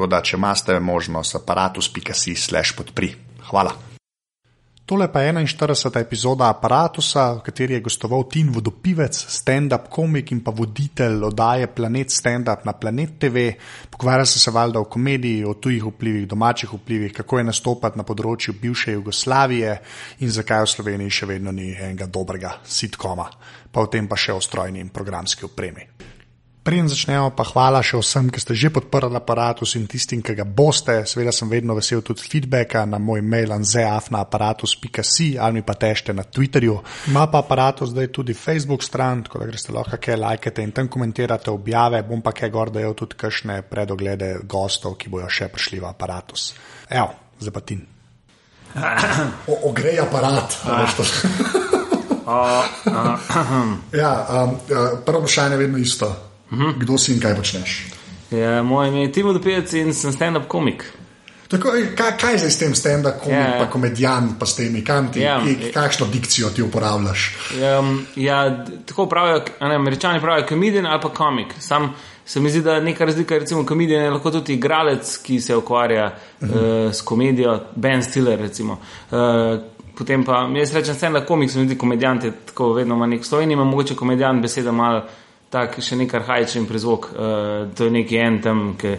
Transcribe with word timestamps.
Tako 0.00 0.08
da, 0.08 0.22
če 0.24 0.38
imate 0.38 0.74
možnost, 0.80 1.34
aparatus.si 1.36 2.32
slash 2.32 2.72
podpri. 2.72 3.10
Hvala. 3.50 3.74
Tole 4.88 5.10
pa 5.12 5.20
je 5.20 5.34
41. 5.34 5.98
epizoda 6.00 6.48
aparata, 6.48 7.02
v 7.36 7.42
kateri 7.44 7.74
je 7.76 7.82
gostoval 7.84 8.24
Tin 8.24 8.48
Vodopivec, 8.48 9.12
stand-up 9.12 9.90
komik 9.92 10.32
in 10.32 10.40
pa 10.40 10.56
voditelj 10.56 11.26
oddaje 11.28 11.66
Planet 11.68 12.08
Stand-up 12.08 12.64
na 12.64 12.72
Planet 12.72 13.18
TV. 13.20 13.44
Pogovarja 13.90 14.24
se 14.24 14.40
se 14.40 14.50
valjda 14.50 14.80
o 14.80 14.88
komediji, 14.88 15.44
o 15.44 15.52
tujih 15.54 15.84
vplivih, 15.84 16.26
domačih 16.28 16.72
vplivih, 16.72 17.12
kako 17.12 17.38
je 17.38 17.44
nastopati 17.44 18.00
na 18.00 18.04
področju 18.08 18.54
bivše 18.56 18.96
Jugoslavije 18.96 19.82
in 20.24 20.32
zakaj 20.32 20.64
v 20.64 20.76
Sloveniji 20.78 21.18
še 21.20 21.28
vedno 21.28 21.52
ni 21.52 21.74
enega 21.74 22.08
dobrega 22.08 22.56
sitkoma, 22.64 23.28
pa 23.70 23.84
o 23.84 23.92
tem 23.92 24.08
pa 24.08 24.16
še 24.16 24.32
o 24.32 24.40
strojni 24.40 24.80
in 24.80 24.88
programski 24.88 25.44
opremi. 25.44 26.09
Preden 26.60 26.92
začnemo, 26.92 27.32
pa 27.32 27.40
hvala 27.48 27.80
še 27.80 27.96
vsem, 27.96 28.28
ki 28.28 28.36
ste 28.36 28.52
že 28.52 28.68
podprli 28.68 29.16
aparatus 29.16 29.80
in 29.80 29.88
tistim, 29.88 30.20
ki 30.20 30.36
ga 30.36 30.44
boste. 30.44 31.08
Seveda 31.08 31.32
sem 31.32 31.48
vedno 31.48 31.72
vesel 31.72 32.04
tudi 32.04 32.20
feedbacka 32.20 32.84
na 32.84 33.00
moj 33.00 33.24
mail 33.24 33.48
anzeaf.aparatus.si 33.56 35.40
ali 35.40 35.56
mi 35.56 35.62
pa 35.64 35.72
tešte 35.72 36.12
na 36.12 36.20
Twitterju. 36.20 36.76
Ima 37.08 37.24
pa 37.32 37.40
aparatus 37.40 37.96
zdaj 37.96 38.12
tudi 38.12 38.36
Facebook 38.36 38.84
stran, 38.84 39.24
tako 39.24 39.40
da 39.40 39.48
greste 39.48 39.72
lahko 39.72 39.96
kaj 39.96 40.20
lajkate 40.20 40.60
in 40.60 40.76
tam 40.76 40.92
komentirate 40.92 41.48
objave. 41.48 42.04
Bom 42.04 42.20
pa 42.20 42.36
kaj 42.36 42.52
gor 42.52 42.68
dajal 42.68 42.92
tudi 42.92 43.16
kakšne 43.16 43.64
predoglede 43.64 44.44
gostov, 44.44 45.00
ki 45.00 45.08
bojo 45.08 45.32
še 45.32 45.48
prišli 45.48 45.80
v 45.80 45.88
aparatus. 45.88 46.52
Evo, 46.92 47.40
zapatin. 47.40 47.86
Ogrej 49.64 49.96
aparat. 50.04 50.60
ja, 53.96 54.12
um, 54.28 54.58
prvo 55.08 55.24
vprašanje 55.24 55.56
je 55.56 55.64
vedno 55.64 55.80
isto. 55.80 56.29
-hmm. 56.50 56.78
Kdo 56.78 56.98
si 56.98 57.12
in 57.12 57.20
kaj 57.20 57.36
počneš? 57.36 57.86
Ja, 58.30 58.62
moj 58.62 58.88
ime 58.88 59.00
je 59.00 59.12
Timo 59.12 59.32
Dopijec 59.32 59.72
in 59.72 59.94
sem 59.94 60.12
stand-up 60.12 60.46
komik. 60.48 60.84
Tako, 61.48 61.72
kaj, 61.98 62.12
kaj 62.20 62.36
zdaj 62.38 62.50
s 62.50 62.58
tem 62.58 62.74
stand-up 62.74 63.18
komik, 63.24 63.38
ja, 63.38 63.56
pa 63.58 63.66
komedijan, 63.70 64.28
pa 64.38 64.46
s 64.46 64.54
temi 64.56 64.84
kanti? 64.84 65.20
Ja, 65.20 65.40
kakšno 65.74 66.06
dikcijo 66.06 66.50
ti 66.50 66.62
uporabljaš? 66.62 67.36
Ja, 67.60 67.82
ja 68.16 68.64
tako 68.86 69.06
pravijo, 69.06 69.44
ne, 69.60 69.74
američani 69.74 70.20
pravijo 70.20 70.46
komedijan 70.46 70.86
ali 70.86 71.00
pa 71.02 71.08
komik. 71.08 71.54
Sam 71.58 71.94
se 72.24 72.40
mi 72.40 72.50
zdi, 72.50 72.62
da 72.62 72.74
je 72.74 72.82
neka 72.82 73.04
razlika, 73.04 73.38
recimo 73.38 73.66
komedijan 73.66 74.04
je 74.04 74.10
lahko 74.10 74.30
tudi 74.30 74.54
igralec, 74.54 75.16
ki 75.22 75.40
se 75.40 75.56
ukvarja 75.56 76.06
uh 76.40 76.48
-huh. 76.48 76.86
uh, 76.86 76.94
s 76.94 77.02
komedijo, 77.02 77.60
Ben 77.76 78.02
Stiller 78.02 78.38
recimo. 78.38 78.78
Uh, 79.10 79.18
Potem 79.98 80.24
pa 80.24 80.48
jaz 80.56 80.72
rečem, 80.72 81.14
je 81.14 81.26
komik, 81.26 81.50
se 81.50 81.58
mi 81.58 81.66
zdi, 81.66 81.78
komedijant 81.78 82.24
je 82.24 82.32
tako 82.46 82.72
vedno 82.72 82.94
ima 82.94 83.06
nek 83.06 83.24
stojni, 83.24 83.52
ima 83.52 83.64
mogoče 83.64 83.94
komedijant 83.96 84.42
beseda 84.42 84.72
malo 84.72 85.02
tak 85.50 85.80
še 85.82 85.98
nekaj 85.98 86.22
hajčen 86.26 86.68
prizvok. 86.68 87.10
Uh, 87.10 87.72
to 87.74 87.88
je 87.88 87.94
neki 87.94 88.20
en 88.22 88.38
tam, 88.42 88.62
ki 88.78 88.94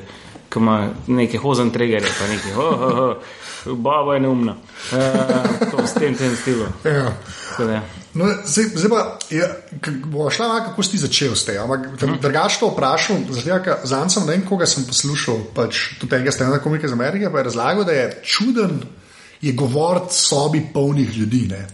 ima 0.60 0.90
neke 1.08 1.40
hozen 1.40 1.72
tregerje, 1.72 2.12
pa 2.20 2.28
neki, 2.28 2.52
oh, 2.60 2.82
oh, 2.88 3.00
oh, 3.00 3.78
baba 3.80 4.18
je 4.18 4.24
neumna. 4.26 4.58
Uh, 4.92 5.70
to 5.72 5.88
s 5.88 5.96
tem, 5.96 6.16
tem 6.16 6.36
stilom. 6.36 6.74
Ja. 6.84 7.14
No, 8.14 8.28
zdaj, 8.44 8.66
zdaj 8.76 8.90
pa, 8.92 9.02
je, 9.32 9.48
bo 10.12 10.28
šla, 10.28 10.66
kako 10.66 10.84
si 10.84 11.00
začel 11.00 11.36
s 11.36 11.48
tem. 11.48 11.62
Mhm. 11.64 12.20
Drugač 12.20 12.60
to 12.60 12.72
vprašal, 12.74 13.24
za 13.32 14.02
en 14.02 14.12
sem 14.12 14.28
ne 14.28 14.36
vem, 14.36 14.44
koga 14.48 14.68
sem 14.68 14.84
poslušal, 14.84 15.46
pač 15.56 15.94
tudi 16.02 16.12
tega 16.18 16.36
stena 16.36 16.60
komika 16.60 16.90
iz 16.90 16.96
Amerike, 16.98 17.32
pa 17.32 17.40
je 17.40 17.48
razlagal, 17.48 17.88
da 17.88 17.96
je 17.96 18.10
čuden 18.28 18.82
je 19.42 19.54
govoriti 19.54 20.16
sobi 20.16 20.62
polnih 20.74 21.18
ljudi. 21.18 21.48
Ne. 21.50 21.68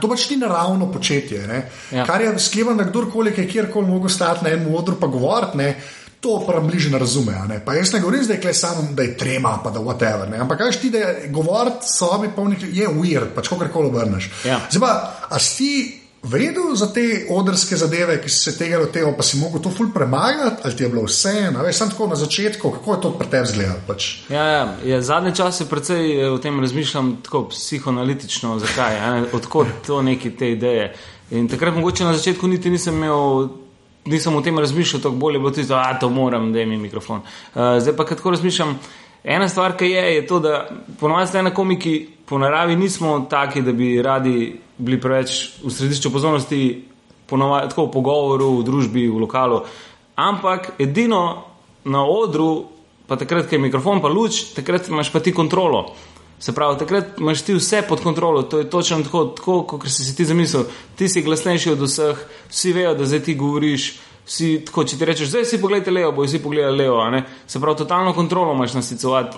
To 0.00 0.08
pač 0.08 0.30
ni 0.30 0.36
naravno 0.36 0.88
početje. 0.92 1.68
Ja. 1.92 2.06
Kar 2.06 2.20
je 2.20 2.38
sklepano, 2.38 2.82
da 2.82 2.88
kdorkoli 2.90 3.34
je 3.36 3.48
kjerkoli 3.48 3.86
mogel 3.86 4.08
stati 4.08 4.44
na 4.44 4.50
enem 4.50 4.74
odru 4.74 4.96
pa 5.00 5.06
govoriti, 5.06 5.74
to 6.20 6.40
pa 6.46 6.60
bliže 6.60 6.90
ne 6.90 6.98
razume. 6.98 7.34
Ne? 7.48 7.60
Pa 7.64 7.74
jaz 7.74 7.92
ne 7.92 8.00
govorim 8.00 8.24
zdaj, 8.24 8.40
da 8.42 8.48
je 8.48 8.54
samo, 8.54 8.88
da 8.92 9.02
je 9.02 9.16
trema, 9.16 9.58
pa 9.64 9.70
da 9.70 9.80
whatever. 9.80 10.30
Ne? 10.30 10.38
Ampak 10.38 10.58
kaj 10.58 10.80
ti, 10.80 10.90
da 10.90 10.98
je 10.98 11.28
govoriti 11.28 11.86
sobi 11.86 12.30
ljudi, 12.36 12.80
je 12.80 12.88
weird, 12.88 13.34
pač 13.34 13.48
kako 13.48 13.68
koli 13.72 13.86
obrneš. 13.86 14.30
Ja. 14.44 14.60
Zdaj 14.70 14.80
pa, 14.80 15.12
a 15.28 15.38
si 15.38 16.00
vredno 16.26 16.74
za 16.74 16.92
te 16.92 17.26
odrske 17.30 17.76
zadeve, 17.76 18.18
ki 18.22 18.30
si 18.30 18.50
se 18.50 18.56
tega 18.58 18.78
loteval, 18.78 19.14
pa 19.16 19.22
si 19.22 19.38
mogel 19.38 19.62
to 19.62 19.70
ful 19.70 19.90
premagati, 19.94 20.62
ali 20.64 20.76
ti 20.76 20.82
je 20.84 20.88
bilo 20.88 21.04
vse 21.06 21.32
eno, 21.48 21.62
veš, 21.62 21.76
samo 21.76 21.90
tako 21.90 22.06
na 22.06 22.16
začetku, 22.16 22.70
kako 22.70 22.94
je 22.94 23.00
to 23.00 23.10
pri 23.18 23.28
tebi 23.30 23.48
izgledalo? 23.50 23.80
Pač? 23.86 24.08
Ja, 24.30 24.44
ja, 24.44 24.64
ja, 24.84 25.02
zadnje 25.02 25.34
čase 25.34 25.68
predvsej 25.70 26.20
eh, 26.20 26.30
o 26.30 26.38
tem 26.38 26.60
razmišljam 26.60 27.16
tako 27.22 27.46
psihoanalitično, 27.52 28.58
zakaj, 28.58 28.98
odkot 29.32 29.70
to 29.86 30.02
neki 30.02 30.30
te 30.36 30.50
ideje. 30.52 30.94
In 31.30 31.48
takrat 31.48 31.74
mogoče 31.74 32.04
na 32.04 32.16
začetku 32.16 32.46
niti 32.46 32.70
nisem 32.70 32.94
imel. 32.94 33.48
Nisem 34.06 34.36
o 34.38 34.40
tem 34.40 34.58
razmišljal, 34.58 35.00
tako 35.02 35.18
bolje 35.18 35.40
bo 35.42 35.50
tudi, 35.50 35.66
da 35.66 35.96
to 35.98 36.06
moram, 36.08 36.52
da 36.54 36.60
imam 36.62 36.78
mikrofon. 36.78 37.24
Uh, 37.54 37.80
zdaj 37.82 37.96
pa, 37.96 38.04
ko 38.06 38.30
razmišljam, 38.30 38.76
ena 39.26 39.48
stvar, 39.48 39.74
ki 39.76 39.90
je, 39.90 40.04
je 40.14 40.26
to, 40.26 40.38
da 40.40 40.68
ponovadi 41.00 41.28
ste 41.28 41.42
na 41.42 41.54
komiki, 41.54 42.08
po 42.26 42.38
naravi 42.38 42.76
nismo 42.76 43.26
taki, 43.30 43.62
da 43.62 43.72
bi 43.72 44.02
radi 44.02 44.60
bili 44.78 45.00
preveč 45.00 45.58
v 45.64 45.70
središču 45.70 46.10
pozornosti, 46.12 46.84
ponovadi, 47.26 47.68
tako 47.68 47.88
v 47.88 47.92
pogovoru, 47.92 48.50
v 48.60 48.64
družbi, 48.66 49.06
v 49.10 49.22
lokalu. 49.26 49.62
Ampak 50.16 50.76
edino 50.78 51.44
na 51.84 52.04
odru, 52.06 52.66
pa 53.06 53.18
takrat, 53.18 53.48
ko 53.48 53.56
je 53.56 53.62
mikrofon, 53.62 54.02
pa 54.02 54.08
luč, 54.08 54.52
takrat 54.54 54.88
imaš 54.88 55.10
pa 55.12 55.20
ti 55.20 55.34
kontrolo. 55.34 55.94
Se 56.38 56.52
pravi, 56.52 56.78
takrat 56.78 57.18
imaš 57.18 57.42
ti 57.42 57.54
vse 57.56 57.82
pod 57.88 58.02
kontrolo, 58.04 58.42
to 58.42 58.58
je 58.58 58.70
točno 58.70 59.02
tako, 59.02 59.24
tako 59.36 59.62
kot 59.62 59.88
si 59.88 60.04
si 60.04 60.16
ti 60.16 60.24
zamislil. 60.24 60.66
Ti 60.96 61.08
si 61.08 61.22
glasnejši 61.22 61.72
od 61.72 61.84
vseh, 61.86 62.26
vsi 62.50 62.72
vejo, 62.76 62.94
da 62.94 63.06
zdaj 63.08 63.22
ti 63.24 63.34
govoriš. 63.34 63.92
Vsi, 64.26 64.64
tako, 64.66 64.82
če 64.82 64.96
ti 64.98 65.06
rečeš, 65.06 65.30
zdaj 65.30 65.44
si 65.46 65.60
pogledaj 65.62 65.94
levo, 65.94 66.12
bojo 66.16 66.26
vsi 66.26 66.42
pogledali 66.42 66.82
levo. 66.82 67.04
Se 67.46 67.60
pravi, 67.62 67.78
totalno 67.78 68.14
kontrolo 68.14 68.54
imaš 68.54 68.74
na, 68.74 68.82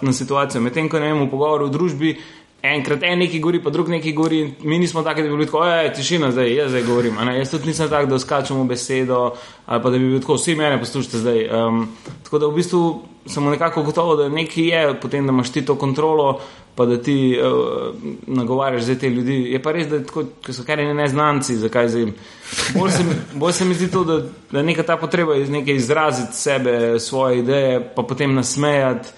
na 0.01 0.13
situacijo. 0.13 0.63
Medtem 0.65 0.89
ko 0.89 1.01
ne 1.03 1.13
vem, 1.13 1.27
v 1.27 1.31
pogovoru 1.31 1.69
v 1.69 1.75
družbi 1.75 2.15
enkrat 2.63 3.03
en 3.03 3.19
neki 3.19 3.41
govori, 3.41 3.63
pa 3.63 3.71
drug 3.71 3.89
neki 3.89 4.13
govori. 4.13 4.55
Mi 4.61 4.79
nismo 4.79 5.03
taki, 5.03 5.23
da 5.23 5.29
bi 5.29 5.35
bili 5.35 5.47
tako, 5.47 5.59
ojej, 5.59 5.93
tišina, 5.95 6.31
zdaj 6.31 6.55
jaz 6.55 6.71
zdaj 6.71 6.83
govorim. 6.83 7.17
Jaz 7.39 7.51
tudi 7.51 7.67
nisem 7.67 7.89
tak, 7.89 8.09
da 8.09 8.19
skačemo 8.19 8.65
besedo 8.65 9.35
ali 9.67 9.83
pa 9.83 9.91
da 9.91 9.99
bi 9.99 10.05
bili 10.05 10.21
tako, 10.21 10.35
vsi 10.35 10.55
mene 10.55 10.79
poslušate 10.79 11.19
zdaj. 11.19 11.49
Um, 11.49 11.89
tako 12.25 12.39
da 12.39 12.47
v 12.47 12.55
bistvu 12.55 13.03
samo 13.27 13.51
nekako 13.51 13.83
gotovo, 13.83 14.17
da 14.17 14.29
nekaj 14.29 14.65
je, 14.65 15.01
potem 15.01 15.27
da 15.27 15.33
imaš 15.33 15.53
ti 15.53 15.65
to 15.65 15.75
kontrolo. 15.75 16.41
Pa 16.79 16.87
da 16.87 17.03
ti 17.03 17.39
uh, 17.43 17.95
nagovarjaš 18.27 18.83
za 18.83 18.95
te 18.95 19.09
ljudi. 19.11 19.35
Je 19.51 19.63
pa 19.63 19.73
res, 19.73 19.89
da 19.91 19.99
tako, 19.99 20.23
so 20.47 20.63
kar 20.63 20.79
ne 20.79 20.95
neznanci, 20.95 21.57
zakaj 21.59 21.89
zdaj. 21.89 22.05
Bolj 22.75 22.91
se, 22.91 23.05
bolj 23.35 23.53
se 23.53 23.65
mi 23.65 23.75
zdi 23.75 23.89
to, 23.91 24.05
da, 24.05 24.21
da 24.53 24.63
neka 24.63 24.83
ta 24.83 24.97
potreba 24.97 25.35
iz 25.37 25.51
nekaj 25.51 25.75
izraziti 25.75 26.37
sebe, 26.39 27.01
svoje 27.01 27.39
ideje, 27.39 27.81
pa 27.97 28.03
potem 28.03 28.35
nasmejati 28.35 29.09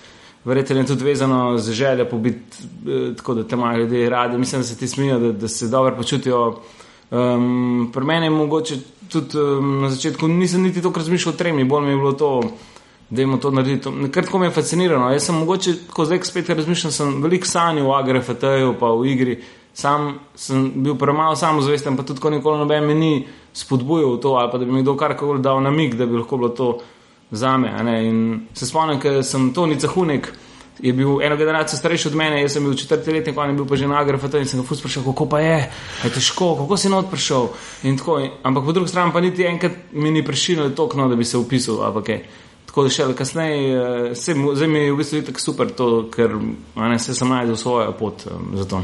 verjetno 0.45 0.77
je 0.77 0.87
tudi 0.87 1.05
vezano 1.05 1.59
z 1.59 1.73
željo 1.73 2.05
pobiti, 2.05 2.57
eh, 2.63 3.17
tako 3.17 3.35
da 3.35 3.45
te 3.45 3.57
imajo 3.57 3.79
ljudje 3.79 4.11
radi. 4.11 4.39
Mislim, 4.39 4.61
da 4.61 4.67
se 4.67 4.79
ti 4.79 4.89
smijo, 4.89 5.19
da, 5.19 5.33
da 5.33 5.49
se 5.49 5.69
dobro 5.69 5.97
počutijo. 5.97 6.61
Um, 7.11 7.91
pri 7.93 8.05
meni 8.05 8.27
je 8.27 8.31
mogoče 8.31 8.77
tudi 9.09 9.39
um, 9.39 9.81
na 9.83 9.91
začetku 9.91 10.29
nisem 10.29 10.63
niti 10.63 10.83
tako 10.83 10.99
razmišljal 10.99 11.35
o 11.35 11.39
tremi, 11.39 11.65
bolj 11.65 11.85
mi 11.85 11.91
je 11.91 11.97
bilo 11.97 12.13
to. 12.13 12.43
Da 13.11 13.23
jim 13.23 13.39
to 13.39 13.51
narediti. 13.51 13.91
Kratko 14.13 14.39
me 14.39 14.47
je 14.47 14.51
fasciniralo. 14.51 15.11
Jaz 15.11 15.25
sem 15.27 15.35
mogoče, 15.35 15.73
ko 15.91 16.05
zdaj 16.05 16.21
spet 16.23 16.49
razmišljam, 16.49 16.93
sem 16.93 17.23
veliko 17.23 17.47
sanjal 17.47 17.89
v 17.89 17.95
AGRFT-ju, 17.95 18.77
pa 18.79 18.93
v 18.95 19.09
igri. 19.11 19.35
Sam 19.75 20.21
sem 20.35 20.71
bil 20.77 20.95
premalo 20.95 21.37
samozavesten, 21.37 21.97
pa 21.97 22.03
tudi 22.03 22.31
nikoli 22.31 22.59
noben 22.59 22.87
me 22.87 22.95
ni 22.95 23.27
spodbujal 23.53 24.15
v 24.15 24.21
to, 24.23 24.37
ali 24.39 24.51
pa 24.53 24.59
da 24.59 24.65
bi 24.65 24.73
mi 24.73 24.83
kdo 24.83 24.95
karkoli 24.97 25.43
dal 25.43 25.63
namig, 25.63 25.95
da 25.99 26.07
bi 26.07 26.19
lahko 26.23 26.37
bilo 26.37 26.49
to 26.55 26.71
za 27.31 27.57
me. 27.59 27.71
Se 28.55 28.67
spomnim, 28.67 29.01
ker 29.01 29.25
sem 29.25 29.53
Toni 29.55 29.79
Cahunek, 29.81 30.33
je 30.83 30.93
bil 30.93 31.23
eno 31.23 31.37
generacijo 31.37 31.79
starejši 31.79 32.09
od 32.09 32.15
mene, 32.17 32.41
jaz 32.43 32.53
sem 32.57 32.65
bil 32.65 32.75
četrti 32.75 33.13
letnik, 33.13 33.39
on 33.39 33.51
je 33.51 33.57
bil 33.57 33.67
pa 33.69 33.77
že 33.77 33.89
na 33.89 34.01
agrafu 34.01 34.31
in 34.39 34.47
sem 34.49 34.61
ga 34.61 34.67
fus 34.67 34.79
sprašal, 34.79 35.05
kako 35.05 35.27
pa 35.29 35.41
je, 35.41 35.71
je 36.05 36.11
težko, 36.11 36.55
kako 36.57 36.77
si 36.77 36.89
not 36.89 37.11
prišel. 37.11 37.49
Tako, 37.83 38.21
ampak 38.43 38.65
po 38.65 38.73
drugi 38.73 38.89
strani 38.89 39.13
pa 39.13 39.21
niti 39.21 39.45
enkrat 39.45 39.73
mi 39.93 40.11
ni 40.11 40.25
prišlo 40.25 40.71
tokno, 40.71 41.09
da 41.09 41.17
bi 41.17 41.25
se 41.25 41.39
upisal. 41.39 41.83
Tako 42.71 42.85
da 42.87 42.91
še 42.95 43.05
kasneje, 43.19 44.15
zdaj 44.15 44.69
mi 44.71 44.85
je 44.85 44.93
v 44.93 44.99
bistvu 45.01 45.25
tako 45.27 45.43
super, 45.43 45.71
to, 45.75 45.87
ker 46.15 46.37
ne, 46.39 46.99
se 47.03 47.17
sem 47.19 47.27
najdel 47.27 47.57
svojo 47.59 47.91
pot 47.99 48.23
um, 48.31 48.53
za 48.55 48.69
to. 48.71 48.79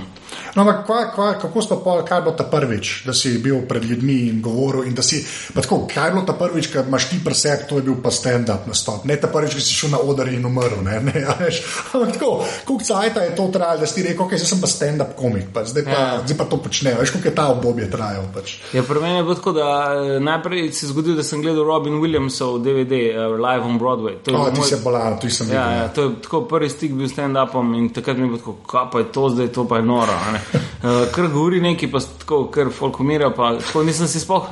No, 0.56 0.64
ampak 0.64 0.80
kva, 0.88 0.98
kva, 1.14 1.26
kako 1.38 1.62
si 1.62 1.76
pa, 1.84 1.94
kaj 2.08 2.22
bo 2.24 2.32
ta 2.34 2.46
prvič, 2.50 3.04
da 3.06 3.14
si 3.14 3.36
bil 3.38 3.60
pred 3.68 3.84
ljudmi 3.86 4.16
in 4.26 4.40
govoril? 4.42 4.88
In 4.88 4.96
si, 5.06 5.20
tako, 5.54 5.84
kaj 5.86 6.14
bo 6.16 6.24
ta 6.26 6.34
prvič, 6.34 6.70
ki 6.72 6.82
imaš 6.82 7.06
ti 7.12 7.20
preseb, 7.22 7.66
to 7.70 7.78
je 7.78 7.86
bil 7.86 8.00
pa 8.02 8.10
stand-up 8.10 8.66
nastop. 8.66 9.04
Ne 9.06 9.18
ta 9.22 9.30
prvič, 9.30 9.54
ki 9.54 9.62
si 9.62 9.76
šel 9.76 9.94
na 9.94 10.00
oder 10.02 10.32
in 10.34 10.42
umrl. 10.48 10.82
Ne, 10.82 10.98
ne, 11.06 11.22
ampak 11.94 12.16
tako, 12.16 12.32
koliko 12.66 12.88
cajt 12.90 13.20
je 13.22 13.36
to 13.38 13.46
trajalo, 13.54 13.84
da 13.84 13.90
si 13.90 14.02
rekel, 14.02 14.24
ok, 14.26 14.34
zdaj 14.34 14.50
sem 14.50 14.64
pa 14.64 14.72
stand-up 14.72 15.14
komik, 15.14 15.52
pa, 15.54 15.62
zdaj, 15.68 15.86
pa, 15.86 15.94
ja. 15.94 16.10
zdaj 16.24 16.40
pa 16.42 16.48
to 16.50 16.58
počnejo. 16.66 16.98
Veš, 17.04 17.14
koliko 17.14 17.30
je 17.30 17.36
ta 17.38 17.46
obdobje 17.54 17.90
trajal? 17.92 18.26
Pač. 18.34 18.58
Ja, 18.74 18.82
pri 18.82 19.04
meni 19.04 19.20
je 19.20 19.28
bilo 19.28 19.38
tako, 19.38 19.54
da 19.60 19.70
eh, 19.94 20.18
najprej 20.24 20.72
se 20.72 20.88
je 20.88 20.90
zgodilo, 20.90 21.20
da 21.20 21.26
sem 21.26 21.44
gledal 21.44 21.68
Robin 21.68 22.00
Williamsov 22.02 22.58
DVD 22.64 23.12
uh, 23.12 23.36
live 23.38 23.62
on 23.62 23.75
Broadway. 23.78 24.16
To 24.24 24.30
je 24.30 24.36
oh, 24.36 24.52
moj... 24.56 24.78
bolano, 24.84 25.18
tu 25.20 25.30
sem 25.30 25.50
ja, 25.52 25.64
ja, 25.72 25.88
to 25.88 26.02
je 26.02 26.14
tako 26.22 26.40
prvi 26.50 26.68
stik 26.70 26.94
bil 26.94 27.08
s 27.08 27.14
stand-upom 27.14 27.74
in 27.78 27.88
takrat 27.94 28.16
mi 28.16 28.24
je 28.24 28.28
bilo 28.28 28.38
tako, 28.38 28.54
kaj 28.66 28.88
pa 28.92 29.02
je 29.02 29.12
to 29.12 29.28
zdaj, 29.28 29.52
to 29.52 29.66
pa 29.68 29.76
je 29.76 29.82
noro. 29.82 30.12
Uh, 30.12 31.04
Ker 31.14 31.28
govori 31.28 31.60
neki, 31.60 31.90
pa 31.92 32.00
tako, 32.00 32.46
ker 32.52 32.72
folk 32.72 33.00
umira, 33.00 33.30
pa 33.30 33.54
tako 33.60 33.84
nisem 33.86 34.08
si 34.08 34.20
spoh. 34.20 34.48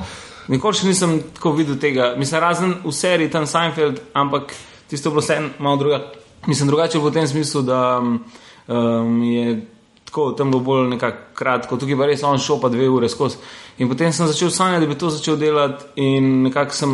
Nikoli 0.47 0.77
še 0.77 0.87
nisem 0.87 1.19
tako 1.33 1.55
videl 1.57 1.79
tega. 1.81 2.13
Mislim, 2.17 2.41
razen 2.41 2.75
v 2.85 2.93
seriji 2.93 3.33
tam 3.33 3.47
Seinfeld, 3.49 4.01
ampak 4.13 4.53
tisto 4.89 5.09
bilo 5.09 5.23
vse 5.23 5.39
malo 5.59 5.81
drugače. 5.81 6.25
Mislim, 6.47 6.69
drugače 6.69 6.99
v 7.01 7.11
tem 7.11 7.27
smislu, 7.27 7.61
da 7.65 7.79
um, 8.01 9.23
je 9.23 9.61
tako, 10.05 10.31
tam 10.31 10.51
bilo 10.51 10.63
bolj 10.63 10.89
nekako 10.89 11.17
kratko, 11.33 11.77
tukaj 11.77 11.97
pa 11.97 12.05
res 12.05 12.23
on 12.23 12.37
šel 12.39 12.59
pa 12.61 12.69
dve 12.69 12.89
ure 12.89 13.09
skozi. 13.09 13.41
In 13.77 13.89
potem 13.89 14.13
sem 14.13 14.27
začel 14.27 14.51
sanjati, 14.53 14.85
da 14.85 14.93
bi 14.93 14.99
to 14.99 15.09
začel 15.09 15.35
delati 15.35 15.85
in 15.99 16.43
nekako 16.45 16.77
sem 16.77 16.93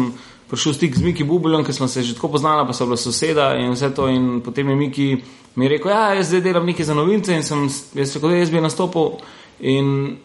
prišel 0.51 0.73
stik 0.75 0.95
z 0.99 1.01
Miki 1.01 1.23
Bubelom, 1.23 1.63
ki 1.63 1.73
smo 1.73 1.87
se 1.87 2.03
že 2.03 2.13
tako 2.13 2.35
poznali, 2.35 2.67
pa 2.67 2.73
so 2.75 2.85
bila 2.85 2.99
soseda 2.99 3.55
in 3.55 3.71
vse 3.71 3.89
to. 3.95 4.07
In 4.11 4.41
potem 4.43 4.67
je 4.69 4.75
Miki 4.75 5.07
mi 5.55 5.67
rekel, 5.71 5.91
da 5.91 6.11
ja, 6.11 6.19
jaz 6.19 6.27
zdaj 6.27 6.41
delam 6.41 6.67
nekaj 6.67 6.85
za 6.85 6.93
novince 6.93 7.35
in 7.35 7.43
sem 7.43 7.69
jaz 7.95 8.15
rekel, 8.15 8.35
jaz 8.35 8.51
bi 8.51 8.61
nastopil. 8.61 9.21
In 9.63 10.17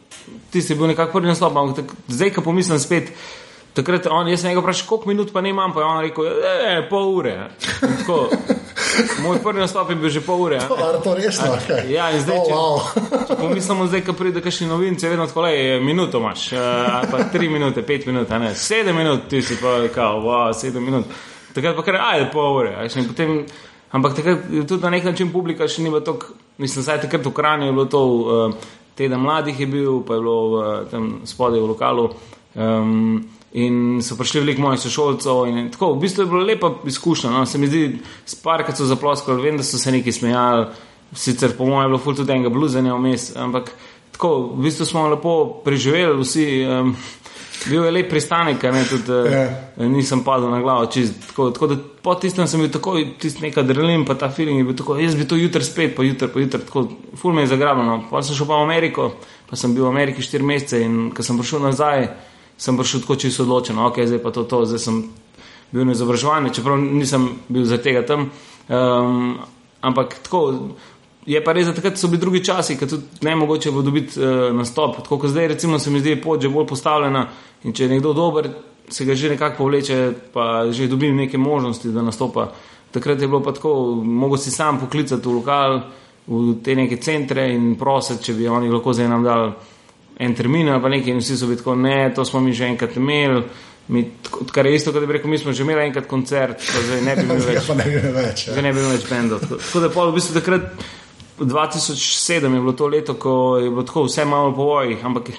ti 0.51 0.63
si 0.63 0.75
bil 0.75 0.91
nekako 0.91 1.19
prvi 1.19 1.31
nastop, 1.31 1.55
ampak 1.57 1.95
zdaj, 2.09 2.35
ko 2.35 2.43
pomislim 2.43 2.83
spet. 2.83 3.15
Takrat 3.77 4.07
on, 4.09 4.29
jaz 4.33 4.41
sem 4.41 4.55
ga 4.57 4.61
vprašal, 4.63 4.87
koliko 4.89 5.11
minut 5.11 5.33
pa 5.35 5.43
ne 5.45 5.51
imam, 5.53 5.73
pa 5.75 5.83
je 5.83 5.87
on 5.87 5.99
rekel, 6.01 6.25
je 6.25 6.85
pol 6.89 7.11
ure. 7.13 7.35
Tako, 7.81 8.17
moj 9.23 9.41
prvi 9.45 9.61
nastop 9.61 9.91
je 9.93 9.97
bil 10.01 10.09
že 10.15 10.23
pol 10.25 10.47
ure. 10.47 10.61
To 10.65 10.77
to 11.05 11.13
resno. 11.19 11.51
Okay. 11.59 11.91
Ja, 11.93 12.07
in 12.17 12.25
zdaj, 12.25 12.41
če, 12.49 12.55
oh, 12.57 12.87
wow. 12.87 13.27
če 13.29 13.37
pomislimo, 13.37 13.89
zdaj, 13.91 14.03
ko 14.07 14.15
pride 14.17 14.41
kakšni 14.41 14.71
novinci, 14.71 15.11
vedno 15.13 15.27
tako 15.29 15.45
le, 15.45 15.53
minuto 15.85 16.23
imaš, 16.25 16.47
uh, 16.57 17.05
pa 17.13 17.27
tri 17.35 17.51
minute, 17.53 17.85
pet 17.85 18.09
minut, 18.09 18.33
ne, 18.33 18.55
sedem 18.57 18.97
minut, 18.97 19.29
ti 19.29 19.45
si 19.45 19.61
pa 19.61 19.77
rekel, 19.85 20.25
wow, 20.25 20.57
sedem 20.57 20.89
minut. 20.89 21.13
Takrat 21.53 21.77
pa 21.77 21.85
kar, 21.85 22.01
ajde, 22.15 22.33
pol 22.33 22.63
ure. 22.63 22.75
Potem, 23.13 23.39
ampak 23.93 24.17
takrat 24.23 24.51
tudi 24.57 24.83
na 24.89 24.97
nek 24.97 25.05
način 25.13 25.37
publika 25.37 25.69
še 25.69 25.85
ni 25.85 25.93
bilo 25.93 26.01
tako, 26.01 26.33
mislim, 26.65 26.89
zdaj 26.89 27.05
takrat 27.05 27.29
v 27.29 27.37
Kranju 27.37 27.69
je 27.69 27.77
bilo 27.77 27.89
to, 27.93 28.05
uh, 28.25 28.75
teden 28.97 29.21
mladih 29.21 29.61
je 29.61 29.69
bil, 29.69 30.01
pa 30.01 30.17
je 30.17 30.25
bilo 30.25 30.41
uh, 30.57 30.77
tam 30.89 31.19
spodaj 31.29 31.61
v 31.61 31.75
lokalu. 31.77 32.13
Um, 32.57 33.36
In 33.53 34.01
so 34.03 34.17
prišli 34.17 34.41
veliko 34.41 34.63
mojih 34.63 34.81
sošolcev. 34.81 35.47
Tako, 35.73 35.93
v 35.95 36.01
bistvu 36.01 36.23
je 36.23 36.27
bilo 36.27 36.45
lepa 36.45 36.71
izkušnja. 36.87 37.31
No. 37.31 37.47
Se 37.47 37.59
mi 37.59 37.67
zdi, 37.67 37.99
sparkati 38.27 38.79
so 38.79 38.87
zaploskali, 38.87 39.43
vem, 39.43 39.57
da 39.57 39.65
so 39.65 39.79
se 39.79 39.93
neki 39.93 40.13
smejali, 40.13 40.67
sicer 41.15 41.57
po 41.57 41.67
mojem 41.67 41.87
je 41.87 41.89
bilo 41.89 41.99
fuldo 42.03 42.27
enega 42.33 42.51
bluzanja 42.53 42.95
vmes, 42.95 43.31
ampak 43.37 43.71
tako, 44.13 44.33
v 44.57 44.67
bistvu 44.67 44.85
smo 44.85 45.09
lepo 45.09 45.63
preživeli 45.65 46.19
vsi. 46.21 46.49
Um, 46.67 46.97
bil 47.67 47.85
je 47.85 47.91
lep 47.91 48.11
pristanek, 48.11 48.63
ne, 48.63 48.85
tudi 48.87 49.11
yeah. 49.11 49.33
Ja. 49.33 49.47
uh, 49.77 49.89
nisem 49.91 50.21
padel 50.25 50.51
na 50.51 50.61
glavo. 50.61 50.87
Čist, 50.93 51.17
tako, 51.31 51.51
tako 51.51 51.67
da 51.67 51.79
po 52.03 52.15
tistem 52.21 52.47
sem 52.47 52.61
bil 52.61 52.71
tako, 52.71 52.99
tisti 53.19 53.43
nekaj 53.47 53.65
adrenalin, 53.65 54.05
pa 54.07 54.15
ta 54.15 54.29
feeling 54.31 54.61
je 54.61 54.69
bil 54.69 54.77
tako, 54.77 54.99
jaz 55.01 55.17
bi 55.17 55.27
to 55.29 55.39
jutri 55.41 55.65
spet, 55.65 55.97
pa 55.97 56.05
jutri, 56.05 56.29
pa 56.29 56.41
jutri, 56.41 56.61
tako, 56.67 56.87
ful 57.17 57.35
me 57.35 57.47
je 57.47 57.55
zagrabljeno. 57.55 58.03
Pa 58.11 58.23
sem 58.23 58.37
šel 58.37 58.51
pa 58.51 58.61
v 58.61 58.69
Ameriko, 58.69 59.11
pa 59.51 59.57
sem 59.57 59.75
bil 59.75 59.87
v 59.87 59.95
Ameriki 59.95 60.23
štiri 60.23 60.47
mesece 60.47 60.83
in 60.85 61.11
ko 61.17 61.25
sem 61.27 61.39
prišel 61.41 61.65
nazaj 61.67 62.11
sem 62.57 62.77
prišel 62.77 63.01
tako 63.05 63.17
čisto 63.17 63.45
odločen, 63.45 63.79
ok, 63.79 64.01
zdaj 64.07 64.23
pa 64.23 64.31
to, 64.31 64.45
to, 64.45 64.65
zdaj 64.67 64.79
sem 64.79 65.03
bil 65.73 65.85
na 65.85 65.93
izobraževanju, 65.93 66.55
čeprav 66.55 66.79
nisem 66.79 67.29
bil 67.49 67.65
za 67.65 67.79
tega 67.83 68.07
tam. 68.07 68.31
Um, 68.69 69.39
ampak 69.81 70.19
tako. 70.23 70.75
Je 71.27 71.41
pa 71.43 71.53
res, 71.53 71.67
da 71.67 71.75
takrat 71.75 71.99
so 71.99 72.07
bili 72.07 72.23
drugi 72.23 72.45
časi, 72.45 72.77
ki 72.79 72.87
tudi 72.87 73.27
ne 73.27 73.35
mogoče 73.37 73.73
bo 73.75 73.83
dobiti 73.83 74.21
uh, 74.21 74.55
nastop. 74.55 75.01
Tako 75.03 75.19
kot 75.19 75.33
zdaj, 75.35 75.49
recimo, 75.57 75.79
se 75.79 75.91
mi 75.91 76.01
zdi 76.01 76.15
pot 76.23 76.43
že 76.43 76.49
bolj 76.49 76.69
postavljena 76.71 77.27
in 77.65 77.75
če 77.75 77.85
je 77.85 77.91
nekdo 77.97 78.13
dober, 78.15 78.49
se 78.89 79.05
ga 79.05 79.15
že 79.15 79.33
nekako 79.35 79.65
povleče, 79.65 80.13
pa 80.33 80.71
že 80.71 80.87
dobi 80.87 81.11
neke 81.13 81.39
možnosti, 81.39 81.91
da 81.91 82.03
nastopa. 82.03 82.53
Takrat 82.95 83.21
je 83.21 83.27
bilo 83.29 83.43
pa 83.43 83.53
tako, 83.53 83.75
mogo 84.05 84.37
si 84.37 84.51
sam 84.51 84.79
poklicati 84.79 85.29
v 85.29 85.35
lokal, 85.35 85.81
v 86.27 86.55
te 86.63 86.75
neke 86.75 86.97
centre 87.03 87.51
in 87.53 87.75
prositi, 87.75 88.31
če 88.31 88.35
bi 88.35 88.49
oni 88.49 88.71
lahko 88.71 88.95
zdaj 88.95 89.09
nam 89.11 89.27
dali 89.27 89.51
en 90.17 90.35
termin 90.35 90.69
ali 90.69 90.83
pa 90.83 90.89
nekaj, 90.89 91.13
in 91.13 91.23
vsi 91.23 91.37
so 91.37 91.47
bili 91.47 91.61
tako, 91.61 91.75
ne, 91.77 92.13
to 92.15 92.25
smo 92.25 92.41
mi 92.41 92.53
že 92.53 92.69
enkrat 92.73 92.97
imeli. 92.97 93.43
Mi, 93.89 94.03
kar 94.51 94.67
je 94.67 94.75
isto, 94.75 94.91
kot 94.93 95.05
bi 95.07 95.15
rekel, 95.15 95.31
mi 95.31 95.39
smo 95.39 95.53
že 95.53 95.63
imeli 95.63 95.85
enkrat 95.87 96.09
koncert, 96.11 96.59
pa 96.59 96.85
zdaj 96.89 97.03
ne 97.07 97.17
bi 97.17 97.23
imeli 97.23 97.45
več. 97.53 97.69
ne 97.69 97.85
bi 97.85 97.99
imeli 97.99 98.15
več. 98.17 98.47
Ja. 98.47 98.53
Zdaj 98.57 98.65
ne 98.65 98.73
bi 98.73 98.81
imeli 98.81 98.97
več 98.97 99.11
bendov. 99.11 99.45
Tako 99.51 99.83
da, 99.85 99.91
pol, 99.95 100.11
v 100.11 100.19
bistvu, 100.19 100.41
takrat, 100.41 100.87
2007 101.39 102.55
je 102.55 102.61
bilo 102.61 102.73
to 102.73 102.87
leto, 102.87 103.15
ko 103.15 103.59
je 103.63 103.71
bilo 103.71 103.83
tako 103.87 104.07
vse 104.09 104.25
malo 104.25 104.55
po 104.57 104.65
vojih, 104.73 105.05
ampak 105.05 105.31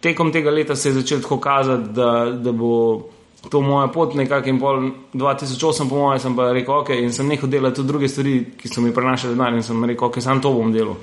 tekom 0.00 0.32
tega 0.32 0.50
leta 0.50 0.76
se 0.76 0.88
je 0.88 1.00
začelo 1.00 1.20
tako 1.20 1.40
kazati, 1.40 1.92
da, 1.96 2.10
da 2.38 2.52
bo 2.52 3.08
to 3.50 3.60
moja 3.60 3.86
pot 3.88 4.14
nekako 4.14 4.48
in 4.48 4.58
pol 4.60 4.90
2008, 5.14 5.88
po 5.88 5.96
mojem, 5.96 6.20
sem 6.20 6.36
pa 6.36 6.52
rekel, 6.52 6.74
ok, 6.82 6.90
in 6.90 7.12
sem 7.12 7.28
nehal 7.28 7.50
delati 7.50 7.76
tudi 7.76 7.88
druge 7.88 8.08
stvari, 8.08 8.34
ki 8.58 8.68
so 8.68 8.82
mi 8.84 8.94
prenašali 8.94 9.34
denar 9.34 9.54
in 9.54 9.62
sem 9.62 9.84
rekel, 9.84 10.08
ok, 10.08 10.20
sam 10.22 10.42
to 10.42 10.52
bom 10.52 10.72
delal. 10.72 10.98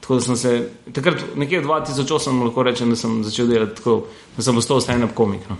Tako 0.00 0.14
da 0.14 0.20
sem 0.20 0.36
se 0.36 0.52
takrat, 0.92 1.24
nekje 1.36 1.60
v 1.60 1.66
2008, 1.66 2.44
lahko 2.44 2.62
rečem, 2.62 2.90
da 2.90 2.96
sem 2.96 3.18
začel 3.24 3.50
delati 3.50 3.76
tako, 3.76 4.06
da 4.36 4.42
sem 4.42 4.54
postal 4.54 4.80
stand-up 4.80 5.14
komik. 5.14 5.48
No. 5.50 5.56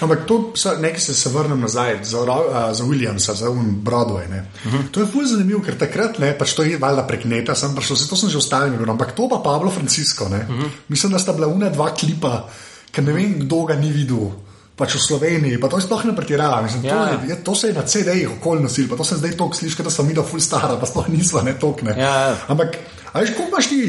Ampak 0.00 0.26
to, 0.26 0.52
nekaj 0.80 1.00
se, 1.00 1.14
se 1.14 1.30
vrnem 1.30 1.60
nazaj 1.60 1.98
za, 2.04 2.20
uh, 2.20 2.56
za 2.72 2.84
Williamsa, 2.84 3.34
za 3.34 3.50
Broadway. 3.50 4.26
Uh 4.26 4.34
mhm. 4.66 4.76
-huh. 4.76 4.90
To 4.90 5.00
je 5.00 5.06
fully 5.06 5.26
zanimivo, 5.26 5.62
ker 5.62 5.78
takrat 5.78 6.18
ne, 6.18 6.38
pač 6.38 6.54
to 6.54 6.62
je 6.62 6.78
valjda 6.78 7.02
prek 7.06 7.24
neta, 7.24 7.54
sem 7.54 7.74
prišel, 7.74 7.96
to 8.08 8.16
sem 8.16 8.30
že 8.30 8.38
ostalil, 8.38 8.90
ampak 8.90 9.12
to 9.12 9.28
pa 9.28 9.38
Pablo 9.38 9.70
Francisco. 9.70 10.24
Uh 10.24 10.30
mhm. 10.30 10.62
-huh. 10.62 10.68
Mislim, 10.88 11.12
da 11.12 11.18
sta 11.18 11.32
bila 11.32 11.46
una 11.46 11.68
dva 11.68 11.94
klipa, 11.94 12.48
ker 12.90 13.04
ne 13.04 13.12
vem, 13.12 13.38
kdo 13.38 13.64
ga 13.64 13.74
ni 13.74 13.92
videl 13.92 14.30
pač 14.76 14.94
v 14.94 15.00
Sloveniji, 15.00 15.56
pa 15.56 15.68
to 15.68 15.80
sploh 15.80 16.04
ne 16.04 16.12
pretiravam. 16.12 16.68
Ja. 16.84 17.16
To, 17.16 17.36
to 17.44 17.54
se 17.54 17.72
je 17.72 17.74
na 17.74 17.82
CD-jih 17.82 18.36
okolj 18.36 18.60
nosil, 18.60 18.88
pa 18.88 18.96
to 18.96 19.04
se 19.04 19.16
zdaj 19.16 19.32
toliko 19.36 19.56
sliši, 19.56 19.82
da 19.82 19.90
sem 19.90 20.06
videl 20.06 20.24
ful 20.24 20.40
stara, 20.40 20.76
pa 20.76 20.86
sploh 20.86 21.08
nismo 21.08 21.40
ne 21.40 21.56
tokne. 21.56 21.96
Ja, 21.96 22.14
ja. 22.28 22.36
Ampak, 22.52 22.76
veš, 23.20 23.34
kako 23.36 23.48
imaš 23.48 23.68
ti? 23.68 23.80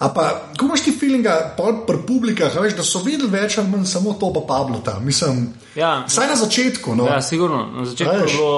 A 0.00 0.08
pa, 0.14 0.26
ko 0.58 0.64
imaš 0.64 0.84
ti 0.84 0.92
feelinga, 0.96 1.54
pri 1.86 1.98
publikah, 2.06 2.54
veš, 2.62 2.76
da 2.78 2.84
so 2.86 3.02
videli 3.04 3.30
več 3.30 3.58
ali 3.60 3.68
manj 3.68 3.84
samo 3.90 4.14
to, 4.20 4.32
pa 4.32 4.40
Pablo 4.48 4.80
tam. 4.84 5.04
Mislim, 5.04 5.50
ja, 5.74 6.04
saj 6.08 6.28
na 6.28 6.36
začetku. 6.40 6.94
No. 6.96 7.06
Ja, 7.06 7.20
sigurno. 7.22 7.66
Na 7.76 7.84
začetku 7.84 8.16
veš. 8.22 8.32
je 8.32 8.38
bilo 8.38 8.54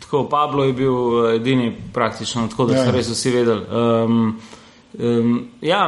tako, 0.00 0.28
Pablo 0.30 0.64
je 0.64 0.72
bil 0.72 0.94
eh, 0.94 1.36
edini 1.36 1.76
praktično, 1.92 2.48
tako 2.48 2.70
da 2.70 2.76
ja. 2.76 2.84
so 2.84 2.94
res 2.94 3.10
vsi 3.10 3.30
vedeli. 3.30 3.66
Um, 3.70 4.40
um, 4.98 5.48
ja, 5.60 5.82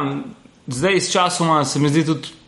zdaj 0.67 1.01
s 1.01 1.11
časoma 1.11 1.65
se 1.65 1.79
mi 1.79 1.89
zdi 1.89 2.05
tudi 2.05 2.38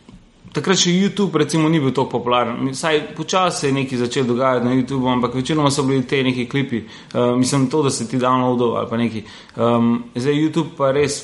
takrat 0.52 0.78
še 0.78 0.92
YouTube 0.92 1.38
recimo, 1.38 1.68
ni 1.68 1.80
bil 1.80 1.92
tako 1.92 2.18
popularen. 2.18 2.72
Saj 2.76 3.14
počasi 3.16 3.66
je 3.66 3.72
nekaj 3.72 3.98
začelo 4.04 4.32
dogajati 4.32 4.66
na 4.66 4.74
YouTubu, 4.76 5.10
ampak 5.12 5.34
večinoma 5.34 5.70
so 5.70 5.82
bili 5.88 6.06
te 6.06 6.22
neki 6.22 6.46
klipi, 6.48 6.84
uh, 6.84 7.34
mislim, 7.38 7.68
to, 7.70 7.82
da 7.82 7.90
se 7.90 8.08
ti 8.08 8.20
downloadov 8.20 8.76
ali 8.78 8.90
pa 8.90 8.96
neki. 8.96 9.24
Um, 9.56 9.92
zdaj 10.14 10.34
YouTube 10.34 10.76
pa 10.76 10.92
res 10.92 11.22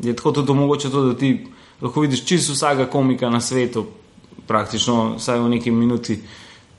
je 0.00 0.16
tako 0.16 0.32
tudi 0.32 0.52
omogoča 0.52 0.90
to, 0.90 1.04
da 1.04 1.16
ti 1.18 1.46
lahko 1.80 2.00
vidiš 2.00 2.24
čisto 2.24 2.52
vsakega 2.52 2.90
komika 2.90 3.30
na 3.30 3.40
svetu, 3.40 3.86
praktično 4.46 5.16
vsaj 5.16 5.40
v 5.40 5.48
neki 5.56 5.70
minuti. 5.70 6.20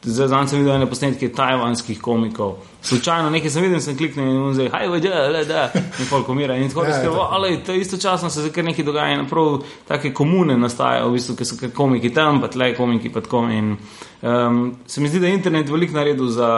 Zdaj 0.01 0.47
sem 0.49 0.57
videl 0.57 0.79
ene 0.79 0.87
posnetke 0.89 1.27
tajvanskih 1.29 1.99
komikov. 2.01 2.55
Slučajno 2.81 3.29
nekaj 3.29 3.51
sem 3.53 3.61
videl, 3.61 3.79
sem 3.85 3.97
kliknil 3.97 4.29
in 4.31 4.53
zdaj, 4.57 4.69
haj, 4.73 4.87
vidi, 4.89 5.09
le 5.33 5.43
da, 5.45 5.67
in 5.75 6.07
folk 6.09 6.29
umira. 6.33 6.55
In 6.57 6.71
tako 6.71 6.87
naprej, 6.87 7.05
ja, 7.05 7.25
ali 7.37 7.59
to 7.65 7.73
istočasno 7.77 8.29
se 8.29 8.41
zdaj 8.41 8.53
kar 8.55 8.65
nekaj 8.65 8.85
dogaja, 8.85 9.19
in 9.19 9.27
prav 9.29 9.59
take 9.87 10.09
komune 10.17 10.55
nastajajo, 10.57 11.11
v 11.11 11.19
bistvu, 11.19 11.35
ker 11.37 11.45
so 11.45 11.69
komiki 11.77 12.09
tam, 12.15 12.41
pa 12.41 12.49
tle 12.49 12.71
komiki 12.73 13.11
pa 13.13 13.21
tako. 13.21 13.43
In 13.53 13.75
um, 14.21 14.63
se 14.87 15.01
mi 15.01 15.09
zdi, 15.09 15.21
da 15.21 15.29
je 15.29 15.37
internet 15.37 15.69
veliko 15.69 15.93
naredil 15.99 16.33
za, 16.33 16.49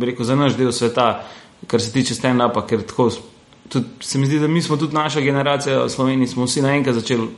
rekel, 0.00 0.28
za 0.28 0.36
naš 0.36 0.58
del 0.60 0.72
sveta, 0.72 1.06
kar 1.66 1.80
se 1.80 1.92
tiče 1.92 2.18
stand-upa, 2.18 2.66
ker 2.68 2.84
tako, 2.84 3.08
tudi, 3.72 3.88
se 4.04 4.20
mi 4.20 4.28
zdi, 4.28 4.42
da 4.42 4.52
mi 4.52 4.62
smo 4.62 4.76
tudi 4.76 4.94
naša 4.94 5.24
generacija 5.24 5.80
v 5.86 5.88
Sloveniji, 5.88 6.34
smo 6.34 6.44
vsi 6.44 6.60
naenkrat 6.60 7.00
začeli 7.00 7.30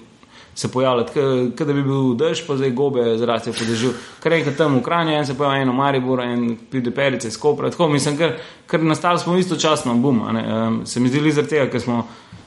se 0.54 0.68
pojavljati, 0.68 1.12
kot 1.58 1.66
da 1.66 1.72
bi 1.72 1.82
bil 1.82 2.14
dež, 2.14 2.44
pa 2.46 2.56
zdaj 2.56 2.70
gobe 2.70 3.18
zraste 3.18 3.52
po 3.52 3.64
dežju. 3.64 3.90
Kar 4.22 4.32
enkrat 4.32 4.56
tam 4.56 4.76
v 4.78 4.82
Kranju, 4.82 5.16
en 5.16 5.26
se 5.26 5.34
pojavlja 5.34 5.62
eno 5.62 5.72
Maribor, 5.72 6.20
en 6.22 6.56
pride 6.70 6.90
perice 6.94 7.28
iz 7.28 7.38
Kopra. 7.38 7.70
Tako 7.70 7.88
mislim, 7.88 8.16
ker, 8.18 8.36
ker 8.70 8.82
nastali 8.82 9.18
smo 9.18 9.36
istočasno, 9.38 9.94
bum. 9.94 10.20
Um, 10.22 10.86
se 10.86 11.00
mi 11.00 11.08
zdi 11.08 11.32
zaradi 11.32 11.50
tega, 11.50 11.70
ker 11.70 11.80
smo 11.80 12.04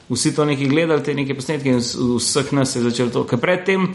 vsi 0.08 0.34
to 0.34 0.44
nekaj 0.44 0.66
gledali, 0.66 1.04
te 1.04 1.14
neke 1.14 1.36
posnetke 1.36 1.68
in 1.68 1.82
vseh 2.16 2.52
nas 2.52 2.76
je 2.76 2.82
začelo 2.82 3.10
to. 3.10 3.26
Ker 3.28 3.40
predtem 3.40 3.90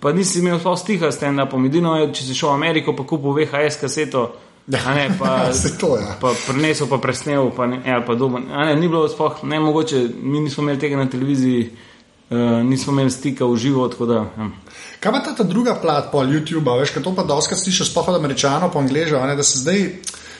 pa 0.00 0.12
nisi 0.12 0.38
imel 0.38 0.60
sploh 0.60 0.78
stika 0.78 1.10
s 1.12 1.18
tem, 1.18 1.36
da 1.36 1.48
pomedino 1.50 1.96
je, 1.98 2.12
če 2.14 2.28
si 2.28 2.38
šel 2.38 2.52
v 2.52 2.60
Ameriko, 2.60 2.94
pa 2.94 3.02
kupil 3.02 3.34
VHS 3.34 3.80
kaseto. 3.80 4.28
A 4.68 4.94
ne, 4.94 5.08
pa 5.18 5.48
Se 5.56 5.74
to, 5.80 5.96
ja. 5.98 6.14
pa 6.20 6.30
prenesel, 6.46 6.86
pa 6.86 7.00
presnel, 7.02 7.50
pa 7.56 7.66
ne, 7.66 7.82
ja, 7.86 7.98
pa 8.06 8.14
dober. 8.14 8.44
A 8.52 8.68
ne, 8.68 8.76
ni 8.78 8.86
bilo 8.86 9.08
sploh, 9.08 9.42
ne 9.42 9.58
mogoče, 9.60 10.04
mi 10.22 10.44
nismo 10.44 10.62
imeli 10.62 10.78
tega 10.78 11.00
na 11.00 11.08
televiziji, 11.10 11.64
uh, 11.72 11.97
nismo 12.64 12.92
imeli 12.92 13.10
stika 13.10 13.46
v 13.46 13.56
živo, 13.56 13.88
da. 13.88 14.14
Ja. 14.36 14.50
Kaj 15.00 15.12
pa 15.12 15.20
ta, 15.24 15.34
ta 15.34 15.44
druga 15.48 15.74
plat 15.80 16.10
po 16.12 16.20
YouTubu, 16.26 16.78
veš, 16.80 16.92
kaj 16.92 17.02
to 17.02 17.14
pa 17.16 17.24
doskrat 17.24 17.60
slišiš, 17.60 17.88
sploh 17.92 18.08
od 18.08 18.18
američanov, 18.20 18.72
po 18.72 18.82
angližu, 18.82 19.16
da 19.16 19.42
se 19.42 19.58
zdaj. 19.64 19.84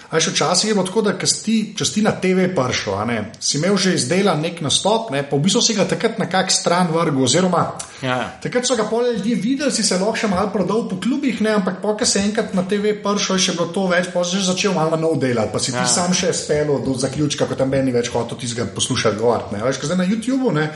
A 0.09 0.17
še 0.17 0.31
včasih 0.33 0.71
je 0.71 0.75
bilo 0.75 0.87
tako, 0.89 1.03
da 1.05 1.13
ti, 1.21 1.75
če 1.77 1.85
si 1.85 2.01
na 2.01 2.15
TV 2.17 2.47
prišel, 2.57 2.97
si 3.45 3.59
imel 3.59 3.77
že 3.77 3.93
izdelan 3.93 4.41
nek 4.41 4.63
nastop, 4.65 5.11
ne, 5.13 5.21
pa 5.21 5.37
v 5.37 5.45
bistvu 5.45 5.61
si 5.61 5.77
ga 5.77 5.85
takrat 5.85 6.17
na 6.17 6.25
kak 6.25 6.49
stran 6.49 6.89
vrgel, 6.89 7.21
oziroma 7.29 7.77
Ja, 8.01 8.09
ja. 8.09 8.29
takrat 8.41 8.65
so 8.65 8.73
ga 8.79 8.87
pol 8.89 9.05
ljudi 9.05 9.35
videli, 9.37 9.69
si 9.69 9.85
se 9.85 9.99
lahko 10.01 10.17
še 10.17 10.31
malo 10.33 10.49
prodal 10.49 10.87
po 10.89 10.97
klubih, 10.97 11.43
ne, 11.45 11.53
ampak 11.61 11.83
pa, 11.85 11.93
ko 11.93 12.09
se 12.09 12.25
enkrat 12.25 12.57
na 12.57 12.65
TV 12.65 12.95
prišel, 13.05 13.37
je 13.37 13.45
še 13.51 13.57
bilo 13.61 13.69
to 13.69 13.85
več, 13.85 14.09
pa 14.15 14.25
si 14.25 14.41
že 14.41 14.49
začel 14.49 14.73
malo 14.73 14.97
nov 14.97 15.21
delati, 15.21 15.53
pa 15.53 15.61
si 15.61 15.77
ti 15.77 15.85
Ja. 15.85 15.85
sam 15.85 16.17
še 16.17 16.33
spelo 16.33 16.81
do 16.81 16.97
zaključka, 16.97 17.45
ko 17.45 17.53
tam 17.55 17.69
meni 17.69 17.93
več 17.93 18.09
hotel 18.09 18.41
tizga 18.41 18.65
poslušati 18.65 19.21
gor, 19.21 19.53
ne, 19.53 19.61
veš, 19.61 19.85
zdaj 19.85 20.01
na 20.01 20.09
YouTubu, 20.09 20.57
ne. 20.57 20.71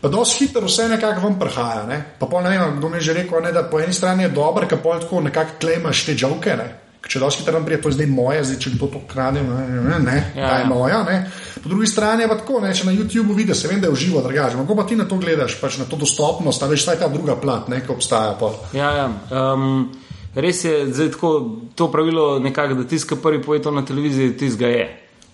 Pa 0.00 0.08
dosti 0.08 0.46
hitro 0.46 0.66
vse 0.66 0.88
nekako 0.88 1.26
vam 1.26 1.38
prihaja. 1.38 1.84
Ne? 1.88 2.00
Pa 2.18 2.26
pol 2.26 2.42
ne 2.42 2.58
vem, 2.58 2.78
kdo 2.78 2.88
mi 2.88 2.96
je 3.00 3.08
že 3.10 3.18
rekel, 3.20 3.42
ne, 3.42 3.52
da 3.52 3.64
po 3.68 3.80
eni 3.80 3.92
strani 3.92 4.26
je 4.26 4.32
dobro, 4.34 4.66
ker 4.68 4.82
pol 4.82 5.00
tako 5.00 5.20
nekako 5.20 5.60
klemaš 5.60 6.04
te 6.06 6.16
žovke. 6.16 6.56
Ne? 6.56 6.70
Če 7.04 7.20
dosti 7.20 7.42
hitro 7.42 7.60
prije, 7.64 7.82
to 7.82 7.90
je 7.92 7.98
zdaj 7.98 8.06
moje, 8.08 8.44
zdaj 8.48 8.58
če 8.64 8.70
kdo 8.78 8.86
to 8.94 9.00
krade, 9.08 9.42
ne, 9.44 9.64
ne, 9.68 9.98
ne, 10.00 10.16
Ja, 10.36 10.48
ta 10.48 10.54
je 10.56 10.64
ja. 10.64 10.68
moja. 10.68 11.02
Ne? 11.04 11.18
Po 11.62 11.68
drugi 11.68 11.86
strani 11.86 12.24
je 12.24 12.28
pa 12.30 12.38
tako, 12.40 12.62
ne, 12.64 12.72
če 12.74 12.86
na 12.88 12.94
YouTubu 12.96 13.36
vidiš, 13.36 13.60
se 13.60 13.68
vem, 13.68 13.82
da 13.82 13.90
je 13.90 13.92
uživo, 13.92 14.22
drugače. 14.24 14.56
Kako 14.56 14.76
pa 14.76 14.86
ti 14.88 14.96
na 14.96 15.04
to 15.08 15.18
gledaš, 15.20 15.58
pač 15.60 15.76
na 15.82 15.84
to 15.84 16.00
dostopnost, 16.00 16.64
a 16.64 16.70
veš, 16.70 16.86
saj 16.88 17.02
ta 17.02 17.10
druga 17.12 17.36
plat, 17.36 17.68
ne, 17.68 17.82
ki 17.84 17.92
obstaja. 17.92 18.32
Pol. 18.40 18.56
Ja, 18.72 18.90
ja. 18.96 19.06
Um, 19.28 19.92
res 20.34 20.64
je 20.64 20.86
zdaj 20.92 21.12
tako 21.18 21.34
to 21.76 21.90
pravilo, 21.92 22.38
nekako, 22.40 22.80
da 22.80 22.88
tiska 22.88 23.20
prvi 23.20 23.42
poje 23.44 23.62
to 23.62 23.70
na 23.70 23.84
televiziji, 23.84 24.36
tiska 24.40 24.72
je. 24.72 24.88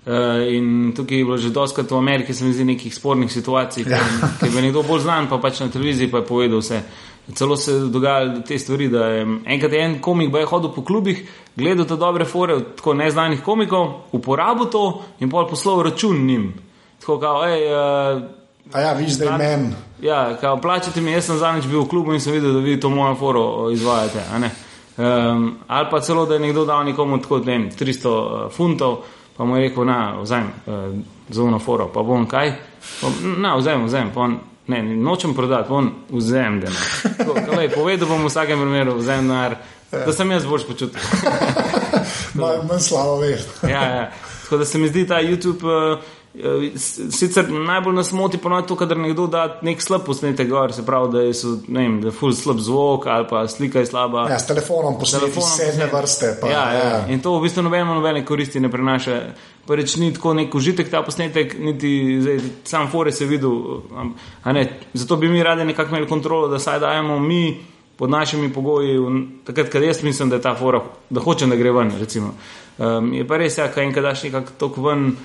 Uh, 0.07 0.13
in 0.49 0.93
tukaj 0.97 1.19
je 1.19 1.25
bilo 1.25 1.37
že 1.37 1.51
doskrat 1.51 1.91
v 1.91 1.97
Ameriki, 1.97 2.33
se 2.35 2.45
mi 2.45 2.53
zdi, 2.53 2.65
nekih 2.65 2.95
spornih 2.95 3.33
situacij, 3.33 3.85
Ja. 3.85 3.99
ker 4.41 4.49
je 4.49 4.63
nekdo 4.63 4.83
bolj 4.83 5.01
znan, 5.01 5.29
pa 5.29 5.37
pač 5.39 5.61
na 5.61 5.69
televiziji 5.69 6.09
pa 6.11 6.19
je 6.19 6.25
povedal 6.25 6.59
vse. 6.59 6.81
Celo 7.35 7.57
se 7.57 7.73
je 7.73 7.81
dogajalo 7.93 8.41
te 8.41 8.59
stvari, 8.59 8.89
da 8.89 9.05
je 9.07 9.27
enkrat 9.47 9.73
je 9.73 9.79
en 9.81 9.99
komik 10.01 10.35
je 10.35 10.45
hodil 10.47 10.73
po 10.73 10.83
klubih, 10.83 11.21
gledal 11.57 11.85
te 11.87 11.97
dobre 11.97 12.25
fore 12.25 12.55
od 12.55 12.75
tako 12.77 12.95
neznanih 12.95 13.43
komikov, 13.43 14.09
uporabil 14.13 14.67
to 14.67 15.03
in 15.21 15.31
pol 15.31 15.47
poslal 15.47 15.83
račun 15.83 16.27
njim. 16.27 16.55
Tako 17.01 17.19
kao, 17.19 17.45
hej, 17.45 17.63
uh, 17.69 18.23
A 18.73 18.81
ja, 18.81 18.93
vi 18.93 19.05
zdaj 19.09 19.29
Plat- 19.29 19.39
men. 19.39 19.75
Ja, 20.03 20.37
kao, 20.41 20.57
plačate 20.61 21.01
mi, 21.01 21.13
jaz 21.13 21.25
sem 21.27 21.39
zadnjič 21.39 21.67
bil 21.67 21.81
v 21.83 21.89
klubu 21.89 22.13
in 22.15 22.21
sem 22.21 22.33
videl, 22.33 22.53
da 22.53 22.59
vi 22.61 22.81
to 22.81 22.89
mojo 22.89 23.15
foro 23.15 23.71
izvajate. 23.71 24.21
a 24.33 24.39
ne. 24.39 24.51
Um, 24.97 25.59
ali 25.67 25.87
pa 25.91 26.01
celo, 26.01 26.27
da 26.27 26.35
je 26.35 26.41
nekdo 26.41 26.65
dal 26.65 26.85
nekomu 26.85 27.19
tako, 27.21 27.39
ne 27.39 27.53
vem, 27.53 27.71
300 27.71 28.09
uh, 28.09 28.53
funtov, 28.53 28.99
pa 29.41 29.45
mu 29.45 29.57
je 29.57 29.69
rekel, 29.69 29.85
na, 29.85 30.21
vzem 30.21 30.53
uh, 30.67 30.75
za 31.29 31.43
uno 31.43 31.59
foro, 31.59 31.89
pa 31.89 32.03
bom 32.03 32.27
kaj. 32.29 32.53
Pa, 33.01 33.09
na, 33.41 33.55
vzem, 33.57 33.87
vzem, 33.87 34.11
pa 34.13 34.21
on, 34.21 34.35
ne, 34.69 34.83
nočem 34.83 35.33
prodati, 35.35 35.69
pa 35.69 35.75
on 35.75 35.89
vzem 36.13 36.59
denar. 36.61 36.91
Tako, 37.17 37.39
kalej, 37.49 37.71
Povedal 37.73 38.09
bom 38.09 38.21
v 38.21 38.29
vsakem 38.29 38.61
primeru, 38.61 38.99
vzem 39.01 39.25
denar, 39.25 39.57
da 39.89 40.13
sem 40.13 40.29
jaz 40.31 40.45
boljš 40.45 40.67
počutil. 40.69 41.01
Manj 42.41 42.69
manj 42.69 42.85
slabo 42.85 43.17
veš. 43.25 43.49
ja, 43.65 43.81
ja. 43.97 44.05
Tako 44.43 44.61
da 44.61 44.65
se 44.69 44.79
mi 44.79 44.93
zdi 44.93 45.07
ta 45.09 45.23
YouTube. 45.25 45.65
Uh, 45.65 46.05
Sicer 47.11 47.49
najbolj 47.51 47.95
nas 47.95 48.13
moti 48.13 48.39
ponoviti 48.39 48.69
to, 48.69 48.77
kadar 48.77 48.99
nekdo 48.99 49.27
da 49.27 49.59
nek 49.67 49.83
slab 49.83 50.05
posnetek 50.07 50.49
gor, 50.49 50.73
se 50.73 50.85
pravi, 50.87 51.09
da 51.13 51.23
je, 51.27 51.33
so, 51.35 51.57
ne 51.69 51.83
vem, 51.83 51.97
da 52.01 52.09
je 52.09 52.15
full 52.15 52.33
slab 52.33 52.61
zvok 52.63 53.07
ali 53.07 53.27
pa 53.31 53.49
slika 53.49 53.83
je 53.83 53.87
slaba. 53.87 54.29
Ja, 54.31 54.39
s 54.39 54.47
telefonom 54.47 54.95
telefonom 55.01 55.51
sedme 55.57 55.89
vrste. 55.93 56.37
Pa, 56.41 56.49
ja, 56.49 56.65
ja. 56.73 57.07
In 57.11 57.19
to 57.21 57.35
v 57.39 57.43
bistvu 57.49 57.65
nobeno 57.67 57.95
nobene 57.95 58.23
koristi 58.25 58.61
ne 58.61 58.71
prenaša. 58.71 59.21
Prvič 59.67 59.97
ni 59.97 60.13
tako 60.15 60.35
nek 60.35 60.55
užitek 60.55 60.91
ta 60.91 61.03
posnetek, 61.03 61.57
niti 61.59 62.21
zdaj, 62.23 62.39
sam 62.65 62.87
fore 62.91 63.13
se 63.13 63.27
videl. 63.27 63.83
a 64.45 64.53
Ne, 64.53 64.79
zato 64.95 65.17
bi 65.17 65.29
mi 65.29 65.43
radi 65.43 65.65
nekako 65.65 65.97
imeli 65.97 66.09
kontrolo, 66.09 66.49
da 66.49 66.59
saj 66.59 66.81
dajemo 66.81 67.19
mi 67.19 67.59
pod 67.97 68.11
našimi 68.11 68.53
pogoji, 68.53 68.97
takrat, 69.45 69.69
kad 69.69 69.83
jaz 69.83 70.03
mislim, 70.03 70.31
da 70.31 70.37
je 70.37 70.43
ta 70.43 70.55
fora, 70.55 70.81
da 71.11 71.21
hočem, 71.21 71.51
da 71.51 71.57
gre 71.57 71.73
ven. 71.73 71.93
recimo. 71.99 72.35
Um, 72.79 73.13
je 73.13 73.27
pa 73.29 73.37
res, 73.37 73.59
ja, 73.59 73.69
kaj 73.69 73.85
enkrat 73.85 74.05
daš 74.05 74.23
nekako 74.23 74.53
tok 74.59 74.77
ven, 74.77 75.17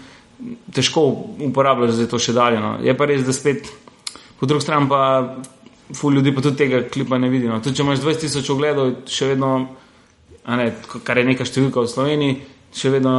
težko 0.75 1.05
uporabljaš 1.49 1.97
za 1.99 2.07
to 2.11 2.19
še 2.19 2.35
dalje. 2.35 2.59
No. 2.63 2.75
Je 2.83 2.95
pa 2.97 3.07
res, 3.09 3.23
da 3.25 3.33
spet, 3.35 3.69
po 4.39 4.49
drugi 4.49 4.67
strani 4.67 4.89
pa. 4.91 5.01
Ful 5.93 6.15
ljudi 6.17 6.31
pa 6.33 6.41
tudi 6.41 6.57
tega 6.57 6.79
klipa 6.89 7.19
ne 7.21 7.27
vidi. 7.29 7.45
No. 7.45 7.59
Tudi 7.61 7.77
če 7.77 7.83
imaš 7.83 7.99
20 8.01 8.23
tisoč 8.25 8.47
ogledov, 8.49 8.87
še 9.05 9.27
vedno 9.29 9.49
ne, 10.49 10.65
kar 11.05 11.19
je 11.21 11.25
neka 11.27 11.45
številka 11.45 11.83
v 11.83 11.91
Sloveniji, 11.91 12.37
še 12.75 12.89
vedno 12.91 13.11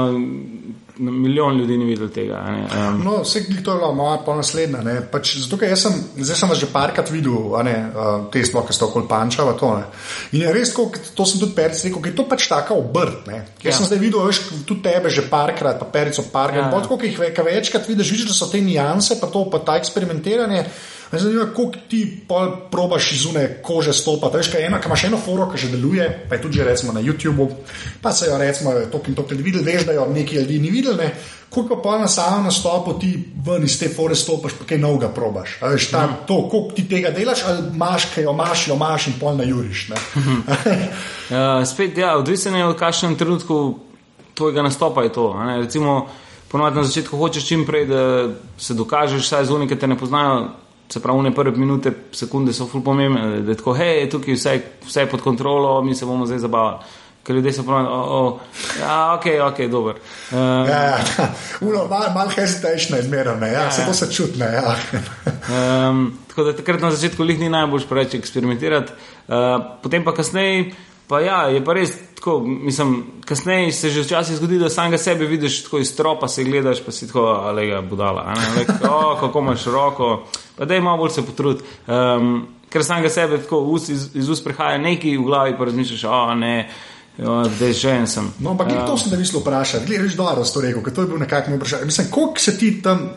milijon 0.98 1.58
ljudi 1.58 1.76
ni 1.76 1.84
videl 1.84 2.08
tega. 2.08 2.38
um, 2.40 3.02
No, 3.04 3.18
vse 3.22 3.42
to 3.62 3.72
je 3.72 3.78
bila 3.78 3.92
moja 3.92 4.18
pa 4.24 4.36
naslednja. 4.36 4.80
ne. 4.80 4.94
Pač, 5.12 5.36
zato, 5.36 5.58
ker 5.60 5.76
sem, 5.76 5.92
zdaj 6.16 6.36
sem 6.36 6.48
vas 6.48 6.58
že 6.58 6.68
parkrat 6.72 7.10
videl, 7.12 7.34
ne, 7.64 7.74
uh, 7.92 8.16
te 8.32 8.40
sploh, 8.40 8.64
ki 8.66 8.72
ste 8.72 8.84
okoli 8.84 9.08
pančava. 9.08 9.52
To, 9.52 9.74
ne. 9.76 9.84
in 10.32 10.46
je 10.46 10.52
res, 10.52 10.72
tako, 10.72 10.90
to 11.14 11.26
sem 11.26 11.40
tudi 11.40 11.52
peric 11.52 11.84
rekel, 11.84 12.00
ker 12.00 12.12
je 12.12 12.16
to 12.16 12.24
pač 12.24 12.48
taka 12.48 12.74
obrt. 12.74 13.26
Ne. 13.26 13.42
Jaz 13.60 13.74
Ja. 13.74 13.76
sem 13.76 13.86
zdaj 13.86 13.98
videl, 14.00 14.24
veš, 14.24 14.40
tudi 14.64 14.80
tebe 14.82 15.10
že 15.10 15.28
parkrat, 15.28 15.78
pa 15.78 15.84
perico 15.84 16.24
parkrat. 16.32 16.72
Ja. 16.72 16.80
Tako, 16.80 16.96
ki 16.96 17.12
jih 17.12 17.18
večkrat 17.44 17.88
vidiš, 17.88 18.10
vidiš, 18.10 18.28
da 18.28 18.34
so 18.34 18.48
te 18.48 18.60
nianse, 18.60 19.20
pa 19.20 19.26
to, 19.26 19.44
pa 19.50 19.58
ta 19.58 19.76
eksperimentiranje. 19.76 20.64
Me 21.12 21.18
Zanima, 21.18 21.46
koliko 21.54 21.78
ti 21.88 22.26
probaš 22.70 23.12
iz 23.12 23.26
une 23.26 23.62
kože 23.62 23.92
stopati. 23.92 24.36
Veš, 24.36 24.50
kaj 24.52 24.60
je 24.60 24.66
ena, 24.66 24.80
ki 24.80 24.88
imaš 24.88 25.04
eno 25.04 25.18
foro, 25.18 25.46
ki 25.52 25.58
že 25.58 25.68
deluje, 25.70 26.26
pa 26.28 26.34
je 26.34 26.42
tudi 26.42 26.64
recimo 26.64 26.92
na 26.92 27.00
YouTubu, 27.00 27.48
pa 28.02 28.12
se 28.12 28.26
jo 28.26 28.38
recimo 28.38 28.72
to 28.92 29.00
in 29.08 29.14
to 29.14 29.22
tudi 29.22 29.42
videl, 29.42 29.62
veš, 29.62 29.86
da 29.86 29.92
jo 29.92 30.06
neki 30.14 30.36
ljudi 30.36 30.58
ni 30.58 30.70
videl. 30.70 30.96
Ne? 30.96 31.14
Koliko 31.50 31.82
pa 31.82 31.98
na 31.98 32.08
samem 32.08 32.44
nastopu 32.44 32.98
ti 32.98 33.24
ven 33.46 33.64
iz 33.64 33.78
te 33.78 33.88
fore 33.88 34.14
stopiš, 34.14 34.52
pa 34.58 34.64
kaj 34.64 34.78
novega 34.78 35.08
probaš. 35.08 35.58
A 35.60 35.68
Veš, 35.68 35.90
tam, 35.90 36.16
to, 36.26 36.48
koliko 36.50 36.74
ti 36.74 36.88
tega 36.88 37.10
delaš, 37.10 37.44
ali 37.46 37.62
imaš, 37.74 38.04
kaj 38.14 38.24
jo 38.24 38.32
imaš, 38.32 38.68
jo 38.68 38.74
imaš 38.74 39.06
in 39.06 39.14
pol 39.20 39.36
na 39.36 39.44
juriš. 39.44 39.88
ne. 39.88 39.96
uh, 41.30 41.66
spet, 41.70 41.98
ja, 41.98 42.16
odvisen 42.18 42.54
je 42.54 42.66
v 42.66 42.74
kakšnem 42.74 43.16
trenutku 43.16 43.78
tvojega 44.34 44.62
nastopa. 44.62 45.02
Je 45.02 45.12
to. 45.12 45.36
Recimo, 45.62 46.08
ponovadi 46.48 46.76
na 46.76 46.84
začetku 46.84 47.16
hočeš 47.16 47.46
čim 47.46 47.66
prej, 47.66 47.86
da 47.86 48.28
se 48.58 48.74
dokažeš, 48.74 49.28
saj 49.28 49.44
zunaj, 49.44 49.68
ki 49.68 49.78
te 49.78 49.86
ne 49.86 49.98
poznajo. 49.98 50.65
Se 50.88 51.02
pravi, 51.02 51.22
ne 51.22 51.34
prve 51.34 51.50
minute, 51.58 51.92
sekunde 52.14 52.52
so 52.54 52.66
ful 52.70 52.82
pomembne, 52.82 53.40
da 53.42 53.50
je 53.50 53.58
tako, 53.58 53.74
hej, 53.74 54.04
tukaj 54.10 54.36
vse, 54.36 54.54
vse 54.86 55.00
je 55.02 55.10
pod 55.10 55.24
kontrolo, 55.24 55.82
mi 55.82 55.94
se 55.94 56.06
bomo 56.06 56.26
zdaj 56.26 56.38
zabavali. 56.44 56.94
Ker 57.26 57.34
ljudje 57.34 57.52
so 57.56 57.64
pravi, 57.66 57.88
oh, 57.90 58.12
oh, 58.14 58.60
ja, 58.78 58.98
ok, 59.16 59.26
ok, 59.48 59.58
dober. 59.70 59.96
Uh, 60.30 60.38
Ja, 60.70 60.82
ja, 60.82 60.98
Uno, 61.60 61.88
mal, 61.90 62.12
mal 62.14 62.30
hesitation 62.30 62.98
je 62.98 63.02
zmeraj, 63.02 63.40
ne, 63.40 63.48
ja, 63.50 63.64
ja, 63.66 63.70
se 63.70 63.86
to 63.86 63.94
se 63.94 64.12
čutne. 64.12 64.46
Ja. 64.54 64.76
Um, 65.50 66.18
tako 66.28 66.44
da 66.46 66.56
takrat 66.56 66.80
na 66.80 66.90
začetku 66.94 67.24
jih 67.24 67.40
ni 67.40 67.48
najbolj 67.50 67.88
preveč 67.90 68.14
eksperimentirati, 68.14 68.94
uh, 69.26 69.58
potem 69.82 70.06
pa 70.06 70.14
kasneje, 70.14 70.70
pa 71.08 71.20
ja, 71.20 71.42
je 71.52 71.64
pa 71.64 71.74
res 71.76 71.92
tako, 72.16 72.40
mislim, 72.40 73.04
kasneje 73.24 73.72
se 73.72 73.90
že 73.90 74.02
včasih 74.02 74.36
zgodi, 74.36 74.58
da 74.58 74.70
samega 74.70 74.98
sebe 74.98 75.26
vidiš 75.26 75.62
tako 75.64 75.78
iz 75.78 75.92
stropa, 75.92 76.28
se 76.28 76.44
gledaš, 76.44 76.80
pa 76.84 76.92
si 76.92 77.06
tako, 77.06 77.26
alega, 77.26 77.80
budala, 77.80 78.24
a 78.26 78.34
ne, 78.34 78.46
like, 78.58 78.72
oh, 78.90 79.20
kako 79.20 79.38
imaš 79.38 79.64
roko, 79.64 80.26
pa 80.56 80.64
da 80.64 80.74
je 80.74 80.80
malo 80.80 80.96
bolj 80.96 81.10
se 81.10 81.26
potrud. 81.26 81.62
Um, 81.86 82.46
ker 82.70 82.84
samega 82.84 83.10
sebe 83.10 83.38
tako 83.38 83.60
ust, 83.60 83.88
iz, 83.88 84.08
iz 84.14 84.28
ust 84.28 84.44
prihaja 84.44 84.78
nekaj 84.78 85.16
v 85.16 85.22
glavi, 85.22 85.54
pa 85.58 85.64
razmišljaš, 85.64 86.04
oh, 86.04 86.34
ne, 86.38 86.68
jo, 87.18 87.44
zdaj 87.56 87.72
žen 87.72 88.06
sem. 88.06 88.32
No, 88.38 88.56
ampak 88.56 88.72
uh, 88.72 88.82
to 88.86 88.98
sem 88.98 89.12
te 89.12 89.20
mislil 89.20 89.40
vprašati. 89.40 89.86
Glej, 89.86 90.02
reč 90.02 90.16
dobro, 90.18 90.40
da 90.40 90.44
si 90.44 90.54
to 90.54 90.64
rekel, 90.64 90.82
ker 90.82 90.94
to 90.94 91.04
je 91.04 91.12
bil 91.12 91.22
nekako 91.22 91.50
moj 91.50 91.60
vprašanje. 91.60 91.90
Mislim, 91.92 92.10
koliko 92.10 92.40
se 92.40 92.58
ti 92.58 92.82
tam. 92.82 93.10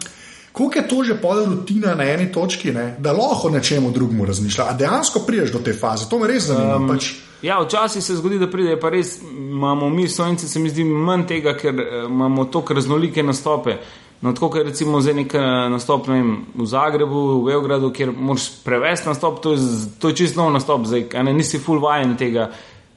Koliko 0.52 0.80
je 0.80 0.88
to 0.88 1.04
že 1.04 1.16
pol 1.22 1.46
rutina 1.46 1.96
na 1.96 2.04
eni 2.10 2.32
točki, 2.32 2.72
ne? 2.74 2.96
da 3.00 3.12
lahko 3.14 3.48
o 3.48 3.52
nečemu 3.52 3.92
drugemu 3.92 4.26
razmišlja? 4.26 4.66
A 4.70 4.74
dejansko 4.74 5.20
priješ 5.28 5.52
do 5.52 5.60
te 5.64 5.74
faze? 5.74 6.10
To 6.10 6.20
me 6.20 6.28
res 6.28 6.48
zanima. 6.50 6.76
Um, 6.76 6.88
pač, 6.90 7.12
Ja, 7.42 7.62
včasih 7.64 8.04
se 8.04 8.16
zgodi, 8.16 8.40
da 8.40 8.50
pride, 8.52 8.76
pa 8.80 8.90
res 8.90 9.22
imamo 9.24 9.90
mi, 9.90 10.08
slovenci, 10.10 10.48
se 10.48 10.60
mi 10.60 10.70
zdi 10.70 10.84
manj 10.84 11.24
tega, 11.28 11.54
ker 11.56 11.80
eh, 11.80 12.04
imamo 12.06 12.46
tako 12.52 12.74
raznolike 12.74 13.24
nastope. 13.24 13.78
No, 14.22 14.34
tako 14.34 14.50
kot 14.50 14.66
recimo 14.68 15.00
za 15.02 15.14
nek 15.16 15.34
eh, 15.34 15.46
nastop 15.72 16.08
ne 16.12 16.18
vem, 16.18 16.34
v 16.56 16.68
Zagrebu, 16.68 17.22
v 17.40 17.46
Beogradu, 17.48 17.94
kjer 17.96 18.12
moraš 18.12 18.50
prevesti 18.66 19.08
nastop, 19.08 19.40
to 19.44 19.54
je, 19.56 19.62
to 20.00 20.12
je 20.12 20.20
čisto 20.20 20.42
nov 20.44 20.52
nastop, 20.52 20.84
zdaj, 20.84 21.08
a 21.16 21.24
ne 21.24 21.34
nisi 21.34 21.62
full 21.64 21.80
vajen 21.80 22.18
tega. 22.20 22.50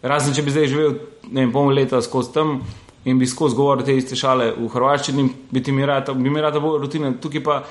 Razen 0.02 0.34
če 0.34 0.42
bi 0.42 0.50
zdaj 0.50 0.66
živel 0.66 0.96
vem, 1.30 1.52
pol 1.54 1.70
leta 1.70 2.02
skozi 2.02 2.34
tam 2.34 2.56
in 3.06 3.18
bi 3.18 3.26
skozi 3.26 3.54
govoril 3.54 3.86
te 3.86 3.94
iste 3.94 4.18
šale 4.18 4.50
v 4.56 4.66
hrvaščini, 4.70 5.28
bi 5.54 5.62
mi 5.70 5.86
rad, 5.86 6.10
bi 6.18 6.30
mi 6.30 6.42
rad 6.42 6.58
bolj 6.62 6.80
rutine. 6.82 7.14
Tukaj 7.22 7.42
pa 7.46 7.62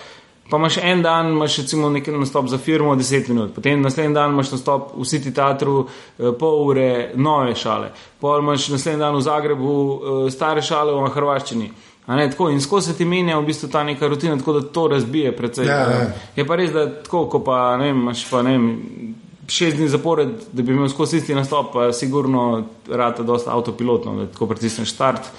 Pa 0.51 0.57
imaš 0.57 0.77
en 0.83 1.01
dan, 1.01 1.29
imaš 1.31 1.57
recimo 1.57 1.89
nekaj 1.89 2.17
nastop 2.19 2.49
za 2.51 2.57
firmo, 2.57 2.95
10 2.95 3.29
minut, 3.29 3.53
potem 3.55 3.81
naslednji 3.81 4.13
dan 4.13 4.33
imaš 4.33 4.51
nastop 4.51 4.89
v 4.97 5.05
City 5.07 5.31
Teatru, 5.35 5.85
eh, 6.19 6.33
pol 6.39 6.65
ure, 6.67 7.11
nove 7.15 7.55
šale, 7.55 7.93
pol 8.19 8.43
imaš 8.43 8.67
naslednji 8.73 8.99
dan 8.99 9.15
v 9.15 9.21
Zagrebu, 9.21 9.77
eh, 9.77 10.31
stare 10.31 10.61
šale 10.61 10.91
v 10.91 11.07
Hrvaščini. 11.13 11.71
Ne, 12.07 12.29
tako, 12.29 12.49
in 12.49 12.59
skozi 12.61 12.91
se 12.91 12.97
ti 12.97 13.05
menja 13.05 13.37
v 13.39 13.45
bistvu 13.45 13.69
ta 13.71 13.83
neka 13.87 14.07
rutina, 14.07 14.37
tako 14.37 14.53
da 14.53 14.61
to 14.67 14.87
razbije. 14.87 15.31
Precej, 15.37 15.65
Ja, 15.65 15.79
ja. 15.79 16.13
Je 16.35 16.45
pa 16.47 16.55
res, 16.55 16.71
da 16.71 16.85
tako, 17.03 17.25
ko 17.29 17.39
pa 17.43 17.77
ne 17.77 17.85
vem, 17.91 18.01
imaš 18.01 18.25
pa 18.29 18.41
ne 18.41 18.57
vem. 18.57 19.15
Šest 19.47 19.77
dni 19.77 19.87
zapored, 19.91 20.29
da 20.51 20.63
bi 20.63 20.71
imel 20.71 20.89
skozi 20.89 21.17
isti 21.17 21.35
nastop, 21.35 21.73
pa 21.73 21.93
sigurno 21.93 22.63
rata 22.89 23.23
dosta 23.23 23.51
avtopilotno, 23.51 24.15
da 24.15 24.27
tako 24.31 24.47
pritisneš 24.47 24.91
start. 24.93 25.31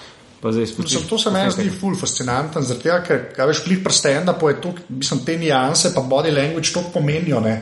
Mislim, 0.43 1.09
to 1.09 1.19
se 1.19 1.31
meni 1.31 1.51
zdi 1.51 1.71
ful 1.81 1.95
fascinanten, 1.97 2.65
tega, 2.83 2.99
ker 3.07 3.25
kaj 3.37 3.47
veš, 3.47 3.65
plih 3.65 3.79
prsten, 3.85 4.27
da 4.27 4.35
je 4.49 4.61
to, 4.61 4.75
mislim, 4.89 5.25
te 5.25 5.37
nianse, 5.39 5.95
pa 5.95 6.01
body 6.01 6.35
language 6.35 6.73
to 6.75 6.83
pomenijo, 6.95 7.41
ne? 7.41 7.61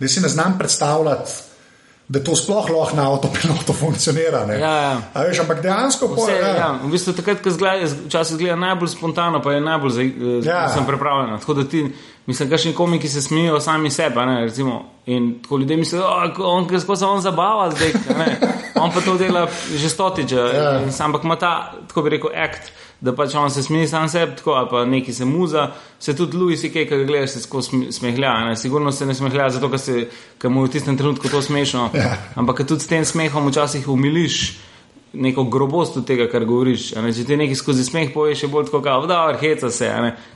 da 0.00 0.08
si 0.08 0.20
ne 0.20 0.28
znam 0.28 0.58
predstavljati. 0.58 1.30
Da 2.10 2.18
to 2.24 2.34
sploh 2.36 2.70
lahko 2.70 2.96
na 2.96 3.04
avtopilotu 3.12 3.72
funkcionira. 3.72 4.46
ne. 4.46 4.54
Ja, 4.58 4.70
ja. 4.82 5.02
A 5.14 5.22
Veš, 5.22 5.38
ampak 5.40 5.60
dejansko 5.62 6.08
pol, 6.08 6.24
Vse, 6.26 6.32
ja. 6.40 6.48
ja, 6.56 6.70
v 6.82 6.90
bistvu 6.90 7.12
takrat, 7.14 7.38
ko 7.38 7.50
včasih 8.06 8.34
zgleda 8.36 8.56
najbolj 8.56 8.88
spontano, 8.88 9.38
pa 9.42 9.52
je 9.52 9.60
najbolj 9.60 9.90
za, 9.90 10.02
Ja. 10.02 10.56
ja. 10.62 10.68
sem 10.74 10.86
pripravljen. 10.86 11.38
Tako 11.38 11.54
da 11.54 11.64
ti, 11.68 11.84
mislim, 12.26 12.50
kakšni 12.50 12.72
komiki 12.74 13.08
se 13.08 13.22
smejijo 13.22 13.60
sami 13.60 13.90
sebe, 13.90 14.26
ne, 14.26 14.40
recimo, 14.40 14.82
in 15.06 15.42
tako 15.42 15.58
ljudje 15.58 15.76
mislijo, 15.76 16.02
da 16.02 16.44
on, 16.44 16.66
se 16.96 17.04
on 17.06 17.20
zabava 17.20 17.70
zdaj, 17.70 17.92
on 18.80 18.90
pa 18.94 19.00
to 19.00 19.16
dela 19.18 19.46
že 19.74 19.88
stotiče, 19.88 20.36
Ja. 20.36 20.62
ja. 20.80 20.90
ampak 21.04 21.24
ima 21.24 21.36
ta, 21.36 21.52
tako 21.88 22.02
bi 22.02 22.16
rekel, 22.16 22.30
akt. 22.36 22.72
Da 23.00 23.14
pač 23.16 23.32
on 23.34 23.48
se 23.50 23.62
smeji 23.64 23.88
sam 23.88 24.08
sebi, 24.12 24.34
tako 24.36 24.52
ali 24.52 24.68
pa 24.70 24.84
neki 24.84 25.12
se 25.16 25.24
muza, 25.24 25.70
se 25.98 26.12
tudi 26.16 26.36
Louis, 26.36 26.60
ki 26.60 26.84
ga 26.84 26.98
gledaš, 27.04 27.30
se 27.30 27.40
skozi 27.40 27.70
sm- 27.70 27.92
smehlja. 27.96 28.34
Ne? 28.44 28.56
Sigurno 28.56 28.92
se 28.92 29.06
ne 29.06 29.14
smehlja 29.16 29.46
zato, 29.50 29.70
ker, 29.72 29.80
se, 29.80 30.02
ker 30.38 30.50
mu 30.52 30.66
je 30.66 30.68
v 30.68 30.72
tistem 30.74 30.98
trenutku 31.00 31.28
to 31.32 31.40
smešno. 31.42 31.86
Ja. 31.96 32.10
Ampak 32.36 32.60
tudi 32.68 32.84
s 32.84 32.90
tem 32.92 33.04
smehom 33.04 33.48
včasih 33.48 33.88
umiliš 33.88 34.58
neko 35.12 35.44
grobost 35.44 35.96
od 35.96 36.04
tega, 36.06 36.28
kar 36.28 36.44
govoriš. 36.44 36.92
Ne? 37.00 37.14
Če 37.16 37.24
ti 37.24 37.40
nekaj 37.40 37.56
skozi 37.56 37.84
smeh 37.88 38.12
poveš, 38.14 38.44
je 38.44 38.48
bolj 38.52 38.68
tako, 38.68 38.82
kot 38.84 39.08
da 39.08 39.24
vrheca 39.32 39.70
se. 39.72 39.88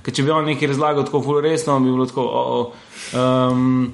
Ker 0.02 0.14
če 0.16 0.22
bi 0.24 0.32
on 0.32 0.48
nekaj 0.48 0.72
razlagal 0.72 1.04
tako 1.04 1.20
fulresno, 1.22 1.76
bi 1.84 1.92
bilo 1.92 2.06
tako. 2.08 2.24
Oh, 2.24 2.56
oh. 2.56 3.52
Um, 3.52 3.92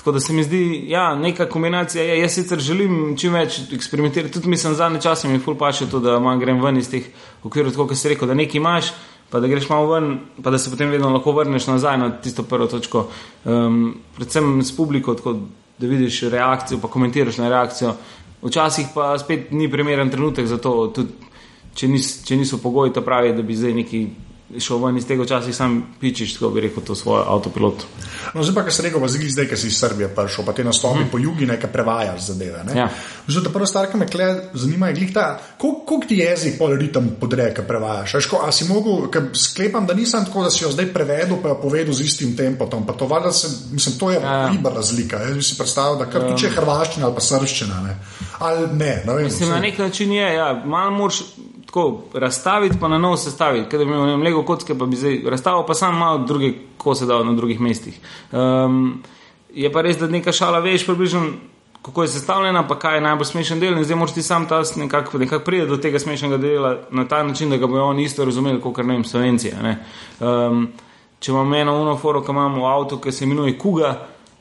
Tako 0.00 0.12
da 0.12 0.20
se 0.20 0.32
mi 0.32 0.42
zdi, 0.42 0.84
ja, 0.88 1.14
neka 1.14 1.44
kombinacija. 1.48 2.04
Ja, 2.04 2.14
jaz 2.14 2.32
sicer 2.32 2.58
želim 2.58 3.16
čim 3.20 3.34
več 3.36 3.58
eksperimentirati, 3.72 4.32
tudi 4.32 4.48
mislim, 4.48 4.72
zadnje 4.74 5.00
čase 5.04 5.28
mi 5.28 5.34
je 5.34 5.42
ful 5.44 5.58
paše 5.60 5.90
to, 5.90 6.00
da 6.00 6.14
malo 6.18 6.40
grem 6.40 6.62
ven 6.64 6.78
iz 6.80 6.88
teh 6.88 7.10
okvirov, 7.44 7.76
kot 7.76 7.92
si 8.00 8.08
rekel, 8.08 8.28
da 8.28 8.34
nekaj 8.34 8.56
imaš, 8.56 8.88
pa 9.28 9.42
da 9.44 9.50
greš 9.50 9.68
malo 9.68 9.90
ven, 9.92 10.14
pa 10.40 10.50
da 10.50 10.58
se 10.58 10.72
potem 10.72 10.88
vedno 10.88 11.10
lahko 11.12 11.34
vrneš 11.36 11.66
nazaj 11.68 11.98
na 12.00 12.08
tisto 12.16 12.46
prvo 12.48 12.66
točko. 12.66 13.10
Um, 13.44 14.00
predvsem 14.16 14.62
s 14.64 14.72
publiko, 14.76 15.14
tako 15.20 15.36
da 15.78 15.92
vidiš 15.92 16.22
reakcijo, 16.32 16.80
pa 16.80 16.88
komentiraš 16.88 17.36
na 17.36 17.52
reakcijo. 17.52 17.92
Včasih 18.42 18.88
pa 18.94 19.12
spet 19.20 19.52
ni 19.52 19.68
primeren 19.68 20.08
trenutek 20.10 20.48
za 20.48 20.56
to, 20.56 20.86
tudi 20.96 21.12
če, 21.74 21.92
nis, 21.92 22.08
če 22.24 22.40
niso 22.40 22.56
pogoji 22.64 22.96
ta 22.96 23.04
pravi, 23.04 23.36
da 23.36 23.44
bi 23.44 23.56
zdaj 23.56 23.76
neki 23.82 24.06
šel 24.58 24.78
ven 24.84 24.96
iz 24.96 25.06
tega, 25.06 25.22
včasih 25.22 25.56
sam 25.56 25.82
pičiš, 26.00 26.34
tako 26.34 26.50
bi 26.50 26.60
rekel, 26.60 26.82
to 26.82 26.94
svoj 26.94 27.22
avtopilot. 27.26 27.84
No, 28.34 28.42
zdaj 28.42 28.54
pa, 28.54 28.64
kar 28.66 28.74
si 28.74 28.82
rekel, 28.82 29.00
pa 29.00 29.08
zdaj, 29.08 29.46
ki 29.50 29.56
si 29.56 29.70
iz 29.70 29.78
Srbije 29.78 30.08
prišel, 30.14 30.44
pa 30.46 30.52
te 30.52 30.64
nastopi 30.64 31.04
mm. 31.04 31.10
po 31.12 31.18
jugu, 31.18 31.46
nekaj 31.46 31.72
prevajaš 31.72 32.26
zadeve. 32.32 32.64
Ne? 32.66 32.78
Ja. 32.78 32.88
Zdaj, 33.28 33.44
ta 33.44 33.52
prva 33.54 33.66
stvar, 33.66 33.90
ki 33.90 34.00
me 34.00 34.08
kle, 34.10 34.28
zanima, 34.54 34.88
je 34.90 34.98
glih 34.98 35.12
ta, 35.14 35.26
koliko 35.58 36.00
ti 36.08 36.18
jezik 36.18 36.58
pol 36.58 36.74
ritem 36.80 37.12
podre, 37.20 37.50
ki 37.54 37.66
prevajaš. 37.68 38.16
Ko, 38.30 38.42
a 38.46 38.52
si 38.52 38.66
mogel, 38.68 39.06
ker 39.12 39.30
sklepam, 39.38 39.86
da 39.86 39.94
nisem 39.94 40.24
tako, 40.26 40.44
da 40.46 40.50
si 40.50 40.64
jo 40.64 40.72
zdaj 40.74 40.90
prevedel, 40.94 41.38
pa 41.42 41.54
jo 41.54 41.60
povedal 41.62 41.94
z 41.94 42.06
istim 42.06 42.36
tempom. 42.36 42.86
Pa 42.86 42.92
to, 42.92 43.06
valjda 43.06 43.32
se, 43.32 43.48
mislim, 43.72 43.98
to 43.98 44.10
je 44.10 44.20
Ja. 44.20 44.48
riba 44.48 44.70
razlika. 44.70 45.16
Jaz 45.16 45.46
si 45.46 45.56
predstavljal, 45.58 45.98
da 45.98 46.06
kar 46.10 46.26
tudi 46.26 46.40
če 46.40 46.46
je 46.46 46.52
hrvaščina 46.56 47.06
ali 47.06 47.14
pa 47.14 47.20
srščina. 47.20 47.80
Ne? 47.82 47.96
Ali 48.38 48.66
ne, 48.76 49.02
ne 49.06 49.14
vem. 49.14 49.24
Mislim, 49.24 49.48
na 49.50 49.60
nek 49.60 49.78
način 49.78 50.12
je, 50.12 50.34
ja, 50.34 50.62
malo 50.64 50.90
moraš 50.90 51.22
tako 51.70 52.02
razstaviti, 52.14 52.76
pa 52.80 52.88
na 52.88 52.98
novo 52.98 53.16
sestaviti. 53.16 53.68
Ker 53.70 53.78
bi 53.78 53.84
imel 53.84 54.02
vem, 54.02 54.22
Lego 54.22 54.42
kocke, 54.42 54.74
pa 54.78 54.86
bi 54.86 54.96
zdaj 54.96 55.20
razstavil, 55.30 55.62
pa 55.66 55.74
sam 55.74 55.98
malo 55.98 56.18
druge 56.26 56.52
kose 56.76 57.06
dal 57.06 57.22
na 57.26 57.32
drugih 57.32 57.60
mestih. 57.60 58.00
Um, 58.32 59.02
je 59.54 59.70
pa 59.72 59.82
res, 59.82 59.98
da 59.98 60.08
neka 60.10 60.32
šala 60.32 60.58
veš 60.58 60.86
približno. 60.86 61.22
Kako 61.82 62.02
je 62.02 62.08
sestavljena, 62.12 62.66
pa 62.68 62.76
kaj 62.78 62.98
je 62.98 63.00
najbolj 63.00 63.24
smešen 63.24 63.60
del, 63.60 63.78
in 63.78 63.84
zdaj 63.84 63.96
moraš 63.96 64.14
ti 64.14 64.22
sam 64.22 64.48
ta 64.48 64.58
nekako 64.76 65.18
nekak 65.18 65.44
priti 65.44 65.66
do 65.66 65.78
tega 65.80 65.98
smešnega 65.98 66.36
dela 66.36 66.74
na 66.90 67.06
ta 67.08 67.22
način, 67.22 67.50
da 67.50 67.56
ga 67.56 67.66
bojo 67.66 67.84
oni 67.84 68.04
isto 68.04 68.24
razumeli, 68.24 68.60
kot 68.60 68.76
ne 68.76 68.92
vem, 68.92 69.04
slovenci. 69.04 69.52
ne. 69.62 69.78
Um, 70.20 70.66
če 71.20 71.32
imam 71.32 71.54
eno 71.54 71.78
unoforo, 71.80 72.20
ki 72.20 72.34
imamo 72.34 72.66
v 72.66 72.66
avtu, 72.68 72.98
ki 73.00 73.12
se 73.12 73.24
imenuje 73.24 73.56
Kuga, 73.58 73.94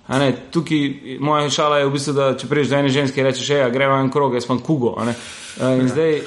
a 0.07 0.19
ne, 0.19 0.33
tukaj 0.51 1.17
moja 1.19 1.49
šala 1.49 1.77
je 1.77 1.85
v 1.85 1.93
bistvu, 1.93 2.13
da 2.13 2.33
če 2.37 2.47
priješ 2.49 2.73
do 2.73 2.75
ene 2.75 2.89
ženske, 2.89 3.23
rečeš, 3.23 3.49
ja, 3.49 3.69
gremo 3.69 4.01
en 4.01 4.11
krog, 4.11 4.33
jaz 4.33 4.47
pa 4.49 4.57
Kugo. 4.57 4.97
Uh, 4.97 5.13
in 5.79 5.87
zdaj 5.87 6.19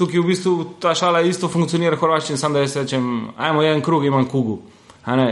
tukaj 0.00 0.20
v 0.20 0.26
bistvu 0.32 0.52
ta 0.80 0.94
šala 0.96 1.20
isto 1.28 1.48
funkcionira 1.48 1.96
v 1.96 2.00
Hrvaščini, 2.00 2.40
samo 2.40 2.56
da 2.56 2.64
jaz 2.64 2.78
rečem, 2.80 3.06
ajmo 3.36 3.64
en 3.68 3.82
krog, 3.84 4.04
imam 4.08 4.24
Kugu. 4.28 4.60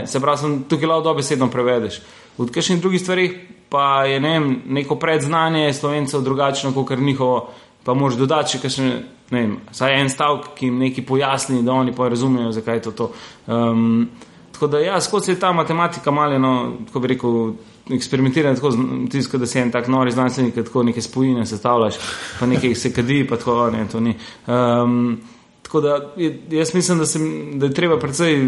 Se 0.05 0.21
pravi, 0.21 0.37
sem 0.37 0.57
tukaj 0.69 0.89
lahko 0.89 1.09
dobesedno 1.09 1.49
prevedeš. 1.49 2.01
V 2.37 2.47
kakšnih 2.53 2.81
drugih 2.81 3.01
stvarih 3.01 3.33
pa 3.69 4.05
je 4.05 4.19
ne 4.19 4.29
vem, 4.37 4.61
neko 4.79 4.95
predznanje 4.95 5.73
slovencev 5.73 6.21
drugačno, 6.25 6.73
kot 6.73 6.97
njihovo, 6.97 7.49
pa 7.83 7.93
moraš 7.93 8.17
dodati 8.17 8.55
še 8.55 8.61
kakšne, 8.63 8.89
ne 9.31 9.41
vem, 9.41 9.57
saj 9.71 9.99
en 9.99 10.09
stavek, 10.09 10.53
ki 10.57 10.69
jim 10.69 10.79
nekaj 10.81 11.05
pojasni, 11.05 11.61
da 11.65 11.73
oni 11.73 11.93
pa 11.95 12.09
razumejo, 12.09 12.51
zakaj 12.55 12.79
je 12.79 12.81
to. 12.87 12.91
to. 12.91 13.11
Um, 13.47 14.09
tako 14.53 14.67
da 14.67 14.79
ja, 14.79 15.01
skozi 15.01 15.31
je 15.31 15.39
ta 15.39 15.51
matematika 15.53 16.11
malo, 16.11 16.39
tako 16.87 16.99
bi 16.99 17.13
rekel, 17.13 17.37
eksperimentirati, 17.95 18.61
tako 18.61 18.77
tisto, 19.11 19.37
da 19.37 19.47
si 19.47 19.59
en 19.59 19.71
tak 19.71 19.87
nori 19.87 20.11
znanstvenik, 20.11 20.55
tako 20.55 20.83
neke 20.83 21.01
spojine 21.01 21.45
sestavljaš, 21.45 21.99
pa 22.39 22.45
nekaj 22.45 22.75
se 22.75 22.93
kadi, 22.93 23.27
pa 23.27 23.37
tako 23.37 23.69
ne, 23.71 23.87
to 23.91 23.99
ni. 23.99 24.15
Um, 24.47 25.19
Tako 25.69 25.81
da 25.81 26.13
jaz 26.49 26.73
mislim, 26.73 26.97
da, 26.97 27.05
sem, 27.05 27.23
da 27.59 27.65
je 27.65 27.73
treba 27.73 27.99
predvsej, 27.99 28.39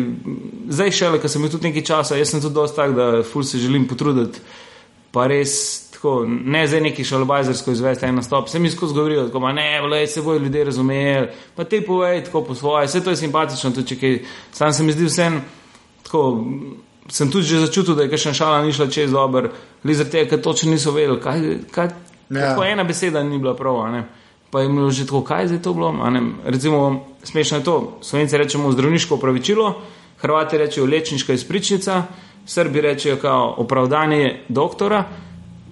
zdaj 0.70 0.92
šele, 0.92 1.20
ker 1.22 1.30
sem 1.30 1.42
imel 1.42 1.52
tudi 1.54 1.68
nekaj 1.68 1.84
časa, 1.86 2.16
jaz 2.18 2.32
sem 2.34 2.42
tudi 2.42 2.56
dosti 2.58 2.76
tak, 2.80 2.96
da 2.98 3.22
ful 3.22 3.44
se 3.46 3.60
želim 3.62 3.86
potruditi, 3.88 4.42
pa 5.14 5.28
res 5.30 5.54
tako, 5.94 6.26
ne 6.26 6.64
zdaj 6.68 6.82
neki 6.82 7.06
šalobajzersko 7.06 7.76
izvesti 7.78 8.08
en 8.10 8.18
nastop, 8.18 8.50
se 8.50 8.60
mi 8.60 8.72
skozi 8.74 8.98
govorijo, 8.98 9.28
tako, 9.28 9.40
ma 9.40 9.54
ne, 9.54 9.68
vle, 9.86 10.08
se 10.08 10.22
bojo 10.26 10.42
ljudje 10.42 10.64
razumeli, 10.72 11.28
pa 11.56 11.64
te 11.64 11.84
povej 11.86 12.24
tako 12.26 12.42
po 12.44 12.56
svoje, 12.56 12.88
vse 12.90 13.04
to 13.04 13.14
je 13.14 13.22
simpatično, 13.22 13.72
tudi 13.72 13.94
če 13.94 14.00
kaj, 14.02 14.18
sam 14.52 14.74
se 14.74 14.84
mi 14.84 14.98
zdi 14.98 15.06
vsem 15.06 15.42
tako. 16.04 16.24
Sem 17.12 17.28
tudi 17.28 17.44
že 17.46 17.60
začutil, 17.60 17.96
da 17.96 18.04
je 18.04 18.10
kakšna 18.10 18.34
šala 18.34 18.62
ni 18.64 18.72
šla 18.72 18.88
čez 18.88 19.12
dober, 19.12 19.50
le 19.84 19.94
zaradi 19.94 20.12
tega, 20.12 20.30
ker 20.30 20.42
točno 20.42 20.72
niso 20.72 20.92
vedeli, 20.92 21.20
kaj, 21.20 21.40
kaj, 21.72 21.88
Ja. 22.32 22.42
kako 22.48 22.64
ena 22.64 22.84
beseda 22.84 23.24
ni 23.24 23.38
bila 23.38 23.52
prav. 23.54 23.82
a 23.82 23.92
ne. 23.92 24.04
Pa 24.50 24.62
je 24.62 24.70
bilo 24.70 24.92
že 24.92 25.06
tako, 25.06 25.22
kaj 25.22 25.46
je 25.46 25.62
to 25.62 25.74
bilo. 25.74 25.92
Recimo, 26.46 26.80
smešno 27.24 27.58
je 27.58 27.64
to. 27.64 27.98
Slovenci 28.02 28.38
rečemo 28.38 28.72
zdravniško 28.72 29.16
opravičilo, 29.16 29.82
Hrvati 30.18 30.58
rečejo 30.58 30.86
lečniška 30.86 31.34
izpričnica, 31.34 32.04
Srbi 32.46 32.82
rečejo 32.82 33.18
kao 33.18 33.56
opravdanje 33.58 34.40
doktora, 34.50 35.04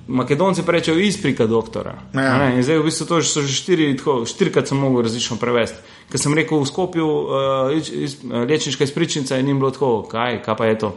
Makedonci 0.08 0.64
pa 0.66 0.72
rečejo 0.72 0.98
izprika 1.00 1.46
doktora. 1.46 1.94
Ja. 2.14 2.62
zdaj 2.62 2.78
v 2.78 2.84
bistvu 2.84 3.06
to 3.06 3.22
so 3.22 3.42
že 3.42 3.54
štiri, 3.54 3.98
tako, 3.98 4.26
štirikrat 4.26 4.68
sem 4.68 4.78
mogel 4.78 5.02
različno 5.02 5.38
prevesti. 5.38 5.78
Ker 6.10 6.18
sem 6.18 6.34
rekel 6.34 6.58
v 6.58 6.66
Skopju 6.66 7.06
uh, 7.06 7.70
iz, 7.78 7.90
iz, 7.94 8.16
lečniška 8.26 8.84
izpričnica 8.84 9.38
in 9.38 9.46
ni 9.46 9.54
bilo 9.54 9.70
tako, 9.72 10.08
kaj, 10.10 10.42
kaj 10.42 10.56
pa 10.58 10.66
je 10.66 10.80
to. 10.82 10.90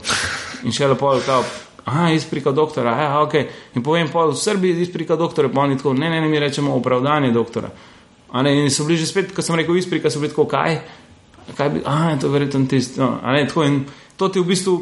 In 0.64 0.72
še 0.72 0.88
lepo, 0.88 1.10
kao, 1.26 1.44
aha, 1.84 2.06
izprika 2.16 2.52
doktora, 2.56 2.94
ja, 2.96 3.10
ok. 3.20 3.34
In 3.76 3.84
povem 3.84 4.08
pa 4.08 4.24
v 4.30 4.36
Srbiji 4.38 4.80
izprika 4.86 5.16
doktora, 5.20 5.50
pa 5.52 5.66
oni 5.66 5.76
tako, 5.76 5.92
ne, 5.92 6.08
ne, 6.08 6.20
ne, 6.20 6.30
mi 6.32 6.40
rečemo 6.40 6.72
opravdanje 6.78 7.32
doktora. 7.34 7.68
A 8.32 8.42
ne, 8.42 8.54
in 8.62 8.70
so 8.72 8.86
bili 8.88 8.96
že 8.96 9.10
spet, 9.10 9.34
ko 9.36 9.44
sem 9.44 9.58
rekel 9.60 9.76
izprika, 9.76 10.08
so 10.08 10.22
bili 10.22 10.32
tako, 10.32 10.46
kaj, 10.48 10.78
kaj 11.58 11.68
bi, 11.74 11.84
aha, 11.84 12.16
to 12.16 12.30
je 12.30 12.32
verjetno 12.32 12.64
tisto. 12.70 13.02
No, 13.02 13.18
a 13.20 13.36
ne, 13.36 13.44
tako 13.48 13.66
in 13.68 13.82
to 14.16 14.32
ti 14.32 14.40
v 14.40 14.48
bistvu. 14.48 14.78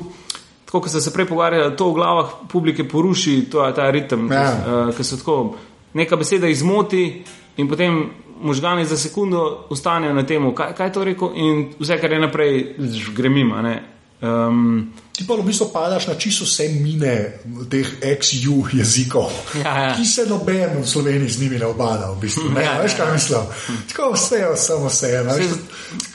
Tako, 0.70 0.84
kot 0.84 0.92
ste 0.92 1.00
se 1.02 1.10
prej 1.10 1.26
pogovarjali, 1.26 1.74
to 1.74 1.88
v 1.90 1.94
glavah 1.98 2.28
publike 2.46 2.84
poruši, 2.86 3.50
to 3.50 3.64
ta 3.74 3.88
ritem, 3.90 4.28
Ja. 4.30 4.46
uh, 4.54 4.94
ki 4.94 5.02
so 5.02 5.18
tako, 5.18 5.56
neka 5.98 6.14
beseda 6.14 6.46
izmoti 6.46 7.24
in 7.60 7.68
potem 7.68 8.00
možgani 8.40 8.84
za 8.84 8.96
sekundo 8.96 9.40
ustanejo 9.68 10.14
na 10.14 10.22
tem, 10.24 10.40
kaj, 10.50 10.72
kaj 10.72 10.86
je 10.86 10.92
to 10.92 11.04
rekel, 11.04 11.32
in 11.36 11.54
vse, 11.76 11.98
kar 11.98 12.10
je 12.10 12.20
naprej, 12.20 12.52
ž, 12.80 13.12
gre 13.12 13.28
mimo. 13.30 13.54
a 13.54 13.62
ne. 13.62 13.76
Um, 14.20 14.92
Ti 15.12 15.24
pa 15.24 15.32
v 15.32 15.42
bistvu 15.42 15.68
padaš 15.68 16.06
na 16.06 16.14
čisto 16.14 16.44
vse 16.44 16.66
mine 16.74 17.40
teh 17.66 17.88
ex-ju 18.02 18.68
jezikov, 18.70 19.32
Ja, 19.56 19.72
ja. 19.78 19.92
ki 19.94 20.04
se 20.04 20.26
noben 20.26 20.76
v 20.76 20.84
Sloveniji 20.84 21.28
z 21.30 21.40
njimi 21.40 21.58
ne 21.58 21.66
obada. 21.66 22.10
V 22.10 22.20
bistvu. 22.20 22.48
ne, 22.50 22.60
Ja, 22.60 22.74
veš, 22.78 22.94
kaj 22.94 23.12
mislim? 23.12 23.48
Tako 23.88 24.12
vse 24.12 24.36
je, 24.36 24.50
samo 24.56 24.88
vse 24.88 25.08
je. 25.08 25.22
veš, 25.22 25.46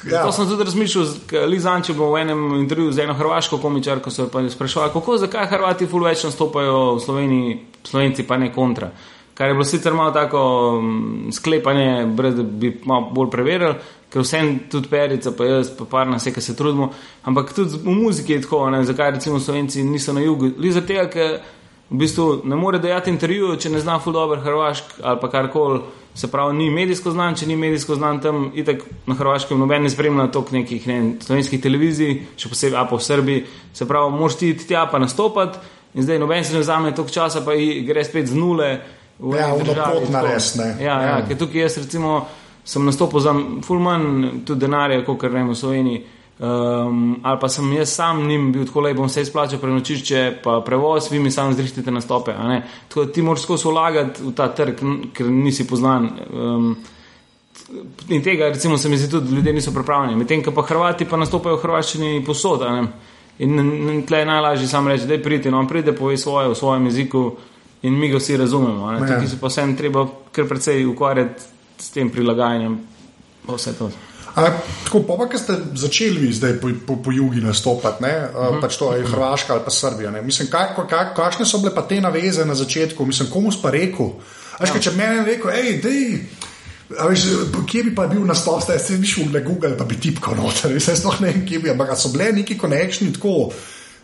Ja. 0.05 0.21
To 0.21 0.31
sem 0.31 0.45
tudi 0.45 0.63
razmišljal, 0.63 1.05
Lizan, 1.45 1.81
če 1.81 1.93
bo 1.93 2.11
v 2.11 2.21
enem 2.21 2.55
intervjuju 2.55 2.93
z 2.93 2.99
eno 2.99 3.13
hrvaško 3.13 3.57
komičarko 3.57 4.11
se 4.11 4.21
jo 4.21 4.29
pa 4.29 4.41
sprašval, 4.49 4.93
kako, 4.93 5.17
zakaj 5.17 5.47
Hrvati 5.47 5.87
ful 5.87 6.03
več 6.03 6.23
nastopajo 6.23 6.95
v 6.95 7.01
Sloveniji, 7.01 7.57
Slovenci 7.83 8.23
pa 8.23 8.37
ne 8.37 8.53
kontra. 8.53 8.91
Kar 9.35 9.47
je 9.47 9.53
bilo 9.53 9.65
sicer 9.67 9.93
malo 9.93 10.11
tako 10.11 10.41
mm, 10.81 11.31
sklepanje, 11.31 12.05
brez 12.05 12.35
da 12.35 12.43
bi 12.43 12.71
malo 12.85 13.09
bolj 13.11 13.29
preverili, 13.31 13.73
ker 14.09 14.23
vsem 14.23 14.53
tudi 14.71 14.87
perica, 14.87 15.33
pa 15.35 15.43
jaz, 15.45 15.73
pa 15.75 15.85
par 15.91 16.07
nas 16.07 16.23
ki 16.23 16.41
se 16.41 16.55
trudimo. 16.55 16.93
Ampak 17.23 17.51
tudi 17.53 17.81
v 17.83 17.97
muziki 17.97 18.33
je 18.33 18.45
tako, 18.45 18.69
ne, 18.71 18.85
zakaj 18.87 19.11
recimo 19.11 19.39
Slovenci 19.39 19.83
niso 19.83 20.13
na 20.13 20.23
jugu. 20.23 20.53
Li 20.57 20.71
za 20.71 20.85
tega, 20.87 21.09
ker 21.11 21.35
v 21.89 21.99
bistvu 21.99 22.41
ne 22.47 22.55
more 22.55 22.79
dajati 22.79 23.11
intervju, 23.11 23.57
če 23.59 23.69
ne 23.69 23.83
zna 23.83 23.99
ful 23.99 24.15
dobro 24.15 24.39
hrvašk 24.41 24.99
ali 25.03 25.21
pa 25.21 25.29
karkoli. 25.29 25.83
Se 26.15 26.31
pravi, 26.31 26.55
ni 26.55 26.69
medijsko 26.71 27.11
znan, 27.11 27.35
če 27.35 27.45
ni 27.45 27.57
medijsko 27.59 27.97
znan 27.99 28.21
tam, 28.23 28.45
itek 28.55 28.85
na 29.03 29.17
Hrvaškem 29.19 29.59
noben 29.59 29.83
ne 29.83 29.89
spremlja 29.91 30.29
tok 30.31 30.53
nekih 30.55 30.85
ne, 30.87 30.99
slovenskih 31.19 31.59
televizij, 31.59 32.21
še 32.39 32.47
posebej 32.53 32.79
Apo 32.79 32.95
v 32.95 33.03
Srbiji. 33.03 33.41
Se 33.75 33.83
pravi, 33.83 34.15
moš 34.15 34.37
ti 34.39 34.53
iti 34.55 34.69
tja 34.69 34.85
pa 34.87 35.01
nastopati 35.03 35.59
in 35.91 36.07
zdaj 36.07 36.21
noben 36.23 36.47
se 36.47 36.55
ne 36.55 36.61
vzame 36.63 36.93
tok 36.95 37.11
časa, 37.11 37.43
pa 37.43 37.51
gre 37.83 38.07
spet 38.07 38.31
z 38.31 38.39
nule. 38.39 38.69
V 39.19 39.37
ja, 39.37 39.53
pot 39.55 40.09
na 40.11 40.21
res, 40.25 40.55
ne. 40.59 40.75
Ja, 40.79 40.97
ja, 41.01 41.13
ja. 41.13 41.21
ker 41.27 41.37
tukaj 41.39 41.61
jaz 41.61 41.77
recimo 41.79 42.25
sem 42.65 42.83
nastopil 42.85 43.21
za 43.23 43.31
ful 43.63 43.79
manj 43.79 44.41
tudi 44.45 44.65
denarja, 44.65 45.03
kot 45.05 45.21
kar 45.21 45.31
vemo 45.31 45.53
v 45.53 45.59
Sloveniji. 45.59 46.03
Um, 46.35 47.21
ali 47.23 47.39
pa 47.39 47.47
sem 47.47 47.69
jaz 47.77 47.93
sam 47.95 48.25
njim 48.27 48.49
bil 48.51 48.65
tako 48.67 48.81
lepo, 48.83 48.99
bom 48.99 49.09
se 49.09 49.21
izplačal 49.21 49.59
prenočišče, 49.59 50.23
pa 50.43 50.57
prevoz, 50.65 51.07
vi 51.11 51.19
mi 51.19 51.31
sami 51.31 51.55
zrihtite 51.55 51.91
na 51.91 52.01
stope. 52.01 52.33
Tako 52.89 53.05
da 53.05 53.11
ti 53.11 53.21
moraš 53.21 53.45
skozi 53.45 53.67
vlagati 53.67 54.23
v 54.23 54.33
ta 54.35 54.49
trg, 54.51 54.83
ker 55.15 55.31
nisi 55.31 55.67
poznan. 55.67 56.09
Um, 56.33 56.75
in 58.09 58.23
tega, 58.23 58.49
recimo, 58.51 58.77
se 58.77 58.89
mi 58.89 58.97
zdi 58.97 59.11
tudi, 59.11 59.35
ljudje 59.35 59.53
niso 59.53 59.71
pripravljeni. 59.71 60.15
Medtem, 60.15 60.43
ko 60.43 60.51
pa 60.51 60.65
Hrvati 60.67 61.05
pa 61.05 61.17
nastopajo 61.17 61.55
v 61.55 61.61
Hrvaščini 61.61 62.23
posod. 62.25 62.67
In, 63.39 64.03
tle 64.07 64.19
je 64.19 64.25
najlažje 64.25 64.67
samo 64.67 64.89
reči, 64.89 65.07
da 65.07 65.13
je 65.13 65.23
priti, 65.23 65.51
no, 65.51 65.63
pride, 65.67 65.95
povej 65.95 66.17
svoje 66.17 66.49
v 66.49 66.55
svojem 66.55 66.85
jeziku 66.91 67.29
in 67.85 67.99
mi 67.99 68.09
ga 68.09 68.19
vsi 68.21 68.37
razumemo. 68.41 68.91
Ja. 68.91 68.99
Tukaj 68.99 69.27
se 69.29 69.39
pa 69.41 69.51
vsem 69.51 69.75
treba 69.77 70.07
kar 70.31 70.49
precej 70.49 70.85
ukvarjati 70.89 71.41
s 71.79 71.93
tem 71.93 72.09
prilagajanjem. 72.09 72.79
Vse 73.47 73.73
to. 73.77 73.91
A, 74.35 74.49
tako, 74.83 74.99
pa, 75.07 75.15
pa, 75.15 75.29
ki 75.31 75.39
ste 75.39 75.53
začeli 75.79 76.27
zdaj 76.35 76.57
po, 76.59 76.69
po, 76.87 76.97
po 76.99 77.11
jugu 77.15 77.39
nastopati, 77.39 78.03
ne, 78.03 78.15
uh 78.27 78.35
-huh. 78.35 78.61
pač 78.61 78.77
to 78.77 78.93
je 78.93 79.05
Hrvaška 79.07 79.53
ali 79.53 79.61
pa 79.65 79.71
Srbija. 79.71 80.11
Mislim, 80.11 80.49
kaj, 80.51 80.75
kaj, 80.89 81.13
kakšne 81.15 81.45
so 81.45 81.57
bile 81.57 81.75
pa 81.75 81.81
te 81.81 82.01
naveze 82.01 82.45
na 82.45 82.55
začetku? 82.55 83.05
Mislim, 83.05 83.29
komu 83.29 83.51
si 83.51 83.59
pa 83.61 83.71
rekel? 83.71 84.09
Až, 84.59 84.69
ja. 84.75 84.81
Če 84.81 84.91
meni 84.91 85.25
rekel, 85.25 85.51
hej, 85.51 85.81
dej. 85.81 86.19
Veš, 87.09 87.21
kje 87.71 87.83
bi 87.83 87.95
pa 87.95 88.07
bil 88.07 88.25
na 88.25 88.35
stolu, 88.35 88.61
zdaj 88.61 88.79
si 88.79 89.05
šel 89.05 89.31
na 89.33 89.39
Google, 89.39 89.77
pa 89.77 89.83
bi 89.83 89.95
tipkal 89.95 90.35
noter, 90.35 90.79
zdaj 90.79 90.95
sploh 90.95 91.21
ne 91.21 91.31
vem, 91.31 91.45
kje 91.45 91.59
bi, 91.59 91.69
ampak 91.69 91.95
so 91.97 92.09
bile 92.09 92.31
neki 92.31 92.57
konekšni 92.57 93.13
tako 93.13 93.51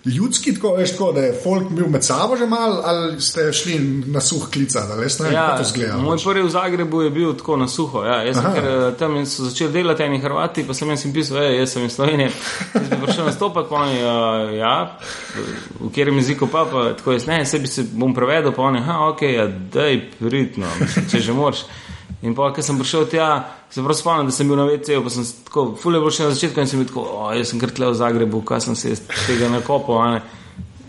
ljudski, 0.05 0.53
tako, 0.53 0.73
veš, 0.75 0.91
tako, 0.91 1.11
da 1.11 1.21
je 1.21 1.33
folk 1.43 1.69
bil 1.69 1.87
med 1.87 2.03
sabo 2.03 2.37
že 2.37 2.45
mal, 2.45 2.81
ali 2.85 3.21
ste 3.21 3.53
šli 3.53 3.79
na 4.05 4.21
suh 4.21 4.49
klica, 4.49 4.85
da 4.87 4.95
res 5.01 5.19
ne 5.19 5.33
ja, 5.33 5.57
to 5.57 5.63
zgleda. 5.63 5.97
Moj 5.97 6.17
prvi 6.23 6.43
v 6.43 6.49
Zagrebu 6.49 7.01
je 7.01 7.09
bil 7.09 7.35
tako 7.37 7.57
na 7.57 7.67
suho. 7.67 8.03
Ja. 8.05 8.21
Jaz 8.25 8.39
sem 8.39 8.53
ker, 8.53 8.65
eh, 8.65 8.95
tam 8.99 9.19
so 9.25 9.45
začeli 9.45 9.73
delati 9.73 10.03
eni 10.03 10.21
Hrvati, 10.21 10.65
pa 10.67 10.73
sem 10.73 10.89
jim 10.89 11.13
pisal, 11.13 11.37
ej, 11.43 11.59
jaz 11.59 11.75
sem 11.75 11.85
iz 11.85 11.93
Slovenije. 11.95 12.31
Jaz 12.73 12.89
sem 12.89 13.01
prišel 13.01 13.25
nastopati, 13.25 13.69
pa 13.69 13.75
oni, 13.75 14.01
uh, 14.01 14.55
ja, 14.57 14.75
v 15.79 15.89
katerem 15.89 16.17
jeziku 16.17 16.47
pa, 16.47 16.65
pa 16.65 16.89
tako 16.97 17.17
jaz 17.17 17.27
ne, 17.27 17.45
sebi 17.45 17.67
se 17.67 17.85
bom 17.93 18.13
prevedel, 18.13 18.53
pa 18.55 18.65
oni, 18.71 18.81
ha, 18.81 18.99
ok, 19.11 19.21
ja, 19.21 19.47
dej, 19.47 20.01
pridno, 20.19 20.69
če 21.11 21.21
že 21.21 21.33
moraš. 21.37 21.65
In 22.21 22.35
pa, 22.37 22.51
ker 22.53 22.61
sem 22.65 22.77
prišel 22.77 23.07
tja, 23.09 23.27
se 23.73 23.81
prav 23.81 23.97
spomnim, 23.97 24.29
da 24.29 24.35
sem 24.35 24.49
bil 24.49 24.59
na 24.59 24.67
VC-ju, 24.69 25.01
pa 25.01 25.09
sem 25.09 25.25
tako, 25.47 25.71
fulje 25.81 26.01
bo 26.03 26.11
še 26.13 26.27
na 26.27 26.35
začetku 26.35 26.61
in 26.61 26.69
sem 26.69 26.81
bil 26.81 26.89
tako, 26.91 27.05
o, 27.17 27.29
jaz 27.33 27.49
sem 27.49 27.61
krtle 27.61 27.89
v 27.89 27.97
Zagrebu, 27.97 28.43
kaj 28.45 28.61
sem 28.67 28.77
se 28.77 28.93
tega 29.25 29.49
nakopal. 29.49 30.19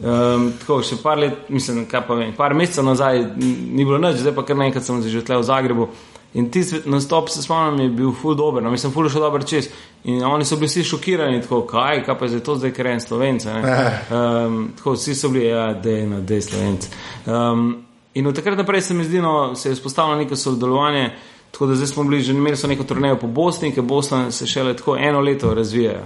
Um, 0.03 0.49
tako, 0.61 0.81
še 0.85 0.99
par 1.01 1.21
let, 1.23 1.47
mislim, 1.53 1.87
kaj 1.89 2.03
pa 2.09 2.17
vem, 2.19 2.35
par 2.37 2.53
mesecev 2.59 2.85
nazaj 2.85 3.23
ni 3.39 3.85
bilo 3.87 4.01
nič, 4.03 4.19
zdaj 4.21 4.35
pa 4.37 4.45
kar 4.45 4.59
naenkrat 4.59 4.85
sem 4.85 4.99
že 5.07 5.23
tle 5.25 5.39
v 5.41 5.47
Zagrebu. 5.47 5.87
In 6.35 6.49
ti 6.53 6.65
nastop, 6.89 7.29
se 7.29 7.43
spomnim, 7.45 7.81
je 7.81 7.95
bil 7.97 8.13
ful 8.17 8.35
dober, 8.37 8.65
no, 8.65 8.73
mislim, 8.73 8.93
ful 8.93 9.09
še 9.13 9.21
dober 9.21 9.45
čez. 9.49 9.69
In 10.09 10.25
oni 10.25 10.45
so 10.49 10.57
bili 10.57 10.69
vsi 10.69 10.85
šokirani, 10.89 11.41
tako, 11.45 11.63
kaj, 11.69 12.03
kaj 12.07 12.19
pa 12.19 12.27
je 12.27 12.35
zdaj 12.35 12.45
to 12.45 12.59
zdaj 12.61 12.75
kren 12.77 13.01
slovence. 13.05 13.53
Um, 13.53 14.61
tako, 14.77 14.97
vsi 14.97 15.17
so 15.17 15.33
bili, 15.33 15.47
ja, 15.49 15.71
dej, 15.77 16.05
no, 16.09 16.21
dej 16.25 16.45
slovence. 16.49 16.93
Um, 17.29 17.92
In 18.15 18.27
od 18.27 18.37
takrat 18.37 18.59
naprej 18.59 18.81
se 18.81 18.95
mi 18.95 19.05
zdi, 19.05 19.21
no, 19.21 19.55
se 19.55 19.69
je 19.69 19.75
vzpostavilo 19.75 20.17
neko 20.17 20.37
sodelovanje. 20.37 21.11
Tako 21.51 21.67
da 21.67 21.75
zdaj 21.75 21.87
smo 21.87 22.05
bili 22.05 22.23
že 22.23 22.33
imeli 22.33 22.57
neko 22.69 22.85
turnejo 22.85 23.17
po 23.17 23.27
Bosni, 23.27 23.73
ker 23.73 23.85
Bosna 23.85 24.31
se 24.31 24.47
šele 24.47 24.77
tako 24.77 24.97
eno 24.97 25.21
leto 25.21 25.55
razvija. 25.55 26.01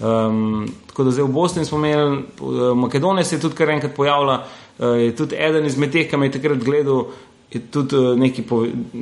Um, 0.00 0.68
tako 0.86 1.04
da 1.04 1.10
zdaj 1.10 1.24
v 1.24 1.32
Bosni 1.32 1.64
smo 1.64 1.78
imeli, 1.78 2.24
uh, 2.40 2.76
Makedonija 2.76 3.24
se 3.24 3.36
je 3.36 3.40
tudi 3.40 3.54
kar 3.54 3.70
enkrat 3.70 3.94
pojavila, 3.94 4.46
uh, 4.78 4.86
je 4.86 5.16
tudi 5.16 5.36
eden 5.38 5.66
izmed 5.66 5.92
teh, 5.92 6.10
ki 6.10 6.16
me 6.16 6.26
je 6.26 6.32
takrat 6.32 6.58
gledal, 6.58 7.06
je 7.50 7.60
tudi 7.70 7.96
uh, 7.96 8.18
neki 8.18 8.44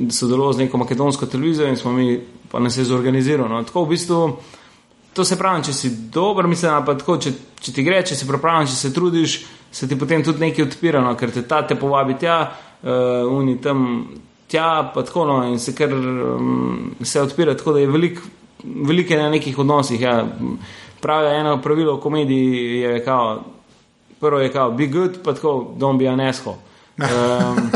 sodeloval 0.09 0.53
z 0.53 0.57
neko 0.57 0.77
makedonsko 0.77 1.25
televizijo 1.25 1.67
in 1.67 1.77
smo 1.77 1.93
mi 1.93 2.19
pa 2.51 2.59
nas 2.59 2.77
je 2.77 2.83
zorganizirali. 2.83 3.49
No. 3.49 3.63
Tako 3.63 3.83
v 3.83 3.89
bistvu, 3.89 4.37
to 5.13 5.25
se 5.25 5.37
pravi, 5.37 5.63
če 5.63 5.73
si 5.73 5.89
dober, 6.13 6.47
mislim, 6.47 6.85
pa 6.85 6.93
tako, 6.97 7.17
če, 7.17 7.31
če 7.61 7.73
ti 7.73 7.83
gre, 7.83 8.03
če 8.05 8.15
si 8.15 8.27
pripravljen, 8.29 8.69
če 8.69 8.75
se 8.75 8.93
trudiš 8.93 9.39
se 9.73 9.87
ti 9.89 9.97
potem 9.99 10.23
tudi 10.23 10.45
nekaj 10.45 10.67
odpira, 10.67 11.01
no, 11.01 11.15
ker 11.17 11.33
te 11.33 11.41
ta 11.49 11.63
te 11.67 11.75
povabi 11.75 12.15
tja, 12.21 12.37
uh, 12.83 13.25
oni 13.25 13.57
tam 13.61 14.05
tja, 14.47 14.91
pa 14.93 15.01
tako 15.03 15.25
no, 15.25 15.39
in 15.49 15.59
se 15.59 15.73
kar 15.75 15.93
um, 15.93 16.93
se 17.01 17.21
odpira, 17.21 17.57
tako 17.57 17.73
da 17.73 17.81
je 17.81 17.89
veliko 17.89 18.21
velik 18.63 19.09
na 19.09 19.29
nekih 19.29 19.59
odnosih. 19.59 20.01
Ja. 20.01 20.27
Pravi 21.01 21.35
eno 21.39 21.57
pravilo 21.61 21.95
v 21.95 22.01
komediji 22.01 22.79
je, 22.79 23.05
kao, 23.05 23.43
prvo 24.19 24.39
je 24.39 24.51
kao, 24.51 24.71
be 24.71 24.87
good, 24.87 25.19
pa 25.23 25.33
tako, 25.33 25.73
don't 25.77 25.99
be 25.99 26.07
an 26.07 26.19
asshole. 26.19 26.57
Um, 26.93 27.71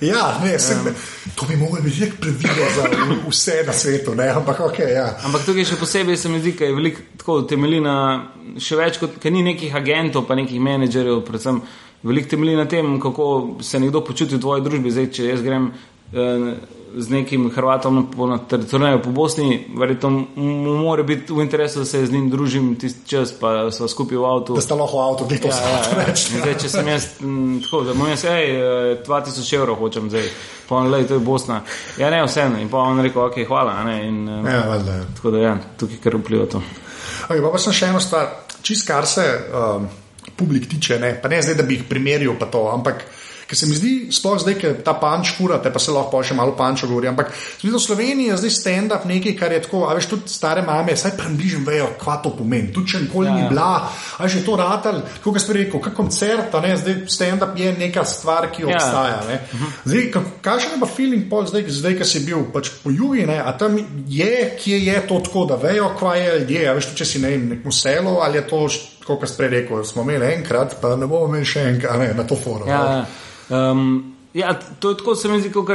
ja, 0.00 0.38
ne, 0.44 0.58
sem, 0.58 0.80
um, 0.80 0.94
to 1.36 1.48
bi 1.48 1.56
lahko 1.60 1.82
bil 1.84 1.98
nek 2.00 2.14
previdno 2.20 2.68
za 2.76 2.88
vse 3.28 3.56
na 3.66 3.72
svetu, 3.72 4.14
ne, 4.14 4.28
ampak 4.34 4.60
ok. 4.68 4.78
Ja. 4.92 5.08
Ampak 5.24 5.46
tukaj 5.48 5.68
še 5.70 5.80
posebej 5.80 6.18
se 6.20 6.32
mi 6.32 6.40
zdi, 6.42 6.54
da 6.58 6.70
je 6.70 6.76
veliko 6.76 7.04
tako 7.16 7.40
temelji 7.50 7.82
na 7.84 7.96
še 8.60 8.78
več, 8.80 9.00
kot 9.02 9.24
ni 9.32 9.44
nekih 9.46 9.74
agentov, 9.74 10.26
pa 10.28 10.38
nekih 10.38 10.60
menedžerjev, 10.60 11.20
predvsem 11.26 11.60
veliko 12.06 12.34
temelji 12.34 12.56
na 12.56 12.66
tem, 12.70 12.96
kako 13.02 13.28
se 13.64 13.80
nekdo 13.82 14.04
počuti 14.06 14.36
v 14.36 14.42
tvoji 14.44 14.64
družbi. 14.66 14.94
Zdaj, 14.94 15.12
če 15.16 15.30
jaz 15.32 15.44
grem. 15.46 15.70
Uh, 16.14 16.52
z 16.96 17.10
nekim 17.10 17.50
Hrvatom 17.50 18.08
na 18.28 18.38
teritoriju 18.38 19.02
po 19.04 19.10
Bosni, 19.10 19.66
verjetno 19.76 20.10
mu 20.36 20.76
mora 20.76 21.02
biti 21.02 21.32
v 21.32 21.42
interesu, 21.42 21.78
da 21.78 21.84
se 21.84 22.06
z 22.06 22.12
njim 22.12 22.30
družim 22.30 22.76
tisti 22.80 23.08
čas, 23.08 23.32
pa 23.40 23.70
smo 23.70 23.88
skupaj 23.88 24.18
v 24.18 24.24
avtu. 24.24 24.54
Da 24.54 24.60
ste 24.64 24.74
lahko 24.74 25.02
avtu, 25.04 25.26
da 25.28 25.36
to 25.36 25.48
ja, 25.48 25.56
ja, 25.56 26.06
ja. 26.08 26.14
zdaj, 26.16 26.54
če 26.62 26.68
sem 26.72 26.88
jaz 26.88 27.08
tako, 27.64 27.82
da 27.84 27.94
moj 27.94 28.16
se, 28.16 28.32
hej, 28.32 28.56
2000 29.06 29.58
evrov 29.58 29.76
hočem 29.76 30.08
zdaj, 30.08 30.24
pa 30.68 30.78
on 30.80 30.88
le, 30.90 31.02
to 31.04 31.20
je 31.20 31.20
Bosna. 31.20 31.60
Ja, 32.00 32.08
ne, 32.10 32.22
vseeno. 32.24 32.62
In 32.64 32.72
pa 32.72 32.80
on 32.88 33.02
rekel, 33.04 33.26
ok, 33.28 33.42
hvala. 33.48 33.76
Ne, 33.84 33.98
in, 34.08 34.24
ja, 34.28 34.62
valjda. 34.68 34.96
Ja. 34.96 35.04
Tako 35.20 35.34
da, 35.36 35.44
ja, 35.44 35.54
tukaj 35.76 36.00
kar 36.00 36.16
vpliva 36.16 36.48
to. 36.48 36.62
Okay, 37.28 37.44
pa, 37.44 37.52
pa 37.52 37.60
sem 37.60 37.76
še 37.76 37.92
eno 37.92 38.00
stvar, 38.00 38.32
čist 38.64 38.88
kar 38.88 39.04
se 39.10 39.26
um, 39.52 39.84
publik 40.36 40.64
tiče, 40.72 40.96
ne, 41.02 41.12
pa 41.20 41.28
ne 41.28 41.42
zdaj, 41.44 41.60
da 41.60 41.68
bi 41.68 41.76
jih 41.76 41.84
primerjal, 41.92 42.38
pa 42.40 42.48
to, 42.48 42.64
ampak. 42.72 43.04
Ker 43.46 43.54
se 43.54 43.66
mi 43.70 43.76
zdi, 43.78 43.90
sploh 44.10 44.40
zdaj, 44.42 44.54
ker 44.58 44.72
ta 44.82 44.96
panč 44.98 45.30
fura, 45.36 45.60
te 45.62 45.70
pa 45.70 45.78
se 45.78 45.92
lahko 45.94 46.18
še 46.26 46.34
malo 46.34 46.56
pančo 46.58 46.88
govori. 46.90 47.06
Ampak 47.06 47.30
v 47.62 47.78
Sloveniji 47.78 48.32
je 48.32 48.38
zdaj 48.42 48.52
stand-up 48.56 49.04
nekaj, 49.06 49.36
kar 49.38 49.52
je 49.54 49.60
tako, 49.62 49.84
a 49.86 49.94
veš, 49.94 50.08
tudi 50.10 50.32
stare 50.34 50.64
mame, 50.66 50.96
saj 50.98 51.14
približno 51.14 51.62
vejo, 51.68 51.92
kva 52.00 52.16
to 52.24 52.32
pomeni. 52.34 52.72
Tudi 52.74 52.90
če 52.90 53.02
nikoli 53.04 53.30
ja, 53.30 53.34
ni 53.36 53.44
ja. 53.44 53.50
bila, 53.52 53.68
a 54.18 54.26
že 54.26 54.42
to 54.42 54.56
ratal, 54.58 54.98
kako 55.22 55.42
si 55.42 55.54
rekel, 55.54 55.78
kot 55.84 55.94
koncert, 55.94 56.56
ne, 56.64 56.72
zdaj 56.80 56.96
stand-up 57.14 57.54
je 57.54 57.70
neka 57.78 58.02
stvar, 58.02 58.48
ki 58.50 58.66
ja. 58.66 58.72
obstaja. 58.74 59.20
Ja. 59.30 59.38
Zdaj, 59.84 60.08
kakšen 60.42 60.74
je 60.74 60.80
pa 60.82 60.88
feeling 60.90 61.28
pol 61.30 61.46
zdaj, 61.46 61.68
zdaj 61.70 62.00
ker 62.00 62.10
si 62.10 62.24
bil 62.26 62.48
pač 62.50 62.72
po 62.82 62.90
jugi, 62.90 63.28
ne, 63.30 63.38
a 63.38 63.54
tam 63.54 63.78
je, 64.10 64.32
kje 64.58 64.80
je 64.88 64.96
to 65.06 65.20
tako, 65.22 65.46
da 65.52 65.60
vejo, 65.62 65.92
kva 65.94 66.16
je 66.18 66.40
ljudje, 66.40 66.66
a 66.66 66.74
veš, 66.74 66.90
tudi 66.90 67.04
če 67.04 67.08
si 67.12 67.22
ne 67.22 67.30
vem, 67.30 67.46
nekem 67.54 67.70
selu 67.70 68.18
ali 68.26 68.42
je 68.42 68.48
to, 68.50 68.64
kot 69.06 69.22
si 69.30 69.38
prej 69.38 69.52
rekel, 69.54 69.86
smo 69.86 70.02
imeli 70.02 70.32
enkrat, 70.34 70.80
pa 70.82 70.96
ne 70.98 71.06
bomo 71.06 71.30
imeli 71.30 71.46
še 71.46 71.62
enkrat, 71.76 72.02
ne, 72.02 72.10
na 72.18 72.26
to 72.26 72.34
forum. 72.34 72.66
Ja, 72.66 72.82
ja. 72.90 73.06
Um, 73.48 74.16
ja, 74.34 74.54
to 74.78 74.90
je 74.90 74.96
tako, 74.96 75.14
se 75.14 75.28
mi 75.28 75.40
zdi, 75.40 75.52
kot 75.52 75.68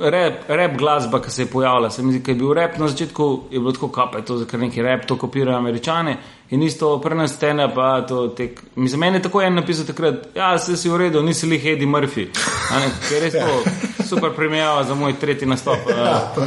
rep, 0.00 0.48
rep 0.48 0.78
glasba, 0.78 1.20
ki 1.22 1.30
se 1.30 1.42
je 1.42 1.46
pojavila. 1.46 1.90
Se 1.90 2.02
mi 2.02 2.12
zdi, 2.12 2.22
da 2.26 2.32
je 2.32 2.34
bil 2.34 2.52
rep 2.52 2.78
na 2.78 2.88
začetku, 2.88 3.42
je 3.50 3.60
bilo 3.60 3.72
tako 3.72 3.88
kape, 3.88 4.22
to 4.26 4.40
je 4.40 4.58
neki 4.58 4.82
rep, 4.82 5.06
to 5.06 5.16
kopirajo 5.18 5.58
američane. 5.58 6.16
In 6.50 6.62
isto 6.62 7.00
prenaš 7.00 7.30
stene, 7.30 7.68
pa 7.74 8.00
to 8.08 8.28
tek. 8.28 8.62
Mi 8.76 8.88
za 8.88 8.96
mene 8.96 9.22
tako 9.22 9.42
je 9.42 9.50
napisal 9.50 9.86
takrat, 9.86 10.14
ja, 10.34 10.58
se 10.58 10.76
si 10.76 10.88
v 10.88 10.96
redu, 10.96 11.22
nisi 11.22 11.46
li 11.46 11.58
Hedi 11.58 11.86
Murphy. 11.86 12.26
Ker 13.08 13.22
je 13.22 13.30
to 13.30 13.62
super 14.08 14.30
primerjava 14.36 14.84
za 14.84 14.94
moj 14.94 15.14
tretji 15.20 15.46
nastop, 15.48 15.78
uh, 15.86 16.46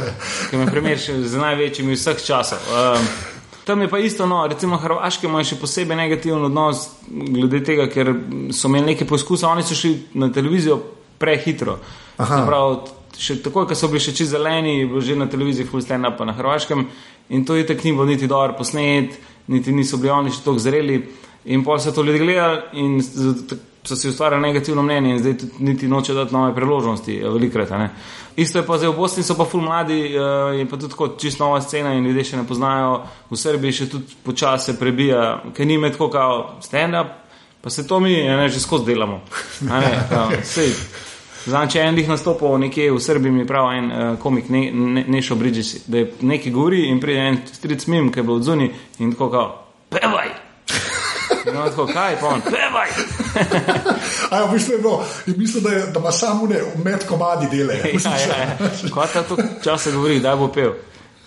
ki 0.50 0.56
me 0.56 0.66
primerja 0.66 1.22
z 1.22 1.38
največjimi 1.38 1.96
vseh 1.96 2.24
časov. 2.24 2.58
Um, 2.68 3.31
Tam 3.64 3.80
je 3.80 3.88
pa 3.88 3.98
isto, 3.98 4.26
no, 4.26 4.46
recimo 4.46 4.76
Hrvaške 4.76 5.28
imajo 5.28 5.52
še 5.52 5.60
posebej 5.60 5.96
negativen 5.96 6.42
odnos 6.48 6.88
glede 7.06 7.60
tega, 7.62 7.86
ker 7.90 8.10
so 8.50 8.66
imeli 8.70 8.92
nekaj 8.92 9.06
poskusa, 9.06 9.50
oni 9.52 9.62
so 9.62 9.78
šli 9.78 9.92
na 10.18 10.32
televizijo 10.34 10.80
prehitro. 11.22 11.78
Še 13.22 13.38
takoj, 13.44 13.68
ko 13.68 13.76
so 13.78 13.90
bili 13.92 14.02
še 14.02 14.14
čisto 14.16 14.34
zeleni, 14.34 14.80
je 14.80 14.86
bilo 14.90 15.00
že 15.04 15.14
na 15.16 15.28
televiziji 15.30 15.82
stand 15.84 16.08
up 16.08 16.20
na 16.26 16.32
Hrvaškem 16.34 16.86
in 17.30 17.44
to 17.44 17.54
je 17.54 17.66
tako 17.68 17.84
ni 17.84 17.92
bilo 17.92 18.06
niti 18.08 18.26
dobro 18.26 18.56
posnet, 18.58 19.18
niti 19.46 19.72
niso 19.72 19.96
bili 19.96 20.10
oni 20.10 20.30
še 20.30 20.42
tako 20.42 20.58
zreli. 20.58 21.02
In 21.44 21.62
pa 21.64 21.78
so 21.78 21.92
to 21.92 22.02
ljudje 22.02 22.22
gledali 22.22 22.62
in 22.72 23.00
so 23.84 23.96
si 23.96 24.08
ustvarjali 24.08 24.42
negativno 24.42 24.82
mnenje 24.82 25.10
in 25.10 25.18
zdaj 25.18 25.34
niti 25.58 25.88
noče 25.88 26.14
dati 26.14 26.34
nove 26.34 26.54
priložnosti, 26.54 27.16
eh, 27.18 27.28
velikrat. 27.28 27.68
Isto 28.36 28.58
je 28.58 28.66
pa 28.66 28.78
zdaj 28.78 28.90
v 28.90 28.96
Bosni, 28.96 29.22
so 29.22 29.34
pa 29.34 29.44
ful 29.44 29.60
mladi 29.60 30.16
uh, 30.16 30.60
in 30.60 30.68
pa 30.68 30.76
tudi 30.76 30.94
kot 30.94 31.20
čisto 31.20 31.44
nova 31.44 31.60
scena 31.60 31.92
in 31.92 32.06
ljudje 32.06 32.24
še 32.24 32.36
ne 32.36 32.46
poznajo. 32.48 33.02
V 33.30 33.36
Srbiji 33.36 33.72
še 33.72 33.88
tudi 33.90 34.14
počasi 34.24 34.78
prebija, 34.78 35.42
ker 35.54 35.66
ni 35.66 35.78
med 35.78 35.92
tako 35.92 36.08
kao 36.08 36.38
stand-up, 36.64 37.06
pa 37.60 37.70
se 37.70 37.86
to 37.86 38.00
mi 38.00 38.14
ne, 38.16 38.48
že 38.48 38.60
skozi 38.60 38.84
delamo. 38.84 39.20
Znam, 41.42 41.66
če 41.68 41.80
en 41.82 41.98
jih 41.98 42.08
nastopil 42.08 42.54
nekje 42.62 42.92
v 42.94 43.00
Srbiji, 43.02 43.32
mi 43.34 43.46
pravi 43.46 43.78
en 43.78 43.90
uh, 43.90 44.02
komik, 44.22 44.48
ne, 44.48 44.70
ne, 44.70 45.04
Nešo 45.10 45.34
Bridges, 45.34 45.88
da 45.90 45.98
je 45.98 46.12
nekaj 46.22 46.54
govori 46.54 46.86
in 46.88 47.02
pride 47.02 47.26
en 47.32 47.40
stric 47.50 47.88
mim, 47.90 48.12
ki 48.14 48.22
je 48.22 48.28
bil 48.30 48.38
od 48.38 48.46
zuni 48.46 48.70
in 49.02 49.12
tako 49.12 49.30
kao, 49.34 49.50
pevaj! 49.90 50.41
No, 51.54 51.64
tako, 51.70 51.86
kaj 51.86 52.16
pa 52.20 52.28
on, 52.28 52.40
pevaj. 52.54 52.88
Aj, 54.32 54.46
v 54.48 54.52
bistvu 54.52 54.72
je 54.72 54.78
bilo, 54.78 55.04
in 55.26 55.34
mislim, 55.36 55.64
da, 55.64 55.70
je, 55.70 55.86
da 55.86 56.00
ima 56.00 56.12
samo 56.12 56.46
ne, 56.46 56.60
med 56.84 57.06
komadi 57.08 57.46
dele. 57.56 57.74
Ja, 57.74 58.10
ja, 58.10 58.36
ja. 58.38 58.70
Kaj 58.94 59.12
ta 59.12 59.22
to 59.22 59.36
časa 59.64 59.90
govori, 59.90 60.20
da 60.20 60.36
bo 60.36 60.48
pel. 60.48 60.72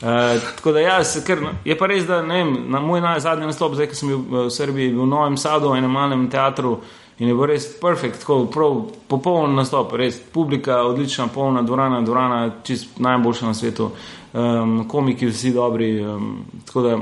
Uh, 0.01 0.41
tako 0.55 0.71
da 0.71 0.79
jaz, 0.79 1.17
ker 1.25 1.39
je 1.65 1.77
pa 1.77 1.87
res, 1.87 2.03
da 2.03 2.21
ne 2.21 2.43
vem, 2.43 2.55
na 2.69 2.79
moj 2.79 3.01
zadnji 3.19 3.45
nastop, 3.45 3.73
zdaj, 3.73 3.87
ko 3.87 3.95
sem 3.95 4.09
bil 4.11 4.19
v 4.29 4.49
Srbiji, 4.51 4.91
bil 4.91 5.05
v 5.05 5.07
Novem 5.07 5.37
Sadu, 5.37 5.71
v 5.71 5.79
enem 5.79 5.91
malem 5.91 6.27
teatru 6.29 6.81
in 7.19 7.29
je 7.29 7.33
bil 7.33 7.47
res 7.47 7.67
perfekt, 7.79 8.19
tako 8.19 8.41
prav 8.51 8.81
popoln 9.07 9.55
nastop, 9.55 9.93
res 9.95 10.19
publika, 10.33 10.81
odlična, 10.83 11.29
polna 11.31 11.63
dvorana, 11.63 12.01
dvorana, 12.03 12.41
čist 12.63 12.99
najboljša 12.99 13.47
na 13.47 13.53
svetu, 13.53 13.89
um, 14.33 14.81
komiki 14.91 15.31
vsi 15.31 15.53
dobri. 15.55 15.89
Um, 16.03 16.45
tako 16.65 16.81
da 16.81 16.97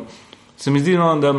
se 0.58 0.72
mi 0.72 0.80
zdi, 0.80 0.98
no, 0.98 1.16
da 1.20 1.34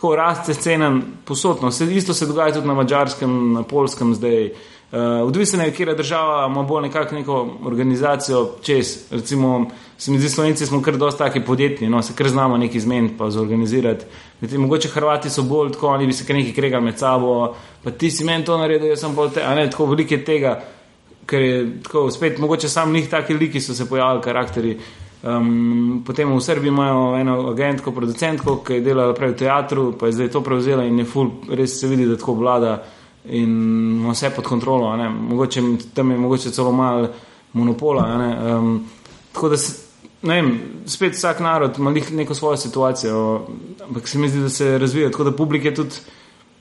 tako 0.00 0.16
raste 0.16 0.54
scena 0.54 1.00
posodno. 1.24 1.70
Se, 1.70 1.84
isto 1.94 2.14
se 2.14 2.26
dogaja 2.26 2.52
tudi 2.52 2.68
na 2.68 2.74
mačarskem, 2.74 3.52
na 3.52 3.62
polskem 3.62 4.14
zdaj. 4.14 4.44
Uh, 4.92 4.98
odvisno 5.26 5.64
je, 5.64 5.72
kje 5.72 5.94
država 5.94 6.46
ima 6.46 6.62
bolj 6.62 6.82
nekako 6.82 7.14
neko 7.14 7.58
organizacijo 7.64 8.48
čez. 8.62 8.96
Recimo, 9.10 9.66
se 9.98 10.10
mi 10.10 10.18
zdi, 10.18 10.28
slovenci 10.28 10.66
smo 10.66 10.82
kar 10.82 10.96
dosti 10.96 11.18
taki 11.18 11.40
podjetni, 11.40 11.88
no, 11.88 12.02
se 12.02 12.12
kar 12.16 12.28
znamo 12.28 12.56
nekaj 12.56 12.80
zmeniti 12.80 13.14
pa 13.18 13.30
zorganizirati. 13.30 14.04
Zdaj, 14.40 14.58
mogoče 14.58 14.88
Hrvati 14.88 15.30
so 15.30 15.42
bolj 15.42 15.72
tako, 15.72 15.88
oni 15.88 16.06
bi 16.06 16.12
se 16.12 16.26
kar 16.26 16.36
nekaj 16.36 16.52
kregali 16.52 16.84
med 16.84 16.98
sabo, 16.98 17.54
pa 17.84 17.90
ti 17.90 18.10
si 18.10 18.24
meni 18.24 18.44
to 18.44 18.56
naredil, 18.58 18.88
jaz 18.88 19.04
sem 19.04 19.14
bolj 19.14 19.34
te, 19.34 19.44
a 19.44 19.54
ne 19.54 19.68
tako 19.70 19.86
velike 19.92 20.24
tega, 20.24 20.62
ker 21.26 21.42
je 21.42 21.60
tako 21.82 22.08
spet, 22.10 22.38
mogoče 22.38 22.68
sam 22.68 22.92
njih 22.92 23.10
taki 23.10 23.34
liki 23.34 23.60
so 23.60 23.74
se 23.74 23.88
pojavili, 23.88 24.22
karakteri. 24.22 24.78
Um, 25.22 26.02
potem 26.06 26.32
v 26.32 26.40
Srbiji 26.40 26.68
imajo 26.68 27.18
eno 27.20 27.34
agentko, 27.50 27.92
producentko, 27.92 28.62
ki 28.64 28.78
je 28.78 28.84
delala 28.84 29.12
prej 29.14 29.34
v 29.34 29.36
teatru, 29.42 29.82
pa 29.92 30.08
je 30.08 30.16
zdaj 30.16 30.30
to 30.32 30.40
prevzela 30.40 30.86
in 30.88 30.98
je 30.98 31.04
ful, 31.04 31.28
res 31.52 31.74
se 31.80 31.88
vidi, 31.90 32.06
da 32.08 32.16
tako 32.16 32.38
vlada 32.40 32.78
in 33.28 33.50
ima 34.00 34.14
vse 34.14 34.30
pod 34.32 34.48
kontrolo. 34.48 34.94
Mogoče, 34.96 35.62
tam 35.94 36.10
je 36.10 36.18
mogoče 36.18 36.50
celo 36.50 36.72
malo 36.72 37.10
monopola. 37.52 38.06
Um, 38.56 38.86
tako 39.32 39.48
da 39.48 39.56
se, 39.56 39.76
ne 40.22 40.40
vem, 40.40 40.50
spet 40.86 41.12
vsak 41.12 41.40
narod 41.40 41.78
ima 41.78 41.92
neko 41.92 42.34
svojo 42.34 42.56
situacijo, 42.56 43.46
ampak 43.88 44.08
se 44.08 44.18
mi 44.18 44.28
zdi, 44.28 44.40
da 44.40 44.48
se 44.48 44.78
razvija, 44.78 45.10
tako 45.10 45.24
da 45.24 45.36
publike 45.36 45.74
tudi 45.74 46.00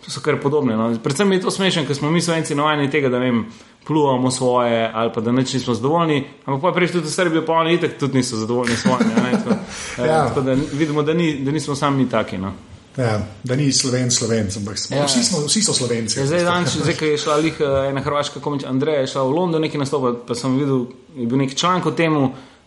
so 0.09 0.21
kar 0.21 0.39
podobne. 0.41 0.77
No. 0.77 0.89
Predvsem 1.03 1.31
je 1.31 1.41
to 1.41 1.51
smešno, 1.51 1.85
ker 1.87 1.95
smo 1.95 2.11
mi 2.11 2.21
slovenci 2.21 2.55
navajeni 2.55 2.89
tega, 2.91 3.09
da 3.09 3.19
vem, 3.21 3.45
plujemo 3.87 4.31
svoje 4.31 4.91
ali 4.93 5.11
pa 5.13 5.21
da 5.21 5.31
neč 5.31 5.53
nismo 5.53 5.73
zadovoljni, 5.73 6.23
ampak 6.45 6.61
pa 6.61 6.71
prej 6.75 6.91
tudi 6.91 7.07
v 7.07 7.11
Srbiji, 7.11 7.45
pa 7.45 7.53
oni 7.53 7.73
itek 7.73 7.97
tudi 7.99 8.17
niso 8.17 8.37
zadovoljni 8.37 8.75
s 8.75 8.81
svojimi. 8.81 9.13
Tako, 9.31 9.49
eh, 10.01 10.07
ja. 10.07 10.27
tako 10.27 10.41
da 10.41 10.57
vidimo, 10.73 11.03
da, 11.03 11.13
ni, 11.13 11.33
da 11.39 11.51
nismo 11.51 11.75
sami 11.75 12.09
taki. 12.09 12.37
No. 12.37 12.53
Ja, 12.97 13.19
da 13.43 13.55
ni 13.55 13.71
sloven, 13.71 14.11
slovenc, 14.11 14.57
ampak 14.57 14.77
smo, 14.77 14.97
ja, 14.97 15.05
vsi, 15.05 15.23
smo, 15.23 15.39
vsi 15.45 15.61
so 15.63 15.73
slovenci. 15.73 16.19
Ja, 16.19 16.25
zdaj, 16.25 16.43
dan, 16.43 16.65
zdaj, 16.67 16.97
ko 16.99 17.05
je 17.05 17.17
šla 17.17 17.35
lih, 17.35 17.61
eh, 17.61 17.89
ena 17.89 18.01
hrvaška 18.01 18.39
komička, 18.39 18.69
Andrej, 18.69 19.01
je 19.01 19.07
šla 19.13 19.23
v 19.23 19.35
London 19.35 19.61
nekaj 19.61 19.79
nastopati, 19.79 20.19
pa 20.27 20.35
sem 20.35 20.57
videl, 20.57 20.85
je 21.15 21.27
bil 21.27 21.39
nek 21.39 21.55
članek 21.55 21.85
o 21.85 21.91
tem, 21.91 22.17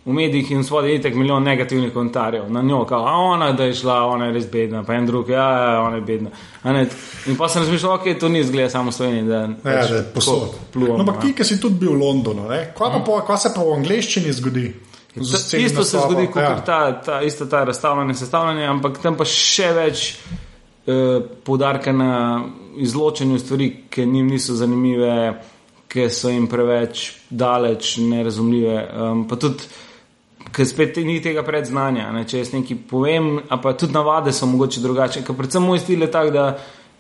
v 0.04 0.12
medijih 0.12 0.50
in 0.50 0.64
svoj 0.64 0.94
itek 0.94 1.14
milijon 1.14 1.42
negativnih 1.42 1.92
komentarjev 1.92 2.50
na 2.50 2.62
njo, 2.62 2.84
kao, 2.84 3.06
a 3.06 3.12
ona, 3.16 3.52
da 3.52 3.64
je 3.64 3.74
šla, 3.74 4.00
ona 4.06 4.26
je 4.26 4.32
res 4.32 4.46
bedna, 4.50 4.82
pa 4.84 4.94
en 4.94 5.06
drug, 5.06 5.28
ja, 5.28 5.48
ja 5.50 5.80
ona 5.80 5.96
je 5.96 6.02
bedna. 6.02 6.30
In 7.26 7.36
pa 7.38 7.48
sem 7.48 7.62
razmišljal, 7.62 7.94
ok, 7.94 8.08
to 8.20 8.28
ni 8.28 8.44
zgled 8.44 8.70
samo 8.70 8.92
Slovenije, 8.92 9.22
da, 9.22 9.40
ja, 9.40 9.48
pač 9.62 9.90
da 9.90 9.96
je 9.96 10.06
posod. 10.14 10.56
No, 10.74 10.96
ampak 10.98 11.20
ti, 11.22 11.34
ki 11.38 11.44
si 11.44 11.60
tudi 11.60 11.78
bil 11.84 11.94
v 11.94 12.00
Londonu, 12.00 12.48
kaj, 12.48 12.72
pa, 12.78 12.88
hmm. 12.90 13.26
kaj 13.26 13.38
se 13.38 13.52
pa 13.54 13.62
v 13.62 13.76
angleščini 13.78 14.32
zgodi? 14.32 14.72
Isto 15.20 15.84
se 15.84 15.98
zgodi, 15.98 16.26
kot 16.32 16.42
ja. 16.42 16.56
ta, 16.66 16.80
ta, 17.02 17.20
isto 17.22 17.46
ta 17.46 17.64
razstavljanje, 17.64 18.14
sestavljanje, 18.14 18.66
ampak 18.66 18.98
tam 19.02 19.16
pa 19.16 19.26
še 19.28 19.68
več 19.76 20.04
eh, 20.86 21.20
poudarka 21.44 21.92
na 21.92 22.42
izločanju 22.80 23.38
stvari, 23.38 23.70
ki 23.90 24.06
njim 24.06 24.32
niso 24.32 24.56
zanimive, 24.56 25.14
ki 25.92 26.08
so 26.10 26.32
jim 26.32 26.48
preveč 26.48 27.10
daleč, 27.30 27.98
nerazumljive. 28.00 28.76
Um, 28.96 29.26
pa 29.28 29.36
tudi 29.36 29.68
ker 30.52 30.68
spet 30.68 30.96
ni 30.96 31.20
tega 31.24 31.42
predznanja. 31.46 32.10
Ne? 32.12 32.24
Če 32.28 32.42
jaz 32.42 32.52
nekaj 32.52 32.78
povem, 32.90 33.32
pa 33.48 33.72
tudi 33.78 33.96
navade 33.96 34.32
so 34.36 34.46
mogoče 34.46 34.82
drugačne. 34.84 35.24
Ker 35.26 35.36
predvsem 35.38 35.64
moj 35.64 35.80
stil 35.82 36.04
je 36.04 36.10
tak, 36.12 36.30
da 36.34 36.52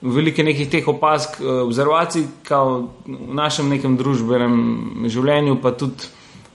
veliko 0.02 0.42
nekih 0.42 0.70
teh 0.70 0.88
opask, 0.88 1.38
eh, 1.40 1.60
observacij, 1.66 2.26
kot 2.48 3.04
v 3.06 3.34
našem 3.36 3.68
nekem 3.70 3.96
družbenem 3.96 5.06
življenju, 5.06 5.60
pa 5.62 5.74
tudi 5.78 6.08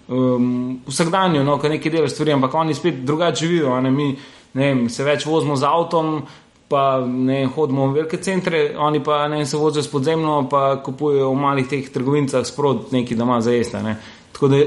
um, 0.08 0.82
vsakdanjo, 0.88 1.44
no, 1.48 1.58
ko 1.60 1.70
nekaj 1.72 1.92
delaš 1.92 2.16
stvari, 2.16 2.36
ampak 2.36 2.54
oni 2.56 2.76
spet 2.76 3.06
drugače 3.06 3.46
živijo. 3.46 3.80
Ne? 3.82 3.92
Mi 3.92 4.10
ne 4.58 4.68
vem, 4.68 4.90
se 4.90 5.06
več 5.08 5.26
vozimo 5.26 5.56
z 5.56 5.70
avtom. 5.70 6.22
Pa 6.68 7.00
ne 7.00 7.46
hodimo 7.48 7.86
v 7.88 8.02
velike 8.02 8.18
centre, 8.20 8.74
oni 8.76 9.00
pa 9.00 9.22
ne 9.32 9.46
se 9.48 9.56
vozijo 9.56 9.86
s 9.86 9.88
podzemno, 9.88 10.50
pa 10.52 10.82
kupujejo 10.84 11.30
v 11.32 11.40
malih 11.40 11.68
teh 11.72 11.86
trgovincah 11.88 12.44
sprot 12.44 12.92
nekaj, 12.92 13.16
da 13.16 13.24
ima 13.24 13.38
za 13.40 13.54
jesti. 13.56 13.94
Tako 14.36 14.50
da 14.52 14.60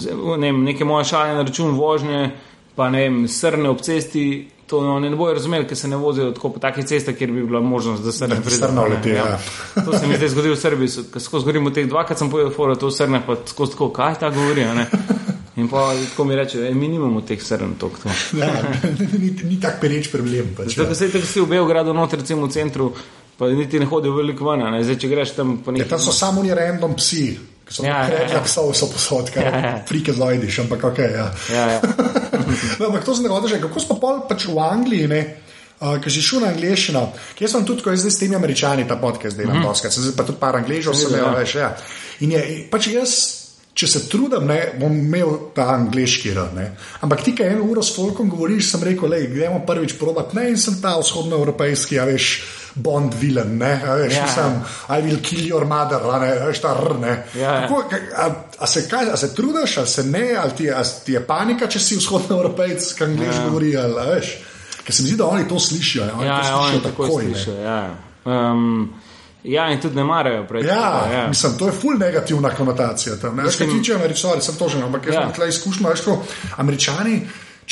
ne 0.00 0.52
vem, 0.52 0.64
neke 0.64 0.84
moje 0.84 1.04
šale 1.04 1.34
na 1.34 1.42
račun 1.42 1.76
vožnje, 1.76 2.30
pa 2.76 2.90
ne 2.90 3.04
vem, 3.06 3.22
srne 3.28 3.68
ob 3.68 3.80
cesti. 3.80 4.48
To 4.66 4.80
no, 4.80 4.94
ne 5.00 5.10
bojo 5.16 5.34
razumeli, 5.36 5.66
ker 5.68 5.76
se 5.76 5.88
ne 5.88 5.96
vozijo 6.00 6.30
tako 6.32 6.48
po 6.54 6.60
takih 6.60 6.86
cestah, 6.88 7.14
kjer 7.14 7.32
bi 7.32 7.42
bila 7.44 7.60
možnost, 7.60 8.02
da 8.02 8.12
se 8.12 8.28
ne 8.28 8.38
preveč 8.40 8.62
leti. 8.90 9.10
Ja. 9.10 9.26
Ja. 9.26 9.38
To 9.84 9.98
se 9.98 10.06
mi 10.06 10.16
zdaj 10.16 10.28
zgodi 10.32 10.48
v 10.48 10.56
Srbiji, 10.56 10.88
ko 11.12 11.20
skozi 11.20 11.44
govorimo 11.44 11.70
teh 11.70 11.88
dvakrat, 11.88 12.18
sem 12.18 12.30
povedal, 12.30 12.54
fora, 12.56 12.76
to 12.80 12.90
srne, 12.90 13.20
pa 13.26 13.36
skozi 13.46 13.76
tako, 13.76 13.90
kaj 13.92 14.16
ta 14.22 14.30
govori. 14.30 14.64
In 15.56 15.68
pa 15.68 15.92
tako 16.08 16.24
mi 16.24 16.36
reče, 16.36 16.70
mi 16.74 16.88
nimamo 16.88 17.20
teh 17.20 17.42
srn 17.42 17.74
tok. 17.78 17.98
Ja, 18.40 18.48
ni 19.20 19.34
ni 19.44 19.60
tako 19.60 19.82
pereč 19.84 20.08
problem. 20.12 20.54
Pač, 20.56 20.72
Zato, 20.76 20.88
ja. 20.88 20.94
se 20.94 21.26
si 21.26 21.40
v 21.40 21.46
Beogradu, 21.52 21.92
noter, 21.92 22.24
recimo 22.24 22.46
v 22.46 22.50
centru, 22.50 22.92
pa 23.36 23.50
niti 23.52 23.80
ne 23.80 23.86
hodijo 23.86 24.16
veliko 24.16 24.48
ven. 24.48 24.64
Zdaj, 24.80 24.96
če 25.04 25.12
greš 25.12 25.34
tam 25.36 25.58
po 25.60 25.74
nekaj. 25.74 25.84
Ja, 25.84 25.90
tam 25.96 26.00
so 26.00 26.16
samo 26.16 26.42
ni 26.42 26.54
random 26.56 26.96
psi. 26.96 27.51
So 27.68 27.84
ja, 27.86 28.02
rekli, 28.08 28.26
da 28.26 28.32
ja, 28.34 28.40
ja. 28.40 28.48
so 28.48 28.66
vse 28.70 28.88
posod, 28.92 29.30
kaj 29.32 29.44
ja, 29.44 29.58
ja. 29.58 29.72
frike 29.88 30.12
zajdiš, 30.12 30.58
ampak 30.64 30.84
ok. 30.84 30.98
Ja. 30.98 31.28
Ja, 31.52 31.66
ja. 31.72 31.80
no, 32.78 32.86
ampak 32.86 33.04
to 33.04 33.14
se 33.14 33.22
ne 33.22 33.28
godi, 33.28 33.60
kako 33.62 33.80
smo 33.80 33.98
pa 34.00 34.18
pač 34.28 34.46
v 34.50 34.58
Angliji, 34.58 35.08
ne? 35.08 35.22
Uh, 35.82 35.96
Ker 35.98 36.12
si 36.14 36.22
šel 36.22 36.44
na 36.44 36.52
angliščino, 36.52 37.00
kjer 37.34 37.50
sem 37.50 37.64
tudi, 37.66 37.82
ko 37.82 37.90
je 37.90 37.98
zdaj 38.04 38.12
s 38.14 38.20
temi 38.20 38.36
američani 38.38 38.84
ta 38.86 38.96
podcast 39.02 39.36
delal, 39.36 39.56
mm 39.56 39.64
-hmm. 39.66 39.90
zdaj 39.90 40.16
pa 40.16 40.24
tudi 40.24 40.38
par 40.38 40.56
angližov 40.56 40.94
sem 40.94 41.10
imel, 41.10 41.34
veš, 41.38 41.54
ja. 41.54 41.76
In 42.20 42.30
je, 42.32 42.68
pač 42.70 42.86
jaz, 42.86 43.14
če 43.74 43.86
se 43.86 44.08
trudim, 44.08 44.46
ne, 44.46 44.60
bom 44.80 44.92
imel 44.92 45.50
ta 45.54 45.62
angliški 45.74 46.34
rad, 46.34 46.54
ne. 46.54 46.76
Ampak 47.00 47.24
ti, 47.24 47.34
ki 47.34 47.42
eno 47.42 47.64
uro 47.64 47.82
s 47.82 47.96
folkom 47.96 48.30
govoriš, 48.30 48.70
sem 48.70 48.82
rekel, 48.82 49.08
le, 49.08 49.26
gremo 49.26 49.62
prvič 49.66 49.96
probat, 49.98 50.34
ne, 50.34 50.48
in 50.50 50.56
sem 50.56 50.80
ta 50.82 50.98
vzhodnoevropejski, 50.98 51.94
ja, 51.94 52.04
veš. 52.04 52.42
Bond 52.74 53.14
vilen, 53.20 53.58
ne, 53.58 53.72
veš, 53.84 54.14
ja, 54.16 54.28
sem, 54.32 54.54
ja. 54.88 54.96
I 54.96 55.02
will 55.04 55.20
kill 55.20 55.44
your 55.44 55.66
mother, 55.68 56.04
ne, 56.20 56.30
veš, 56.46 56.62
ta 56.64 56.72
r, 56.78 56.94
ne. 57.00 57.16
Ja, 57.36 57.54
ja. 57.54 57.66
Kako, 57.66 57.84
a, 58.16 58.28
a, 58.58 58.66
se, 58.66 58.86
kaj, 58.88 59.10
a 59.12 59.16
se 59.16 59.34
trudiš, 59.34 59.76
a 59.78 59.86
se 59.86 60.04
ne, 60.08 60.32
ali 60.40 60.56
ti, 60.56 60.70
ti 61.04 61.12
je 61.12 61.20
panika, 61.26 61.68
če 61.68 61.82
si 61.82 62.00
vzhodno 62.00 62.38
evropejc, 62.38 62.88
ki 62.96 63.04
angliš 63.04 63.36
ja. 63.36 63.44
govori, 63.48 63.76
ali 63.76 64.08
veš. 64.14 64.32
Ker 64.82 64.94
se 64.94 65.02
mi 65.02 65.12
zdi, 65.12 65.18
da 65.20 65.26
oni 65.26 65.48
to 65.48 65.60
slišijo, 65.60 66.08
oni 66.18 66.26
ja, 66.26 66.40
to 66.40 66.46
ja, 66.46 66.52
slišijo 66.52 66.72
oni 66.72 66.82
takoj. 66.82 67.10
Slišijo, 67.20 67.54
ja. 67.60 67.78
Um, 68.24 68.94
ja, 69.44 69.68
in 69.72 69.80
tudi 69.80 69.96
ne 69.96 70.04
marajo 70.04 70.46
prej. 70.48 70.66
Ja, 70.66 71.06
ja, 71.12 71.28
mislim, 71.28 71.58
to 71.58 71.66
je 71.66 71.72
full 71.72 71.98
negativna 71.98 72.50
konotacija 72.50 73.16
tam. 73.20 73.36
Ne, 73.36 73.46
veš, 73.46 73.60
kaj 73.60 73.70
tiče 73.76 73.94
američani, 73.94 74.42
sem 74.42 74.56
to 74.58 74.68
že, 74.68 74.82
ampak 74.82 75.06
jaz 75.06 75.14
ja. 75.14 75.22
imam 75.22 75.34
tukaj 75.34 75.48
izkušnjo, 75.48 75.88
veš, 75.88 76.04
ko 76.08 76.18
američani. 76.56 77.20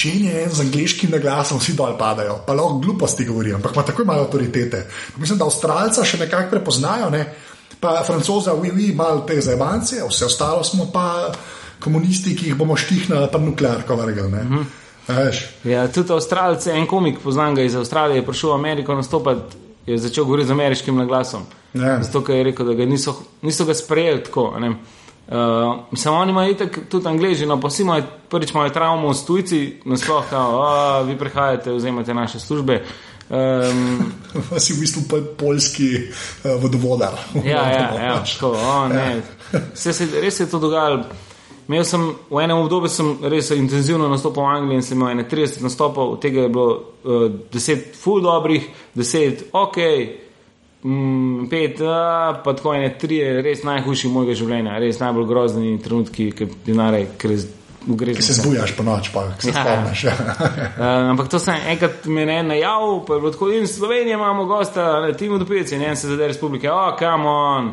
Če 0.01 0.11
je 0.17 0.43
en 0.45 0.53
z 0.55 0.65
angliškim 0.65 1.11
naglasom, 1.13 1.59
vsi 1.61 1.75
dol 1.77 1.93
padajo, 2.01 2.39
pa 2.47 2.55
lahko 2.57 2.79
gluposti 2.81 3.27
govorijo, 3.29 3.59
ampak 3.59 3.75
ima 3.77 3.83
tako 3.85 4.05
malo 4.09 4.25
avtoritete. 4.25 4.87
Mislim, 5.21 5.39
da 5.39 5.45
Avstralca 5.45 6.05
še 6.09 6.23
nekako 6.23 6.55
prepoznajo, 6.57 7.11
ne? 7.13 7.25
pa 7.81 8.03
Francoza, 8.05 8.53
vi, 8.61 8.71
vi, 8.77 8.91
malo 8.97 9.25
te 9.29 9.39
zajemance, 9.41 10.03
vse 10.09 10.27
ostalo 10.27 10.65
smo 10.65 10.91
pa 10.93 11.33
komunisti, 11.81 12.35
ki 12.37 12.51
jih 12.51 12.57
bomo 12.57 12.77
štihnili, 12.77 13.29
pa 13.33 13.41
nuklearko 13.41 13.97
vrgli. 13.97 14.23
Uh 14.23 14.35
mhm. 14.35 14.63
-huh. 15.09 15.41
Ja, 15.65 15.89
tudi 15.89 16.13
Avstralce, 16.13 16.73
en 16.73 16.87
komik, 16.87 17.19
poznam 17.25 17.55
ga 17.55 17.63
iz 17.63 17.77
Avstralije, 17.77 18.21
je 18.21 18.27
prišel 18.27 18.51
v 18.51 18.55
Ameriko 18.55 18.95
nastopati, 18.95 19.57
je 19.87 19.99
začel 19.99 20.25
govoriti 20.25 20.49
z 20.49 20.51
ameriškim 20.51 20.97
naglasom. 20.97 21.43
Ja. 21.75 22.03
Zato, 22.03 22.33
je 22.33 22.45
rekel, 22.45 22.67
da 22.67 22.75
ga 22.75 22.87
niso, 22.87 23.17
niso 23.43 23.65
ga 23.65 23.75
sprejeli 23.75 24.23
tako. 24.25 24.55
Uh, 25.31 25.97
Samo 25.97 26.17
oni 26.17 26.31
imajo 26.31 26.55
tudi 26.89 27.09
angliži, 27.09 27.47
no 27.47 27.61
pa 27.61 27.69
vsi 27.69 27.83
imajo 27.83 28.03
prvič 28.29 28.51
imajo 28.51 28.71
travmo 28.71 29.15
s 29.15 29.25
tujci, 29.25 29.81
nasploh, 29.85 30.25
vi 31.07 31.19
prihajate, 31.19 31.73
vzemate 31.73 32.15
naše 32.15 32.41
službe. 32.41 32.85
Um, 33.31 34.13
si 34.59 34.73
v 34.75 34.81
bistvu 34.81 35.03
polski 35.39 35.95
uh, 35.95 36.63
vodovodar. 36.63 37.15
ja, 37.45 37.71
ja, 37.71 37.95
ja, 38.05 38.23
tako, 38.33 38.49
o, 38.51 38.89
ne. 38.89 39.23
Se, 39.75 39.93
se, 39.93 40.09
res 40.21 40.41
je 40.41 40.51
to 40.51 40.59
dogajalo. 40.59 41.05
Imel 41.69 41.85
sem 41.85 42.03
v 42.31 42.41
enem 42.43 42.59
obdobju 42.59 42.91
res 43.31 43.53
intenzivno 43.55 44.09
nastopal 44.11 44.45
v 44.45 44.57
Angliji 44.57 44.77
in 44.77 44.83
sem 44.83 44.99
imel 44.99 45.23
30 45.31 45.63
nastopov, 45.63 46.17
od 46.17 46.21
tega 46.21 46.43
je 46.43 46.49
bilo 46.49 46.73
uh, 46.75 47.31
10 47.55 47.95
full 47.95 48.19
dobrih, 48.19 48.67
10 48.99 49.45
ok, 49.53 49.79
5 50.83 50.89
mm, 50.89 51.45
uh, 51.85 52.43
pa 52.45 52.53
tako 52.57 52.75
ene 52.75 52.95
3 53.01 53.41
res 53.45 53.65
najhujši 53.69 54.09
mojega 54.09 54.37
življenja, 54.39 54.79
res 54.81 55.01
najbolj 55.01 55.27
grozni 55.29 55.75
trenutki, 55.85 56.31
ki 56.33 56.49
bi 56.67 56.77
narej, 56.77 57.11
ker 57.21 57.37
Ki 57.81 58.23
se 58.23 58.35
zbujaš 58.37 58.75
po 58.77 58.85
noč, 58.85 59.09
pa 59.09 59.23
se 59.41 59.49
ja. 59.49 59.63
spomniš. 59.65 60.03
uh, 60.05 60.83
ampak 61.11 61.31
to 61.33 61.39
sem 61.41 61.57
enkrat 61.73 62.05
me 62.05 62.27
ne 62.29 62.43
najavil, 62.43 63.01
pa 63.09 63.17
je 63.17 63.21
bilo 63.21 63.33
tako 63.33 63.49
in 63.57 63.69
Slovenija 63.69 64.19
imamo 64.19 64.45
gosta, 64.45 65.01
ne 65.01 65.15
timo 65.17 65.39
do 65.39 65.47
pici, 65.49 65.75
in 65.75 65.83
en 65.83 65.97
se 65.97 66.09
zadej 66.09 66.29
republike, 66.35 66.69
oh, 66.71 66.93
come 66.99 67.29
on. 67.29 67.73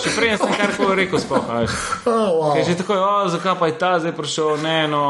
Še 0.00 0.12
prej 0.16 0.36
sem 0.40 0.52
kar 0.56 0.74
koli 0.76 0.98
rekel, 1.02 1.20
spoh. 1.20 1.48
Oh, 1.48 2.28
wow. 2.36 2.60
Že 2.68 2.76
tako 2.82 2.98
je, 2.98 3.00
oh, 3.00 3.24
zakaj 3.32 3.56
pa 3.60 3.72
je 3.72 3.78
ta 3.80 3.94
zdaj 4.00 4.12
prišel, 4.16 4.60
ne, 4.60 4.78
no, 4.92 5.04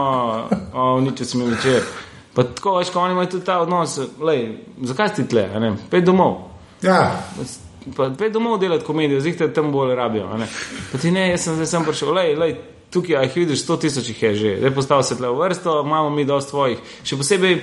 oh, 0.74 0.94
nič 1.02 1.26
se 1.26 1.38
mi 1.38 1.50
večer. 1.50 1.82
Pa 2.34 2.44
tako, 2.46 2.76
veš, 2.78 2.92
ko 2.94 3.02
oni 3.02 3.16
imajo 3.16 3.32
tudi 3.34 3.44
ta 3.44 3.58
odnos, 3.60 3.98
lej, 4.22 4.44
zakaj 4.86 5.14
si 5.16 5.26
tle, 5.28 5.48
ne, 5.60 5.72
pet 5.90 6.06
domov. 6.06 6.36
Ja. 6.82 7.00
Pa 7.96 8.10
pet 8.18 8.32
domov 8.32 8.60
delati 8.62 8.86
komedijo, 8.86 9.20
zdaj 9.20 9.36
te 9.38 9.52
tam 9.52 9.72
bolj 9.74 9.96
rabijo. 9.98 10.28
Pa 10.92 10.98
ti 10.98 11.10
ne, 11.10 11.30
jaz 11.32 11.48
sem 11.48 11.58
zdaj 11.58 11.70
sem 11.72 11.86
prišel, 11.86 12.14
lej, 12.14 12.34
lej, 12.38 12.56
tukaj 12.94 13.24
jih 13.26 13.38
vidiš, 13.42 13.64
sto 13.64 13.76
tisoč 13.80 14.12
jih 14.12 14.22
je 14.22 14.34
že, 14.34 14.56
zdaj 14.62 14.74
postavlja 14.74 15.08
se 15.10 15.18
tle 15.18 15.30
v 15.30 15.42
vrsto, 15.42 15.80
imamo 15.86 16.10
mi 16.10 16.24
dosti 16.24 16.50
svojih. 16.50 16.90
Še 17.02 17.18
posebej 17.18 17.62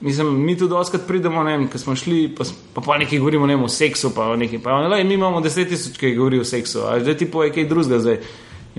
Mislim, 0.00 0.44
mi 0.44 0.58
tudi 0.58 0.74
oskrat 0.74 1.02
pridemo, 1.06 1.42
ne 1.44 1.56
vem, 1.56 1.66
ko 1.68 1.78
smo 1.78 1.94
šli, 1.96 2.34
pa, 2.36 2.44
pa, 2.74 2.80
pa 2.80 2.96
nekaj 2.98 3.18
govorimo 3.18 3.46
ne, 3.46 3.56
o 3.56 3.68
seksu, 3.68 4.14
pa 4.16 4.30
o 4.32 4.36
neki, 4.36 4.58
pa 4.58 4.78
ne, 4.88 5.04
mi 5.04 5.14
imamo 5.14 5.40
deset 5.44 5.68
tisoč, 5.68 5.98
ki 6.00 6.14
govorijo 6.16 6.40
o 6.40 6.48
seksu, 6.48 6.86
a 6.88 6.94
zdaj 7.00 7.18
ti 7.20 7.28
povej 7.30 7.52
kaj 7.52 7.66
drugega 7.68 7.98
zdaj. 8.00 8.16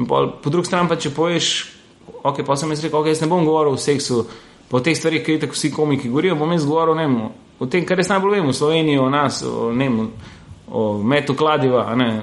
In 0.02 0.08
pa, 0.10 0.24
po 0.44 0.50
drugi 0.50 0.72
strani 0.72 0.90
pa 0.90 0.98
če 0.98 1.12
poveš, 1.14 1.52
ok, 2.24 2.42
pa 2.48 2.58
sem 2.58 2.74
jaz 2.74 2.82
rekel, 2.82 3.04
ok, 3.04 3.12
jaz 3.14 3.22
ne 3.22 3.30
bom 3.30 3.46
govoril 3.46 3.78
o 3.78 3.82
seksu, 3.82 4.24
pa 4.72 4.78
o 4.78 4.84
teh 4.84 4.96
stvarih, 4.98 5.24
ki 5.26 5.40
tako 5.40 5.58
vsi 5.58 5.72
komiki 5.76 6.10
govorijo, 6.10 6.38
bom 6.40 6.52
jaz 6.56 6.66
govoril 6.66 6.96
ne, 6.96 7.08
o 7.60 7.68
tem, 7.68 7.84
kar 7.86 8.00
jaz 8.00 8.10
najbolj 8.10 8.40
vem, 8.40 8.48
o 8.48 8.54
Sloveniji, 8.56 9.00
o 9.00 9.10
nas, 9.12 9.42
o, 9.44 9.72
ne, 9.76 9.90
o 10.72 10.86
metu 11.04 11.36
kladiva, 11.36 11.90
ne, 11.96 12.22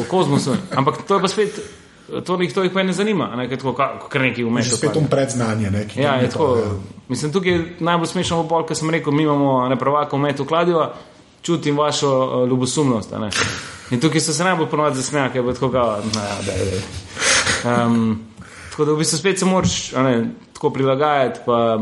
o 0.00 0.08
kozmosu. 0.08 0.56
Ampak 0.72 1.02
to 1.04 1.18
je 1.18 1.20
pa 1.20 1.28
spet 1.28 1.60
to, 2.24 2.36
to 2.54 2.62
jih 2.62 2.72
pa 2.72 2.82
ne 2.82 2.92
zanima, 2.92 3.36
ne, 3.36 3.48
tako, 3.48 3.74
kar 4.08 4.20
nekaj 4.20 4.44
umetnosti. 4.44 4.76
Spet 4.76 4.92
to 4.92 5.02
predznanje. 5.10 5.70
Ne, 5.70 5.86
ja, 5.96 6.14
je 6.14 6.30
tako. 6.30 6.56
Ja. 6.56 6.70
Mislim, 7.08 7.32
tukaj 7.32 7.52
je 7.52 7.76
najbolj 7.80 8.06
smešno 8.06 8.42
v 8.42 8.48
pol, 8.48 8.64
ker 8.66 8.76
sem 8.76 8.90
rekel, 8.90 9.12
mi 9.12 9.22
imamo 9.22 9.68
nepravako 9.68 10.16
umetu 10.16 10.44
kladiva, 10.44 10.92
čutim 11.42 11.78
vašo 11.78 12.10
uh, 12.10 12.48
ljubosumnost. 12.48 13.12
In 13.90 14.00
tukaj 14.00 14.20
so 14.20 14.32
se 14.32 14.44
najbolj 14.44 14.68
ponovadi 14.70 14.96
zasmejali, 14.96 15.32
ker 15.32 15.44
je 15.44 15.54
tako, 15.54 15.68
da 15.68 16.52
je. 16.52 16.82
Um, 17.64 18.20
tako 18.70 18.84
da 18.84 18.92
v 18.92 18.98
bistvu 18.98 19.18
spet 19.18 19.38
se 19.38 19.44
moraš 19.44 19.92
ne, 19.92 20.30
tako 20.60 20.70
prilagajati. 20.70 21.40
Pa, 21.46 21.78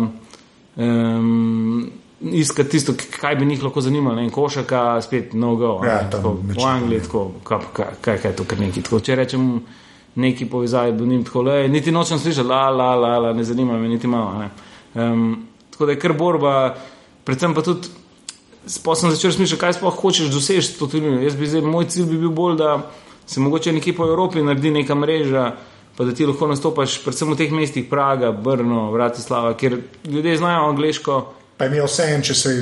um, 0.77 1.91
Iskati 2.21 2.71
tisto, 2.71 2.93
kaj 3.21 3.37
bi 3.37 3.47
njih 3.47 3.62
lahko 3.62 3.81
zanimalo, 3.81 4.17
ne 4.17 4.31
košaka, 4.31 5.01
spet 5.03 5.33
no 5.38 5.55
go. 5.57 5.81
Ja, 5.87 6.01
tako, 6.11 6.33
v 6.43 6.64
Angliji, 6.67 7.01
tako, 7.01 7.31
kaj, 7.45 7.59
kaj, 7.73 7.87
kaj 8.01 8.31
je 8.31 8.37
to, 8.37 8.45
kar 8.45 8.59
neki. 8.59 8.83
Tako, 8.83 8.99
če 9.01 9.14
rečem, 9.21 9.45
neki 10.19 10.49
povezavi, 10.51 10.97
da 10.99 11.05
jim 11.05 11.23
tako 11.25 11.43
le, 11.47 11.69
niti 11.69 11.95
nočem 11.95 12.19
slišati, 12.19 12.49
la, 12.49 12.64
la, 12.75 12.88
la, 12.99 13.12
la, 13.19 13.33
ne 13.33 13.45
zanima 13.45 13.79
me 13.79 13.88
niti 13.88 14.11
malo. 14.11 14.49
Um, 14.95 15.47
tako 15.71 15.87
da 15.87 15.95
je 15.95 16.01
kar 16.03 16.17
borba, 16.19 16.75
predvsem 17.25 17.55
pa 17.55 17.62
tudi, 17.62 17.87
pa 18.85 18.99
sem 18.99 19.14
začel 19.14 19.33
smišljati, 19.38 19.61
kaj 19.61 19.79
sploh 19.79 20.03
hočeš 20.03 20.35
doseči 20.35 20.75
to 20.79 20.91
turnir. 20.91 21.23
Jaz 21.23 21.38
bi 21.38 21.47
zdaj, 21.47 21.62
moj 21.62 21.87
cilj 21.87 22.11
bi 22.11 22.19
bil 22.19 22.35
bolj, 22.35 22.59
da 22.59 22.81
se 23.27 23.41
mogoče 23.41 23.73
nekje 23.79 23.95
po 23.95 24.11
Evropi 24.11 24.43
naredi 24.43 24.75
neka 24.75 24.99
mreža, 24.99 25.53
pa 25.98 26.04
da 26.04 26.12
ti 26.14 26.26
lahko 26.26 26.46
nastopaš, 26.46 27.00
predvsem 27.02 27.32
v 27.32 27.37
teh 27.37 27.50
mestih 27.50 27.87
Praga, 27.90 28.30
Brno, 28.32 28.92
Bratislava, 28.92 29.56
kjer 29.58 29.80
ljudje 30.06 30.37
znajo 30.38 30.68
angliško. 30.68 31.16
Pa 31.58 31.66
je 31.66 31.82
vse 31.82 32.06
en, 32.14 32.22
če 32.22 32.34
se. 32.34 32.52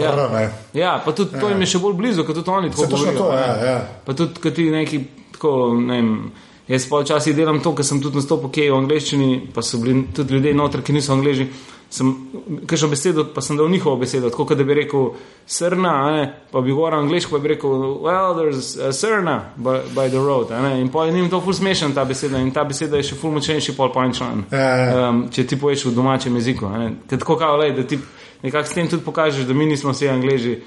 Ja, 0.00 0.14
rane. 0.16 0.48
ja, 0.72 1.02
pa 1.04 1.12
tudi 1.12 1.36
ja. 1.36 1.40
to 1.40 1.48
jim 1.48 1.60
je 1.64 1.66
še 1.68 1.78
bolj 1.80 1.94
blizu, 1.96 2.24
kot 2.24 2.36
tudi 2.36 2.50
oni. 2.50 2.70
Tako 2.72 2.86
govorijo, 2.92 3.12
to, 3.18 3.28
ja, 3.36 3.52
ja. 3.64 3.76
Pa 4.04 4.16
tudi, 4.16 4.40
kot 4.40 4.56
ti 4.56 4.70
neki, 4.72 5.00
tako, 5.36 5.52
ne 5.76 6.00
vem. 6.00 6.10
Jaz 6.68 6.84
pa 6.88 7.00
včasih 7.00 7.36
delam 7.36 7.60
to, 7.64 7.74
ker 7.76 7.84
sem 7.84 8.00
tudi 8.00 8.20
nastopil 8.20 8.52
v 8.52 8.76
angleščini, 8.76 9.28
pa 9.52 9.64
so 9.64 9.80
bili 9.80 10.06
tudi 10.16 10.36
ljudje 10.36 10.54
noter, 10.56 10.84
ki 10.84 10.96
niso 10.96 11.12
angliži. 11.12 11.48
Sem 11.90 12.10
kažem 12.68 12.90
besedo, 12.92 13.24
pa 13.34 13.40
sem 13.40 13.56
dal 13.56 13.70
njihovo 13.72 13.96
besedo, 13.96 14.28
tako 14.30 14.54
da 14.54 14.64
bi 14.64 14.74
rekel 14.76 15.06
srna, 15.46 15.92
ne, 16.12 16.26
pa 16.52 16.60
bi 16.60 16.72
govoril 16.72 16.98
angliško, 16.98 17.30
pa 17.30 17.38
bi 17.38 17.48
rekel, 17.48 17.70
well, 18.04 18.34
there's 18.36 18.76
a 18.76 18.92
srna 18.92 19.38
by, 19.56 19.80
by 19.96 20.08
the 20.08 20.20
road. 20.20 20.52
In 20.80 20.92
pa 20.92 21.04
je 21.04 21.12
njim 21.12 21.30
to 21.30 21.40
ful 21.40 21.52
smešen 21.52 21.94
ta 21.94 22.04
beseda 22.04 22.38
in 22.38 22.50
ta 22.52 22.64
beseda 22.64 22.96
je 22.96 23.08
še 23.08 23.16
ful 23.16 23.32
močnejši 23.32 23.76
pol 23.76 23.92
punčlan, 23.92 24.44
ja, 24.52 24.58
ja. 24.58 25.08
um, 25.08 25.22
če 25.32 25.46
ti 25.46 25.56
poveš 25.56 25.86
v 25.88 25.94
domačem 25.96 26.36
jeziku. 26.36 26.68
Tako 27.08 27.38
kao, 27.40 27.56
lej, 27.56 27.72
da 27.80 27.86
ti 27.88 27.98
nekako 28.42 28.68
s 28.68 28.74
tem 28.74 28.88
tudi 28.88 29.04
pokažeš, 29.04 29.48
da 29.48 29.54
mi 29.54 29.66
nismo 29.66 29.96
vsi 29.96 30.08
angliži. 30.08 30.58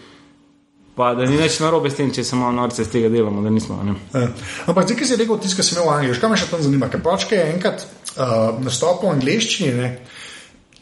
Pa 0.95 1.13
da 1.15 1.25
ni 1.25 1.38
več 1.39 1.62
narobe 1.63 1.89
s 1.89 1.95
tem, 1.95 2.10
če 2.12 2.23
se 2.27 2.36
malo 2.36 2.51
norce 2.51 2.84
iz 2.84 2.89
tega 2.91 3.10
delamo, 3.10 3.39
da 3.45 3.49
nismo. 3.53 3.77
E, 4.12 4.25
ampak 4.67 4.89
zdaj, 4.89 4.97
ki 4.99 5.05
si 5.07 5.17
rekel, 5.21 5.38
tiskaj 5.39 5.63
se 5.63 5.77
me 5.77 5.86
v 5.86 5.93
Angliji, 5.93 6.17
kaj 6.19 6.31
me 6.34 6.39
še 6.41 6.49
tam 6.49 6.63
zanima? 6.65 6.89
Ker 6.91 6.99
pač, 7.05 7.29
kaj 7.29 7.39
je 7.39 7.45
enkrat 7.53 7.86
uh, 7.86 8.34
nastopil 8.60 9.07
v 9.07 9.13
angleščini, 9.15 9.71
ne, 9.77 9.91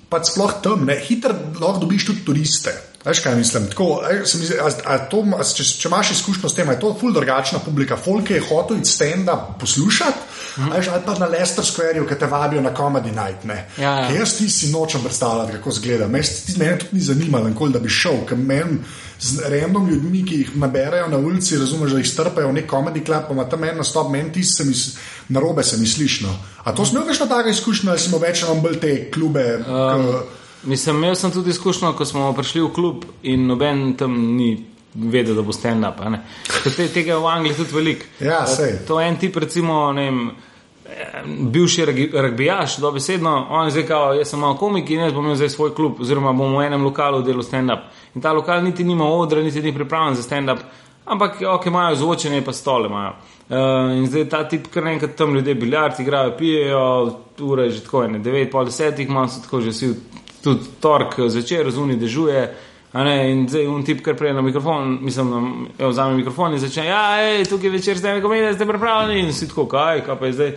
pa 0.10 0.24
sploh 0.26 0.60
tam, 0.63 0.86
ne, 0.89 0.98
hitro 1.00 1.36
lahko 1.60 1.86
dobiš 1.86 2.06
tudi 2.10 2.26
turiste. 2.26 2.74
Veš 3.06 3.19
kaj 3.24 3.36
mislim? 3.36 3.67
Tako, 3.72 4.02
misli, 4.19 4.58
a, 4.60 4.69
a 4.86 4.98
to, 5.10 5.22
a, 5.38 5.43
če, 5.43 5.63
če 5.63 5.88
imaš 5.88 6.12
izkušnjo 6.17 6.50
s 6.52 6.56
tem, 6.58 6.67
je 6.74 6.80
to 6.82 6.91
ful 7.00 7.13
drugačna 7.15 7.62
publika. 7.63 7.95
Folk 7.98 8.32
je 8.34 8.41
hotel 8.43 8.82
iti 8.82 8.91
stand-up 8.91 9.54
poslušati, 9.60 10.26
mm. 10.58 10.72
veš, 10.74 10.89
ali 10.91 11.06
pa 11.06 11.15
na 11.22 11.30
Leicester 11.32 11.65
Square, 11.65 12.04
ki 12.10 12.17
te 12.19 12.28
vabijo 12.28 12.62
na 12.65 12.74
Comedy 12.76 13.13
Night. 13.15 13.45
Ja, 13.78 13.93
ja. 14.02 14.10
Jaz 14.17 14.36
ti 14.38 14.50
si 14.52 14.72
nočem 14.74 15.06
predstavljati, 15.06 15.56
kako 15.58 15.72
zgleda. 15.80 16.08
Mene 16.08 16.80
tudi 16.80 17.00
ni 17.00 17.06
zanimalo, 17.06 17.69
da 17.69 17.80
bi 17.80 17.89
šel, 17.89 18.26
ker 18.28 18.38
meni 18.38 18.82
z 19.20 19.50
random 19.50 19.90
ljudmi, 19.90 20.24
ki 20.26 20.36
jih 20.36 20.56
naberajo 20.58 21.08
na 21.08 21.18
ulici, 21.18 21.58
razumeš, 21.58 21.92
da 21.92 21.98
jih 22.00 22.10
strpajo 22.10 22.48
v 22.48 22.54
nek 22.54 22.68
komedi 22.68 23.04
klub, 23.04 23.28
pa 23.28 23.34
ima 23.34 23.46
tam 23.50 23.64
en 23.64 23.78
nastop, 23.78 24.12
meni 24.12 24.32
ti 24.32 24.44
se 24.44 24.66
mi 24.66 24.76
narobe 25.30 25.64
se 25.64 25.78
misliš. 25.78 26.22
No. 26.22 26.36
A 26.64 26.76
to 26.76 26.86
smo 26.86 27.04
več 27.06 27.20
na 27.20 27.28
taka 27.28 27.50
izkušnja, 27.50 27.92
ali 27.92 28.00
smo 28.00 28.18
več 28.18 28.44
na 28.48 28.56
bolj 28.62 28.80
te 28.80 28.94
klube? 29.12 29.46
Um, 29.68 30.10
mislim, 30.64 31.04
imel 31.04 31.16
sem 31.16 31.32
tudi 31.32 31.52
izkušnjo, 31.52 31.94
ko 31.94 32.06
smo 32.06 32.34
prišli 32.34 32.64
v 32.64 32.74
klub 32.74 33.06
in 33.24 33.48
noben 33.48 33.94
tam 33.98 34.18
ni. 34.36 34.52
Vedeti, 34.90 35.36
da 35.38 35.44
bo 35.46 35.54
stand-up. 35.54 36.00
Te, 36.64 36.88
tega 36.90 37.12
je 37.12 37.18
v 37.22 37.28
Angliji 37.30 37.56
tudi 37.60 37.76
veliko. 37.76 38.08
Ja, 38.26 38.40
to 38.88 38.98
je 38.98 39.06
en 39.08 39.20
tip, 39.22 39.36
recimo, 39.38 39.92
ne 39.94 40.08
vem, 40.08 40.24
bivši 41.25 41.86
rugbijaš, 42.13 42.78
dobesedno, 42.78 43.47
on 43.49 43.67
je 43.67 43.75
rekel, 43.82 44.17
jaz 44.17 44.30
sem 44.30 44.39
malo 44.39 44.58
komik 44.58 44.89
in 44.89 44.99
jaz 44.99 45.13
bom 45.13 45.25
imel 45.25 45.36
zdaj 45.36 45.49
svoj 45.49 45.73
klub, 45.75 46.02
oziroma 46.02 46.34
bom 46.34 46.56
v 46.58 46.65
enem 46.65 46.84
lokalu 46.84 47.21
delal 47.23 47.43
stand-up. 47.43 47.89
In 48.15 48.21
ta 48.21 48.34
lokal 48.34 48.63
niti 48.63 48.84
nima 48.84 49.06
odra, 49.06 49.41
niti 49.41 49.62
ni 49.62 49.73
pripravljen 49.73 50.15
za 50.15 50.23
stand-up, 50.23 50.63
ampak 51.06 51.41
ok, 51.41 51.65
imajo 51.65 51.95
zvočene, 51.95 52.41
pa 52.45 52.54
stole 52.54 52.88
imajo. 52.88 53.13
Uh, 53.49 53.97
in 53.97 54.06
zdaj 54.08 54.30
ta 54.30 54.43
tip, 54.47 54.67
kar 54.73 54.88
enkrat 54.88 55.15
tam 55.17 55.36
ljudje 55.36 55.56
biljard 55.56 55.99
igrajo, 55.99 56.36
pijejo, 56.38 57.19
ure 57.41 57.63
je 57.63 57.71
že 57.71 57.84
tako, 57.84 58.08
ne, 58.08 58.19
devet, 58.19 58.52
pol 58.52 58.65
desetih, 58.65 59.10
malo 59.10 59.28
so 59.28 59.41
tako 59.41 59.62
že 59.62 59.73
vsi, 59.73 59.93
tudi 60.43 60.75
tork 60.82 61.19
zvečer, 61.28 61.71
zunaj 61.71 61.97
dežuje. 61.97 62.49
In 62.93 63.43
zdaj 63.49 63.67
un 63.69 63.84
tip, 63.86 64.02
kar 64.02 64.15
prej 64.17 64.34
na 64.34 64.41
mikrofon, 64.41 64.97
mislim, 65.02 65.34
da 65.78 65.88
vzame 65.88 66.15
mikrofon 66.17 66.54
in 66.54 66.60
začne, 66.60 66.88
ja, 66.88 67.02
hej, 67.17 67.45
tukaj 67.45 67.69
večer 67.69 67.97
ste 67.97 68.13
mi 68.15 68.21
komedije, 68.21 68.54
ste 68.54 68.65
pripravljeni 68.65 69.19
in 69.19 69.30
vsi 69.30 69.47
tako, 69.49 69.67
kaj, 69.69 70.02
kaj 70.06 70.19
pa 70.19 70.25
je 70.25 70.34
zdaj. 70.34 70.54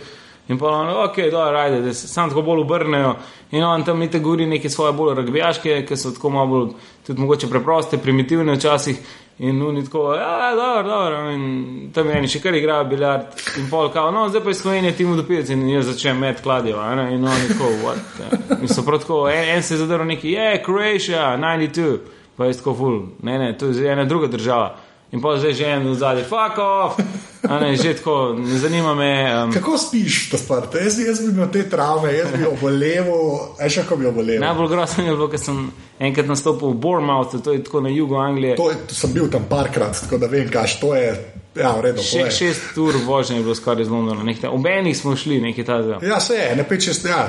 In 0.47 0.57
pa 0.57 0.67
ono, 0.67 1.03
ok, 1.03 1.17
da 1.31 1.51
rajde, 1.51 1.81
da 1.81 1.93
se 1.93 2.07
sam 2.07 2.29
tako 2.29 2.41
bolj 2.41 2.61
obrnejo. 2.61 3.15
In 3.51 3.63
on 3.63 3.83
tam 3.83 3.99
niti 3.99 4.19
govori 4.19 4.45
neke 4.45 4.69
svoje 4.69 4.93
bolj 4.93 5.15
rugbijaške, 5.15 5.85
ki 5.87 5.97
so 5.97 6.11
tako 6.11 6.29
malo 6.29 6.47
bolj, 6.47 6.69
tudi 7.07 7.21
mogoče 7.21 7.49
preproste, 7.49 7.97
primitivne 7.97 8.53
včasih. 8.53 8.99
In 9.39 9.61
oni 9.61 9.85
tako, 9.85 10.13
ja, 10.13 10.51
dobro, 10.55 10.83
dobro. 10.83 11.31
In 11.31 11.91
tam 11.93 12.09
je 12.09 12.17
eni 12.17 12.27
še 12.27 12.41
kar 12.43 12.55
igrajo 12.55 12.83
biljard. 12.83 13.39
In 13.57 13.69
pol 13.69 13.89
kao, 13.93 14.11
no, 14.11 14.27
zdaj 14.29 14.43
pa 14.43 14.51
je 14.51 14.59
Slovenija 14.59 14.93
tim 14.93 15.11
udopilec 15.11 15.49
in 15.49 15.63
jaz 15.69 15.87
začnem 15.89 16.19
met 16.19 16.41
kladijo. 16.43 16.83
In 17.11 17.25
oni 17.25 17.47
tako, 17.47 17.71
what? 17.85 18.03
Ja. 18.19 18.59
In 18.61 18.67
so 18.67 18.83
prav 18.85 18.99
tako, 18.99 19.27
en, 19.29 19.55
en 19.55 19.63
se 19.63 19.73
je 19.73 19.85
zadrl 19.85 20.05
neki, 20.05 20.35
je, 20.35 20.43
yeah, 20.43 20.65
Croatia, 20.65 21.37
92. 21.37 21.97
Pa 22.37 22.45
je 22.45 22.57
tako 22.57 22.73
ful, 22.75 23.01
ne, 23.23 23.37
ne, 23.39 23.51
to 23.57 23.65
je 23.65 23.91
ena 23.91 24.05
druga 24.05 24.27
država 24.27 24.75
in 25.13 25.21
pa 25.21 25.35
zdaj 25.37 25.53
že 25.53 25.67
en 25.69 25.85
zadnji, 25.95 26.23
fuck 26.25 26.57
off, 26.57 26.97
ne, 27.45 27.75
že 27.77 27.93
tako, 27.99 28.33
ne 28.39 28.57
zanima 28.57 28.95
me. 28.97 29.11
Um, 29.43 29.51
Kako 29.53 29.77
spiš, 29.77 30.29
to 30.31 30.37
spar, 30.41 30.65
to 30.71 30.81
jaz, 30.81 30.97
jaz 30.99 31.21
bi 31.21 31.29
imel 31.31 31.51
te 31.53 31.63
travme, 31.69 32.09
jaz 32.17 32.33
bi 32.33 32.47
obolel, 32.49 33.11
aj 33.61 33.69
še 33.69 33.83
kako 33.85 33.99
bi 34.01 34.09
obolel. 34.09 34.41
Najbolj 34.41 34.71
grozno 34.73 35.05
je 35.05 35.13
bilo, 35.13 35.29
ker 35.29 35.39
sem 35.39 35.61
enkrat 35.99 36.27
nastopil 36.27 36.73
v 36.73 36.81
Bournemouth, 36.81 37.37
to 37.43 37.53
je 37.53 37.61
tako 37.63 37.85
na 37.85 37.93
jugu 37.93 38.17
Anglije. 38.17 38.57
To, 38.57 38.71
je, 38.73 38.81
to 38.89 38.97
sem 38.97 39.13
bil 39.13 39.29
tam 39.31 39.45
parkrat, 39.49 40.01
tako 40.07 40.17
da 40.17 40.27
vem, 40.31 40.49
kaj 40.51 40.79
to 40.81 40.95
je. 40.97 41.13
Ja, 41.53 41.75
redu. 41.77 42.01
Še, 42.01 42.23
šest 42.33 42.77
ur 42.81 42.95
vožnje 43.05 43.35
je 43.37 43.43
bilo 43.45 43.53
skoraj 43.53 43.83
iz 43.85 43.89
Londona. 43.93 44.23
Ob 44.49 44.65
enih 44.65 44.95
smo 44.97 45.13
šli, 45.13 45.37
nekaj 45.37 45.67
takega. 45.67 45.99
Ja, 46.01 46.17
se 46.17 46.33
je, 46.33 46.47
ne 46.57 46.63
peč 46.65 46.87
čez. 46.87 47.03
Ja, 47.05 47.19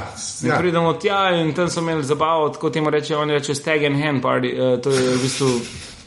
Ja. 0.41 0.55
ja. 0.55 0.57
Pridemo 0.63 0.95
tja 0.97 1.27
in 1.37 1.53
tam 1.53 1.69
so 1.69 1.83
imeli 1.85 2.07
zabavo, 2.09 2.49
tako 2.49 2.71
temu 2.73 2.89
rečejo, 2.91 3.21
oni 3.21 3.37
rečejo 3.37 3.55
stag 3.55 3.85
and 3.85 4.01
hand 4.01 4.23
party. 4.25 4.55
Uh, 4.57 4.81
to 4.81 4.95
je 4.97 5.11
v 5.13 5.21
bistvu, 5.27 5.51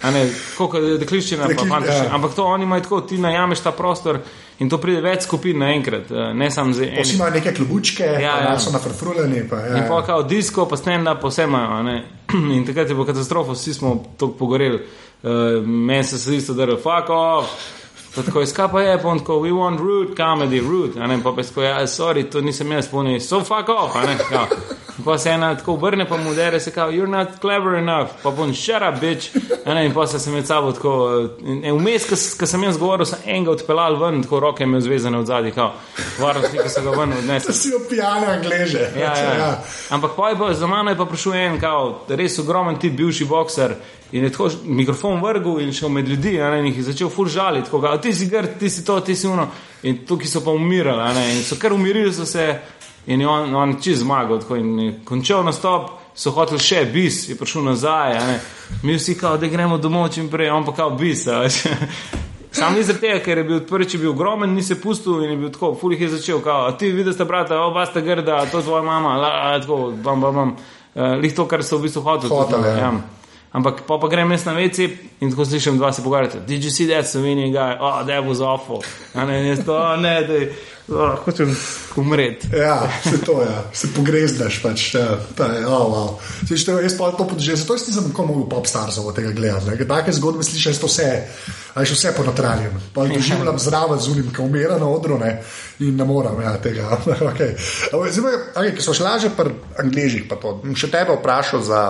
je 0.03 0.97
dekliščina, 0.97 1.43
pa 1.43 1.49
Dekli- 1.49 1.69
fantaši. 1.69 2.05
ja. 2.05 2.09
Ampak 2.11 2.33
to 2.33 2.45
oni 2.45 2.63
imajo 2.63 2.81
tako, 2.81 3.01
ti 3.01 3.17
najameš 3.17 3.59
ta 3.59 3.71
prostor 3.71 4.19
in 4.59 4.69
to 4.69 4.77
pride 4.77 5.01
več 5.01 5.21
skupin 5.21 5.57
naenkrat, 5.57 6.11
uh, 6.11 6.33
ne 6.33 6.51
samo 6.51 6.73
za 6.73 6.83
Vsi 6.83 6.91
eno. 6.91 7.13
imajo 7.13 7.31
neke 7.31 7.53
klubučke, 7.53 8.03
Ja, 8.03 8.41
ja, 8.41 8.59
so 8.59 8.71
nafrfruleni. 8.71 9.49
Pa, 9.49 9.55
ja, 9.57 9.77
In 9.77 9.83
pa 9.87 10.01
kao 10.03 10.23
disko, 10.23 10.65
pa 10.65 10.77
stand-up, 10.77 11.21
pa 11.21 11.27
vse 11.27 11.43
imajo. 11.43 12.01
In 12.55 12.65
takrat 12.65 12.89
je 12.89 12.93
bilo 12.93 13.05
katastrofa, 13.05 13.51
vsi 13.51 13.73
smo 13.73 14.03
tako 14.17 14.31
pogoreli. 14.33 14.79
Uh, 15.23 15.31
Meni 15.65 16.03
se 16.03 16.31
je 16.31 16.37
isto 16.37 16.53
drlo, 16.53 16.75
fuck 16.75 17.09
off. 17.09 17.47
Pa 18.17 18.23
tako 18.23 18.39
je, 18.39 18.47
skapa 18.47 18.81
je, 18.81 19.01
pa 19.01 19.07
on 19.07 19.19
tako, 19.19 19.33
we 19.33 19.51
want 19.51 19.79
root 19.79 20.17
comedy, 20.17 20.61
root. 20.69 20.97
A 20.97 21.07
ne, 21.07 21.19
pa 21.23 21.31
pa 21.31 21.43
tako, 21.43 21.61
ja, 21.61 21.87
sorry, 21.87 22.29
to 22.29 22.41
nisem 22.41 22.71
jaz, 22.71 22.85
spomni, 22.85 23.19
so 23.19 23.39
fuck 23.39 23.69
off, 23.69 23.95
a 23.95 24.05
ne. 24.05 24.17
Kao. 24.29 24.47
In 24.97 25.03
Pa 25.05 25.17
se 25.17 25.29
ena 25.29 25.55
tako 25.57 25.73
obrne, 25.73 26.07
pa 26.09 26.17
mu 26.17 26.33
dere 26.33 26.59
se 26.59 26.71
kao, 26.71 26.89
you're 26.91 27.09
not 27.09 27.27
clever 27.41 27.75
enough, 27.75 28.09
pa 28.23 28.31
pon, 28.31 28.53
shut 28.53 28.81
up, 28.81 29.01
bitch. 29.01 29.29
A 29.65 29.73
ne, 29.73 29.85
in 29.85 29.93
pa 29.93 30.07
se 30.07 30.31
med 30.31 30.47
sabo 30.47 30.71
tako, 30.71 31.19
eh, 31.19 31.49
in, 31.49 31.65
in 31.65 31.77
vmes, 31.77 32.33
ko 32.39 32.45
sem 32.45 32.63
jaz 32.63 32.77
govoril, 32.77 33.05
sem 33.05 33.19
enega 33.25 33.51
odpeljal 33.51 33.99
ven, 34.01 34.23
tako 34.23 34.39
roke 34.39 34.63
imel 34.63 34.81
zvezane 34.81 35.17
od 35.17 35.25
zadaj, 35.25 35.51
kao, 35.51 35.73
varnostniki 36.19 36.69
so 36.69 36.81
ga 36.81 36.95
ven 36.99 37.13
odnesli. 37.13 37.53
Vsi 37.57 37.75
opijane 37.85 38.27
angleže. 38.27 38.89
Ja, 38.99 39.13
ja. 39.17 39.63
Ampak 39.89 40.11
pa 40.17 40.29
je 40.29 40.37
pa, 40.37 40.53
za 40.53 40.67
mano 40.67 40.91
je 40.91 40.97
pa 40.97 41.05
prišel 41.05 41.33
en, 41.33 41.59
kao, 41.59 41.99
res 42.09 42.39
ogromen 42.39 42.79
tip, 42.79 42.97
bivši 42.97 43.25
bokser. 43.25 43.75
In 44.11 44.23
je 44.23 44.31
tako 44.31 44.49
mikrofon 44.65 45.21
vrgel 45.21 45.59
in 45.59 45.73
šel 45.73 45.89
med 45.89 46.07
ljudi, 46.07 46.37
ne, 46.37 46.59
in 46.59 46.65
jih 46.65 46.77
je 46.77 46.83
začel 46.83 47.09
ful 47.09 47.27
žaliti, 47.27 47.69
kao, 47.69 47.97
ti 47.97 48.13
si 48.15 48.29
grd, 48.31 48.57
ti 48.59 48.69
si 48.69 48.85
to, 48.85 48.99
ti 48.99 49.15
si 49.15 49.27
uno. 49.27 49.47
In 49.83 50.05
tukaj 50.07 50.27
so 50.27 50.41
pa 50.45 50.51
umirali, 50.51 51.13
ne, 51.13 51.25
in 51.35 51.43
so 51.43 51.55
kar 51.59 51.73
umirili 51.73 52.13
so 52.13 52.25
se 52.25 52.59
in 53.07 53.21
je 53.21 53.27
on, 53.27 53.55
on 53.55 53.75
čez 53.81 53.99
zmagal, 53.99 54.39
tako 54.39 54.55
in 54.55 54.79
je 54.79 54.99
končal 55.05 55.43
nastop, 55.43 55.89
so 56.15 56.31
hoteli 56.31 56.59
še 56.59 56.85
bis, 56.93 57.27
je 57.29 57.35
prišel 57.35 57.67
nazaj, 57.67 58.15
a 58.17 58.23
ne. 58.27 58.39
Mi 58.83 58.95
vsi 58.95 59.15
kao, 59.19 59.37
da 59.37 59.47
gremo 59.47 59.77
domov 59.77 60.09
čim 60.15 60.29
prej, 60.29 60.49
on 60.49 60.65
pa 60.65 60.73
kao 60.75 60.89
bis. 60.89 61.27
Sam 62.57 62.73
zaradi 62.73 63.01
tega, 63.03 63.19
ker 63.21 63.37
je 63.37 63.43
bil 63.43 63.59
prvič 63.69 63.93
je 63.93 63.99
bil 64.01 64.11
ogromen, 64.11 64.55
ni 64.55 64.63
se 64.63 64.79
pustil 64.81 65.21
in 65.23 65.35
je 65.35 65.37
bil 65.37 65.51
tako, 65.53 65.75
fulih 65.77 66.01
je 66.01 66.09
začel, 66.15 66.39
kao, 66.41 66.65
a 66.67 66.77
ti 66.77 66.89
vidiš, 66.91 67.19
brata, 67.27 67.59
oba 67.61 67.85
sta 67.85 68.01
grda, 68.01 68.45
to 68.51 68.63
je 68.63 68.63
tvoja 68.63 68.81
mama, 68.83 69.17
la, 69.17 69.29
la, 69.51 69.59
tako, 69.61 69.91
bam, 70.03 70.21
bam, 70.21 70.35
bam. 70.35 70.55
Uh, 70.97 71.13
Lih 71.21 71.35
to, 71.35 71.45
kar 71.45 71.61
so 71.63 71.77
v 71.77 71.85
bistvu 71.85 72.01
hoteli. 72.01 72.33
Hotel, 72.33 72.63
tudi, 72.63 72.79
ja. 72.79 73.16
Ampak 73.51 73.85
pa, 73.87 73.97
pa 73.97 74.07
grem 74.11 74.31
jaz 74.31 74.45
na 74.45 74.53
veci 74.53 74.89
in 75.19 75.31
tako 75.31 75.45
slišim 75.45 75.77
dva 75.77 75.93
se 75.93 76.03
pogovarjati. 76.03 76.43
Did 76.47 76.63
you 76.63 76.71
see 76.71 76.87
that 76.87 77.07
Slovenian 77.07 77.51
guy? 77.51 77.77
Oh, 77.79 78.03
that 78.05 78.25
was 78.25 78.41
awful. 78.41 78.83
A 79.13 79.25
ne, 79.25 79.47
jaz 79.47 79.65
to, 79.65 79.73
oh, 79.73 79.95
ne, 80.01 80.23
da 80.23 80.33
oh, 80.95 81.15
hočem 81.25 81.55
umreti. 81.95 82.47
Ja, 82.57 82.89
se 83.03 83.17
to 83.25 83.41
je, 83.41 83.47
ja. 83.47 83.63
se 83.73 83.87
pogrezneš. 83.95 84.61
Pač, 84.61 84.93
ja, 84.95 85.17
je, 85.39 85.67
oh, 85.67 85.87
wow. 85.93 86.13
Sliš, 86.47 86.65
to, 86.65 86.79
jaz 86.81 86.97
pa 86.97 87.11
to 87.11 87.27
podžem, 87.27 87.55
zato 87.55 87.75
jaz 87.75 87.87
nisem 87.87 88.09
nikoli 88.11 88.27
mogel 88.27 88.49
popstarsov 88.49 89.07
od 89.07 89.15
tega 89.15 89.31
gledati. 89.31 89.69
ne. 89.69 89.87
Take 89.87 90.11
zgodbe 90.11 90.43
slišiš, 90.43 90.65
jaz 90.65 90.79
to 90.79 90.87
vse, 90.91 91.09
a 91.73 91.81
veš 91.81 91.95
vse 91.97 92.13
ponotranjem. 92.17 92.81
Pa 92.93 93.05
jih 93.07 93.17
doživljam 93.17 93.59
zraven 93.59 93.99
z 93.99 94.11
unim, 94.11 94.33
ki 94.33 94.41
umira 94.41 94.79
na 94.79 94.89
odru 94.89 95.19
ne, 95.19 95.41
in 95.79 95.95
ne 95.95 96.05
morem 96.05 96.41
ja, 96.41 96.57
tega. 96.61 96.99
okay. 97.31 97.55
Zdaj, 97.91 98.41
okay, 98.55 98.75
ki 98.75 98.83
so 98.83 98.95
šla 98.95 99.17
že 99.23 99.33
pri 99.35 99.55
Angležih, 99.79 100.27
pa 100.29 100.39
to. 100.39 100.59
Še 100.75 100.91
tebe 100.91 101.19
vprašal 101.19 101.63
za. 101.63 101.85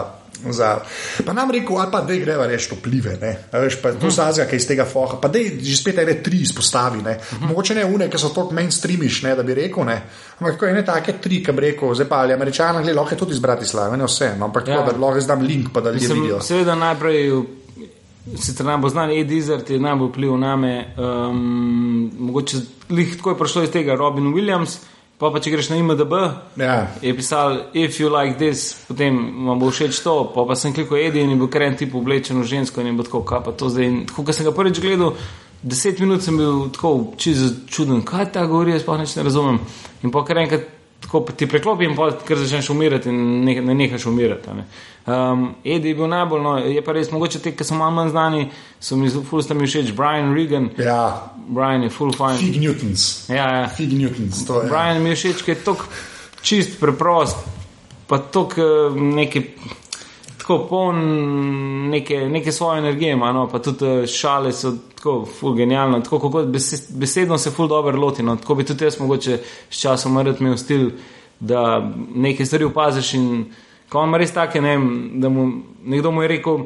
Za, 0.51 0.79
pa 1.25 1.33
nam 1.33 1.51
rekel, 1.51 1.77
ali 1.77 1.91
pa 1.91 2.01
da 2.01 2.15
greva 2.15 2.45
reči 2.47 2.75
vplive, 2.75 3.15
veš, 3.53 3.79
pa 3.81 3.91
to 3.97 4.09
zazga, 4.13 4.45
ki 4.45 4.55
iz 4.55 4.67
tega 4.69 4.85
foha, 4.85 5.17
pa 5.21 5.27
da 5.27 5.39
že 5.39 5.75
spet 5.77 5.97
ene 6.03 6.13
tri 6.23 6.41
izpostavi, 6.45 7.01
ne, 7.01 7.17
mogoče 7.41 7.75
ne 7.75 7.85
une, 7.85 8.09
ki 8.09 8.17
so 8.21 8.29
tako 8.29 8.53
mainstreamiš, 8.53 9.23
ne, 9.25 9.35
da 9.35 9.43
bi 9.43 9.55
rekel, 9.57 9.85
ne, 9.85 9.97
ampak 10.39 10.63
ene 10.69 10.85
take 10.85 11.17
tri, 11.23 11.41
ki 11.43 11.51
bi 11.57 11.61
rekel, 11.69 11.93
zdaj 11.97 12.09
pa 12.09 12.21
ali 12.21 12.33
američani, 12.33 12.83
gledaj, 12.83 12.99
lahko 12.99 13.15
je 13.15 13.19
tudi 13.23 13.33
iz 13.33 13.39
Bratislave, 13.39 13.97
ne 13.97 14.05
vse, 14.05 14.35
no, 14.37 14.45
ampak 14.45 14.67
Ja. 14.67 14.77
tako, 14.81 14.91
da 14.91 15.05
lahko 15.05 15.21
zdaj 15.21 15.41
link, 15.41 15.71
pa 15.73 15.81
da 15.81 15.91
ljudje 15.91 16.13
vidijo. 16.13 16.41
seveda 16.41 16.75
najprej, 16.75 17.31
sicer 18.37 18.65
najbolj 18.65 18.91
znan 18.91 19.11
Ed 19.11 19.31
Izzard 19.31 19.69
je 19.69 19.79
najbolj 19.79 20.09
vpliv 20.09 20.37
name, 20.37 20.73
um, 20.97 22.11
mogoče 22.19 22.57
lih 22.89 23.17
tako 23.17 23.29
je 23.33 23.37
prišlo 23.37 23.63
iz 23.63 23.71
tega 23.71 23.95
Robin 23.95 24.33
Williams, 24.33 24.77
pa 25.17 25.31
pa 25.33 25.39
če 25.41 25.49
greš 25.51 25.69
na 25.69 25.79
IMDB, 25.81 26.13
Ja. 26.61 26.87
je 27.01 27.13
pisal, 27.15 27.73
if 27.73 27.97
you 27.99 28.09
like 28.09 28.37
this, 28.37 28.75
potem 28.87 29.17
vam 29.47 29.59
bo 29.59 29.71
všeč 29.73 30.03
to, 30.05 30.31
pa, 30.35 30.45
pa 30.45 30.55
sem 30.55 30.73
klikal 30.73 30.97
Edi 30.97 31.21
in 31.25 31.33
je 31.33 31.35
bil 31.35 31.49
kren 31.49 31.75
tip 31.75 31.95
oblečen 31.95 32.37
v 32.41 32.45
žensko 32.45 32.81
in 32.81 32.87
je 32.87 32.93
bilo 32.93 33.03
tako, 33.03 33.23
kaj 33.25 33.41
pa 33.43 33.51
to 33.51 33.69
zdaj. 33.69 33.85
In 33.85 34.05
tako, 34.05 34.23
ko 34.23 34.33
sem 34.33 34.45
ga 34.45 34.53
prvič 34.53 34.77
gledal, 34.79 35.15
deset 35.63 35.99
minut 35.99 36.21
sem 36.21 36.37
bil 36.37 36.69
tako 36.69 37.13
čisto 37.17 37.65
čuden, 37.65 38.05
kaj 38.05 38.31
ta 38.31 38.45
govori, 38.45 38.77
jaz 38.77 38.85
pa 38.85 38.97
nič 38.97 39.15
ne 39.17 39.25
razumem. 39.25 39.57
In 40.05 40.13
pa 40.13 40.21
kar 40.21 40.37
enkrat 40.37 40.76
tako 41.07 41.23
ti 41.31 41.47
preklopi 41.47 41.85
in 41.87 41.95
pa 41.95 42.11
kar 42.27 42.37
začneš 42.37 42.69
umirati 42.69 43.09
in 43.09 43.43
ne, 43.45 43.61
ne 43.61 43.75
nehaš 43.75 44.05
umirati. 44.05 44.49
Ne. 44.53 44.65
Um, 45.07 45.55
Edi 45.63 45.93
je 45.93 45.95
bil 45.95 46.07
najbolj, 46.11 46.41
no, 46.43 46.57
je 46.59 46.81
pa 46.83 46.91
res 46.91 47.11
mogoče 47.11 47.39
te, 47.39 47.53
ki 47.55 47.63
so 47.63 47.77
malo 47.79 47.95
manj 47.95 48.11
znani, 48.11 48.41
so 48.83 48.97
mi 48.99 49.07
ful 49.09 49.39
sta 49.43 49.55
mi 49.55 49.67
všeč, 49.67 49.93
Brian 49.95 50.33
Regan, 50.35 50.69
Ja, 50.77 51.31
Brian 51.47 51.87
je 51.87 51.89
full 51.95 52.11
fine. 52.11 52.35
Fig 52.41 52.59
Newtons. 52.59 53.07
Ja, 53.31 53.47
ja. 53.61 53.69
Fig 53.71 53.95
Newtons, 53.95 54.43
to 54.47 54.61
je. 54.61 54.69
Brian 54.69 54.99
mi 55.03 55.15
je 55.15 55.21
všeč, 55.21 55.45
ker 55.47 55.55
je 55.55 55.63
tako 55.63 55.87
čist, 56.43 56.75
preprost, 56.79 57.39
pa 58.07 58.19
tako 58.19 58.91
neki. 58.99 59.45
Tako 60.47 60.67
poln 60.69 60.99
neke, 61.89 62.17
neke 62.29 62.51
svoje 62.51 62.79
energije, 62.79 63.11
ima, 63.11 63.31
no, 63.31 63.49
pa 63.51 63.59
tudi 63.59 63.85
eh, 63.85 64.07
šale 64.07 64.51
so 64.55 64.71
tako 64.95 65.25
ful 65.39 65.53
genialno, 65.53 65.99
tako 65.99 66.19
kako 66.19 66.43
bes- 66.43 66.97
besedno 66.99 67.37
se 67.37 67.51
ful 67.51 67.67
dobro 67.67 67.99
loti. 67.99 68.23
No, 68.23 68.35
tako 68.35 68.55
bi 68.55 68.63
tudi 68.63 68.85
jaz 68.85 68.99
mogoče 68.99 69.37
s 69.69 69.81
časom 69.81 70.17
rad 70.17 70.39
imel 70.39 70.55
stil, 70.57 70.89
da 71.39 71.91
nekaj 72.15 72.45
stvari 72.45 72.65
opaziš 72.65 73.13
in 73.13 73.45
ko 73.89 74.03
ima 74.03 74.17
res 74.17 74.31
take, 74.33 74.61
ne 74.61 74.77
vem, 74.77 75.11
da 75.19 75.29
mu 75.29 75.51
nekdo 75.83 76.11
mu 76.11 76.21
je 76.23 76.27
rekel. 76.27 76.63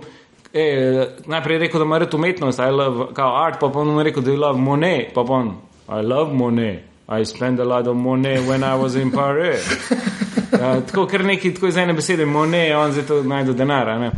E, 0.53 1.07
najprej 1.25 1.55
je 1.55 1.59
rekel, 1.59 1.79
da 1.79 1.85
ima 1.85 1.97
rad 1.97 2.13
umetnost, 2.13 2.59
I 2.59 2.71
love 2.71 3.13
kao 3.13 3.35
art, 3.45 3.59
pa 3.59 3.69
pa 3.69 3.83
mu 3.83 3.99
je 3.99 4.03
rekel, 4.03 4.23
da 4.23 4.31
je 4.31 4.37
love 4.37 4.59
Monet, 4.59 5.13
pa 5.13 5.23
pa 5.23 5.33
on, 5.33 5.55
I 5.89 6.05
love 6.05 6.33
Monet, 6.33 6.90
I 7.11 7.25
spend 7.25 7.59
a 7.59 7.65
lot 7.65 7.87
of 7.87 7.95
money 7.97 8.39
when 8.39 8.63
I 8.63 8.75
was 8.75 8.95
in 8.95 9.11
Paris. 9.11 9.67
Uh, 9.91 10.81
tako 10.87 11.05
kar 11.07 11.23
neki, 11.23 11.53
tako 11.53 11.67
iz 11.67 11.77
ene 11.77 11.93
besede, 11.93 12.25
Monet, 12.25 12.75
on 12.75 12.91
zdaj 12.91 13.05
to 13.07 13.23
najde 13.23 13.53
denar. 13.53 14.11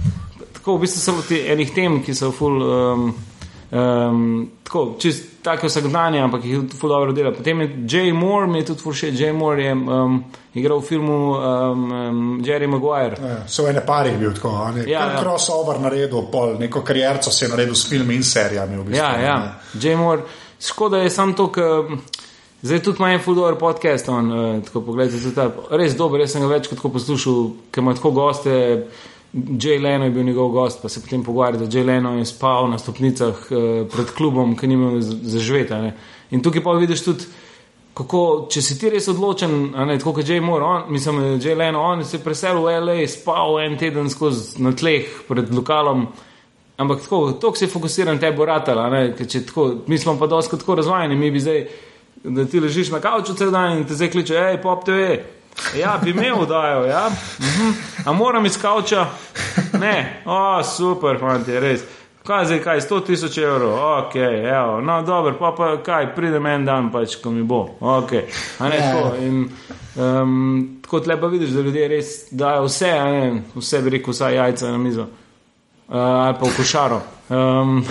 Tako 0.53 0.77
v 0.77 0.81
bistvu 0.85 0.99
so 1.01 1.21
ti 1.27 1.41
enih 1.49 1.73
tem, 1.73 2.03
ki 2.03 2.13
so 2.13 2.31
ful. 2.31 2.61
Um, 2.61 3.13
Um, 3.73 4.51
tako, 4.63 4.95
čist 4.99 5.23
tako 5.41 5.67
vsakdanje, 5.67 6.19
ampak 6.21 6.43
jih 6.45 6.59
tudi 6.61 6.77
ful 6.77 6.89
dobro 6.89 7.11
dela. 7.11 7.31
Potem 7.33 7.61
je 7.61 7.67
Jay 7.89 8.13
Moore, 8.13 8.47
mi 8.47 8.59
je 8.59 8.65
tudi 8.65 8.81
ful 8.85 8.93
še, 8.93 9.09
Jay 9.17 9.33
Moore 9.33 9.63
je 9.63 9.71
um, 9.73 10.19
igral 10.53 10.77
v 10.77 10.85
filmu 10.85 11.15
um, 11.33 11.87
um, 11.91 12.19
Jerry 12.45 12.67
Maguire. 12.69 13.17
Ja, 13.17 13.39
So 13.49 13.65
ene 13.69 13.81
parih 13.85 14.13
bil 14.21 14.35
tako, 14.37 14.51
on 14.67 14.77
je 14.77 14.85
Ja, 14.91 15.07
ja, 15.09 15.23
crossover 15.23 15.81
naredil, 15.81 16.21
pol, 16.31 16.53
neko 16.61 16.83
karierco 16.85 17.33
si 17.33 17.45
je 17.45 17.49
naredil 17.49 17.73
s 17.73 17.89
filmi 17.89 18.15
in 18.15 18.23
serijami. 18.23 18.77
V 18.77 18.85
bistvu, 18.91 19.01
Ja, 19.01 19.09
ja. 19.25 19.39
ne. 19.41 19.81
Jay 19.81 19.97
Moore, 19.97 20.21
škoda 20.61 21.01
je 21.01 21.09
sam 21.09 21.33
to, 21.33 21.49
ker 21.49 21.97
zdaj 22.63 22.83
tudi 22.83 23.01
ima 23.01 23.11
en 23.13 23.21
fuldoor 23.21 23.57
podcast, 23.59 24.09
on, 24.09 24.31
uh, 24.31 24.63
tako 24.65 24.81
pogledajte, 24.87 25.21
tudi 25.23 25.35
ta, 25.35 25.49
res 25.75 25.97
dober, 25.99 26.23
jaz 26.23 26.33
sem 26.33 26.43
ga 26.43 26.49
več 26.55 26.69
kot 26.71 26.79
tako 26.79 26.93
poslušal, 26.97 27.41
ker 27.71 27.83
ima 27.83 27.95
tako 27.97 28.15
goste. 28.15 28.55
Jay 29.33 29.79
Leno 29.81 30.05
je 30.05 30.11
bil 30.13 30.27
njegov 30.27 30.51
gost, 30.53 30.77
pa 30.81 30.89
se 30.93 31.01
potem 31.01 31.23
pogovarja, 31.25 31.63
da 31.63 31.65
Jay 31.65 31.85
Leno 31.85 32.11
je 32.19 32.25
spal 32.29 32.67
na 32.69 32.77
stopnicah 32.77 33.47
uh, 33.49 33.63
pred 33.89 34.11
klubom, 34.13 34.53
ki 34.57 34.67
ni 34.69 34.77
imel 34.77 34.99
zažveta. 35.01 35.81
Ne. 35.81 35.95
In 36.31 36.43
tukaj 36.45 36.61
pa 36.63 36.75
vidiš 36.77 37.01
tudi, 37.03 37.25
kako, 37.97 38.19
če 38.49 38.61
si 38.61 38.77
ti 38.81 38.89
res 38.93 39.07
odločen, 39.09 39.55
ne 39.73 39.97
tako 40.01 40.15
kot 40.19 40.29
Jay 40.29 40.41
Moore, 40.41 40.65
on, 40.65 40.85
mislim, 40.93 41.21
Jay 41.41 41.57
Leno, 41.57 41.81
on 41.81 42.05
se 42.05 42.17
je 42.17 42.23
preselil 42.23 42.65
v 42.65 42.77
LA, 42.81 42.99
spal 43.09 43.59
en 43.63 43.77
teden 43.77 44.09
skozi 44.13 44.61
na 44.61 44.73
tleh 44.77 45.09
pred 45.27 45.49
lokalom. 45.53 46.07
Ampak 46.77 47.03
tako, 47.05 47.19
tako 47.37 47.57
si 47.57 47.69
fokusiran, 47.69 48.19
te 48.19 48.31
bo 48.33 48.45
ratala. 48.49 48.87
ker 49.17 49.27
če 49.29 49.43
Tako, 49.45 49.67
mi 49.87 49.97
smo 49.97 50.17
pa 50.19 50.27
dosti 50.27 50.57
tako 50.57 50.75
razvajeni, 50.81 51.15
mi 51.15 51.29
bi 51.31 51.41
zdaj, 51.41 51.67
da 52.23 52.45
ti 52.45 52.59
ležiš 52.59 52.91
na 52.91 52.99
kavču 52.99 53.33
cel 53.33 53.51
dan 53.51 53.77
in 53.77 53.85
te 53.87 53.93
zdaj 53.93 54.11
kliče, 54.11 54.37
hej, 54.39 54.61
pop 54.61 54.85
TV. 54.85 55.17
Ja, 55.77 55.99
bi 56.03 56.13
me 56.13 56.31
vdajo, 56.33 56.85
ja. 56.85 57.09
Mhm. 57.39 57.71
A 58.05 58.13
moram 58.13 58.45
iz 58.45 58.57
kavča? 58.61 59.05
Ne, 59.79 60.21
o, 60.25 60.63
super, 60.63 61.19
fanti, 61.19 61.59
res. 61.59 61.83
Kaj 62.23 62.45
zdaj, 62.45 62.59
kaj, 62.63 62.81
100 62.81 63.05
tisoč 63.05 63.37
evrov, 63.37 63.73
ok, 63.75 64.15
evo, 64.15 64.81
no, 64.81 65.01
dobro, 65.03 65.35
pa 65.39 65.51
pa 65.57 65.73
kaj, 65.83 66.13
pridem 66.15 66.45
en 66.45 66.65
dan, 66.65 66.91
pač, 66.91 67.17
ko 67.19 67.31
mi 67.31 67.43
bo, 67.43 67.65
ok. 67.81 68.13
A 68.59 68.69
ne, 68.69 68.77
Ja. 68.77 68.91
tako. 68.93 69.15
In, 69.19 69.49
um, 69.95 70.79
tako 70.81 71.01
lepo 71.05 71.27
vidiš, 71.27 71.49
da 71.49 71.61
ljudje 71.61 71.87
res 71.87 72.13
dajo 72.31 72.63
vse, 72.63 72.91
ne, 72.91 73.41
vse 73.55 73.81
bi 73.81 73.89
rekel, 73.97 74.13
vsaj 74.15 74.35
jajca 74.35 74.71
na 74.71 74.77
mizo. 74.77 75.01
Uh, 75.03 75.97
ali 75.97 76.37
pa 76.39 76.45
v 76.47 76.55
košaro. 76.57 77.01
Um, 77.29 77.85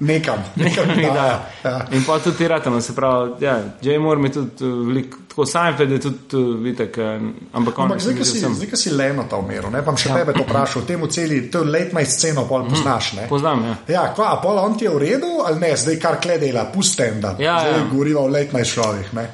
nekam, 0.00 0.38
nekam 0.56 0.86
dajo. 0.88 1.12
dajo. 1.14 1.38
Ja. 1.64 1.86
In 1.92 2.04
pa 2.06 2.18
tudi 2.18 2.36
ti 2.36 2.48
ratano, 2.48 2.80
se 2.80 2.94
pravi, 2.94 3.32
ja, 3.40 3.60
J. 3.82 3.98
Moore 3.98 4.20
mi 4.20 4.32
tudi 4.32 4.64
uh, 4.64 4.86
veliko, 4.86 5.18
tako 5.28 5.46
Seinfeld 5.46 5.90
je 5.90 6.00
tudi, 6.00 6.36
uh, 6.36 6.54
vidite, 6.62 7.20
ampak 7.52 7.78
on 7.78 7.84
Ampak 7.84 8.00
zdaj, 8.00 8.24
si, 8.24 8.38
vsem- 8.38 8.54
zdaj, 8.54 8.76
si 8.76 8.90
Leno 8.90 9.26
ta 9.30 9.36
umeril, 9.36 9.68
ne 9.70 9.82
pa 9.84 9.92
še 9.96 10.14
tebe 10.16 10.32
to 10.32 10.46
vprašal, 10.46 10.86
temu 10.88 11.06
celi, 11.06 11.42
to 11.52 11.66
late 11.68 11.92
night 11.92 12.08
sceno 12.10 12.46
pol 12.48 12.64
poznaš, 12.70 13.12
ne? 13.18 13.26
Poznam, 13.28 13.64
ja. 13.64 13.74
Ja, 13.92 14.06
kva, 14.16 14.30
a 14.32 14.40
pol 14.40 14.56
on 14.62 14.78
ti 14.78 14.88
je 14.88 14.94
v 14.94 15.02
redu, 15.04 15.34
ali 15.44 15.60
ne, 15.60 15.74
zdaj 15.76 15.98
kar 16.00 16.16
kle 16.22 16.38
dela, 16.40 16.64
pusti 16.72 17.04
enda. 17.04 17.34
Ja, 17.38 17.58
zdaj 17.60 17.76
ja. 17.76 17.84
govoriva 17.92 18.24
o 18.24 18.30
late 18.32 18.56
night 18.56 18.72
šovih, 18.72 19.12
ne? 19.12 19.26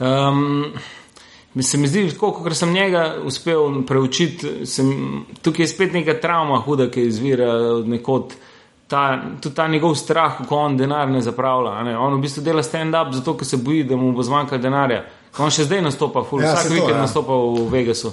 Um, 0.00 0.72
se 1.60 1.76
mi 1.76 1.88
zdi, 1.88 2.06
tako 2.14 2.32
kot 2.40 2.56
sem 2.56 2.72
njega 2.72 3.18
uspel 3.28 3.82
preučiti, 3.86 4.64
sem, 4.66 4.88
tukaj 5.44 5.66
je 5.66 5.68
spet 5.68 5.92
neka 5.92 6.16
travma 6.20 6.62
huda, 6.64 6.88
ki 6.88 7.04
izvira 7.12 7.52
od 7.76 7.92
nekod. 7.92 8.32
Ta, 8.92 9.02
tudi 9.40 9.54
ta 9.56 9.64
njegov 9.72 9.94
strah, 9.96 10.42
ko 10.48 10.56
on 10.66 10.76
denar 10.76 11.08
ne 11.08 11.22
zapravlja. 11.24 11.70
a 11.80 11.82
Ne? 11.82 11.96
On 11.98 12.12
v 12.18 12.20
bistvu 12.20 12.42
dela 12.44 12.60
stand-up 12.62 13.14
zato, 13.16 13.32
ker 13.40 13.46
se 13.48 13.56
boji, 13.56 13.86
da 13.88 13.96
mu 13.96 14.12
bo 14.12 14.22
zmanjkalo 14.22 14.60
denarja. 14.60 15.04
On 15.40 15.48
še 15.50 15.64
zdaj 15.64 15.80
nastopa, 15.80 16.20
ful, 16.28 16.42
Ja, 16.44 16.52
vsak 16.52 16.68
to, 16.68 16.74
vikend 16.74 16.96
ja. 16.98 17.00
nastopa 17.06 17.32
v 17.32 17.70
Vegasu. 17.72 18.12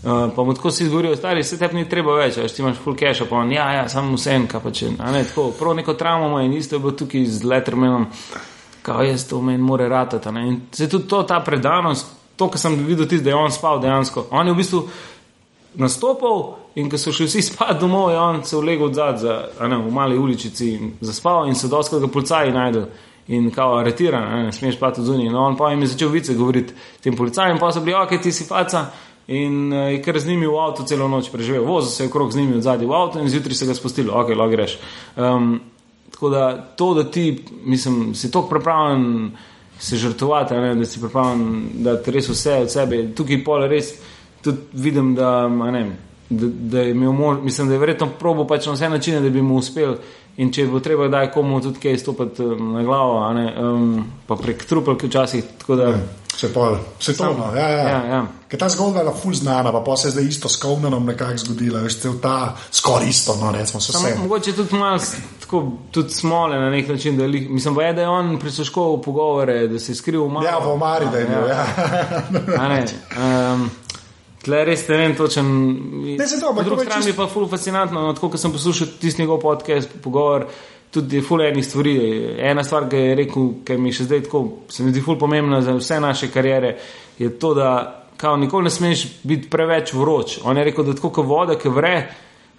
Uh, 0.00 0.30
pa 0.36 0.44
mu 0.46 0.54
tako 0.54 0.70
si 0.70 0.86
zgorijo, 0.86 1.16
stari, 1.18 1.42
se 1.44 1.58
tebi 1.58 1.76
ni 1.76 1.88
treba 1.88 2.14
več, 2.16 2.38
veš, 2.38 2.54
ti 2.56 2.62
imaš 2.62 2.78
full 2.80 2.94
cash, 2.96 3.20
pa 3.28 3.36
on, 3.36 3.50
ja, 3.52 3.66
ja, 3.74 3.82
samo 3.90 4.14
vse 4.16 4.32
en, 4.32 4.46
kaj 4.48 4.62
pa 4.62 4.70
če. 4.72 4.92
a 4.98 5.10
Ne, 5.12 5.24
tako, 5.28 5.50
prav 5.58 5.74
neko 5.76 5.92
travmo 5.94 6.30
ima 6.30 6.44
in 6.46 6.54
isto 6.56 6.78
je 6.78 6.80
bilo 6.80 6.92
tukaj 6.96 7.26
z 7.26 7.44
Lettermanom, 7.44 8.06
kao 8.86 9.02
jaz 9.04 9.26
to 9.28 9.42
meni 9.42 9.58
more 9.58 9.88
ratati. 9.88 10.32
ne. 10.32 10.46
In 10.48 10.60
se 10.72 10.88
tudi 10.88 11.08
to, 11.10 11.22
ta 11.22 11.40
predanost, 11.44 12.06
to, 12.36 12.48
kar 12.48 12.62
sem 12.62 12.78
videl 12.86 13.04
tisti, 13.04 13.24
da 13.24 13.34
je 13.34 13.36
on 13.36 13.52
spal 13.52 13.80
dejansko. 13.82 14.28
On 14.30 14.46
je 14.46 14.52
v 14.54 14.56
bistvu 14.56 14.86
nastopal 15.74 16.56
in 16.74 16.90
ko 16.90 16.98
so 16.98 17.12
šli 17.12 17.26
vsi 17.26 17.42
spat 17.50 17.80
domov, 17.80 18.10
je 18.10 18.18
on 18.18 18.44
se 18.44 18.56
vlegel 18.56 18.86
od 18.86 18.94
zadaj 18.94 19.76
v 19.86 19.92
mali 19.92 20.18
uličici 20.18 20.72
in 20.74 20.92
zaspal 21.00 21.48
in 21.48 21.54
so 21.54 21.68
doskrat 21.68 22.00
ga 22.00 22.08
policaji 22.08 22.52
najdel. 22.52 22.86
In 23.30 23.50
kao 23.54 23.76
aretiran, 23.78 24.24
ne, 24.32 24.42
ne 24.44 24.52
smeš 24.52 24.76
spati 24.76 25.02
zunaj. 25.02 25.28
No, 25.30 25.44
on 25.44 25.56
pa 25.56 25.70
jim 25.70 25.80
je 25.80 25.92
začel 25.92 26.08
vice 26.08 26.34
govoriti 26.34 26.74
tem 27.00 27.16
policajem, 27.16 27.58
pa 27.58 27.70
so 27.72 27.80
bili, 27.80 27.94
ok, 27.94 28.16
ti 28.22 28.32
si 28.32 28.44
faca. 28.44 28.86
In 29.28 29.72
uh, 29.72 29.92
je 29.92 30.00
kar 30.02 30.18
z 30.18 30.26
njimi 30.26 30.46
v 30.46 30.56
avtu 30.58 30.82
celo 30.82 31.06
noč 31.08 31.28
preživel, 31.30 31.62
vozil 31.64 31.90
se 31.90 32.02
je 32.02 32.08
okrog 32.08 32.32
z 32.32 32.40
njimi 32.40 32.56
od 32.56 32.62
zadaj 32.66 32.86
v 32.86 32.96
avtu 32.96 33.20
in 33.20 33.28
zjutraj 33.30 33.54
se 33.54 33.66
ga 33.66 33.74
spustilo, 33.74 34.16
ok, 34.18 34.32
lahko 34.34 34.50
greš. 34.50 34.78
Um, 35.16 35.60
tako 36.10 36.30
da 36.30 36.42
to, 36.76 36.94
da 36.94 37.04
ti, 37.04 37.44
mislim, 37.64 38.14
si 38.14 38.30
tako 38.30 38.48
pripravljen 38.48 39.30
se 39.78 39.96
žrtvovati, 39.96 40.54
ne, 40.54 40.74
da 40.74 40.84
si 40.84 41.00
pripravljen 41.00 41.68
dati 41.74 42.10
res 42.10 42.28
vse 42.28 42.58
od 42.64 42.72
sebe. 42.72 43.04
Tukaj 43.14 43.44
pol 43.44 43.68
res 43.70 43.94
tudi 44.42 44.58
vidim, 44.72 45.14
da, 45.14 45.48
ne, 45.48 45.84
da, 46.30 46.46
da 46.46 46.80
je 46.80 46.90
imel 46.90 47.12
mož, 47.12 47.42
mislim, 47.42 47.68
da 47.68 47.74
je 47.74 47.80
verjetno 47.80 48.08
probo 48.18 48.46
pač 48.46 48.66
na 48.66 48.72
vse 48.72 48.88
načine, 48.88 49.20
da 49.20 49.30
bi 49.30 49.42
mu 49.42 49.56
uspel. 49.56 49.96
In 50.40 50.48
če 50.54 50.64
bo 50.70 50.78
treba 50.80 51.08
kdaj 51.08 51.32
komu 51.34 51.58
tudi 51.60 51.82
kaj 51.82 51.98
stopiti 52.00 52.44
um, 52.46 52.72
na 52.72 52.84
glavo, 52.86 53.18
ne, 53.36 53.44
um, 53.60 54.04
pa 54.26 54.38
prek 54.38 54.62
trupelke 54.64 55.10
včasih, 55.10 55.44
tako 55.58 55.76
da. 55.76 55.92
Se 56.30 56.48
pol, 56.54 56.76
se 57.02 57.12
to, 57.18 57.26
no, 57.36 57.50
ja, 57.56 57.66
ja. 57.68 57.88
Ja, 57.88 57.98
ja. 58.08 58.20
Ker 58.48 58.60
ta 58.62 58.68
zgodba 58.72 59.02
je 59.02 59.04
bila 59.04 59.16
ful 59.18 59.34
znana, 59.36 59.72
pa, 59.74 59.82
pa 59.84 59.96
se 60.00 60.08
je 60.08 60.12
zdaj 60.14 60.28
isto 60.30 60.48
s 60.48 60.56
Kovnanom 60.62 61.04
nekako 61.06 61.42
zgodila, 61.42 61.82
veš, 61.84 61.98
cel 62.00 62.14
ta 62.22 62.54
skoraj 62.72 63.10
isto, 63.10 63.36
no, 63.42 63.50
recimo 63.52 63.80
se 63.80 63.92
vse. 63.92 64.14
mogoče 64.22 64.54
tudi 64.56 64.78
malo 64.78 65.02
tako, 65.40 65.72
tudi 65.90 66.14
smole 66.14 66.58
na 66.58 66.70
nek 66.70 66.88
način. 66.88 67.18
Da, 67.18 67.26
li, 67.26 67.40
mislim, 67.50 67.74
pa 67.74 67.82
je, 67.82 67.92
da 67.92 68.06
je 68.06 68.08
on 68.08 68.38
prisluškoval 68.38 69.02
pogovore, 69.02 69.68
da 69.68 69.78
se 69.78 69.92
je 69.92 69.96
skril 69.96 70.28
malo. 70.28 70.46
Ja, 70.46 70.58
v 70.58 70.72
omari, 70.72 71.06
da 71.12 71.18
je 71.18 71.26
bil, 71.26 71.48
ja. 71.48 71.66
A 72.58 72.68
ne, 72.68 72.84
um, 73.18 73.70
Tle 74.40 74.64
res 74.64 74.86
ne 74.88 74.96
vem 74.96 75.14
točen. 75.16 75.46
Ne, 76.16 76.24
ampak 76.24 76.54
Po 76.54 76.62
drugi 76.64 76.84
strani 76.86 77.04
čisto- 77.04 77.10
je 77.10 77.16
pa 77.16 77.26
ful 77.28 77.48
fascinantno, 77.48 78.00
no, 78.00 78.12
tako 78.16 78.30
kot 78.30 78.40
sem 78.40 78.52
poslušal 78.52 78.88
tisti 79.00 79.22
njegov 79.22 79.40
podcast, 79.40 79.90
pogovor, 80.02 80.46
tudi 80.90 81.20
ful 81.20 81.42
enih 81.42 81.66
stvari. 81.66 81.96
Ena 82.38 82.64
stvar, 82.64 82.88
ki 82.88 82.96
je 82.96 83.14
rekel, 83.14 83.50
ki 83.64 83.76
mi 83.76 83.92
še 83.92 84.04
zdaj 84.04 84.22
tako, 84.22 84.44
se 84.68 84.82
mi 84.82 84.90
zdi 84.90 85.00
ful 85.04 85.18
pomembna 85.18 85.60
za 85.62 85.72
vse 85.76 86.00
naše 86.00 86.30
karijere, 86.32 86.78
je 87.18 87.28
to, 87.38 87.54
da 87.54 87.96
kao, 88.16 88.36
nikoli 88.36 88.64
ne 88.64 88.70
smeš 88.70 89.06
biti 89.22 89.48
preveč 89.50 89.92
vroč. 89.92 90.38
On 90.44 90.56
je 90.56 90.64
rekel, 90.64 90.84
da 90.84 90.94
tako 90.94 91.10
kot 91.10 91.26
voda, 91.26 91.58
ki 91.58 91.68
vre, 91.68 91.94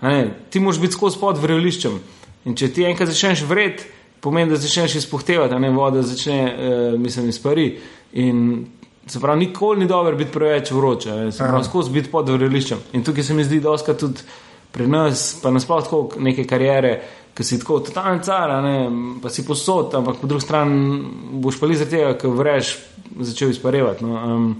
ne, 0.01 0.33
ti 0.49 0.59
moraš 0.59 0.79
biti 0.81 0.93
skozi 0.93 1.19
pod 1.19 1.37
vreliščem. 1.37 1.99
In 2.45 2.55
če 2.57 2.71
ti 2.73 2.85
enkrat 2.85 3.09
začneš 3.09 3.43
vret, 3.49 3.85
pomeni, 4.21 4.49
da 4.49 4.57
začneš 4.57 4.95
izpuhtevati, 4.95 5.53
a 5.53 5.59
ne 5.59 5.69
voda 5.69 6.01
začne, 6.01 6.39
uh, 6.45 6.99
mislim, 6.99 7.29
izpari. 7.29 7.67
In 8.13 8.65
se 9.11 9.19
pravi, 9.19 9.39
nikoli 9.39 9.79
ni 9.79 9.87
dobro 9.87 10.15
biti 10.15 10.31
preveč 10.31 10.71
vroč, 10.71 11.05
a 11.05 11.15
ne, 11.15 11.31
se 11.31 11.43
pravi, 11.43 11.63
skozi 11.63 11.91
biti 11.91 12.11
pod 12.11 12.29
vreliščem. 12.29 12.79
In 12.95 13.03
tukaj 13.03 13.23
se 13.27 13.33
mi 13.33 13.43
zdi, 13.43 13.59
da 13.59 13.73
oska 13.75 13.93
tudi 13.93 14.23
pri 14.71 14.87
nas, 14.87 15.33
pa 15.43 15.51
nasploh 15.51 15.83
tako 15.83 16.21
neke 16.23 16.45
karijere, 16.47 16.93
ki 17.35 17.43
si 17.43 17.59
tako 17.59 17.81
totalni 17.83 18.23
car, 18.23 18.53
ne, 18.63 18.75
pa 19.23 19.29
si 19.29 19.43
posod, 19.47 19.95
ampak 19.99 20.21
po 20.21 20.29
drugi 20.31 20.45
strani 20.47 21.01
boš 21.43 21.59
pa 21.59 21.67
li 21.67 21.79
zaradi 21.79 21.97
tega, 21.97 22.13
ker 22.21 22.37
vreš, 22.37 22.75
začel 23.19 23.51
izparevati. 23.51 24.07
No. 24.07 24.21
Um, 24.23 24.55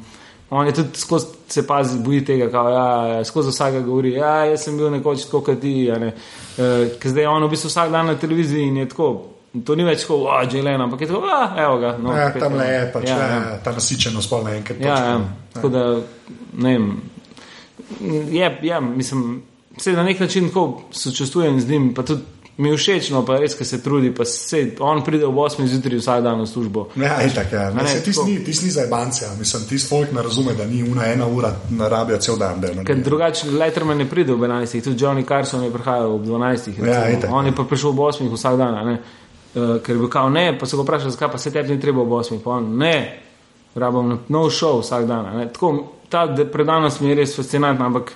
on 0.51 0.67
je 0.67 0.75
tudi 0.81 0.99
skozi 0.99 1.39
se 1.51 1.63
pazi, 1.67 1.99
boji 2.03 2.25
tega, 2.25 2.49
kao, 2.51 2.69
ja, 2.69 2.87
ja, 3.07 3.25
skozi 3.25 3.51
vsega 3.51 3.79
govori, 3.87 4.13
ja, 4.13 4.45
jaz 4.51 4.67
sem 4.67 4.77
bil 4.77 4.91
nekoč 4.91 5.25
tako 5.27 5.45
kot 5.47 5.63
ti, 5.63 5.75
a 5.91 5.99
ne. 5.99 6.11
Uh, 6.11 6.91
ker 6.99 7.11
zdaj 7.11 7.27
je 7.27 7.31
on 7.31 7.47
v 7.47 7.53
bistvu 7.55 7.71
vsak 7.71 7.91
dan 7.91 8.11
na 8.11 8.19
televiziji 8.19 8.67
in 8.67 8.83
je 8.83 8.89
tako. 8.91 9.13
To 9.51 9.75
ni 9.75 9.83
več 9.83 10.05
tako, 10.05 10.29
a 10.31 10.45
že 10.47 10.61
Lena, 10.63 10.85
ampak 10.87 11.01
je 11.03 11.07
tako, 11.11 11.27
a 11.27 11.55
evo 11.59 11.77
ga. 11.77 11.97
No, 11.99 12.15
Ja, 12.15 12.29
tam 12.31 12.55
le 12.55 12.67
je 12.67 12.83
pač 12.93 13.07
ja, 13.09 13.17
ja, 13.17 13.27
ja. 13.27 13.39
ja. 13.51 13.57
ta 13.63 13.75
nasičenost, 13.75 14.29
pol 14.31 14.45
naenkrat. 14.47 14.79
Ja, 14.79 14.95
točno. 14.95 15.11
ja. 15.11 15.47
Tako 15.53 15.69
da, 15.69 15.85
ne 16.53 16.75
vem. 16.77 16.85
Je, 18.31 18.51
ja, 18.63 18.79
mislim, 18.79 19.41
se 19.77 19.91
na 19.91 20.03
nek 20.07 20.19
način 20.19 20.47
tako 20.47 20.81
sočustvujem 20.91 21.59
z 21.59 21.69
njim, 21.69 21.93
pa 21.93 22.03
tudi 22.07 22.23
mi 22.57 22.69
je 22.69 22.77
všeč, 22.77 23.09
no 23.09 23.23
pa 23.25 23.39
res, 23.41 23.55
ker 23.57 23.65
se 23.65 23.79
trudi, 23.81 24.11
pa 24.13 24.25
se 24.27 24.75
on 24.79 25.01
pride 25.03 25.25
ob 25.25 25.35
8 25.39 25.65
zjutraj 25.67 25.97
vsak 25.97 26.23
dan 26.23 26.41
v 26.41 26.47
službo. 26.47 26.83
Ja, 26.99 27.17
itak, 27.25 27.51
ja. 27.51 27.69
Ne, 27.71 27.83
Ne, 27.83 27.95
tis 28.05 28.19
ni, 28.25 28.37
tis 28.45 28.61
ni 28.61 28.71
za 28.71 28.83
ebance, 28.85 29.25
ja. 29.25 29.31
mislim, 29.39 29.63
tis 29.69 29.87
folk 29.89 30.11
ne 30.11 30.21
razume, 30.21 30.53
da 30.53 30.65
ni 30.65 30.83
una 30.83 31.07
ena 31.07 31.27
ura, 31.27 31.55
na 31.69 31.87
rabijo 31.87 32.19
cel 32.21 32.37
dan. 32.37 32.61
Ker 32.85 33.01
drugače 33.01 33.51
Letterman 33.51 33.97
ne 33.97 34.05
pride 34.09 34.33
ob 34.33 34.43
11, 34.43 34.83
tudi 34.83 35.03
Johnny 35.03 35.27
Carson 35.27 35.63
je 35.63 35.71
prihajal 35.71 36.15
ob 36.15 36.25
12. 36.25 36.77
Ja, 36.77 36.85
recimo. 36.85 37.17
itak. 37.17 37.29
on 37.33 37.45
je 37.45 37.55
pa 37.55 37.63
prišel 37.63 37.89
ob 37.89 37.99
8 37.99 38.29
vsak 38.33 38.57
dan, 38.57 38.85
ne. 38.87 38.97
Uh, 39.51 39.77
ker 39.77 39.91
je 39.91 39.99
bil 39.99 40.07
kao 40.07 40.29
ne, 40.29 40.53
pa 40.53 40.65
se 40.65 40.77
ga 40.77 40.83
vprašal, 40.83 41.09
zakaj 41.09 41.27
pa 41.29 41.37
se 41.37 41.51
tebi 41.51 41.69
ni 41.69 41.81
treba 41.81 42.01
ob 42.01 42.09
8, 42.09 42.39
pa 42.39 42.51
on 42.51 42.77
ne, 42.77 42.93
rabim 43.75 44.19
nov 44.29 44.47
show 44.49 44.79
vsak 44.79 45.03
dan. 45.05 45.27
Ne. 45.35 45.47
Tako, 45.47 45.71
ta 46.07 46.21
predanost 46.47 47.01
mi 47.01 47.09
je 47.09 47.15
res 47.15 47.35
fascinantna, 47.35 47.85
ampak 47.85 48.13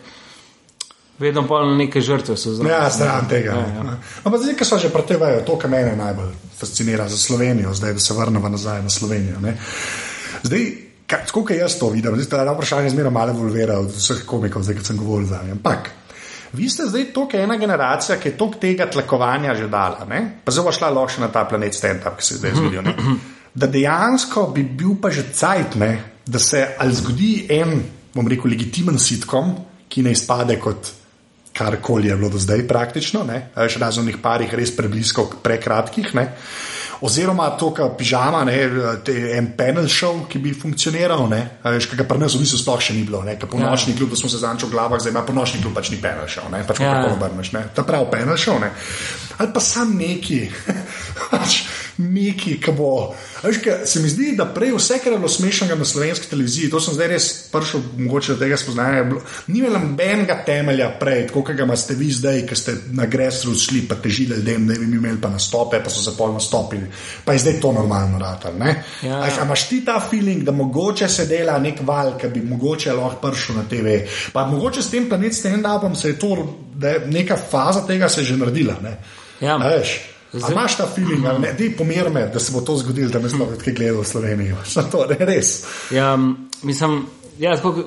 vedno 1.20 1.44
pa 1.44 1.60
neke 1.66 2.02
žrtve 2.02 2.36
so 2.36 2.54
zraven. 2.54 2.72
Ja, 2.74 2.90
stran 2.90 3.28
tega. 3.28 3.52
Ja, 3.52 3.84
Ja. 3.84 3.98
Ampak 4.24 4.42
zdaj, 4.42 4.56
ko 4.56 4.66
so 4.66 4.78
že 4.78 4.90
pretevajo, 4.90 5.42
to, 5.42 5.56
kar 5.56 5.70
mene 5.70 5.96
najbolj 5.96 6.32
fascinira 6.54 7.08
za 7.08 7.18
Slovenijo, 7.18 7.74
zdaj, 7.74 7.94
da 7.94 8.00
se 8.00 8.14
vrnemo 8.14 8.50
nazaj 8.50 8.82
na 8.82 8.90
Slovenijo. 8.90 9.40
Ne. 9.40 9.58
Zdaj, 10.44 10.64
ka- 11.06 11.26
tako 11.26 11.44
kot 11.44 11.52
jaz 11.54 11.76
to 11.76 11.90
vidim, 11.90 12.16
zdaj 12.16 12.46
ta 12.46 12.54
vprašanje 12.54 12.90
zmeraj 12.90 13.12
malo 13.12 13.34
volvera 13.34 13.76
od 13.78 13.92
vseh 13.92 14.24
komikov, 14.26 14.64
zdaj, 14.64 14.76
ko 14.76 14.84
sem 14.84 14.98
govoril 14.98 15.28
za 15.28 15.40
njim. 15.44 15.52
Ampak. 15.54 15.92
Vi 16.56 16.70
ste 16.70 16.88
zdaj 16.90 17.10
toliko 17.14 17.38
ena 17.38 17.58
generacija, 17.60 18.18
ki 18.20 18.32
je 18.32 18.38
toliko 18.38 18.60
tega 18.62 18.90
tlakovanja 18.92 19.56
že 19.56 19.70
dala, 19.72 20.08
ne? 20.10 20.42
pa 20.44 20.52
zelo 20.56 20.72
šla 20.72 20.90
lahko 20.96 21.16
še 21.16 21.26
na 21.26 21.32
ta 21.34 21.46
planet 21.50 21.76
stand-up, 21.76 22.18
ki 22.20 22.26
se 22.26 22.40
zdaj 22.42 22.56
zgodi. 22.56 22.84
ne. 22.86 22.96
Da 23.56 23.68
dejansko 23.72 24.50
bi 24.56 24.66
bil 24.68 24.98
pa 25.02 25.12
že 25.12 25.30
cajt, 25.32 25.76
ne? 25.80 25.92
da 26.26 26.40
se 26.40 26.64
ali 26.80 26.96
zgodi 26.96 27.32
en, 27.50 27.80
bom 28.16 28.28
rekel, 28.28 28.52
legitimen 28.52 29.00
sitkom, 29.00 29.54
ki 29.88 30.04
ne 30.04 30.16
izpade 30.16 30.58
kot 30.60 30.92
karkoli 31.56 32.08
je 32.08 32.16
bilo 32.16 32.30
do 32.30 32.40
zdaj 32.40 32.68
praktično, 32.68 33.24
ne? 33.24 33.50
Veš, 33.56 33.78
razen 33.80 34.04
onih 34.04 34.18
parih 34.22 34.54
res 34.54 34.74
preblisko, 34.76 35.30
prekratkih. 35.44 36.12
Ne? 36.18 36.26
Oziroma 37.02 37.50
to, 37.60 37.72
kar 37.76 37.90
pižama, 37.98 38.44
ne, 38.48 38.56
en 39.38 39.50
panel 39.58 39.88
show, 39.92 40.24
ki 40.30 40.40
bi 40.40 40.54
funkcioniral, 40.56 41.26
ne, 41.30 41.42
veš, 41.64 41.90
ga 41.96 42.06
pri 42.08 42.20
nas 42.22 42.36
v 42.38 42.44
bistvu 42.46 42.60
sploh 42.62 42.82
še 42.82 42.94
ni 42.96 43.04
bilo, 43.04 43.24
ne, 43.28 43.36
ker 43.40 43.50
po 43.52 43.60
nočni 43.60 43.96
klub, 43.98 44.10
da 44.14 44.16
smo 44.16 44.30
se 44.32 44.40
zančili 44.40 44.72
v 44.72 44.76
glavah, 44.78 45.00
zdaj 45.04 45.12
ima 45.12 45.26
po 45.28 45.34
nočni 45.36 45.62
klub 45.62 45.76
pač 45.76 45.92
ni 45.92 46.00
panel 46.02 46.28
show, 46.32 46.48
ne, 46.52 46.64
pač 46.68 46.80
Ja. 46.80 46.94
kako 46.94 47.18
obrneš, 47.18 47.52
ne, 47.52 47.66
ta 47.76 47.84
pravi 47.84 48.08
panel 48.12 48.38
show, 48.38 48.60
ne. 48.62 48.72
Ali 49.38 49.52
pa 49.54 49.60
sam 49.60 49.92
neki, 50.00 50.40
pač 51.32 51.64
neki, 51.98 52.58
ki 52.62 52.72
bo. 52.78 53.14
a 53.42 53.48
Veš, 53.48 53.58
ka, 53.64 53.78
se 53.86 54.00
mi 54.00 54.10
zdi, 54.10 54.34
da 54.38 54.46
prej 54.46 54.74
vse, 54.76 55.00
kar 55.04 55.14
je 55.14 55.18
bilo 55.18 55.30
smešnega 55.30 55.76
na 55.76 55.86
slovenski 55.86 56.30
televiziji, 56.30 56.70
to 56.70 56.80
sem 56.80 56.94
zdaj 56.94 57.08
res 57.08 57.28
prišel, 57.52 57.82
mogoče 57.98 58.34
do 58.34 58.40
tega 58.40 58.58
spoznanja, 58.58 59.04
bilo- 59.04 59.22
ni 59.48 59.60
imelo 59.60 59.80
nobenega 59.80 60.44
temelja 60.46 60.90
prej, 61.00 61.28
tako 61.28 61.44
kot 61.44 61.56
ga 61.56 61.64
imate 61.64 61.96
vi 61.96 62.12
zdaj, 62.12 62.46
ki 62.48 62.56
ste 62.56 62.76
na 62.92 63.06
grassroots 63.06 63.68
šli, 63.70 63.82
pa 63.88 63.96
težili 63.96 64.36
ljudem, 64.36 64.68
da 64.68 64.74
bi 64.74 64.86
imeli 64.86 65.22
pa 65.22 65.30
nastope, 65.30 65.84
pa 65.84 65.90
so 65.90 66.02
se 66.04 66.18
pol 66.18 66.34
nastopili. 66.34 66.88
Pa 67.26 67.34
je 67.34 67.40
zdaj 67.40 67.60
to 67.62 67.72
normalno 67.72 68.20
rata. 68.20 68.52
Ja. 69.04 69.22
A 69.22 69.44
imaš 69.44 69.68
ti 69.70 69.86
ta 69.86 70.00
feeling, 70.10 70.44
da 70.44 70.52
mogoče 70.52 71.08
se 71.10 71.26
dela 71.26 71.60
nek 71.60 71.80
val, 71.82 72.18
ki 72.18 72.28
bi 72.28 72.42
mogoče 72.42 72.94
lahko 72.94 73.30
prišel 73.30 73.56
na 73.56 73.64
TV. 73.70 74.08
Pa 74.34 74.46
mogoče 74.46 74.82
s 74.82 74.90
tem 74.90 75.10
planet 75.10 75.34
stand-upom 75.34 75.96
se 75.96 76.08
je 76.10 76.20
to, 76.20 76.58
da 76.74 76.90
je 76.90 77.08
neka 77.08 77.38
faza 77.52 77.88
tega 77.88 78.10
se 78.10 78.22
je 78.22 78.26
že 78.26 78.38
naredila. 78.38 78.74
Ne? 78.82 78.98
Ja. 79.42 79.56
A 79.56 79.68
veš, 79.70 80.02
a 80.12 80.15
Zdaj- 80.40 80.52
imaš 80.52 80.78
ta 80.78 80.88
feeling, 80.96 81.26
ali 81.26 81.40
ne, 81.40 81.54
ti 81.58 81.70
pomir 81.78 82.10
me, 82.10 82.28
da 82.34 82.40
se 82.40 82.52
bo 82.52 82.62
to 82.62 82.78
zgodilo, 82.78 83.10
da 83.10 83.20
me 83.20 83.30
sploh 83.30 83.54
kaj 83.64 83.74
gledal 83.74 84.02
v 84.02 84.08
Sloveniji. 84.08 84.56
To, 84.92 85.06
ne, 85.10 85.18
res. 85.26 85.64
Ja, 85.92 86.18
mislim, 86.64 87.06
Ja, 87.40 87.58
tako, 87.60 87.84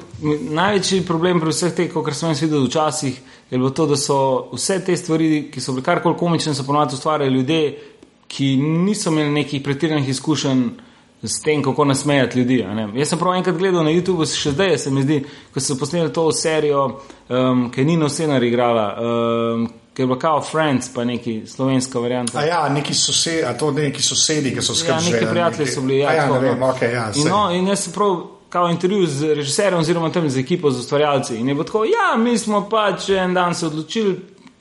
največji 0.51 1.07
problem 1.09 1.41
pri 1.41 1.53
vseh 1.55 1.73
teh, 1.73 1.93
kar 1.93 2.15
sem 2.15 2.29
jaz 2.35 2.43
videl 2.45 2.67
včasih, 2.67 3.21
je 3.49 3.57
bilo 3.57 3.71
to, 3.73 3.87
da 3.89 3.97
so 3.97 4.19
vse 4.53 4.77
te 4.85 4.97
stvari, 4.97 5.49
ki 5.53 5.61
so 5.61 5.73
bile 5.73 5.85
karkoli 5.87 6.19
komične, 6.21 6.53
so 6.55 6.67
ponovadi 6.69 6.99
ustvarjali 6.99 7.33
ljudje, 7.35 7.63
ki 8.29 8.51
niso 8.61 9.09
imeli 9.11 9.31
nekih 9.41 9.63
pretiranih 9.65 10.09
izkušenj 10.09 10.67
s 11.23 11.41
tem, 11.41 11.63
kako 11.65 11.85
nasmejati 11.89 12.39
ljudi. 12.39 12.59
Jaz 12.95 13.09
sem 13.09 13.19
prav 13.19 13.39
enkrat 13.39 13.57
gledal 13.57 13.89
na 13.89 13.91
YouTube, 13.91 14.29
še 14.29 14.53
zdaj 14.53 14.77
se 14.79 14.91
mi 14.93 15.03
zdi, 15.03 15.23
ko 15.55 15.61
so 15.65 15.79
posneli 15.81 16.13
to 16.13 16.29
serijo, 16.33 16.85
um, 17.29 17.71
ki 17.73 17.81
je 17.81 17.89
Nino 17.89 18.09
Senar 18.13 18.45
igrala. 18.45 18.87
Um, 19.01 19.69
Ker 19.99 20.03
je 20.03 20.07
bilo 20.07 20.19
kao 20.19 20.43
Friends, 20.43 20.95
pa 20.95 21.05
neki 21.05 21.43
slovenska 21.47 21.99
varianta. 21.99 22.39
A 22.39 22.45
ja, 22.45 22.69
neki 22.69 22.95
sosedi, 22.95 23.43
a 23.45 23.59
to 23.59 23.71
neki 23.71 24.03
sosedi, 24.03 24.53
ki 24.55 24.63
so 24.63 24.75
skrbeli. 24.75 25.11
Ja, 25.11 25.13
neki 25.13 25.27
prijatelji 25.31 25.67
so 25.67 25.81
bili. 25.81 25.99
Ja, 25.99 26.13
ja, 26.13 26.23
tako, 26.23 26.35
ne 26.35 26.41
vem, 26.41 26.59
no. 26.59 26.69
ok, 26.69 26.83
ja. 26.83 27.09
In, 27.17 27.27
no, 27.27 27.41
in 27.51 27.67
jaz 27.67 27.81
sem 27.81 27.93
prav 27.93 28.21
kao 28.49 28.69
intervju 28.71 29.07
z 29.07 29.35
režiserjem 29.35 29.81
oziroma 29.81 30.13
tam 30.15 30.31
z 30.31 30.39
ekipo, 30.39 30.71
z 30.71 30.79
ustvarjalci. 30.79 31.37
In 31.37 31.49
je 31.49 31.55
bilo 31.55 31.65
tako, 31.65 31.85
ja, 31.85 32.17
mi 32.17 32.39
smo 32.39 32.69
pač 32.71 33.09
en 33.09 33.35
dan 33.35 33.55
se 33.55 33.67
odločili, 33.67 34.15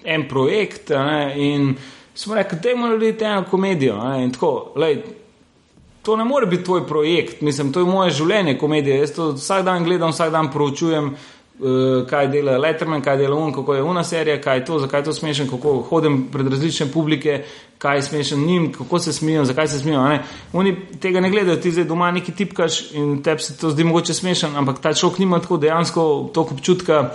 en 0.03 0.25
projekt 0.29 0.89
ne, 0.89 1.33
in 1.37 1.75
smo 2.15 2.35
rekli, 2.35 2.57
da 2.63 2.69
moramo 2.69 2.97
narediti 2.97 3.25
eno 3.25 3.45
komedijo. 3.51 4.01
Ne, 4.09 4.23
in 4.23 4.33
tako, 4.33 4.71
lej, 4.75 5.03
to 6.01 6.15
ne 6.15 6.23
more 6.23 6.45
biti 6.45 6.63
tvoj 6.63 6.87
projekt, 6.87 7.41
mislim, 7.41 7.73
to 7.73 7.79
je 7.79 7.85
moje 7.85 8.11
življenje, 8.11 8.57
komedija. 8.57 8.97
Jaz 8.97 9.13
to 9.13 9.31
vsak 9.37 9.65
dan 9.69 9.83
gledam, 9.83 10.09
vsak 10.09 10.31
dan 10.31 10.49
proučujem. 10.51 11.13
Uh, 11.57 12.03
kaj 12.05 12.27
dela 12.29 12.57
Letterman, 12.61 13.01
kaj 13.01 13.17
dela 13.17 13.35
Un, 13.35 13.49
kako 13.53 13.73
je 13.73 13.83
una 13.83 14.03
serija, 14.03 14.41
kaj 14.41 14.57
je 14.57 14.65
to, 14.65 14.79
zakaj 14.79 14.99
je 14.99 15.03
to 15.03 15.13
smešen, 15.13 15.47
kako 15.49 15.79
hodim 15.89 16.27
pred 16.31 16.47
različne 16.47 16.85
publike, 16.93 17.43
kaj 17.77 17.97
je 17.97 18.01
smešen 18.01 18.45
njim, 18.45 18.67
kako 18.73 18.99
se 18.99 19.13
smijo, 19.13 19.45
zakaj 19.45 19.67
se 19.67 19.79
smijo. 19.79 20.19
Oni 20.53 20.75
tega 21.01 21.19
ne 21.19 21.29
gledajo, 21.29 21.57
ti 21.57 21.71
zdaj 21.71 21.87
doma 21.89 22.11
neki 22.11 22.31
tipkaš 22.31 22.91
in 22.91 23.23
tebi 23.23 23.41
se 23.41 23.57
to 23.57 23.69
zdi 23.69 23.83
mogoče 23.83 24.13
smešen, 24.13 24.55
ampak 24.55 24.81
ta 24.81 24.93
človek 24.93 25.19
nima 25.19 25.39
tako 25.39 25.57
dejansko 25.57 26.29
toliko 26.33 26.53
občutka, 26.53 27.11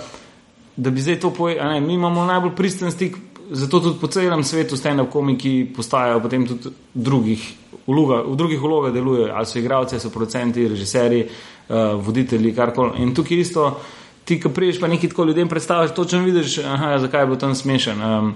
da 0.76 0.90
bi 0.90 1.01
zdaj 1.01 1.20
to 1.20 1.30
povedal. 1.30 1.80
Mi 1.80 1.95
imamo 1.95 2.24
najbolj 2.24 2.57
pristen 2.57 2.90
stik, 2.90 3.16
zato 3.51 3.80
tudi 3.80 3.99
po 4.01 4.07
celem 4.07 4.45
svetu 4.45 4.76
stand-up 4.76 5.11
komiki 5.11 5.66
postajajo 5.76 6.20
potem 6.20 6.47
tudi 6.47 6.74
drugih 6.95 7.53
vloga, 7.86 8.22
v 8.26 8.36
drugih 8.36 8.61
vlogah 8.61 8.93
delujejo, 8.93 9.34
ali 9.34 9.47
so 9.47 9.59
igralci, 9.59 10.01
so 10.01 10.11
producenti, 10.11 10.68
režiserji, 10.68 11.26
uh, 11.26 11.76
voditelji, 12.07 12.55
karkoli. 12.55 13.03
In 13.03 13.14
tukaj 13.14 13.38
isto 13.38 13.80
ti, 14.25 14.41
ki 14.41 14.49
priješ, 14.55 14.81
pa 14.81 14.89
nekaj 14.89 15.11
tako 15.12 15.25
ljudem 15.25 15.49
predstaviš, 15.49 15.95
točno 15.95 16.23
vidiš, 16.23 16.59
aha, 16.59 16.99
zakaj 16.99 17.23
je 17.23 17.27
bil 17.27 17.37
tam 17.37 17.55
smešen. 17.55 18.03
Um, 18.03 18.35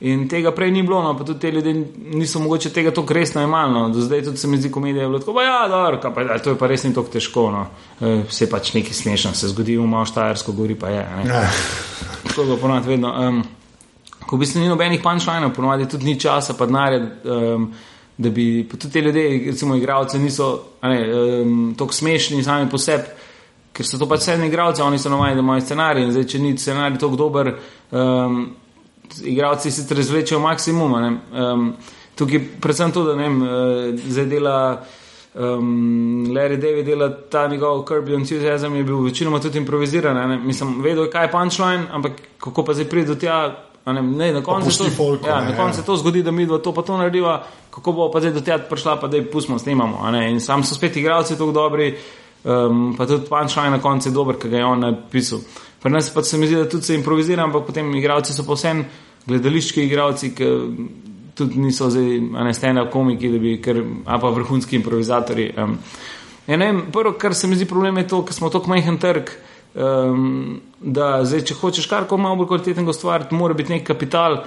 in 0.00 0.28
tega 0.28 0.52
prej 0.52 0.70
ni 0.70 0.82
bilo, 0.82 1.02
no, 1.02 1.14
pa 1.18 1.24
tudi 1.24 1.40
te 1.40 1.50
ljudje 1.50 1.74
niso 2.12 2.40
mogoče 2.40 2.70
tega 2.70 2.90
tako 2.90 3.14
resno 3.14 3.42
imali. 3.42 3.72
No. 3.72 3.88
Do 3.88 4.00
zdaj 4.00 4.24
tudi 4.24 4.36
se 4.36 4.48
mi 4.48 4.58
zdi 4.58 4.70
komedija 4.70 5.08
bilo 5.08 5.18
tako, 5.18 5.34
pa 5.34 5.42
ja, 5.42 5.68
dobro, 5.68 6.12
pa, 6.14 6.38
to 6.38 6.50
je 6.50 6.58
pa 6.58 6.66
res 6.66 6.84
ni 6.84 6.94
tako 6.94 7.08
težko. 7.12 7.48
No. 7.50 7.66
E, 8.00 8.22
vse 8.28 8.50
pač 8.50 8.74
nekaj 8.74 8.92
smešno 8.92 9.34
se 9.34 9.48
zgodi, 9.48 9.78
ima 9.80 10.04
štajersko 10.04 10.52
gori, 10.52 10.74
pa 10.74 10.88
je. 10.88 11.06
Ja. 11.28 11.48
tako 12.28 12.42
je 12.42 12.60
ponovadi 12.60 12.88
vedno. 12.88 13.14
Um, 13.28 13.42
ko 14.26 14.36
v 14.36 14.44
bistvu 14.44 14.60
ni 14.60 14.68
nobenih 14.68 15.02
punčlinov, 15.02 15.54
ponovadi 15.56 15.88
tudi 15.88 16.04
ni 16.04 16.20
časa, 16.20 16.56
pa 16.58 16.66
denarja. 16.66 17.02
Um, 17.24 17.72
Da 18.14 18.30
bi 18.30 18.62
tudi 18.70 18.92
te 18.92 19.00
ljudje, 19.00 19.22
recimo, 19.46 19.74
igravci, 19.74 20.18
niso 20.22 20.60
um, 20.82 21.74
tako 21.78 21.92
smešni 21.92 22.44
sami 22.44 22.70
po 22.70 22.78
sebi, 22.78 23.10
ker 23.74 23.86
so 23.86 23.98
to 23.98 24.06
pač 24.10 24.28
sedmi 24.28 24.46
igralci, 24.46 24.82
oni 24.82 24.98
so 24.98 25.10
navajeni, 25.10 25.40
da 25.40 25.44
imajo 25.44 25.64
scenarij. 25.64 26.10
Zdaj, 26.14 26.26
če 26.30 26.42
ni 26.42 26.52
scenarij 26.58 26.98
tako 27.02 27.18
dober, 27.18 27.54
um, 27.90 28.44
igralci 29.22 29.72
si 29.74 29.86
razvlečejo 29.94 30.40
maksimum. 30.40 30.94
Um, 30.94 31.72
tukaj 32.14 32.38
je 32.38 32.44
predvsem 32.62 32.94
to, 32.94 33.04
da 33.08 33.16
ne 33.18 33.28
vem, 33.28 33.40
uh, 33.42 34.04
zdaj 34.10 34.30
dela. 34.30 34.58
Um, 35.34 36.28
Larry 36.30 36.60
David 36.62 36.86
dela 36.86 37.08
ta 37.10 37.48
njegov 37.50 37.80
Kirby 37.88 38.14
entuzijazem, 38.14 38.76
je 38.78 38.84
bil 38.86 39.00
večinoma 39.02 39.40
tudi 39.42 39.58
improviziran. 39.58 40.14
Ne? 40.30 40.36
Mislim, 40.38 40.76
vedel 40.82 41.08
je, 41.08 41.10
kaj 41.10 41.24
je 41.26 41.30
punčline, 41.32 41.88
ampak 41.90 42.20
kako 42.38 42.64
pa 42.64 42.74
zdaj 42.74 42.86
pride 42.88 43.06
do 43.06 43.16
tja. 43.18 43.40
Ne, 43.86 44.02
ne, 44.02 44.32
na 44.32 44.42
koncu 44.42 44.70
se 44.70 44.84
to, 44.96 45.18
ja, 45.26 45.40
na 45.44 45.56
koncu 45.56 45.80
ja. 45.80 45.84
to 45.84 45.96
zgodi, 45.96 46.22
da 46.22 46.30
mi 46.30 46.46
dva 46.46 46.58
to 46.58 46.72
pa 46.72 46.82
to 46.82 46.96
narediva, 46.96 47.42
kako 47.70 47.92
bo 47.92 48.06
pa 48.10 48.20
zdaj 48.20 48.32
do 48.32 48.40
tega 48.40 48.58
prišla, 48.70 48.94
pa 49.00 49.10
da 49.10 49.16
jih 49.16 49.26
pustimo, 49.32 49.58
snimamo. 49.58 50.06
In 50.30 50.40
sam 50.40 50.62
so 50.64 50.74
spet 50.74 50.96
igralci 50.96 51.34
tako 51.34 51.52
dobri, 51.52 51.98
um, 52.44 52.94
pa 52.98 53.06
tudi 53.06 53.26
punčline 53.28 53.70
na 53.70 53.80
koncu 53.82 54.08
je 54.08 54.14
dober, 54.14 54.38
ki 54.38 54.48
ga 54.48 54.60
je 54.60 54.64
on 54.64 54.80
napisal. 54.80 55.40
Pri 55.82 55.92
nas 55.92 56.10
pa 56.14 56.22
se 56.22 56.38
mi 56.38 56.46
zdi, 56.46 56.56
da 56.56 56.68
tudi 56.68 56.84
se 56.84 56.94
improvizira, 56.94 57.44
ampak 57.44 57.66
potem 57.66 57.94
igralci 57.94 58.32
so 58.32 58.44
povsem 58.44 58.84
gledališki 59.26 59.84
igralci, 59.84 60.34
ki 60.34 60.50
tudi 61.34 61.58
niso 61.60 61.90
zdaj 61.90 62.20
ne 62.44 62.54
stene 62.54 62.86
komiki, 62.90 63.28
da 63.32 63.38
bi, 63.38 63.56
ker, 63.62 63.82
a 64.06 64.18
pa 64.20 64.30
vrhunski 64.30 64.76
improvizatori. 64.76 65.50
Um, 65.58 65.78
ja, 66.46 66.56
ne, 66.56 66.70
prvo, 66.92 67.16
kar 67.18 67.34
se 67.34 67.48
mi 67.50 67.56
zdi 67.56 67.66
problem, 67.68 67.98
je 67.98 68.08
to, 68.08 68.22
ker 68.24 68.36
smo 68.36 68.52
tako 68.52 68.72
majhen 68.72 68.98
trg. 69.02 69.34
Um, 69.74 70.60
da, 70.78 71.24
zdaj, 71.26 71.48
če 71.48 71.56
hočeš 71.58 71.88
kar 71.90 72.06
koli 72.06 72.22
malo 72.22 72.38
bolj 72.38 72.52
kvalitetnega 72.52 72.94
ustvariti, 72.94 73.34
mora 73.34 73.56
biti 73.58 73.74
nek 73.74 73.86
kapital, 73.88 74.44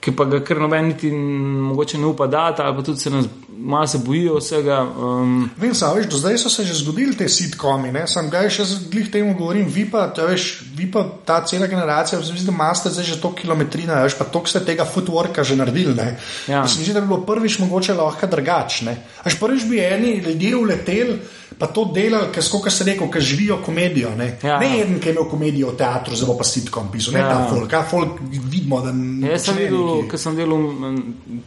ki 0.00 0.14
pa 0.16 0.24
ga 0.24 0.40
kar 0.44 0.60
noben 0.60 0.86
niti 0.88 1.10
mogoče 1.12 1.98
ne 1.98 2.06
upa 2.08 2.26
dati, 2.26 2.62
ali 2.62 2.76
pa 2.76 2.82
tudi 2.82 3.00
se 3.00 3.10
nas 3.10 3.26
malo 3.48 4.00
bojijo 4.04 4.38
vsega. 4.38 4.80
Um. 4.96 5.50
Vem, 5.60 5.74
sa, 5.74 5.92
veš, 5.92 6.06
do 6.08 6.16
zdaj 6.16 6.38
so 6.38 6.50
se 6.50 6.64
že 6.64 6.74
zgodili 6.74 7.16
te 7.16 7.28
sitkomi, 7.28 7.92
ne? 7.92 8.06
sem 8.08 8.30
ga 8.32 8.42
še 8.48 8.64
glih 8.90 9.10
temu 9.12 9.34
govorim, 9.36 9.68
vi 9.68 9.84
pa, 9.90 10.06
veš, 10.16 10.46
vi 10.76 10.88
pa 10.90 11.04
ta 11.26 11.42
cela 11.44 11.68
generacija, 11.68 12.22
se, 12.24 12.32
da 12.46 12.52
imate 12.52 12.90
zdaj 12.90 13.04
že 13.04 13.18
to 13.20 13.32
kilometrina, 13.36 14.00
veš, 14.06 14.16
pa 14.16 14.24
toliko 14.24 14.48
ste 14.48 14.64
tega 14.64 14.88
footworka 14.88 15.44
že 15.44 15.58
naredili. 15.60 16.08
Ja. 16.48 16.62
Mislim, 16.62 16.94
da 16.94 17.04
bi 17.04 17.12
bilo 17.12 17.20
prvič 17.26 17.58
mogoče 17.60 17.98
lahko 18.00 18.26
drugačne. 18.26 18.96
Až 19.24 19.36
prvič 19.40 19.68
bi 19.68 19.84
eni 19.84 20.16
ljudje 20.24 20.56
uleteli 20.56 21.20
pa 21.58 21.66
to 21.66 21.84
delali, 21.94 22.30
kot 22.32 22.72
se 22.72 22.84
reče, 22.84 23.06
ki 23.12 23.20
živijo 23.20 23.58
komedijo. 23.64 24.10
Ne, 24.16 24.38
ja, 24.42 24.58
ne 24.60 24.66
ja. 24.66 24.84
en, 24.84 24.98
ki 25.00 25.08
je 25.08 25.14
imel 25.14 25.28
komedijo 25.30 25.70
v 25.72 25.76
teatru, 25.76 26.16
zelo 26.16 26.36
pa 26.38 26.44
sitkom 26.44 26.90
pisal, 26.92 27.14
ne 27.14 27.20
ja. 27.20 27.28
ta 27.28 27.46
folk, 27.50 27.70
kaj 27.70 27.86
folk 27.90 28.18
vidimo. 28.30 28.82
Ja, 28.84 29.32
jaz 29.32 29.48
sem 29.48 29.58
videl, 29.58 30.04
ker 30.10 30.22
sem 30.22 30.36
delal, 30.38 30.66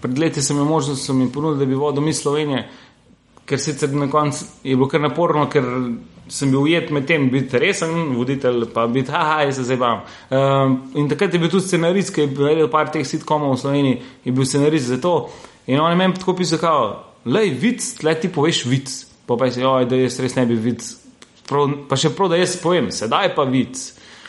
pred 0.01 0.19
leti 0.19 0.43
sem 0.43 0.57
imel 0.57 0.69
možnost, 0.69 1.07
da 1.07 1.15
mi 1.17 1.29
ponudili, 1.31 1.65
da 1.65 1.69
bi 1.69 1.79
vodil 1.79 2.03
mi 2.03 2.13
Slovenije, 2.13 2.65
ker 3.45 3.59
sicer 3.59 3.93
na 3.95 4.09
koncu 4.11 4.45
je 4.63 4.75
bilo 4.75 4.89
kar 4.91 5.01
naporno, 5.03 5.45
ker 5.51 5.69
sem 6.31 6.51
bil 6.51 6.61
ujet 6.63 6.91
med 6.95 7.07
tem, 7.07 7.25
biti 7.31 7.59
resen 7.59 8.13
voditelj, 8.17 8.67
pa 8.73 8.85
biti, 8.87 9.11
haha, 9.11 9.41
jaz 9.47 9.59
se 9.59 9.65
zdaj 9.67 9.79
bam. 9.79 10.03
Um, 10.31 10.77
in 10.99 11.09
takrat 11.11 11.33
je 11.35 11.39
bil 11.39 11.51
tudi 11.51 11.67
scenarist, 11.67 12.13
ki 12.15 12.27
je 12.27 12.33
bil 12.35 12.67
par 12.71 12.91
teh 12.91 13.03
sitkomov 13.07 13.57
v 13.57 13.63
Sloveniji, 13.63 13.97
je 14.23 14.35
bil 14.35 14.47
scenarist 14.47 14.91
za 14.93 14.99
to. 15.03 15.15
In 15.67 15.79
on 15.79 15.91
je 15.91 15.99
meni 15.99 16.19
tako 16.19 16.35
pisal, 16.35 16.59
kao, 16.63 16.85
lej, 17.25 17.51
vic, 17.59 17.83
tle 17.99 18.15
ti 18.19 18.31
poveš 18.31 18.65
vic 18.71 18.93
pa 19.27 19.37
pa 19.39 19.49
si, 19.51 19.63
oj, 19.63 19.87
da 19.89 19.99
jaz 19.99 20.19
res 20.23 20.37
ne 20.39 20.45
bi 20.49 20.57
videl. 20.59 20.93
Pa 21.89 21.99
še 21.99 22.13
prav, 22.15 22.31
da 22.31 22.39
jaz 22.39 22.55
povem, 22.61 22.89
sedaj 22.93 23.33
pa 23.35 23.45
vic. 23.47 23.79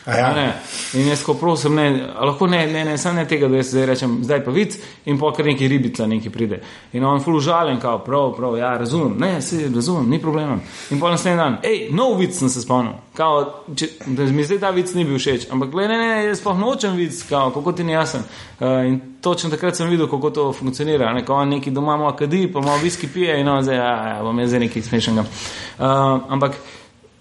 Ja. 0.07 0.53
In 0.93 1.07
jaz 1.07 1.23
ko 1.25 1.33
prosim, 1.33 1.75
ne, 1.75 1.89
lahko 2.21 2.47
ne, 2.47 2.67
ne, 2.67 2.83
ne, 2.85 2.95
ne 3.13 3.23
tega, 3.27 3.47
da 3.49 3.57
jaz 3.57 3.71
zdaj 3.73 3.85
rečem, 3.89 4.17
zdaj 4.23 4.43
pa 4.45 4.51
vic 4.53 4.77
in 5.05 5.17
pa 5.19 5.31
kar 5.33 5.45
neki 5.45 5.67
ribica 5.67 6.05
neki 6.07 6.29
pride. 6.29 6.59
In 6.93 7.05
on 7.05 7.23
ful 7.23 7.39
žalen, 7.41 7.79
kao, 7.81 7.99
prav, 8.05 8.35
prav, 8.37 8.57
ja, 8.57 8.75
razumem, 8.77 9.15
ne, 9.19 9.41
se 9.41 9.69
razumem, 9.75 10.09
ni 10.09 10.21
problema. 10.21 10.59
In 10.91 10.99
pa 10.99 11.09
naslednji 11.09 11.37
dan, 11.37 11.57
hej, 11.63 11.87
nov 11.91 12.19
vic 12.19 12.37
sem 12.37 12.49
se 12.49 12.61
spomnil, 12.61 12.93
kao, 13.17 13.63
če, 13.75 13.89
da 14.05 14.29
mi 14.29 14.45
zdaj 14.45 14.61
ta 14.61 14.69
vic 14.75 14.93
ni 14.93 15.07
bil 15.09 15.17
všeč, 15.17 15.49
ampak 15.51 15.73
gledaj, 15.73 15.97
ne, 15.97 16.07
ne, 16.13 16.21
jaz 16.29 16.43
pa 16.43 16.53
nočem 16.53 16.95
vic, 17.01 17.23
kao, 17.29 17.49
kako 17.55 17.73
ti 17.73 17.83
ni 17.83 17.97
jasen. 17.97 18.21
Uh, 18.59 18.85
in 18.85 19.01
točno 19.21 19.49
takrat 19.49 19.75
sem 19.75 19.89
videl, 19.89 20.07
kako 20.07 20.29
to 20.29 20.53
funkcionira. 20.53 21.13
Ne, 21.13 21.25
kao, 21.25 21.45
neki 21.45 21.71
doma 21.71 21.95
ima 21.95 22.15
kadi, 22.15 22.45
pa 22.53 22.59
ima 22.59 22.75
viski 22.83 23.07
pije 23.07 23.39
in 23.41 23.49
on 23.49 23.63
zdaj, 23.63 23.77
ja, 23.77 24.07
ja, 24.07 24.23
bom 24.23 24.39
jaz 24.39 24.53
nekaj 24.53 24.81
smešnega. 24.81 25.21
Uh, 25.21 25.85
ampak 26.29 26.55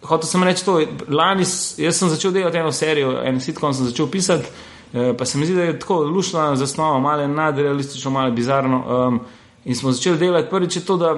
hotel 0.09 0.29
sem 0.29 0.43
reči 0.45 0.65
to. 0.65 0.79
Lani 1.09 1.45
jaz 1.77 1.99
sem 1.99 2.09
začel 2.09 2.33
delati 2.33 2.59
eno 2.59 2.73
serijo, 2.73 3.17
en 3.25 3.41
sitkom 3.41 3.75
sem 3.75 3.87
začel 3.87 4.09
pisati, 4.11 4.49
eh, 4.93 5.13
pa 5.19 5.25
se 5.25 5.39
mi 5.39 5.47
zdi, 5.47 5.55
da 5.55 5.63
je 5.63 5.79
tako 5.79 6.03
lušna 6.05 6.57
zasnova, 6.57 6.99
malo 6.99 7.29
nadrealistično, 7.29 8.11
malo 8.11 8.31
bizarno. 8.31 8.85
Um, 9.09 9.21
in 9.65 9.77
smo 9.77 9.93
začeli 9.93 10.19
delati 10.19 10.51
prvič 10.51 10.79
to, 10.87 10.97
da 10.97 11.17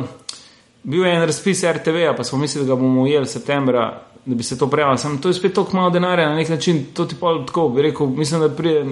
bil 0.83 1.05
je 1.05 1.15
en 1.15 1.25
razpis 1.27 1.65
RTV, 1.65 2.17
pa 2.17 2.25
smo 2.25 2.39
mislili, 2.39 2.67
da 2.67 2.75
ga 2.75 2.81
bomo 2.81 3.03
ujeli 3.03 3.27
septembra. 3.27 4.03
Da 4.27 4.35
bi 4.35 4.43
se 4.43 4.59
to 4.59 4.67
prejavilo, 4.67 4.99
samo 4.99 5.19
to 5.23 5.29
je 5.29 5.35
spet 5.35 5.55
toliko 5.55 5.77
malo 5.77 5.91
denarja 5.91 6.29
na 6.29 6.35
nek 6.35 6.49
način. 6.49 6.87
To 6.95 7.05
ti 7.05 7.15
pa 7.21 7.45
tako 7.47 7.69
bi 7.69 7.83
rekel, 7.83 8.07
mislim, 8.07 8.41
da 8.41 8.49
prije, 8.49 8.87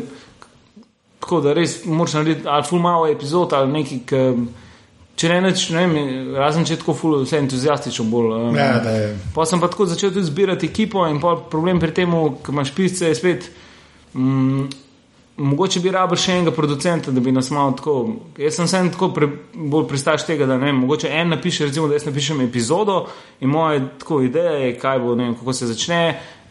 tako 1.21 1.41
da 1.41 1.53
res 1.53 1.85
moraš 1.85 2.13
narediti 2.15 2.49
ali 2.49 2.65
ful 2.69 2.79
malo 2.79 3.09
epizod 3.09 3.53
ali 3.53 3.73
nekaj, 3.73 3.99
Če 5.15 5.29
ne, 5.31 5.41
neč, 5.45 5.69
ne 5.71 5.85
vem, 5.85 6.33
razen 6.35 6.67
če 6.67 6.81
tako 6.81 6.95
ful, 6.99 7.19
vse 7.23 7.39
entuzijastično 7.39 8.07
bolj. 8.11 8.33
Um, 8.35 8.57
ja, 8.59 8.81
pa 9.35 9.45
sem 9.47 9.61
pa 9.63 9.69
tako 9.71 9.87
začel 9.87 10.11
tudi 10.11 10.27
zbirati 10.27 10.67
ekipo 10.67 11.05
in 11.07 11.21
problem 11.23 11.79
pri 11.83 11.95
tem, 11.95 12.17
ko 12.43 12.55
imaš 12.55 12.75
pisce, 12.75 13.13
je 13.13 13.19
spet. 13.19 13.47
Um, 14.15 14.67
mogoče 15.37 15.81
bi 15.83 15.91
rabil 15.91 16.19
še 16.19 16.37
enega 16.39 16.53
producenta, 16.55 17.13
da 17.15 17.23
bi 17.23 17.33
nas 17.35 17.51
malo 17.55 17.75
tako. 17.79 17.95
Jaz 18.39 18.59
sem 18.59 18.69
sem 18.71 18.91
tako 18.95 19.11
pre, 19.15 19.29
bolj 19.55 19.89
pristaš 19.91 20.27
tega, 20.29 20.47
da 20.51 20.59
ne 20.59 20.69
vem, 20.69 20.83
mogoče 20.85 21.11
en 21.11 21.35
napiše, 21.35 21.69
recimo, 21.71 21.89
da 21.91 21.99
jaz 21.99 22.07
napišem 22.07 22.45
epizodo 22.45 23.05
in 23.41 23.51
moja 23.51 23.83
tako 24.03 24.21
ideja 24.23 24.55
je, 24.65 24.77
kaj 24.79 25.03
bo, 25.03 25.15
ne 25.19 25.29
vem, 25.29 25.39
kako 25.39 25.55
se 25.55 25.71
začne. 25.71 26.03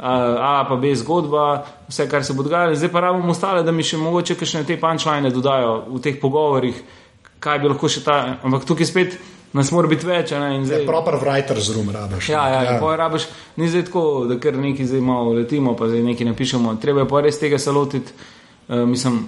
A, 0.03 0.65
pa 0.67 0.75
B 0.75 0.89
zgodba, 0.99 1.63
vse, 1.87 2.09
kar 2.11 2.25
se 2.25 2.33
bo 2.35 2.43
dogajalo, 2.43 2.75
zdaj 2.75 2.89
pa 2.91 3.05
rabimo 3.05 3.31
ostale, 3.31 3.61
da 3.63 3.71
mi 3.71 3.85
še 3.87 3.99
mogoče 4.01 4.35
kakšne 4.35 4.65
te 4.67 4.75
punčline 4.81 5.31
dodajo 5.31 5.77
v 5.93 6.01
teh 6.03 6.17
pogovorih, 6.19 6.81
kaj 7.43 7.59
bi 7.59 7.71
lahko 7.71 7.91
še 7.91 8.03
ta. 8.05 8.17
Ampak 8.43 8.67
tukaj 8.69 8.87
spet 8.87 9.17
nas 9.53 9.69
mora 9.71 9.89
biti 9.91 10.07
več. 10.07 10.33
Ne, 10.33 10.55
in 10.57 10.65
Ja, 10.65 10.69
zdaj, 10.71 10.87
proper 10.89 11.19
writer's 11.21 11.69
room 11.75 11.91
rabiš. 11.93 12.31
Ja, 12.33 12.47
ja, 12.49 12.63
ja. 12.65 12.75
ja. 12.79 12.95
Rabiš, 13.03 13.27
ni 13.61 13.69
zdaj 13.69 13.87
tako, 13.89 14.03
da 14.29 14.39
kar 14.41 14.57
nekaj 14.57 14.89
zdaj 14.89 15.05
malo 15.05 15.35
letimo, 15.37 15.75
pa 15.79 15.91
zdaj 15.91 16.03
nekaj 16.07 16.31
napišemo. 16.31 16.75
Treba 16.81 17.05
je 17.05 17.11
pa 17.11 17.23
res 17.25 17.39
tega 17.41 17.61
se 17.61 17.71
lotiti. 17.75 18.15
Uh, 18.67 18.83
mislim, 18.89 19.25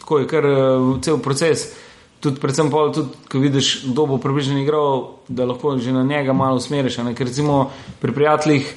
tako 0.00 0.22
je 0.22 0.30
kar 0.30 0.48
uh, 0.50 0.88
cel 1.04 1.20
proces. 1.22 1.68
Tudi, 2.20 2.40
predvsem, 2.42 2.72
pa, 2.72 2.88
tudi, 2.96 3.28
ko 3.30 3.40
vidiš, 3.40 3.76
kdo 3.92 4.06
bo 4.10 4.18
približno 4.20 4.58
igral, 4.58 5.04
da 5.28 5.46
lahko 5.46 5.76
že 5.78 5.92
na 5.92 6.02
njega 6.02 6.32
malo 6.32 6.60
usmeriš. 6.60 6.98
ne. 7.04 7.14
Ker 7.14 7.28
recimo 7.28 7.70
pri 8.00 8.12
prijateljih 8.12 8.74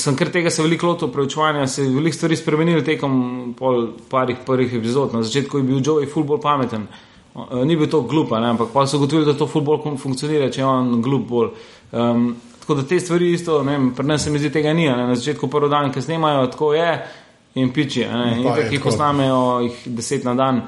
sem 0.00 0.16
kar 0.16 0.30
tega 0.32 0.50
se 0.50 0.64
veliko 0.64 0.88
lotil 0.88 1.10
preučevanja, 1.12 1.66
se 1.68 1.84
je 1.84 1.90
veliko 1.92 2.16
stvari 2.16 2.36
spremenilo 2.36 2.80
tekom 2.80 3.54
pol 3.58 3.90
parih 4.08 4.40
prvih 4.46 4.72
epizod. 4.74 5.12
Na 5.12 5.22
začetku 5.22 5.60
je 5.60 5.66
bil 5.68 5.84
Joey 5.84 6.08
full 6.08 6.24
bolj 6.24 6.40
pameten. 6.40 6.88
Uh, 6.88 7.15
ni 7.64 7.76
bil 7.76 7.88
to 7.90 8.00
glup, 8.00 8.30
ne, 8.30 8.48
ampak 8.50 8.72
pa 8.72 8.86
so 8.86 8.96
ugotovili, 8.96 9.26
da 9.26 9.38
to 9.38 9.46
futbol 9.46 9.80
funkcionira, 10.00 10.50
če 10.50 10.60
je 10.60 10.66
on 10.66 11.00
glup 11.02 11.28
bolj. 11.28 11.50
Um, 11.92 12.34
tako 12.60 12.80
da 12.80 12.86
te 12.88 13.00
stvari 13.00 13.32
isto, 13.32 13.60
ne 13.62 13.76
vem, 13.76 13.90
pri 13.94 14.06
nas 14.06 14.24
se 14.24 14.30
mi 14.30 14.38
zdi 14.38 14.50
tega 14.50 14.72
ni, 14.72 14.88
ne, 14.88 15.06
na 15.10 15.14
začetku 15.14 15.48
prvo 15.52 15.68
dan, 15.68 15.92
ki 15.92 16.02
snemajo, 16.02 16.46
tako 16.54 16.72
je 16.74 16.90
in 17.56 17.72
piči, 17.72 18.04
ne, 18.08 18.24
in 18.38 18.44
tako 18.44 18.64
jih 18.72 18.82
posnamejo 18.84 19.42
jih 19.64 19.82
deset 19.98 20.24
na 20.24 20.34
dan, 20.34 20.62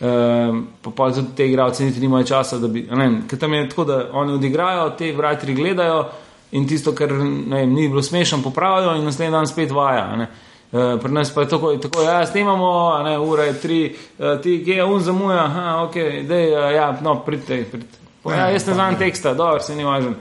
um, 0.00 0.62
pa 0.82 0.94
pa 0.96 1.10
tudi 1.12 1.34
te 1.36 1.46
igralce 1.48 1.84
niti 1.84 2.00
nimajo 2.00 2.26
časa, 2.30 2.58
da 2.58 2.70
bi, 2.70 2.86
ne, 2.90 3.10
ker 3.28 3.38
tam 3.38 3.54
je 3.54 3.68
tako, 3.68 3.84
da 3.84 3.98
oni 4.12 4.38
odigrajo, 4.38 4.88
te 4.98 5.12
vrajtri 5.16 5.54
gledajo 5.54 6.06
in 6.52 6.66
tisto, 6.68 6.94
kar 6.94 7.12
ne, 7.12 7.56
vem, 7.56 7.74
ni 7.74 7.88
bilo 7.88 8.02
smešno, 8.02 8.42
popravijo 8.44 8.96
in 8.96 9.04
naslednji 9.04 9.32
dan 9.32 9.46
spet 9.46 9.70
vaja. 9.70 10.08
Ne. 10.16 10.30
Uh, 10.72 11.00
pri 11.02 11.12
nas 11.12 11.30
pa 11.34 11.40
je 11.44 11.48
tako, 11.48 11.76
tako 11.76 12.02
ja, 12.02 12.26
snemamo, 12.26 12.92
a 12.94 13.02
ne, 13.02 13.18
ura 13.18 13.44
je 13.44 13.60
tri, 13.60 13.80
uh, 14.18 14.40
ti, 14.42 14.62
kje 14.64 14.76
je 14.76 14.84
un 14.84 15.00
zamuja, 15.00 15.44
aha, 15.44 15.82
ok, 15.82 15.94
dej, 16.28 16.46
uh, 16.54 16.70
ja, 16.74 16.86
no, 17.02 17.18
pridite, 17.26 17.64
pridite. 17.70 17.98
Pa, 18.22 18.34
ja, 18.34 18.46
jaz 18.50 18.66
ne 18.66 18.74
znam 18.74 18.96
teksta, 18.98 19.34
dobro, 19.34 19.60
se 19.60 19.76
ni 19.76 19.84
važen. 19.84 20.14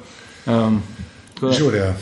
Um, 0.45 0.81
Žurja. 1.51 1.93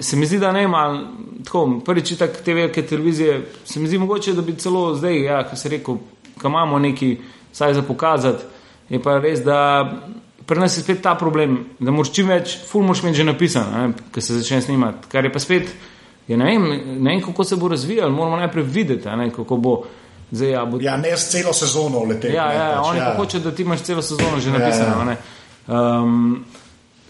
Se 0.00 0.16
mi 0.16 0.26
zdi, 0.26 0.38
da 0.38 0.52
ne 0.52 0.62
ima 0.62 1.04
tako, 1.44 1.80
prvič 1.84 2.14
tak 2.18 2.40
te 2.44 2.54
velike 2.54 2.82
televizije. 2.86 3.46
Se 3.64 3.80
mi 3.80 3.88
zdi 3.88 3.98
mogoče, 3.98 4.32
da 4.32 4.42
bi 4.42 4.56
celo 4.56 4.94
zdaj, 4.94 5.22
ja, 5.24 5.42
ko 5.48 5.56
se 5.56 5.68
rekel, 5.68 5.98
ko 6.40 6.48
imamo 6.48 6.78
neki, 6.78 7.18
saj 7.52 7.74
za 7.74 7.82
pokazati, 7.82 8.44
je 8.88 9.02
pa 9.02 9.18
res, 9.18 9.44
da 9.44 9.92
pri 10.46 10.58
nas 10.60 10.76
je 10.76 10.82
spet 10.82 11.02
ta 11.02 11.14
problem, 11.14 11.58
da 11.78 11.90
moraš 11.90 12.12
čim 12.14 12.28
več, 12.28 12.56
ful 12.66 12.82
moraš 12.82 13.02
imeti 13.04 13.20
že 13.20 13.24
napisano, 13.24 13.92
ko 14.14 14.20
se 14.20 14.38
začne 14.38 14.62
snimati. 14.62 15.08
Kar 15.12 15.24
je 15.24 15.32
pa 15.32 15.38
spet, 15.38 15.70
je, 16.30 16.36
ne, 16.36 16.44
vem, 16.44 16.68
ne 17.02 17.10
vem, 17.10 17.22
kako 17.22 17.44
se 17.44 17.56
bo 17.56 17.68
razvijalo, 17.68 18.12
moramo 18.14 18.36
najprej 18.36 18.64
videti, 18.64 19.08
ne, 19.08 19.30
kako 19.34 19.56
bo. 19.56 19.82
Zdaj, 20.30 20.50
ja, 20.50 20.64
bo 20.64 20.78
Ja, 20.80 20.96
ne 20.96 21.16
s 21.16 21.30
celo 21.32 21.52
sezono 21.52 22.04
leteti. 22.06 22.34
Ja, 22.34 22.48
ne, 22.48 22.54
ja, 22.54 22.66
pač, 22.76 22.88
oni 22.90 22.98
ja. 22.98 23.06
pa 23.10 23.16
hočejo, 23.18 23.40
da 23.42 23.50
ti 23.54 23.62
imaš 23.62 23.80
celo 23.82 24.02
sezono 24.02 24.38
že 24.38 24.50
Ja, 24.50 24.58
napisano. 24.58 25.10
ja. 25.10 25.16
Ja, 25.68 26.02
um, 26.02 26.44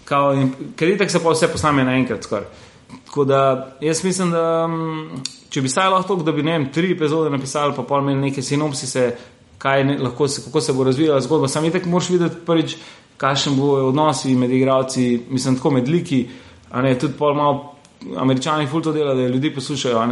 kao, 0.05 0.33
in, 0.35 0.55
ker 0.77 0.89
itak 0.89 1.11
se 1.11 1.21
pa 1.23 1.35
vse 1.35 1.49
posname 1.53 1.85
naenkrat 1.85 2.25
skoraj. 2.25 2.47
Tako 3.07 3.25
da 3.25 3.41
jaz 3.81 4.01
mislim, 4.05 4.31
da 4.31 4.64
um, 4.64 5.21
če 5.51 5.61
bi 5.61 5.68
saj 5.68 5.91
lahko 5.93 6.16
da 6.25 6.33
bi 6.33 6.43
ne 6.43 6.53
vem, 6.53 6.71
tri 6.73 6.93
epizode 6.95 7.31
napisali, 7.31 7.75
pa 7.77 7.83
pol 7.83 8.01
imeli 8.03 8.31
neke 8.31 8.43
sinopsise, 8.43 9.11
kaj 9.61 9.85
ne, 9.85 9.99
lahko 9.99 10.29
se, 10.29 10.43
kako 10.47 10.61
se 10.61 10.73
bo 10.73 10.85
razvijala 10.89 11.21
zgodba. 11.21 11.49
Sam 11.49 11.64
itak 11.68 11.87
moraš 11.87 12.09
videti 12.11 12.41
prvič, 12.47 12.77
kakšen 13.21 13.57
bo 13.59 13.75
odnosi 13.91 14.33
med 14.35 14.51
igralci, 14.51 15.21
mislim, 15.29 15.61
tako 15.61 15.71
med 15.77 15.89
liki, 15.89 16.23
a 16.71 16.83
ne 16.83 16.97
tudi 16.99 17.18
pol 17.18 17.37
malo. 17.37 17.66
Američani 18.17 18.67
ful 18.67 18.83
to 18.83 18.93
dela, 18.93 19.15
da 19.15 19.29
ljudi 19.29 19.55
poslušajo, 19.55 20.03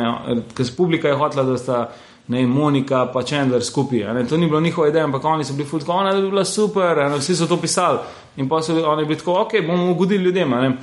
ker 0.54 0.66
publika 0.76 1.08
je 1.08 1.16
hotela, 1.16 1.42
da 1.42 1.58
sta 1.58 1.90
ne, 2.28 2.46
Monika 2.46 3.06
pa 3.12 3.22
Chandler 3.22 3.64
skupaj. 3.64 4.14
Ne, 4.14 4.26
to 4.28 4.36
ni 4.36 4.46
bilo 4.46 4.60
njihova 4.60 4.88
ideja, 4.88 5.04
ampak 5.04 5.24
oni 5.24 5.44
so 5.44 5.52
bili 5.52 5.68
ful 5.68 5.80
tako, 5.80 5.92
ona 5.92 6.14
bi 6.14 6.30
bila 6.30 6.44
super, 6.44 6.96
ne, 6.96 7.16
vsi 7.18 7.36
so 7.36 7.46
to 7.46 7.56
pisali. 7.56 7.98
In 8.36 8.48
pa 8.48 8.62
so 8.62 8.76
oni 8.90 9.04
bili 9.04 9.18
tako, 9.18 9.40
ok, 9.40 9.60
bomo 9.66 9.90
ugodili 9.90 10.24
ljudem. 10.24 10.50
ne. 10.50 10.76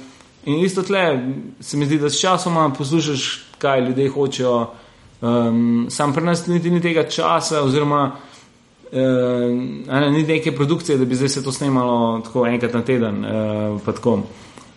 In 0.45 0.59
isto 0.59 0.83
tle 0.83 1.33
se 1.59 1.77
mi 1.77 1.85
zdi, 1.85 1.97
da 1.97 2.09
s 2.09 2.19
časoma 2.21 2.69
poslušaš, 2.77 3.45
kaj 3.57 3.81
ljudje 3.81 4.09
hočejo. 4.09 4.67
Um, 5.21 5.87
sam 5.89 6.13
pri 6.13 6.23
nas 6.23 6.47
niti 6.47 6.71
ni 6.71 6.81
tega 6.81 7.03
časa, 7.09 7.63
oziroma 7.63 8.11
a 8.93 9.99
ne, 9.99 10.11
ni 10.11 10.23
neke 10.23 10.51
produkcije, 10.55 10.97
da 10.97 11.05
bi 11.05 11.15
zdaj 11.15 11.29
se 11.29 11.43
to 11.43 11.51
snemalo 11.51 12.21
tako 12.21 12.47
enkrat 12.47 12.73
na 12.73 12.81
teden. 12.81 13.25
Uh. 13.25 14.19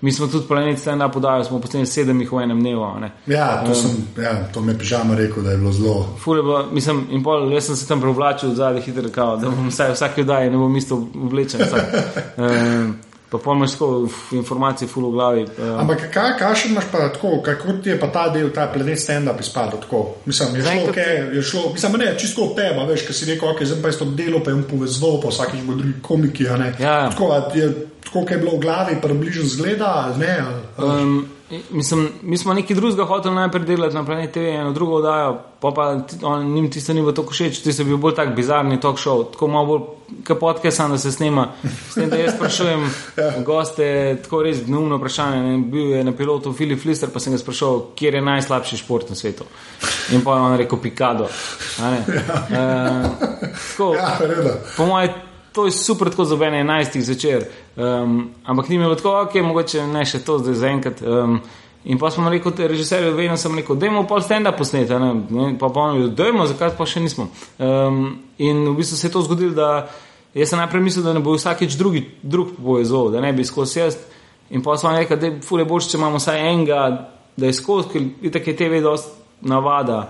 Mi 0.01 0.13
smo 0.13 0.27
tudi 0.27 0.47
planet 0.47 0.79
stand-up 0.79 1.13
podajo, 1.13 1.45
smo 1.45 1.59
posneli 1.61 1.87
sedem 1.87 2.21
jih 2.21 2.33
v 2.33 2.43
enem 2.43 2.61
dnevu. 2.61 2.87
ne. 3.01 3.11
Ja, 3.27 3.65
to, 3.67 3.75
sem, 3.75 3.91
ja, 4.23 4.37
to 4.55 4.61
me 4.61 4.73
je 4.73 4.79
pižama 4.79 5.15
rekel, 5.15 5.43
da 5.43 5.51
je 5.51 5.59
bilo 5.59 5.73
zelo. 5.73 6.07
Fule 6.19 6.43
pa, 6.43 6.63
mislim, 6.73 7.07
in 7.11 7.23
pol, 7.23 7.53
jaz 7.53 7.67
sem 7.67 7.77
se 7.77 7.89
tam 7.89 8.01
prevlačil 8.01 8.55
zadaj 8.55 8.83
hitro, 8.83 9.11
kao, 9.15 9.37
da 9.37 9.51
bom 9.51 9.69
vsaj 9.69 9.93
vsak 9.93 10.19
oddaji, 10.19 10.51
ne 10.51 10.57
bom 10.57 10.77
isto 10.77 11.03
oblečen. 11.15 11.61
Um, 12.39 12.95
pa 13.31 13.39
tako 13.39 13.87
uf, 14.05 14.33
informacije 14.33 14.89
ful 14.89 15.09
v 15.09 15.13
glavi. 15.13 15.43
Um, 15.59 15.79
Ampak 15.81 16.07
kaj, 16.15 16.39
kakšen 16.39 16.71
imaš 16.73 16.85
pa 16.93 16.99
tako, 17.09 17.43
kako 17.45 17.73
ti 17.83 17.91
je 17.91 18.01
pa 18.01 18.07
ta 18.07 18.29
del, 18.29 18.51
ta 18.51 18.67
planet 18.67 18.99
stand-up 18.99 19.41
izpadel 19.41 19.81
tako? 19.81 20.15
Mislim, 20.25 20.57
je 20.57 20.63
šlo, 20.63 20.93
okay, 20.93 21.35
je 21.37 21.43
šlo, 21.43 21.63
mislim, 21.73 21.93
ne, 21.93 22.15
čisto 22.19 22.43
od 22.43 22.57
tebe, 22.57 22.87
veš, 22.89 23.03
kaj 23.03 23.15
si 23.15 23.29
rekel, 23.29 23.49
ok, 23.51 23.63
zdaj 23.65 23.83
pa 23.83 23.89
je 23.89 23.99
to 23.99 24.05
delo, 24.05 24.41
pa 24.45 24.51
je 24.51 24.55
on 24.55 24.65
povezal, 24.65 25.21
pa 25.23 25.29
vsakeč 25.29 25.61
bo 25.67 25.75
drugi 25.75 25.95
komiki, 26.03 26.49
a 26.49 26.57
ne. 26.57 26.73
Ja. 26.81 27.11
Tako, 27.11 27.33
a 27.33 27.51
je, 27.55 27.73
tako, 28.05 28.25
kaj 28.25 28.37
je 28.37 28.41
bilo 28.41 28.57
v 28.57 28.61
glavi, 28.61 28.97
približno 29.03 29.45
zgleda, 29.47 29.93
ali 30.07 30.19
ne. 30.19 30.37
ali- 30.77 31.03
Um, 31.03 31.29
mislim, 31.71 32.09
mi 32.23 32.39
smo 32.39 32.55
nekaj 32.55 32.77
drugega 32.77 33.05
hoteli 33.05 33.35
najprej 33.35 33.65
delati 33.65 33.95
na 33.95 34.05
Planet 34.05 34.33
TV, 34.33 34.39
eno 34.51 34.73
drugo 34.73 34.95
oddajo, 34.95 35.31
pa 35.61 35.71
pa 35.71 35.83
on- 36.23 36.45
njim 36.45 36.71
tisto 36.71 36.93
ni 36.93 37.01
bilo 37.01 37.13
tako 37.13 37.33
všeč, 37.33 37.63
ti 37.63 37.73
so 37.73 37.85
bil 37.85 37.97
bolj 37.97 38.15
tak 38.15 38.35
bizarni 38.37 38.81
talk 38.81 38.99
show, 38.99 39.31
tako 39.33 39.49
malo 39.49 39.67
bolj 39.67 39.81
kot 40.25 40.39
podcast, 40.39 40.81
da 40.81 40.99
se 40.99 41.13
snema. 41.13 41.49
S 41.91 41.95
tem, 41.95 42.11
da 42.11 42.17
jaz 42.17 42.35
sprašujem 42.35 42.91
goste, 43.47 43.87
tako 44.23 44.43
res 44.43 44.67
neumno 44.67 44.97
vprašanje. 44.97 45.43
Ne, 45.43 45.59
bil 45.61 45.91
je 45.91 46.05
na 46.05 46.13
pilotu 46.13 46.53
Filip 46.53 46.85
Lister, 46.85 47.09
pa 47.09 47.21
sem 47.21 47.33
ga 47.33 47.39
sprašal, 47.39 47.83
kje 47.95 48.13
je 48.13 48.21
najslabši 48.23 48.77
šport 48.77 49.11
na 49.11 49.17
svetu. 49.17 49.45
In 50.13 50.21
pa 50.21 50.31
je 50.31 50.41
on 50.41 50.57
rekel 50.57 50.79
Pikado. 50.79 51.29
a 51.83 51.91
ne. 51.91 51.99
Uh, 51.99 53.07
tako, 53.71 53.95
Ja, 53.95 54.17
reda. 54.21 54.55
Po 54.77 54.87
mojem, 54.87 55.11
to 55.59 55.67
je 55.67 55.73
super, 55.73 56.11
tako 56.11 56.25
za 56.25 56.37
mene 56.37 56.65
11 56.65 57.01
zvečer. 57.01 57.45
Um, 57.77 58.31
ampak 58.45 58.69
ni 58.69 58.79
bilo 58.79 58.95
tako, 58.95 59.25
ok, 59.27 59.35
mogoče 59.35 59.87
ne 59.91 60.05
še 60.07 60.21
to 60.23 60.37
zdaj 60.39 60.55
zaenkrat. 60.55 61.03
Um, 61.03 61.41
in 61.85 61.99
pa 61.99 62.11
smo 62.15 62.31
rekli, 62.31 62.69
režiserju, 62.69 63.17
vedno 63.17 63.35
sem 63.37 63.57
rekel, 63.59 63.75
dajmo 63.75 64.05
pol 64.07 64.23
stand-up 64.23 64.55
posneti, 64.55 64.95
a 64.95 65.01
ne, 65.03 65.09
ne, 65.31 65.49
pa 65.59 65.67
on 65.67 65.97
je 65.97 66.05
rekel, 66.05 66.15
dajmo, 66.15 66.47
zakaj 66.47 66.71
pa 66.79 66.87
še 66.87 67.03
nismo. 67.03 67.27
Um, 67.59 68.21
in 68.39 68.63
v 68.69 68.77
bistvu 68.79 69.01
se 69.01 69.09
je 69.09 69.17
to 69.17 69.25
zgodilo, 69.27 69.57
da 69.59 69.89
jaz 70.39 70.55
sem 70.55 70.63
najprej 70.63 70.87
mislil, 70.87 71.09
da 71.11 71.17
ne 71.19 71.25
bo 71.27 71.35
vsakeč 71.35 71.75
drugi, 71.75 72.05
drug 72.23 72.55
povezal, 72.63 73.11
da 73.11 73.25
ne 73.25 73.35
bi 73.35 73.43
skozi 73.43 73.83
jaz. 73.83 73.99
In 74.55 74.63
pa 74.63 74.79
smo 74.79 74.95
rekli, 74.95 75.19
da 75.19 75.27
je 75.27 75.41
fule 75.43 75.67
boljše, 75.67 75.91
če 75.91 75.99
imamo 75.99 76.23
vsaj 76.23 76.39
enega, 76.53 76.85
da 77.35 77.51
je 77.51 77.59
skozi, 77.59 77.91
ker 77.97 78.07
itak 78.31 78.47
je 78.47 78.59
TV 78.63 78.79
dost 78.87 79.11
navada. 79.43 80.05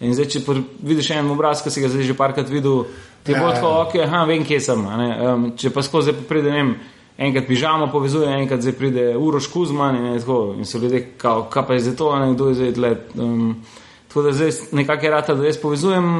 In 0.00 0.16
zdaj, 0.16 0.32
če 0.32 0.60
vidiš 0.80 1.12
en 1.18 1.28
obraz, 1.36 1.60
ki 1.60 1.70
si 1.70 1.84
ga 1.84 1.92
zdaj 1.92 2.08
že 2.08 2.16
parkrat 2.16 2.48
videl, 2.48 2.86
ti 3.24 3.32
bo 3.32 3.46
ja. 3.48 3.54
tako, 3.54 3.68
ok, 3.86 3.94
aha, 4.04 4.24
vem, 4.28 4.44
kje 4.44 4.60
sem. 4.60 4.82
ne. 4.98 5.08
Um, 5.28 5.46
če 5.56 5.72
pa 5.72 5.82
skozi 5.82 6.12
pride, 6.28 6.52
ne 6.52 6.60
vem, 6.60 6.74
enkrat 7.18 7.46
pižamo 7.48 7.88
povezuje, 7.92 8.28
enkrat 8.28 8.60
zdaj 8.60 8.76
pride 8.78 9.04
Uroš 9.16 9.48
Kuzman 9.52 9.96
in, 9.96 10.06
je 10.12 10.20
tako, 10.20 10.54
in 10.58 10.68
so 10.68 10.78
ljudje, 10.78 11.02
kao, 11.18 11.46
kaj 11.50 11.66
pa 11.66 11.74
je 11.74 11.86
zdaj 11.86 11.96
to, 11.96 12.10
ne, 12.18 12.32
kdo 12.34 12.48
je 12.48 12.54
zdaj 12.54 12.74
tle. 12.74 12.96
Um, 13.14 13.54
tako 14.08 14.22
da 14.22 14.32
zdaj 14.32 14.50
nekako 14.72 15.06
je 15.06 15.10
rata, 15.10 15.34
da 15.34 15.46
jaz 15.46 15.58
povezujem. 15.62 16.10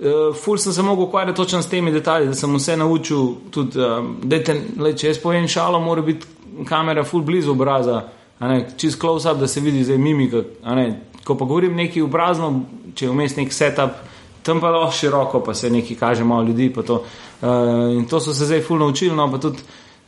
Uh, 0.00 0.36
ful 0.44 0.56
sem 0.56 0.72
se 0.72 0.82
mogel 0.82 1.04
ukvarjati 1.04 1.36
točno 1.36 1.62
s 1.62 1.68
temi 1.68 1.92
detalji, 1.92 2.30
da 2.32 2.34
sem 2.34 2.54
vse 2.56 2.76
naučil. 2.76 3.26
Tudi, 3.50 3.80
um, 3.84 4.14
dajte, 4.22 4.56
le, 4.80 4.94
če 4.96 5.12
jaz 5.12 5.20
povem 5.20 5.48
šalo, 5.48 5.80
mora 5.80 6.02
biti 6.02 6.26
kamera 6.68 7.04
ful 7.04 7.22
blizu 7.22 7.52
obraza, 7.52 8.02
ne, 8.40 8.62
čist 8.76 9.00
close-up, 9.00 9.38
da 9.40 9.48
se 9.48 9.60
vidi 9.60 9.84
zdaj 9.84 9.98
mimika. 9.98 10.42
ne. 10.64 11.02
Ko 11.24 11.36
pa 11.36 11.44
govorim 11.44 11.76
nekaj 11.76 12.02
obrazno, 12.02 12.62
če 12.94 13.04
je 13.04 13.10
vmes 13.10 13.36
nek 13.36 13.52
setup, 13.52 13.98
tam 14.42 14.60
pa 14.60 14.70
lahko 14.70 14.92
široko, 14.96 15.42
pa 15.44 15.54
se 15.54 15.70
nekaj 15.70 15.96
kaže 15.96 16.24
malo 16.24 16.42
ljudi. 16.42 16.72
To. 16.86 17.02
Uh, 17.42 17.48
in 17.96 18.06
to 18.08 18.20
so 18.20 18.34
se 18.34 18.46
zdaj 18.46 18.60
ful 18.60 18.78
naučili, 18.78 19.16
no 19.16 19.30
pa 19.32 19.38
tudi 19.38 19.58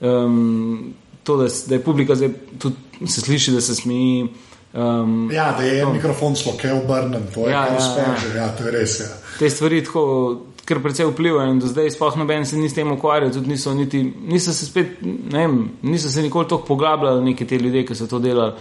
um, 0.00 0.94
to, 1.24 1.36
da, 1.36 1.48
da 1.66 1.74
je 1.74 1.82
publika 1.84 2.14
zdaj 2.14 2.30
tudi 2.58 2.76
se 3.06 3.20
sliši, 3.20 3.52
da 3.52 3.60
se 3.60 3.74
smeji. 3.74 4.28
Um, 4.72 5.30
Ja, 5.32 5.52
da 5.58 5.62
je 5.62 5.82
en 5.82 5.92
mikrofon 5.92 6.36
sploh 6.36 6.56
kaj 6.56 6.72
obrnen, 6.72 7.26
to 7.34 7.46
je 7.46 7.52
Ja, 7.52 7.66
ja, 7.66 7.72
ja, 7.72 7.76
uspeh 7.76 8.34
ja. 8.34 8.42
ja, 8.42 8.48
to 8.56 8.64
je 8.64 8.70
res. 8.72 9.00
Ja. 9.00 9.06
te 9.38 9.50
stvari 9.50 9.84
tako 9.84 10.40
kar 10.64 10.78
precej 10.82 11.06
vplivajo 11.10 11.50
in 11.50 11.58
do 11.58 11.66
zdaj 11.66 11.90
sploh 11.90 12.16
noben 12.16 12.46
se 12.46 12.56
ni 12.56 12.68
s 12.70 12.74
tem 12.74 12.92
ukvarjal, 12.92 13.32
tudi 13.34 13.50
niso, 13.50 13.74
niti, 13.74 14.02
niso 14.28 14.52
se 14.52 14.66
spet, 14.66 15.02
ne 15.02 15.38
vem, 15.38 15.56
niso 15.82 16.10
se 16.10 16.22
nikoli 16.22 16.48
tako 16.48 16.64
poglabljali 16.64 17.24
neki 17.24 17.46
te 17.46 17.58
ljudje, 17.58 17.86
ki 17.86 17.94
so 17.94 18.06
to 18.06 18.18
delali. 18.18 18.52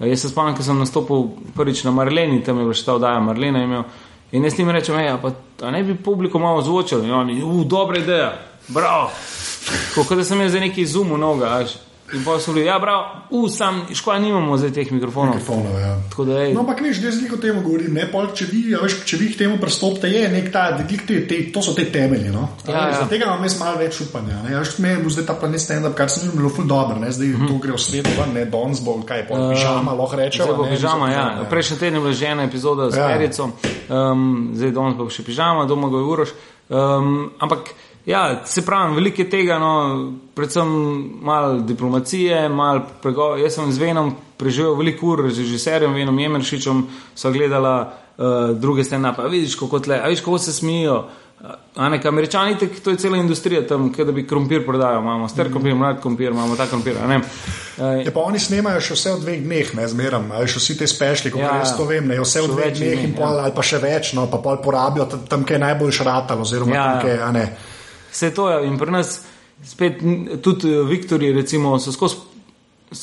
Eh, 0.00 0.08
Jaz 0.08 0.20
se 0.20 0.28
spomnim, 0.28 0.56
ko 0.56 0.62
sem 0.62 0.78
nastopil 0.78 1.28
prvič 1.56 1.84
na 1.84 1.90
Marleni, 1.90 2.40
tam 2.44 2.58
je 2.58 2.64
bila 2.64 2.74
še 2.74 2.86
ta 2.86 2.96
oddaja 2.96 3.20
Marlena 3.20 3.60
je 3.60 3.68
imel. 3.68 3.84
In 4.32 4.44
jaz 4.44 4.58
jim 4.58 4.70
rečem, 4.70 4.98
ja, 5.00 5.18
pa 5.18 5.32
ne 5.70 5.82
bi 5.82 5.94
publiko 5.94 6.38
malo 6.38 6.62
zvočali. 6.62 7.08
In 7.08 7.14
oni, 7.14 7.42
u, 7.42 7.64
dobra 7.64 7.98
ideja, 7.98 8.32
bravo. 8.68 9.10
Kot 9.94 10.18
da 10.18 10.24
sem 10.24 10.40
jaz 10.40 10.52
za 10.52 10.60
neki 10.60 10.86
zum 10.86 11.12
v 11.12 11.18
noga, 11.18 11.54
až. 11.58 11.76
In 12.12 12.24
pa 12.24 12.38
so 12.42 12.52
bili, 12.52 12.66
ja, 12.66 12.74
prav, 12.82 13.04
uh, 13.30 13.46
sam, 13.50 13.82
škoda, 13.94 14.18
nimamo 14.18 14.56
zdaj 14.58 14.72
teh 14.74 14.88
mikrofonov. 14.92 15.36
Mikrofonov, 15.38 15.76
ja. 15.80 15.92
Da, 16.18 16.38
ej, 16.42 16.54
No, 16.54 16.64
ampak 16.64 16.80
veš, 16.82 16.98
jaz 17.04 17.20
veliko 17.20 17.36
o 17.36 17.42
tem 17.42 17.60
govorim. 17.62 17.94
Ne, 17.94 18.06
pol, 18.10 18.26
če, 18.34 18.48
vi, 18.50 18.62
a 18.74 18.80
veš, 18.82 18.96
če 19.06 19.18
vi 19.20 19.28
k 19.30 19.38
temu 19.44 19.58
pristopite, 19.62 20.10
je 20.10 20.24
nek 20.32 20.50
ta, 20.52 20.64
te, 20.80 21.20
te, 21.28 21.38
to 21.54 21.62
so 21.62 21.74
te 21.76 21.86
temelji. 21.92 22.32
No? 22.34 22.48
Ja, 22.66 22.72
ja. 22.72 22.96
Zaradi 22.98 23.14
tega 23.14 23.28
imam 23.28 23.46
jaz 23.46 23.56
malo 23.60 23.78
več 23.78 24.00
upanja. 24.02 24.40
Ne? 24.42 24.56
Veš, 24.58 24.74
me 24.82 24.94
je 24.94 25.00
bil 25.04 25.14
zdaj 25.14 25.26
ta 25.30 25.36
planet 25.38 25.62
stand-up, 25.62 25.94
kar 25.98 26.10
sem 26.10 26.32
bilo 26.34 26.50
ful 26.50 26.66
dobro. 26.70 26.98
Ne? 26.98 27.12
Zdaj 27.14 27.30
mm 27.30 27.50
to 27.50 27.58
gre 27.62 27.76
v 27.76 27.82
svet, 27.82 28.10
ven, 28.18 28.34
ne 28.34 28.46
danes 28.50 28.82
bo, 28.84 28.96
kaj 29.06 29.26
pa, 29.28 29.42
pižama, 29.54 29.94
lahko 29.98 30.18
rečemo. 30.18 30.48
Zdaj 30.50 30.58
bo 30.58 30.70
pižama, 30.70 31.10
mislim, 31.10 31.42
ja. 31.42 31.50
Prejšnji 31.50 31.78
teden 31.78 32.00
je 32.00 32.04
bila 32.06 32.14
že 32.20 32.32
ena 32.34 32.48
epizoda 32.50 32.90
s 32.90 32.98
Ja. 32.98 33.06
Perico, 33.14 33.50
um, 33.88 34.24
zdaj 34.58 34.74
danes 34.76 34.98
bo 34.98 35.06
še 35.10 35.26
pižama, 35.26 35.66
doma 35.70 35.90
ga 35.92 36.02
je 36.02 36.10
uroš. 36.14 36.34
Um, 36.70 37.30
ampak, 37.42 37.72
ja, 38.10 38.42
se 38.44 38.64
pravi, 38.66 38.94
veliko 38.94 39.22
je 39.22 39.30
tega, 39.30 39.58
no, 39.58 39.72
predvsem 40.34 40.68
malo 41.22 41.60
diplomacije, 41.60 42.48
malo 42.48 42.82
pregovor. 43.02 43.38
Jaz 43.38 43.54
sem 43.58 43.72
z 43.72 43.78
Venom 43.78 44.12
preživel 44.40 44.74
veliko 44.74 45.14
ur, 45.14 45.26
z 45.30 45.44
režiserjem 45.44 45.94
Venom 45.94 46.18
Jemeršičem, 46.18 46.84
so 47.14 47.32
gledala 47.32 47.74
uh, 47.86 48.50
druge 48.56 48.84
stand-upe. 48.84 49.24
A 49.24 49.32
vidiš, 49.32 49.56
kako 49.60 49.82
tle, 49.84 50.00
a 50.00 50.08
vidiš, 50.08 50.24
kako 50.24 50.38
se 50.38 50.52
smijo. 50.52 51.04
A 51.76 51.88
ne, 51.88 52.00
američani, 52.04 52.58
tak, 52.60 52.80
to 52.84 52.92
je 52.92 52.96
cela 53.00 53.16
industrija 53.16 53.62
tam, 53.66 53.92
kaj 53.92 54.04
da 54.04 54.12
bi 54.12 54.26
krompir 54.28 54.66
prodajal. 54.66 55.00
Imamo 55.00 55.28
star 55.28 55.48
krompir, 55.48 55.74
mlad 55.74 56.00
krompir, 56.00 56.32
imamo 56.32 56.56
ta 56.56 56.66
krompir. 56.66 56.96
Uh, 56.96 57.22
Ja, 58.04 58.10
pa 58.12 58.20
oni 58.20 58.36
snemajo 58.38 58.80
še 58.84 58.92
vse 58.92 59.12
v 59.14 59.22
dveh 59.22 59.38
dneh, 59.40 59.68
ne 59.78 59.86
zmeram, 59.88 60.26
ali 60.36 60.50
še 60.52 60.60
vsi 60.60 60.74
te 60.82 60.88
spešli, 60.90 61.30
kot 61.32 61.40
Ja, 61.40 61.54
ja, 61.54 61.62
jaz 61.62 61.72
to 61.78 61.86
vem, 61.88 62.10
ne, 62.10 62.18
vse 62.20 62.42
v 62.44 62.50
dveh 62.52 62.74
dneh 62.76 63.04
in 63.06 63.14
pol, 63.16 63.38
ja. 63.38 63.46
ali 63.46 63.54
pa 63.56 63.64
še 63.64 63.80
več, 63.80 64.12
no, 64.18 64.26
pa 64.28 64.36
pol 64.44 64.60
porabijo 64.60 65.06
tam, 65.08 65.22
tam 65.30 65.46
kje 65.48 65.56
je 65.56 65.62
najbolj 65.64 65.94
šratal, 65.96 66.42
oziroma 66.44 66.76
Ja, 66.76 66.82
ja, 66.82 66.84
tam, 66.84 66.98
ja. 66.98 67.00
kje, 67.06 67.14
a 67.24 67.30
ne. 67.38 67.46
Vse 68.10 68.34
to 68.34 68.50
je 68.50 68.66
in 68.66 68.78
pri 68.78 68.90
nas 68.90 69.20
spet 69.64 70.02
tudi 70.42 70.72
eh, 70.72 70.82
Viktorji, 70.82 71.32
recimo, 71.32 71.78
so 71.78 71.92
skozi. 71.92 72.16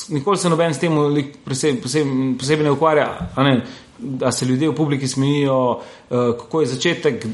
Nikoli 0.10 0.38
se 0.38 0.50
noben 0.50 0.74
s 0.74 0.80
tem 0.80 0.96
posebej 1.46 1.78
poseb, 1.80 2.36
poseb 2.40 2.64
ne 2.64 2.72
ukvarja, 2.72 3.30
a 3.36 3.44
ne, 3.44 3.62
da 3.98 4.32
se 4.32 4.46
ljudje 4.46 4.68
v 4.70 4.76
publiki 4.76 5.08
smejijo, 5.08 5.60
uh, 5.72 6.18
kako 6.40 6.62
je 6.62 6.68
začetek. 6.68 7.26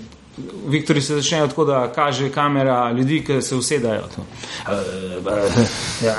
Viktori 0.68 1.02
se 1.02 1.16
začnejo 1.16 1.48
tako, 1.48 1.66
da 1.66 1.88
kaže 1.94 2.30
kamera 2.30 2.92
ljudi, 2.92 3.24
ki 3.26 3.42
se 3.42 3.56
usedajo. 3.56 4.06
Ja, 6.04 6.16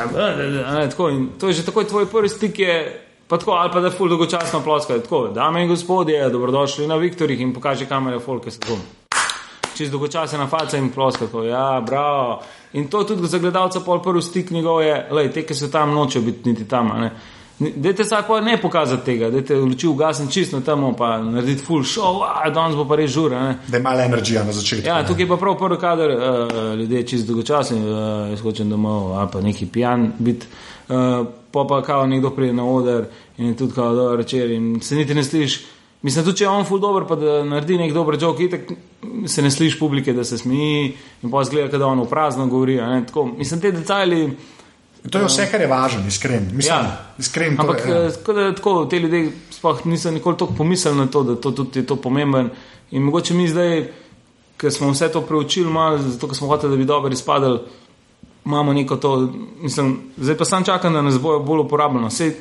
a 0.66 0.88
tako, 0.90 1.10
to 1.38 1.48
je 1.48 1.52
že 1.52 1.64
takoj 1.66 1.86
tvoj 1.86 2.06
prvi 2.06 2.28
stik. 2.28 2.58
Je, 2.58 3.00
Pa 3.28 3.38
tako, 3.38 3.50
ali 3.56 3.70
pa 3.72 3.80
da 3.80 3.90
ful 3.90 4.08
dolgočasno 4.08 4.60
ploskajo. 4.60 5.00
Tako, 5.00 5.28
dame 5.28 5.62
in 5.62 5.68
gospodje, 5.68 6.28
dobrodošli 6.30 6.86
na 6.86 6.96
Viktorjih 6.96 7.40
in 7.40 7.54
pokaže 7.54 7.86
kamere, 7.86 8.20
folke 8.20 8.50
se 8.50 8.60
tako 8.60 8.76
čez 9.76 9.90
dolgočasna 9.90 10.46
faca 10.46 10.78
in 10.78 10.90
ploska. 10.90 11.26
Tako, 11.26 11.44
ja, 11.44 11.82
bravo. 11.86 12.42
In 12.72 12.88
to 12.88 13.04
tudi 13.04 13.28
za 13.28 13.38
gledalca 13.38 13.80
pol 13.80 14.02
prvi 14.02 14.22
stik 14.22 14.50
njegov 14.50 14.82
je, 14.82 15.08
lej, 15.10 15.32
te, 15.32 15.46
ki 15.46 15.54
so 15.54 15.68
tam 15.68 15.94
nočejo 15.94 16.24
biti 16.24 16.48
niti 16.48 16.68
tam. 16.68 16.88
ne. 17.00 17.10
Dajte 17.58 18.02
vsak 18.02 18.26
pa 18.26 18.40
ne 18.40 18.56
pokazati 18.60 19.04
tega, 19.04 19.28
dajte 19.30 19.54
luči 19.54 19.86
ugasniti 19.86 20.32
čisto 20.32 20.60
tam, 20.60 20.94
pa 20.98 21.18
narediti 21.22 21.62
full 21.62 21.84
show, 21.86 22.24
a 22.26 22.50
danes 22.50 22.74
bo 22.76 22.84
pa 22.84 22.96
res 22.98 23.10
žur. 23.14 23.30
Da 23.68 23.76
je 23.76 23.82
malo 23.82 24.00
energija 24.02 24.42
na 24.44 24.52
začetku. 24.52 24.88
Ja, 24.88 25.06
tukaj 25.06 25.22
je 25.22 25.28
pa 25.28 25.36
prav 25.36 25.54
prvi 25.58 25.78
kader, 25.80 26.10
uh, 26.10 26.74
ljudje 26.78 27.02
čist 27.06 27.26
dolgočasni, 27.26 27.78
uh, 27.78 28.30
jaz 28.30 28.42
hočem 28.42 28.70
domov, 28.70 29.12
a 29.18 29.28
pa 29.30 29.40
neki 29.40 29.66
pijan 29.66 30.12
biti. 30.18 30.46
Uh, 30.88 31.26
pa 31.50 31.64
pa 31.68 31.82
kao 31.82 32.06
nekdo 32.06 32.30
pride 32.30 32.52
na 32.52 32.64
oder 32.64 33.06
in 33.38 33.46
je 33.46 33.56
tudi 33.56 33.74
kao 33.74 33.94
dober 33.94 34.16
večer 34.16 34.50
in 34.50 34.80
se 34.80 34.96
niti 34.96 35.14
ne 35.14 35.24
slišiš. 35.24 35.60
Mislim, 36.04 36.24
tudi 36.24 36.42
če 36.42 36.44
je 36.44 36.50
on 36.52 36.66
ful 36.68 36.80
dober, 36.82 37.06
pa 37.08 37.16
da 37.16 37.38
naredi 37.48 37.78
nek 37.80 37.94
dober 37.96 38.18
jok, 38.20 38.40
itek 38.44 38.72
se 39.26 39.42
ne 39.42 39.50
sliši 39.50 39.78
publike, 39.78 40.12
da 40.12 40.24
se 40.24 40.36
smeji 40.38 40.90
in 41.22 41.30
pa 41.32 41.44
zgleda, 41.48 41.78
da 41.80 41.86
on 41.88 42.02
v 42.04 42.08
prazno 42.10 42.44
govori. 42.46 42.76
Mislim, 43.38 43.60
te 43.60 43.72
detajli. 43.72 44.26
To 45.10 45.18
je 45.18 45.28
vse, 45.28 45.46
kar 45.50 45.60
je 45.60 45.66
važno, 45.68 46.02
iskren. 46.08 46.50
Mislim, 46.52 46.76
Ja. 46.76 47.14
iskren 47.18 47.56
to 47.56 47.62
Ampak 47.62 47.86
je, 47.86 47.92
ja. 47.92 48.04
eh, 48.06 48.10
tako 48.12 48.32
da, 48.32 48.54
tako, 48.54 48.74
te 48.84 48.98
ljudje 49.00 49.32
sploh 49.50 49.86
niso 49.86 50.10
nikoli 50.10 50.36
tako 50.38 50.54
pomislili 50.54 50.96
na 50.96 51.06
to, 51.06 51.22
da 51.22 51.36
to 51.36 51.50
tudi 51.50 51.80
je 51.80 51.86
to 51.86 51.96
pomemben. 51.96 52.50
In 52.90 53.02
mogoče 53.02 53.34
mi 53.34 53.48
zdaj, 53.48 53.88
ker 54.56 54.72
smo 54.72 54.90
vse 54.90 55.08
to 55.12 55.20
preučili, 55.20 55.72
malo, 55.72 55.98
zato 55.98 56.28
ker 56.28 56.36
smo 56.36 56.48
hoteli, 56.48 56.70
da 56.72 56.76
bi 56.76 56.84
dobro 56.84 57.12
izpadali, 57.12 57.58
imamo 58.44 58.72
neko 58.72 58.96
to. 58.96 59.32
Mislim, 59.60 59.98
zdaj 60.16 60.36
pa 60.36 60.44
sam 60.44 60.64
čakam, 60.64 60.92
da 60.92 61.02
nas 61.02 61.20
bo 61.20 61.38
bolj 61.38 61.64
uporabljeno. 61.64 62.10
Sej, 62.10 62.34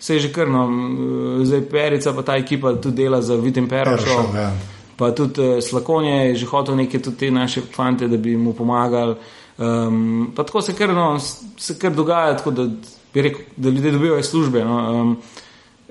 sej 0.00 0.18
že 0.18 0.32
kar, 0.32 0.48
no, 0.48 0.66
eh, 0.66 1.44
zdaj 1.44 1.68
Perica 1.70 2.12
pa 2.16 2.22
ta 2.22 2.36
ekipa 2.36 2.74
tudi 2.80 3.04
dela 3.04 3.22
za 3.22 3.36
Vidim 3.36 3.68
Perošov. 3.68 4.04
Perošov, 4.04 4.34
ja. 4.34 4.52
Pa 4.96 5.10
tudi 5.16 5.40
uh, 5.40 5.60
Slakonje 5.60 6.12
je 6.12 6.34
že 6.34 6.46
hotel 6.46 6.76
neke 6.76 6.98
tudi 6.98 7.16
te 7.16 7.30
naše 7.30 7.60
fante, 7.72 8.08
da 8.08 8.16
bi 8.16 8.36
mu 8.36 8.52
pomagali. 8.52 9.14
Um, 9.60 10.32
pa 10.36 10.44
tako 10.44 10.60
se 10.60 10.74
kar, 10.76 10.88
no, 10.88 11.18
se 11.56 11.78
kar 11.78 11.92
dogaja, 11.92 12.36
tako 12.36 12.50
da, 12.50 12.68
rekel, 13.14 13.40
da 13.56 13.68
ljudje 13.68 13.92
dobivajo 13.92 14.22
službe. 14.22 14.64
No. 14.64 14.76
Um, 14.92 15.16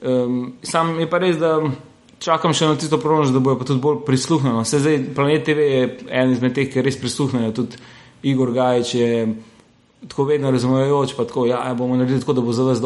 um, 0.02 0.54
sam 0.64 1.00
je 1.00 1.10
pa 1.10 1.18
res, 1.18 1.38
da 1.38 1.62
čakam 2.20 2.54
še 2.54 2.70
na 2.70 2.78
tisto 2.78 2.98
priložnost, 2.98 3.34
da 3.34 3.40
bojo 3.40 3.60
pa 3.60 3.66
tudi 3.66 3.82
bolj 3.82 4.04
prisluhnjeno. 4.06 4.64
Se 4.66 4.80
zdaj 4.80 5.04
Planet 5.16 5.46
TV 5.46 5.70
je 5.70 5.84
eden 6.10 6.34
izmed 6.34 6.54
teh, 6.54 6.70
ki 6.70 6.86
res 6.86 6.98
prisluhnejo. 7.02 7.52
Tudi 7.62 7.82
Igor 8.30 8.52
Gajč 8.54 8.94
je 8.96 9.12
tako 10.08 10.24
vedno 10.24 10.52
razumevajoč, 10.52 11.14
pa 11.18 11.26
tako, 11.26 11.46
ja, 11.46 11.74
bomo 11.78 11.96
naredili 11.96 12.20
tako, 12.20 12.34
da 12.34 12.42
bo 12.42 12.54
za 12.54 12.64
vas. 12.64 12.80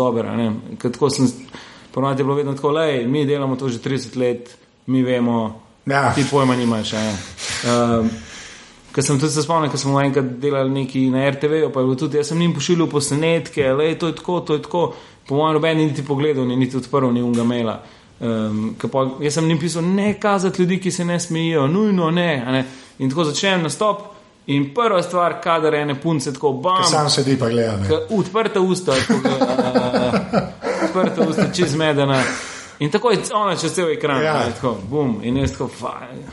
Ker 0.82 0.92
tako 0.92 1.10
sem, 1.10 1.32
ponovadi 1.92 2.22
je 2.22 2.26
bilo 2.26 2.36
vedno 2.36 2.54
tako, 2.54 2.72
le, 2.72 3.08
mi 3.08 3.26
delamo 3.26 3.56
to 3.56 3.70
že 3.70 3.80
30 3.80 4.18
let, 4.18 4.58
mi 4.86 5.04
vemo, 5.04 5.64
Ja. 5.86 6.14
ti 6.14 6.26
pojma 6.32 6.56
nimaš. 6.56 6.94
Um, 6.94 8.10
Ker 8.94 9.04
sem 9.04 9.18
tudi 9.20 9.34
se 9.34 9.42
spomnil, 9.42 9.72
ker 9.74 9.80
smo 9.82 9.98
enkrat 10.02 10.36
delali 10.38 10.70
neki 10.70 11.08
na 11.10 11.26
RTV, 11.32 11.72
pa 11.74 11.82
je 11.82 11.86
bilo 11.88 11.96
tudi, 11.98 12.20
jaz 12.20 12.30
sem 12.30 12.42
jim 12.42 12.54
pošiljal 12.54 12.88
posnetke, 12.92 13.72
le 13.74 13.96
to 13.98 14.08
je 14.08 14.16
tako, 14.16 14.40
to 14.40 14.54
je 14.54 14.62
tako. 14.62 14.84
Po 15.28 15.36
mojem, 15.36 15.56
noben 15.58 15.78
ni 15.78 15.86
niti 15.86 16.06
pogledal, 16.06 16.46
ni 16.46 16.56
niti 16.56 16.78
odprl, 16.78 17.10
ni 17.12 17.24
unga 17.24 17.44
maila. 17.44 17.80
Um, 18.20 18.76
pa, 18.92 19.08
jaz 19.24 19.34
sem 19.40 19.50
jim 19.50 19.60
pisal, 19.60 19.84
ne 19.84 20.14
kazati 20.20 20.62
ljudi, 20.62 20.78
ki 20.84 20.92
se 20.92 21.06
ne 21.06 21.18
smejijo, 21.20 21.66
nujno 21.68 22.12
ne, 22.12 22.28
ne. 22.46 22.66
In 23.00 23.10
tako 23.10 23.24
začnem 23.32 23.64
nastop. 23.66 24.13
In 24.46 24.74
prva 24.74 25.02
stvar, 25.02 25.42
kadar 25.42 25.74
ene 25.76 25.96
punce 25.96 26.34
tako 26.34 26.52
bam, 26.54 26.84
sam 26.84 27.10
sedi 27.10 27.38
pa 27.40 27.48
gleda. 27.48 27.78
ne. 27.78 27.88
K- 27.88 28.12
Odprta 28.12 28.60
usta, 28.62 28.92
odprta 30.86 31.22
usta, 31.22 31.52
čez 31.52 31.76
medena. 31.76 32.24
In 32.80 32.92
tako 32.92 33.12
je 33.12 33.20
ona 33.34 33.56
čez 33.56 33.74
cel 33.74 33.90
ekran, 33.90 34.18
Ja. 34.18 34.34
ja. 34.36 34.52
tako, 34.52 34.78
bum, 34.90 35.20
in 35.24 35.38
jaz 35.38 35.52
tako, 35.52 35.68
fajn. 35.70 36.24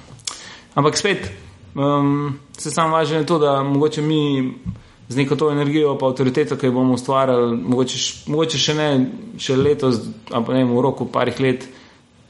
Ampak 0.74 0.96
spet, 0.96 1.30
um, 1.74 2.38
se 2.58 2.70
sam 2.70 2.92
važno 2.92 3.18
je 3.18 3.26
to, 3.26 3.38
da 3.38 3.62
mogoče 3.62 4.02
mi 4.02 4.54
z 5.08 5.16
neko 5.16 5.36
to 5.36 5.50
energijo, 5.50 5.98
pa 5.98 6.06
avtoriteto, 6.06 6.56
ki 6.56 6.66
jo 6.66 6.72
bomo 6.72 6.94
ustvarjali, 6.94 7.56
mogoče, 7.58 7.98
mogoče 8.26 8.58
še 8.58 8.74
ne, 8.74 8.88
še 9.38 9.56
letos, 9.56 10.00
ampak 10.30 10.54
ne 10.54 10.64
vem, 10.64 10.70
v 10.70 10.80
roku 10.80 11.06
parih 11.06 11.40
let, 11.40 11.66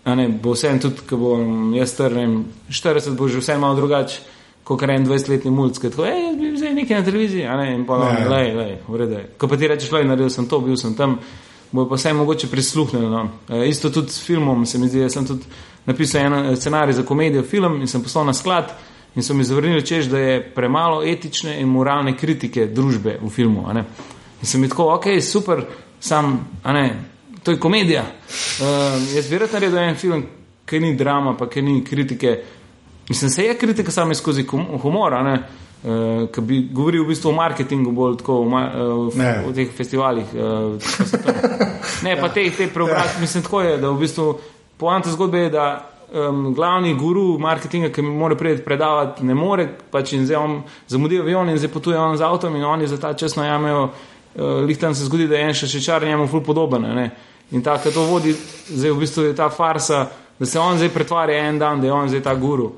ne, 0.06 0.28
bo 0.30 0.52
vse 0.52 0.72
tudi, 0.80 1.04
ko 1.06 1.16
bom 1.16 1.48
jaz 1.74 1.92
strnem, 1.92 2.38
40 2.68 3.16
bo 3.16 3.28
že 3.28 3.38
vse 3.38 3.56
malo 3.58 3.76
drugače. 3.76 4.20
Kot 4.64 4.82
en 4.82 5.06
20-letni 5.06 5.50
mulj, 5.50 5.78
ki 5.80 5.90
tako, 5.90 6.04
hej, 6.06 6.20
jaz 6.28 6.36
bi 6.38 6.50
zdaj 6.56 6.74
nekaj 6.74 6.98
na 7.00 7.04
televiziji, 7.04 7.46
a 7.46 7.56
ne, 7.56 7.74
in 7.74 7.86
pa 7.86 7.96
Ja, 7.98 8.12
ne, 8.18 8.28
lej, 8.28 8.50
lej, 8.54 8.74
v 8.88 8.96
redu. 8.96 9.16
je. 9.18 9.24
Ko 9.38 9.48
pa 9.48 9.56
ti 9.56 9.66
rečeš, 9.66 9.90
lej, 9.92 10.04
naredil 10.06 10.30
sem 10.30 10.46
to, 10.46 10.60
bil 10.60 10.76
sem 10.76 10.94
tam, 10.94 11.18
bo 11.72 11.86
pa 11.88 11.96
vse 11.98 12.12
mogoče 12.12 12.50
prisluhnilo. 12.50 13.08
No. 13.10 13.24
E, 13.48 13.68
isto 13.68 13.90
tudi 13.90 14.12
s 14.12 14.22
filmom, 14.22 14.66
se 14.66 14.78
mi 14.78 14.88
zdi, 14.88 15.00
jaz 15.00 15.16
sem 15.16 15.26
tudi 15.26 15.48
napisal 15.86 16.20
en 16.26 16.52
eh, 16.52 16.56
scenarij 16.56 16.92
za 16.92 17.02
komedijo, 17.02 17.42
film 17.42 17.80
in 17.80 17.88
sem 17.88 18.02
poslal 18.02 18.26
na 18.26 18.32
sklad 18.32 18.70
in 19.16 19.22
so 19.22 19.34
mi 19.34 19.44
zavrnili, 19.44 19.86
češ, 19.86 20.06
da 20.06 20.18
je 20.18 20.52
premalo 20.54 21.02
etične 21.02 21.60
in 21.60 21.68
moralne 21.68 22.16
kritike 22.16 22.66
družbe 22.66 23.18
v 23.22 23.30
filmu. 23.30 23.64
a 23.66 23.72
ne. 23.72 23.84
In 24.40 24.46
sem 24.46 24.62
jih 24.62 24.70
tako, 24.70 24.92
ok, 24.94 25.06
super, 25.22 25.64
sam, 26.00 26.46
a 26.62 26.72
ne, 26.72 26.84
to 27.42 27.50
je 27.50 27.58
komedija. 27.58 28.02
Uh, 28.60 29.16
jaz 29.16 29.30
bi 29.30 29.38
rad 29.38 29.52
naredil 29.52 29.78
en 29.78 29.96
film, 29.96 30.22
ki 30.66 30.78
ni 30.80 30.94
drama, 30.96 31.34
pa 31.36 31.48
ki 31.48 31.62
ni 31.62 31.84
kritike. 31.84 32.38
Mislim, 33.10 33.30
se 33.30 33.44
je 33.44 33.58
kritika 33.58 33.90
same 33.90 34.14
skozi 34.14 34.44
hum- 34.46 34.78
humor. 34.82 35.12
Uh, 35.12 36.28
ki 36.28 36.40
bi 36.40 36.56
govoril 36.72 37.04
v 37.04 37.08
bistvu 37.08 37.30
o 37.30 37.32
marketingu, 37.32 37.90
bolj 37.96 38.18
tako 38.20 38.42
v, 38.44 38.48
uh, 38.52 39.14
v, 39.14 39.28
v 39.48 39.52
teh 39.56 39.70
festivalih. 39.72 40.34
Uh, 40.36 40.76
ne, 42.04 42.18
pa 42.20 42.28
te, 42.28 42.44
te 42.52 42.66
preobrat, 42.68 43.16
mislim, 43.20 43.42
tako 43.46 43.62
je, 43.64 43.78
da 43.80 43.88
v 43.88 44.02
bistvu 44.02 44.26
poanta 44.76 45.08
zgodbe 45.10 45.46
je, 45.46 45.54
da 45.54 45.64
um, 46.12 46.50
glavni 46.54 46.92
guru 46.94 47.38
marketinga, 47.40 47.88
ki 47.88 48.04
mi 48.04 48.12
mora 48.12 48.36
priti 48.36 48.60
predavati, 48.64 49.24
ne 49.24 49.34
more, 49.34 49.64
pač 49.90 50.12
in 50.18 50.26
zdaj 50.28 50.36
on 50.36 50.58
zamudi 50.88 51.22
avion 51.24 51.48
in 51.48 51.56
zdaj 51.58 51.72
potuje 51.72 51.96
on 51.98 52.20
z 52.20 52.28
avtom 52.28 52.60
in 52.60 52.68
oni 52.68 52.86
za 52.86 53.00
ta 53.00 53.14
čas 53.16 53.38
najamejo, 53.40 53.88
uh, 53.88 54.44
lih 54.68 54.78
tam 54.78 54.94
se 54.94 55.08
zgodi, 55.08 55.30
da 55.32 55.40
je 55.40 55.48
en 55.48 55.56
še 55.62 55.70
šečar 55.78 56.04
njemu 56.04 56.28
ful 56.28 56.44
podoben. 56.44 56.84
a 56.84 56.92
ne. 56.94 57.08
In 57.56 57.64
tako 57.64 57.88
ki 57.88 57.94
to 57.96 58.04
vodi, 58.04 58.36
zdaj 58.68 58.92
v 58.92 59.00
bistvu 59.00 59.26
je 59.30 59.34
ta 59.34 59.48
farsa, 59.48 60.04
da 60.38 60.46
se 60.46 60.60
on 60.60 60.76
zdaj 60.76 60.92
pretvarja 60.92 61.48
en 61.48 61.58
dan, 61.58 61.80
da 61.80 61.88
je 61.88 61.92
on 61.92 62.08
zdaj 62.08 62.22
ta 62.28 62.34
guru. 62.34 62.70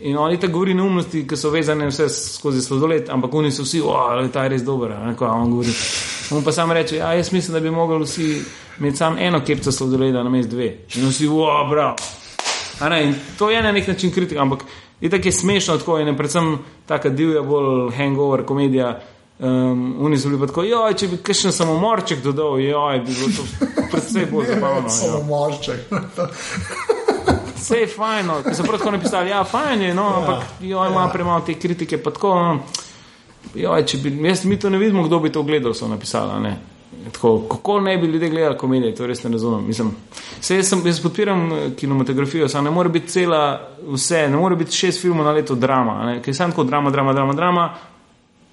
In 0.00 0.16
oni 0.18 0.40
tako 0.40 0.52
govori 0.52 0.74
neumnosti, 0.74 1.26
ki 1.28 1.36
so 1.36 1.50
vezane 1.50 1.86
vse 1.90 2.06
skozi 2.08 2.62
sladoled, 2.62 3.10
ampak 3.12 3.34
oni 3.34 3.50
so 3.52 3.66
vsi, 3.66 3.82
o, 3.84 3.96
ta 4.32 4.46
je 4.46 4.54
res 4.54 4.62
dober, 4.64 4.94
a 4.96 5.10
ne, 5.10 5.16
ko 5.16 5.26
on 5.28 5.50
govori. 5.50 5.74
On 6.32 6.44
pa 6.44 6.52
sam 6.52 6.72
reče, 6.72 6.96
ja, 6.96 7.12
jaz 7.18 7.32
mislim, 7.32 7.52
da 7.54 7.60
bi 7.60 7.70
mogli 7.70 7.98
vsi 8.04 8.28
imeti 8.78 8.96
samo 8.96 9.18
eno 9.20 9.42
kepco 9.44 9.72
sladoleda 9.72 10.22
na 10.22 10.30
mest 10.30 10.48
dve. 10.48 10.70
In 10.94 11.08
vsi, 11.08 11.28
in 13.02 13.14
to 13.38 13.50
je 13.50 13.62
na 13.62 13.72
nek 13.72 13.88
način 13.88 14.12
kritika, 14.12 14.40
ampak 14.40 14.64
je 15.00 15.10
tako 15.10 15.32
smešno, 15.32 15.78
tako 15.78 15.98
je, 15.98 16.04
ne, 16.04 16.16
predvsem 16.16 16.58
taka 16.86 17.08
divja, 17.08 17.42
bolj 17.42 17.90
hangover 17.96 18.44
komedija. 18.44 19.00
Um, 19.38 19.96
oni 20.00 20.18
so 20.18 20.28
bili 20.28 20.40
pa 20.40 20.46
tako, 20.46 20.62
joj, 20.62 20.94
če 20.94 21.08
bi 21.08 21.16
kakšen 21.16 21.52
samomorček 21.52 22.22
dodal, 22.22 22.58
joj, 22.60 22.98
bi 23.04 23.12
bilo 23.12 23.28
to 23.36 23.68
predvsej 23.90 24.26
bolj 24.32 24.46
zabavno. 24.46 24.88
ja. 24.88 24.88
Samomorček. 24.88 25.92
Vse 27.60 27.78
je 27.78 27.86
fajn, 27.86 28.26
no. 28.26 28.42
Ko 28.42 28.54
so 28.54 28.64
prav 28.64 28.78
tako 28.78 28.90
napisali, 28.90 29.30
ja, 29.30 29.44
fajn 29.44 29.82
je, 29.82 29.94
no, 29.94 30.06
ampak 30.16 30.44
joj, 30.60 30.88
ima 30.88 31.08
premalo 31.12 31.44
te 31.46 31.54
kritike, 31.54 31.98
pa 32.02 32.10
tako, 32.10 32.34
no, 32.40 32.58
joj, 33.54 33.84
če 33.86 33.98
bi, 34.00 34.14
jaz 34.28 34.44
mi 34.48 34.58
to 34.58 34.70
ne 34.70 34.78
vidimo, 34.78 35.04
kdo 35.04 35.20
bi 35.20 35.32
to 35.32 35.42
gledal, 35.42 35.74
so 35.74 35.88
napisali, 35.88 36.40
ne. 36.42 36.56
Tako, 37.12 37.38
kako 37.50 37.80
ne 37.80 37.98
bi 37.98 38.06
ljudje 38.06 38.28
gledali 38.30 38.58
komedije, 38.58 38.94
to 38.94 39.06
res 39.06 39.22
ne 39.24 39.30
razumem. 39.32 39.66
Mislim, 39.66 39.92
se 40.40 40.56
jaz, 40.56 40.68
sem, 40.68 40.82
jaz 40.86 41.02
podpiram 41.02 41.52
eh, 41.52 41.70
kinematografijo, 41.76 42.48
samo 42.48 42.64
ne 42.64 42.70
more 42.70 42.88
biti 42.88 43.08
cela 43.08 43.68
vse, 43.92 44.28
ne 44.28 44.36
more 44.36 44.56
biti 44.56 44.76
šest 44.76 45.02
filmov 45.02 45.24
na 45.24 45.32
leto 45.32 45.54
drama, 45.54 46.04
ne, 46.06 46.18
ker 46.22 46.32
je 46.32 46.34
samo 46.34 46.52
tako 46.52 46.64
drama, 46.64 46.90
drama, 46.90 47.12
drama, 47.12 47.32
drama, 47.32 47.70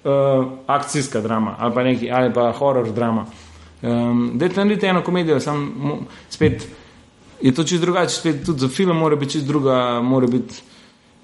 uh, 0.04 0.46
akcijska 0.66 1.20
drama 1.20 1.56
ali 1.58 1.74
pa 1.74 1.82
neki, 1.82 2.10
ali 2.10 2.32
pa 2.34 2.52
horor 2.52 2.92
drama. 2.92 3.26
Um, 3.82 4.30
Dajte 4.34 4.56
narediti 4.56 4.86
eno 4.86 5.02
komedijo, 5.02 5.40
sam 5.40 5.72
spet 6.30 6.68
je 7.40 7.54
to 7.54 7.64
čist 7.64 7.80
drugače, 7.80 8.14
spet 8.14 8.46
tudi 8.46 8.60
za 8.60 8.68
film 8.68 8.96
mora 8.96 9.16
biti 9.16 9.32
čist 9.32 9.46
druga, 9.46 10.00
mora 10.02 10.26
biti 10.26 10.62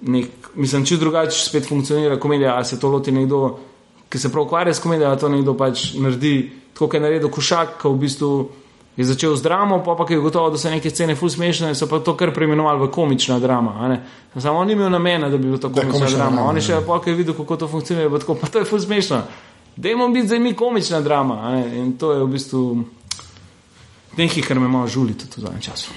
nek, 0.01 0.27
mislim, 0.55 0.85
čist 0.87 1.01
drugače 1.01 1.39
spet 1.49 1.69
funkcionira 1.69 2.21
komedija, 2.21 2.55
ali 2.55 2.65
se 2.65 2.81
to 2.81 2.89
loti 2.89 3.13
nekdo, 3.13 3.59
ki 4.09 4.19
se 4.19 4.33
prav 4.33 4.45
ukvarja 4.45 4.75
s 4.75 4.83
komedijo, 4.83 5.09
ali 5.09 5.21
to 5.21 5.29
nekdo 5.29 5.57
pač 5.57 5.95
naredi, 5.95 6.51
tako 6.73 6.87
kot 6.87 6.95
je 6.95 7.01
naredil 7.01 7.31
Košak, 7.31 7.81
ki 7.83 7.89
v 7.89 7.99
bistvu 7.99 8.35
je 8.97 9.05
začel 9.05 9.35
z 9.37 9.43
dramo, 9.43 9.83
pa 9.83 9.95
pa 9.99 10.07
je 10.09 10.21
gotovo, 10.21 10.51
da 10.51 10.59
so 10.59 10.71
neke 10.71 10.91
scene 10.91 11.17
ful 11.17 11.31
smešne, 11.31 11.75
so 11.75 11.87
pa 11.91 11.99
to 11.99 12.15
kar 12.17 12.31
preimenovali 12.35 12.87
v 12.87 12.91
komična 12.91 13.39
drama. 13.39 13.99
Samo 14.39 14.59
on 14.59 14.67
ni 14.67 14.73
imel 14.73 14.91
namena, 14.91 15.29
da 15.31 15.37
bi 15.37 15.45
bilo 15.45 15.59
to 15.59 15.69
komična, 15.69 15.93
komična 15.93 16.19
drama. 16.19 16.37
drama, 16.37 16.49
On 16.49 16.57
je 16.57 16.63
ja. 16.63 16.67
še 16.67 16.87
pa, 16.87 17.01
ki 17.03 17.11
je 17.11 17.17
videl, 17.17 17.35
kako 17.35 17.57
to 17.57 17.69
funkcionira, 17.69 18.11
pa 18.11 18.19
tako, 18.19 18.35
pa 18.35 18.47
to 18.47 18.63
je 18.63 18.65
ful 18.65 18.79
smešno. 18.79 19.23
Dajmo 19.77 20.09
biti 20.09 20.27
zdaj 20.27 20.39
mi 20.39 20.55
komična 20.55 21.01
drama. 21.01 21.65
In 21.75 21.97
to 21.99 22.13
je 22.13 22.23
v 22.23 22.29
bistvu 22.31 22.85
nekaj, 24.17 24.43
kar 24.43 24.61
me 24.61 24.69
malo 24.69 24.89
žuli 24.89 25.15
tudi 25.19 25.37
v 25.37 25.45
zadnjem 25.47 25.61
času. 25.61 25.91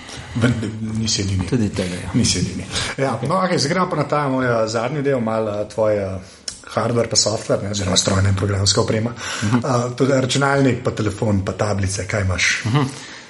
Nisi 0.97 1.21
edini. 1.21 1.47
Tudi 1.47 1.69
tega. 1.69 1.95
Ja. 2.03 2.09
Nisi 2.13 2.39
edini. 2.39 2.65
Ja, 2.97 3.19
no, 3.27 3.41
okay, 3.41 3.57
zdaj 3.57 3.73
gremo 3.73 3.89
pa 3.89 3.95
na 3.95 4.07
ta 4.07 4.27
moj 4.29 4.47
zadnji 4.67 5.01
del, 5.01 5.21
malo 5.21 5.65
tvoj 5.73 5.97
eh, 5.97 6.35
hardware, 6.73 7.09
pa 7.09 7.15
software, 7.15 7.63
ne, 7.63 7.71
oziroma 7.71 7.97
strojna 7.97 8.29
in 8.29 8.35
programska 8.35 8.81
oprema. 8.81 9.11
Uh, 9.43 9.95
tudi 9.97 10.13
računalnik, 10.13 10.83
pa 10.83 10.91
telefon, 10.91 11.45
pa 11.45 11.51
tablice, 11.57 12.07
kaj 12.07 12.21
imaš. 12.21 12.63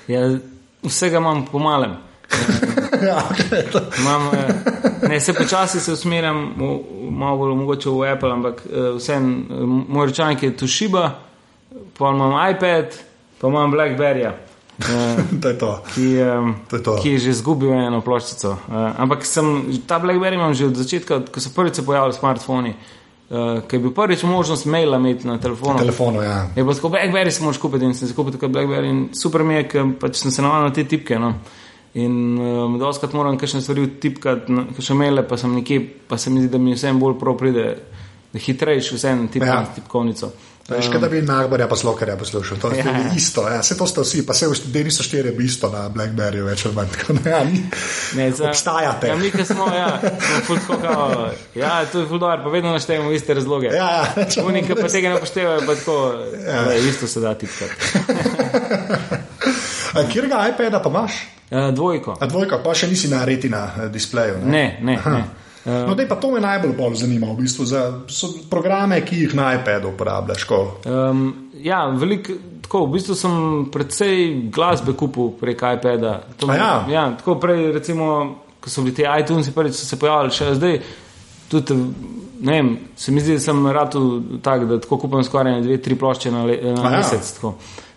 Ja, 0.07 0.25
vsega 0.83 1.17
imam 1.17 1.45
po 1.45 1.59
malem. 1.59 1.97
ja, 3.07 3.23
okay, 3.31 3.63
to. 3.71 3.81
Imam, 3.99 4.29
eh, 4.33 5.07
ne, 5.09 5.19
se 5.19 5.33
počasi 5.33 5.79
se 5.79 5.91
usmerjam, 5.93 6.53
malo 7.11 7.37
bolj 7.37 7.55
mogoče 7.55 7.89
v 7.89 8.11
Apple, 8.13 8.31
ampak 8.31 8.61
eh, 8.65 8.89
vseeno, 8.97 9.37
eh, 9.37 9.63
moj 9.93 10.07
računalnik 10.07 10.43
je 10.43 10.57
Toshiba, 10.57 11.11
pa 11.97 12.09
imam 12.09 12.35
iPad, 12.51 12.85
pa 13.41 13.47
imam 13.47 13.71
Blackberryja. 13.71 14.29
eh, 14.29 14.46
to 15.41 15.47
je 15.49 15.57
to. 15.57 15.71
Ki, 15.93 16.07
um, 16.21 16.55
To 16.69 16.75
je 16.75 16.83
to. 16.83 16.95
ki 17.01 17.09
je 17.09 17.19
že 17.19 17.29
izgubil 17.29 17.73
eno 17.73 18.01
ploščico. 18.01 18.51
Uh, 18.67 18.91
ampak 18.97 19.25
sem, 19.25 19.65
ta 19.87 19.99
Blackberry 19.99 20.37
imam 20.37 20.53
že 20.53 20.65
od 20.69 20.75
začetka, 20.77 21.25
ko 21.33 21.41
so 21.41 21.49
prvič 21.55 21.81
pojavili 21.81 22.13
smartfoni, 22.13 22.73
uh, 23.29 23.61
ki 23.67 23.75
je 23.75 23.79
bil 23.79 23.91
prvič 23.91 24.23
možnost 24.23 24.65
maila 24.69 24.97
imeti 25.01 25.27
na 25.27 25.37
telefonu. 25.41 25.79
Telefonu, 25.81 26.21
ja. 26.21 26.45
Je 26.55 26.63
bilo 26.63 26.73
tako, 26.77 26.89
Blackberry 26.93 27.31
si 27.31 27.43
moraš 27.43 27.57
kupiti 27.57 27.85
in 27.85 27.93
sem 27.97 28.07
si 28.07 28.13
kupil 28.13 28.37
tako 28.37 28.47
Blackberry 28.53 28.89
in 28.89 29.09
super 29.17 29.43
mi 29.43 29.55
je, 29.55 29.63
ker 29.67 29.85
pač 29.99 30.21
sem 30.21 30.31
se 30.31 30.41
navadil 30.45 30.69
na 30.69 30.73
te 30.73 30.83
tipke. 30.85 31.17
No. 31.19 31.33
In 31.97 32.37
um, 32.37 32.75
doskrat 32.77 33.13
moram 33.17 33.37
kakšne 33.41 33.61
stvari 33.65 33.87
tipkati, 33.99 34.51
no, 34.53 34.67
kakšne 34.77 34.95
maile, 34.95 35.23
pa 35.25 35.37
sem 35.41 35.49
nekje, 35.57 35.79
pa 36.07 36.17
se 36.21 36.29
mi 36.29 36.43
zdi, 36.43 36.51
da 36.53 36.61
mi 36.61 36.75
vsem 36.77 36.99
bolj 37.01 37.15
prav 37.17 37.33
pride, 37.39 37.63
da 38.33 38.37
hitrejš 38.39 38.91
vsem 38.93 39.25
tipkati 39.33 39.49
Ja. 39.49 39.63
ja. 39.65 39.73
tipkovnico. 39.75 40.29
Veš, 40.67 40.89
kaj 40.89 40.99
da 40.99 41.07
bi 41.07 41.21
Nagbarja 41.21 41.67
pa 41.67 41.75
Slokarja 41.75 42.17
poslušal, 42.17 42.57
to 42.57 42.71
je 42.71 42.77
Ja. 42.79 43.13
isto, 43.15 43.47
ja. 43.47 43.61
vse 43.61 43.77
to 43.77 43.87
sta 43.87 44.01
vsi, 44.01 44.25
pa 44.25 44.33
se 44.33 44.47
v 44.47 44.55
Deni 44.65 44.91
so 44.91 45.03
štiri, 45.03 45.31
bi 45.31 45.45
isto 45.45 45.69
na 45.69 45.85
Blackberryju, 45.89 46.43
več 46.43 46.65
ali 46.65 46.75
manj. 46.75 46.87
Tako, 46.97 47.13
da, 47.15 47.29
ja, 47.29 47.43
ni, 47.43 47.61
Ne, 48.15 48.31
za- 48.31 48.49
Obstajate. 48.49 49.07
Ja, 49.07 49.15
mi, 49.15 49.31
ki 49.31 49.45
smo, 49.45 49.67
ja, 49.67 49.99
smo 50.65 50.75
kao, 50.77 51.29
ja, 51.55 51.85
to 51.85 51.99
je 51.99 52.05
dobro, 52.07 52.43
pa 52.43 52.49
vedno 52.49 52.71
naštejemo 52.71 53.11
iste 53.11 53.33
razloge. 53.33 53.67
ja, 53.67 53.91
ja, 54.17 54.27
ki 54.67 54.75
pa 54.75 54.87
tega 54.87 55.09
ne 55.09 55.19
poštevajo, 55.19 55.61
pa 55.61 55.75
tako, 55.75 55.97
ja. 56.47 56.63
da, 56.63 56.73
isto 56.75 57.07
se 57.07 57.19
da 57.19 57.33
tipkati. 57.33 57.73
A 59.93 60.03
Kjerga 60.03 60.49
iPada 60.49 60.79
pa 60.79 60.89
imaš? 60.89 61.11
Uh, 61.51 61.73
dvojko. 61.73 62.17
A 62.19 62.25
dvojka, 62.25 62.59
pa 62.59 62.73
še 62.73 62.87
nisi 62.87 63.07
na 63.07 63.25
retina 63.25 63.69
eh, 63.77 63.89
displeju. 63.89 64.41
Ne, 64.43 64.79
ne, 64.81 64.99
ne. 65.05 65.23
No, 65.67 65.93
dej, 65.93 66.07
pa 66.07 66.15
to 66.15 66.31
me 66.31 66.39
najbolj 66.39 66.71
bolj 66.73 66.95
zanima, 66.95 67.27
v 67.27 67.37
bistvu, 67.37 67.65
za 67.65 67.81
programe, 68.47 69.01
ki 69.01 69.17
jih 69.17 69.33
na 69.35 69.53
iPadu 69.53 69.89
uporabljaš. 69.89 70.43
Ko, 70.43 70.59
Um, 70.85 71.23
ja, 71.55 71.85
veliko, 71.87 72.33
tako, 72.61 72.85
v 72.85 72.93
bistvu 72.93 73.15
sem 73.15 73.33
predvsej 73.67 74.15
glasbe 74.49 74.93
kupil 74.93 75.33
prek 75.33 75.59
iPada. 75.69 76.21
To, 76.37 76.47
ja? 76.49 76.85
ja, 76.87 77.11
tako 77.13 77.35
prej, 77.37 77.71
recimo, 77.73 78.05
ko 78.57 78.69
so 78.69 78.81
bili 78.81 78.95
ti 78.95 79.03
iTunes, 79.03 79.49
prvič 79.49 79.75
so 79.75 79.85
se 79.85 79.97
pojavili, 79.97 80.31
še 80.31 80.53
zdaj. 80.53 80.79
Tudi, 81.47 81.75
ne 82.39 82.51
vem, 82.53 82.69
se 82.95 83.11
mi 83.11 83.19
zdi, 83.19 83.33
da 83.33 83.39
sem 83.41 83.67
rado 83.67 84.01
tak, 84.41 84.65
da 84.65 84.79
tako 84.79 84.97
kupim 84.97 85.23
skoraj 85.23 85.53
na 85.53 85.61
dve, 85.61 85.77
tri 85.79 85.95
plošče 85.95 86.31
na, 86.31 86.41
le, 86.43 86.57
na 86.73 86.81
A 86.81 86.89
ja. 86.89 86.97
mesec. 86.97 87.33
tako. 87.33 87.53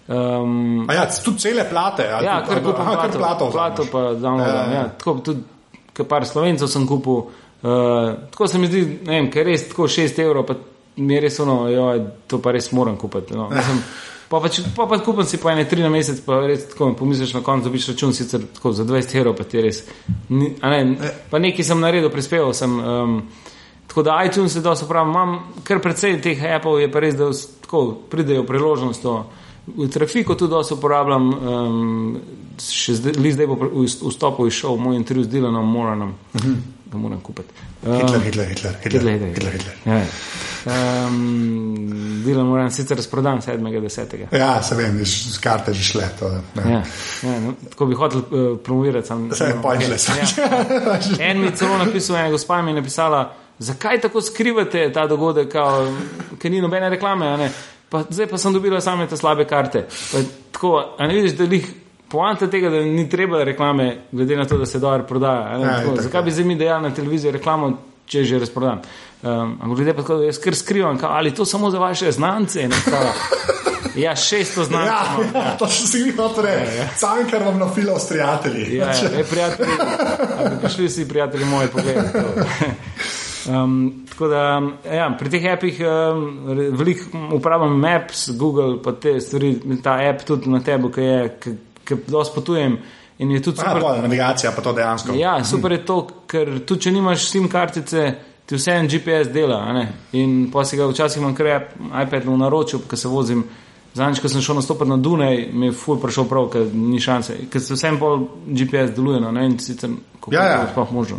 Um, 0.08 0.86
a 0.88 0.94
ja, 0.94 1.06
tudi 1.16 1.38
cele 1.38 1.64
plate. 1.64 2.02
Ja, 2.02 2.40
tudi- 2.40 2.48
kar 2.48 2.62
kupim 2.62 2.82
aha, 2.82 2.94
kar 2.96 3.10
plato, 3.12 3.46
plato 3.48 3.82
plato 3.84 4.16
vzameš. 4.16 4.42
pa. 4.42 4.48
Ja, 4.48 4.54
Ja, 4.56 4.64
ja. 4.64 4.74
ja. 4.74 4.88
Tako 4.90 5.14
tudi, 5.20 5.42
kar 5.92 6.06
par 6.06 6.26
slovencev 6.26 6.66
sem 6.68 6.82
kupil. 6.84 7.22
Uh, 7.62 8.30
tako 8.30 8.46
se 8.48 8.58
mi 8.58 8.66
zdi, 8.66 8.84
ne 9.06 9.18
vem, 9.18 9.30
ker 9.30 9.46
res 9.46 9.68
tako 9.68 9.88
6 9.88 10.22
evrov, 10.24 10.46
pa 10.46 10.54
mi 10.96 11.14
je 11.14 11.20
res 11.20 11.40
ono, 11.40 11.68
joj, 11.68 12.00
to 12.26 12.38
pa 12.38 12.52
res 12.52 12.72
moram 12.72 12.96
kupiti. 12.96 13.34
No. 13.34 13.50
Mislim, 13.50 13.82
Pa 14.30 14.38
pa, 14.38 14.46
pa, 14.76 14.86
pa 14.86 14.98
kupim 15.02 15.26
si 15.26 15.40
pa 15.42 15.50
ene 15.50 15.64
tri 15.66 15.82
na 15.82 15.88
mesec, 15.90 16.20
pa 16.22 16.36
res 16.46 16.68
tako 16.70 16.92
pomisliš 16.94 17.32
na 17.34 17.40
koncu, 17.42 17.64
dobiš 17.66 17.88
račun 17.88 18.12
sicer 18.14 18.44
tako 18.54 18.70
za 18.72 18.84
20 18.84 19.16
evrov, 19.18 19.34
pa 19.34 19.42
ti 19.42 19.56
je 19.58 19.62
res. 19.62 19.80
Ni, 20.28 20.52
ne, 20.62 21.10
pa 21.30 21.40
nekaj 21.42 21.66
sem 21.66 21.80
naredil, 21.82 22.12
prispeval 22.14 22.54
sem. 22.54 22.76
Um, 22.78 23.16
tako 23.90 24.04
da 24.06 24.20
iTunes 24.22 24.54
je 24.54 24.62
dosto 24.62 24.86
prav, 24.86 25.08
imam 25.10 25.34
kar 25.66 25.82
precej 25.82 26.20
teh 26.22 26.44
Apple, 26.46 26.78
je 26.78 26.92
pa 26.92 27.02
res, 27.02 27.18
da 27.18 27.26
tako 27.66 27.82
pridejo 28.06 28.46
priložnost. 28.46 29.02
To. 29.02 29.16
V 29.66 29.90
trafiku 29.90 30.38
tudi 30.38 30.54
dosto 30.54 30.78
uporabljam, 30.78 31.26
um, 31.34 32.20
še 32.62 32.94
zdaj, 33.02 33.18
zdaj 33.34 33.50
bo 33.50 33.58
pri- 33.58 33.72
v 33.74 34.14
vstopu 34.14 34.46
išel 34.46 34.78
moj 34.78 34.94
intervju 34.94 35.26
z 35.26 35.34
Dylanom 35.34 35.66
Moranom, 35.66 36.14
ga 36.90 36.98
moram 36.98 37.20
kupiti. 37.20 37.48
Um, 37.86 37.96
Hitler, 37.96 38.20
Hitler, 38.20 38.48
Hitler, 38.48 38.74
Hitler, 38.82 39.12
Hitler, 39.12 39.28
Hitler, 39.28 39.52
Hitler. 39.52 39.74
Ja, 39.84 39.94
ja. 39.94 40.06
Um, 41.06 42.22
Dylan 42.24 42.46
Moran 42.46 42.70
sicer 42.70 42.96
razprodan 42.96 43.40
7.10. 43.40 44.36
Ja, 44.36 44.62
se 44.62 44.74
vem, 44.74 45.04
z 45.04 45.38
karte 45.38 45.72
že 45.72 45.82
šle. 45.82 46.08
To, 46.18 46.30
ne. 46.54 46.72
Ja, 46.72 46.82
ja, 47.22 47.40
no, 47.40 47.54
tako 47.70 47.86
bi 47.86 47.94
hotel 47.94 48.18
uh, 48.18 48.58
promovirati. 48.64 49.06
Sam, 49.08 49.30
Vse 49.30 49.44
je 49.44 49.62
pointless. 49.62 50.08
Ja. 50.08 50.64
En 51.30 51.40
mi 51.40 51.46
je 51.46 51.56
celo 51.56 51.78
napisal, 51.78 52.16
ena 52.16 52.30
gospa 52.30 52.62
mi 52.62 52.70
je 52.70 52.74
napisala, 52.74 53.32
zakaj 53.58 54.00
tako 54.00 54.20
skrivate 54.20 54.92
ta 54.92 55.06
dogodek, 55.06 55.52
kao, 55.52 55.86
ker 56.38 56.50
ni 56.50 56.60
nobene 56.60 56.88
reklame. 56.90 57.50
Pa, 57.88 58.04
zdaj 58.10 58.26
pa 58.26 58.38
sem 58.38 58.52
dobila 58.52 58.80
same 58.80 59.06
te 59.08 59.16
slabe 59.16 59.44
karte. 59.44 59.86
Pa, 60.12 60.18
tako, 60.52 60.94
a 60.98 61.06
ne 61.06 61.14
vidiš, 61.14 61.38
da 61.38 61.44
jih. 61.44 61.70
Poanta 62.10 62.50
tega, 62.50 62.70
da 62.70 62.80
ni 62.80 63.08
treba 63.08 63.44
reklame, 63.44 63.96
glede 64.12 64.36
na 64.36 64.44
to, 64.44 64.58
da 64.58 64.66
se 64.66 64.78
dobro 64.78 65.06
prodaja. 65.06 65.58
ne, 65.58 65.66
Ja, 65.66 65.76
tako, 65.80 66.02
zakaj 66.02 66.22
bi 66.22 66.30
zdaj 66.30 66.44
mi 66.44 66.56
dejali 66.56 66.82
na 66.88 66.94
televiziji 66.94 67.32
reklamo, 67.32 67.78
če 68.06 68.18
je 68.18 68.24
že 68.24 68.38
razprodan? 68.38 68.80
Um, 69.22 69.58
ampak 69.62 69.78
ljudje 69.78 69.94
pa 69.94 70.02
tako, 70.02 70.16
da 70.16 70.24
jaz 70.24 70.38
kar 70.38 70.54
skrivam, 70.54 70.98
kao, 70.98 71.10
ali 71.10 71.34
to 71.34 71.44
samo 71.44 71.70
za 71.70 71.78
vaše 71.78 72.12
znance. 72.12 72.68
ostalo. 72.68 73.12
Ja, 73.96 74.12
600 74.12 74.64
znancev. 74.64 74.86
Ja, 74.86 75.04
imam, 75.18 75.34
ja, 75.34 75.56
to 75.58 75.66
še 75.66 75.86
si 75.86 76.02
vi 76.02 76.12
hoče. 76.12 76.52
Sam, 76.96 77.24
ker 77.30 77.42
vam 77.42 77.58
na 77.58 77.66
filo 77.74 77.98
s 77.98 78.08
prijatelji. 78.08 78.76
Ja, 78.76 78.86
ja, 78.86 79.10
e, 79.20 79.24
prijatelji, 79.24 79.72
prišli 80.62 80.86
vsi 80.86 81.08
prijatelji 81.08 81.44
moji 81.44 81.68
pogledati. 81.68 82.12
to. 82.12 82.44
Um, 83.48 84.04
tako 84.10 84.28
da, 84.28 84.62
ja, 84.92 85.16
pri 85.18 85.30
teh 85.30 85.44
appih 85.52 85.78
um, 85.80 86.26
veliko 86.76 87.18
uporabljam 87.32 87.78
Maps, 87.80 88.30
Google, 88.36 88.82
pa 88.82 88.92
te 88.92 89.14
stvari, 89.20 89.54
ta 89.82 89.96
app 90.10 90.26
tudi 90.28 90.50
na 90.52 90.60
tebi, 90.60 90.90
ki 90.92 91.00
je, 91.00 91.22
ki- 91.90 92.00
ki 92.00 92.10
dosti 92.10 92.34
potujem 92.34 92.78
in 93.18 93.30
je 93.30 93.42
tudi 93.42 93.58
Ja, 93.58 93.64
super. 93.66 93.82
pol, 93.82 94.00
navigacija 94.00 94.52
pa 94.52 94.62
to 94.62 94.72
dejansko. 94.72 95.14
Ja, 95.14 95.44
super 95.44 95.72
je 95.72 95.84
to, 95.84 95.96
ker 96.26 96.60
tudi 96.60 96.80
če 96.80 96.90
nimaš 96.92 97.26
SIM 97.26 97.48
kartice, 97.48 98.14
ti 98.46 98.54
vse 98.54 98.72
en 98.72 98.88
GPS 98.88 99.28
dela. 99.28 99.58
In 100.12 100.50
pa 100.50 100.64
si 100.64 100.76
ga 100.76 100.86
včasih 100.86 101.18
imam 101.18 101.34
kar 101.34 101.46
app- 101.48 101.74
iPad 102.02 102.24
v 102.24 102.36
naročju, 102.38 102.80
ko 102.80 102.96
se 102.96 103.08
vozim. 103.08 103.44
Zadnjič, 103.94 104.20
ko 104.22 104.28
sem 104.28 104.40
šel 104.40 104.54
nastopati 104.54 104.90
na 104.90 104.96
Dunaj, 104.96 105.48
mi 105.52 105.66
je 105.66 105.72
ful 105.72 105.96
prišel 105.98 106.24
prav, 106.30 106.46
ker 106.52 106.68
ni 106.74 107.00
šanse. 107.02 107.34
Ker 107.50 107.60
se 107.60 107.74
vsem 107.74 107.98
pol 107.98 108.20
GPS 108.46 108.92
deluje, 108.94 109.20
no, 109.20 109.32
ne, 109.34 109.46
in 109.46 109.56
sicer 109.58 109.90
kako 110.20 110.34
Ja, 110.34 110.42
je 110.42 110.50
ja. 110.50 110.58
to 110.60 110.70
sploh 110.72 110.92
možno. 110.92 111.18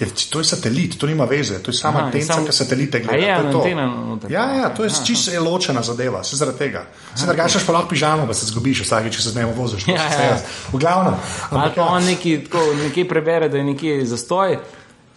Je, 0.00 0.06
to 0.30 0.38
je 0.38 0.44
satelit, 0.44 0.98
to 0.98 1.06
nima 1.06 1.24
veze, 1.24 1.58
to 1.62 1.70
je 1.70 1.74
sama 1.74 1.98
Aha, 1.98 2.00
je 2.00 2.06
antenca, 2.06 2.34
samo- 2.34 2.46
ki 2.46 2.52
satelite 2.52 3.00
gleda. 3.00 3.14
A 3.14 3.26
je, 3.38 3.42
to 3.42 3.52
to. 3.52 3.58
antena 3.58 3.86
noter. 3.86 4.32
Ja, 4.32 4.44
ja, 4.54 4.68
to 4.68 4.84
je 4.84 4.90
čisto 5.06 5.42
ločena 5.42 5.82
zadeva, 5.82 6.24
se 6.24 6.36
zaradi 6.36 6.58
tega. 6.58 6.86
Se 7.14 7.26
drugačeš 7.26 7.66
pa 7.66 7.72
lahko 7.72 7.88
pižamo, 7.88 8.26
pa 8.26 8.34
se 8.34 8.46
zgubiš 8.46 8.82
vsakeč, 8.82 9.16
če 9.16 9.22
se 9.22 9.30
z 9.30 9.36
njim 9.36 9.48
voziš. 9.56 9.88
Ja, 9.88 9.94
ja. 9.94 10.38
V 10.72 10.78
glavnem. 10.78 11.14
Ali 11.50 11.60
ampak 11.60 11.74
pa 11.74 11.80
ja. 11.82 11.88
on 11.88 12.04
nekaj, 12.04 12.44
tako, 12.44 12.64
nekaj 12.82 13.08
prebere, 13.08 13.48
da 13.48 13.56
je 13.58 13.64
nekje 13.64 14.06
zastoj. 14.06 14.58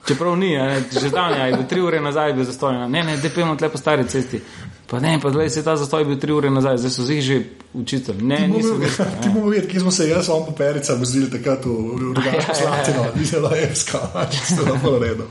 Čeprav 0.07 0.37
ni, 0.37 0.51
ne, 0.57 0.83
že 0.91 1.09
zdavnaj, 1.09 1.49
je 1.49 1.57
bil 1.57 1.65
tri 1.67 1.81
ure 1.81 2.01
nazaj, 2.01 2.29
je 2.29 2.33
bil 2.33 2.45
zastoj. 2.45 2.77
Ne, 2.89 3.03
ne, 3.03 3.17
da 3.17 3.29
pojmo 3.29 3.55
tle 3.55 3.69
po 3.69 3.77
stari 3.77 4.05
cesti. 4.07 4.41
Pa 4.87 4.99
ne, 4.99 5.19
pa 5.21 5.31
zdaj 5.33 5.49
se 5.49 5.63
ta 5.63 5.73
zastoj 5.77 6.05
bil 6.05 6.19
tri 6.21 6.33
ure 6.33 6.49
nazaj, 6.53 6.77
zdaj 6.77 6.91
so 6.93 7.05
jih 7.09 7.21
že 7.25 7.37
učitelj. 7.73 8.21
Ne, 8.21 8.47
niso 8.47 8.75
bili. 8.77 8.91
Ti 9.23 9.29
bomo 9.33 9.49
videli, 9.49 9.71
kje 9.71 9.79
smo 9.79 9.91
se 9.91 10.09
jaz, 10.09 10.29
on 10.29 10.45
pa 10.45 10.51
perica, 10.51 10.93
vozili 10.93 11.29
takrat 11.31 11.65
v, 11.65 11.73
Rogaško 12.13 12.55
Slatino, 12.55 13.05
ni 13.15 13.25
zelo 13.25 13.49
evska, 13.57 13.99
čisto 14.31 14.65
na 14.65 14.77
pol 14.83 14.99
redu. 15.01 15.25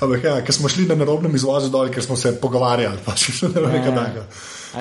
Ampak 0.00 0.24
ja, 0.24 0.36
ker 0.42 0.54
smo 0.54 0.68
šli 0.68 0.88
na 0.90 0.98
narobnem 0.98 1.34
izvozu 1.34 1.70
dol, 1.70 1.92
ker 1.94 2.02
smo 2.02 2.16
se 2.16 2.34
pogovarjali, 2.40 2.98
pa 3.06 3.14
še 3.14 3.52
ne 3.54 3.62
vem, 3.62 3.78
kaj 3.84 3.94
takega. 3.94 4.26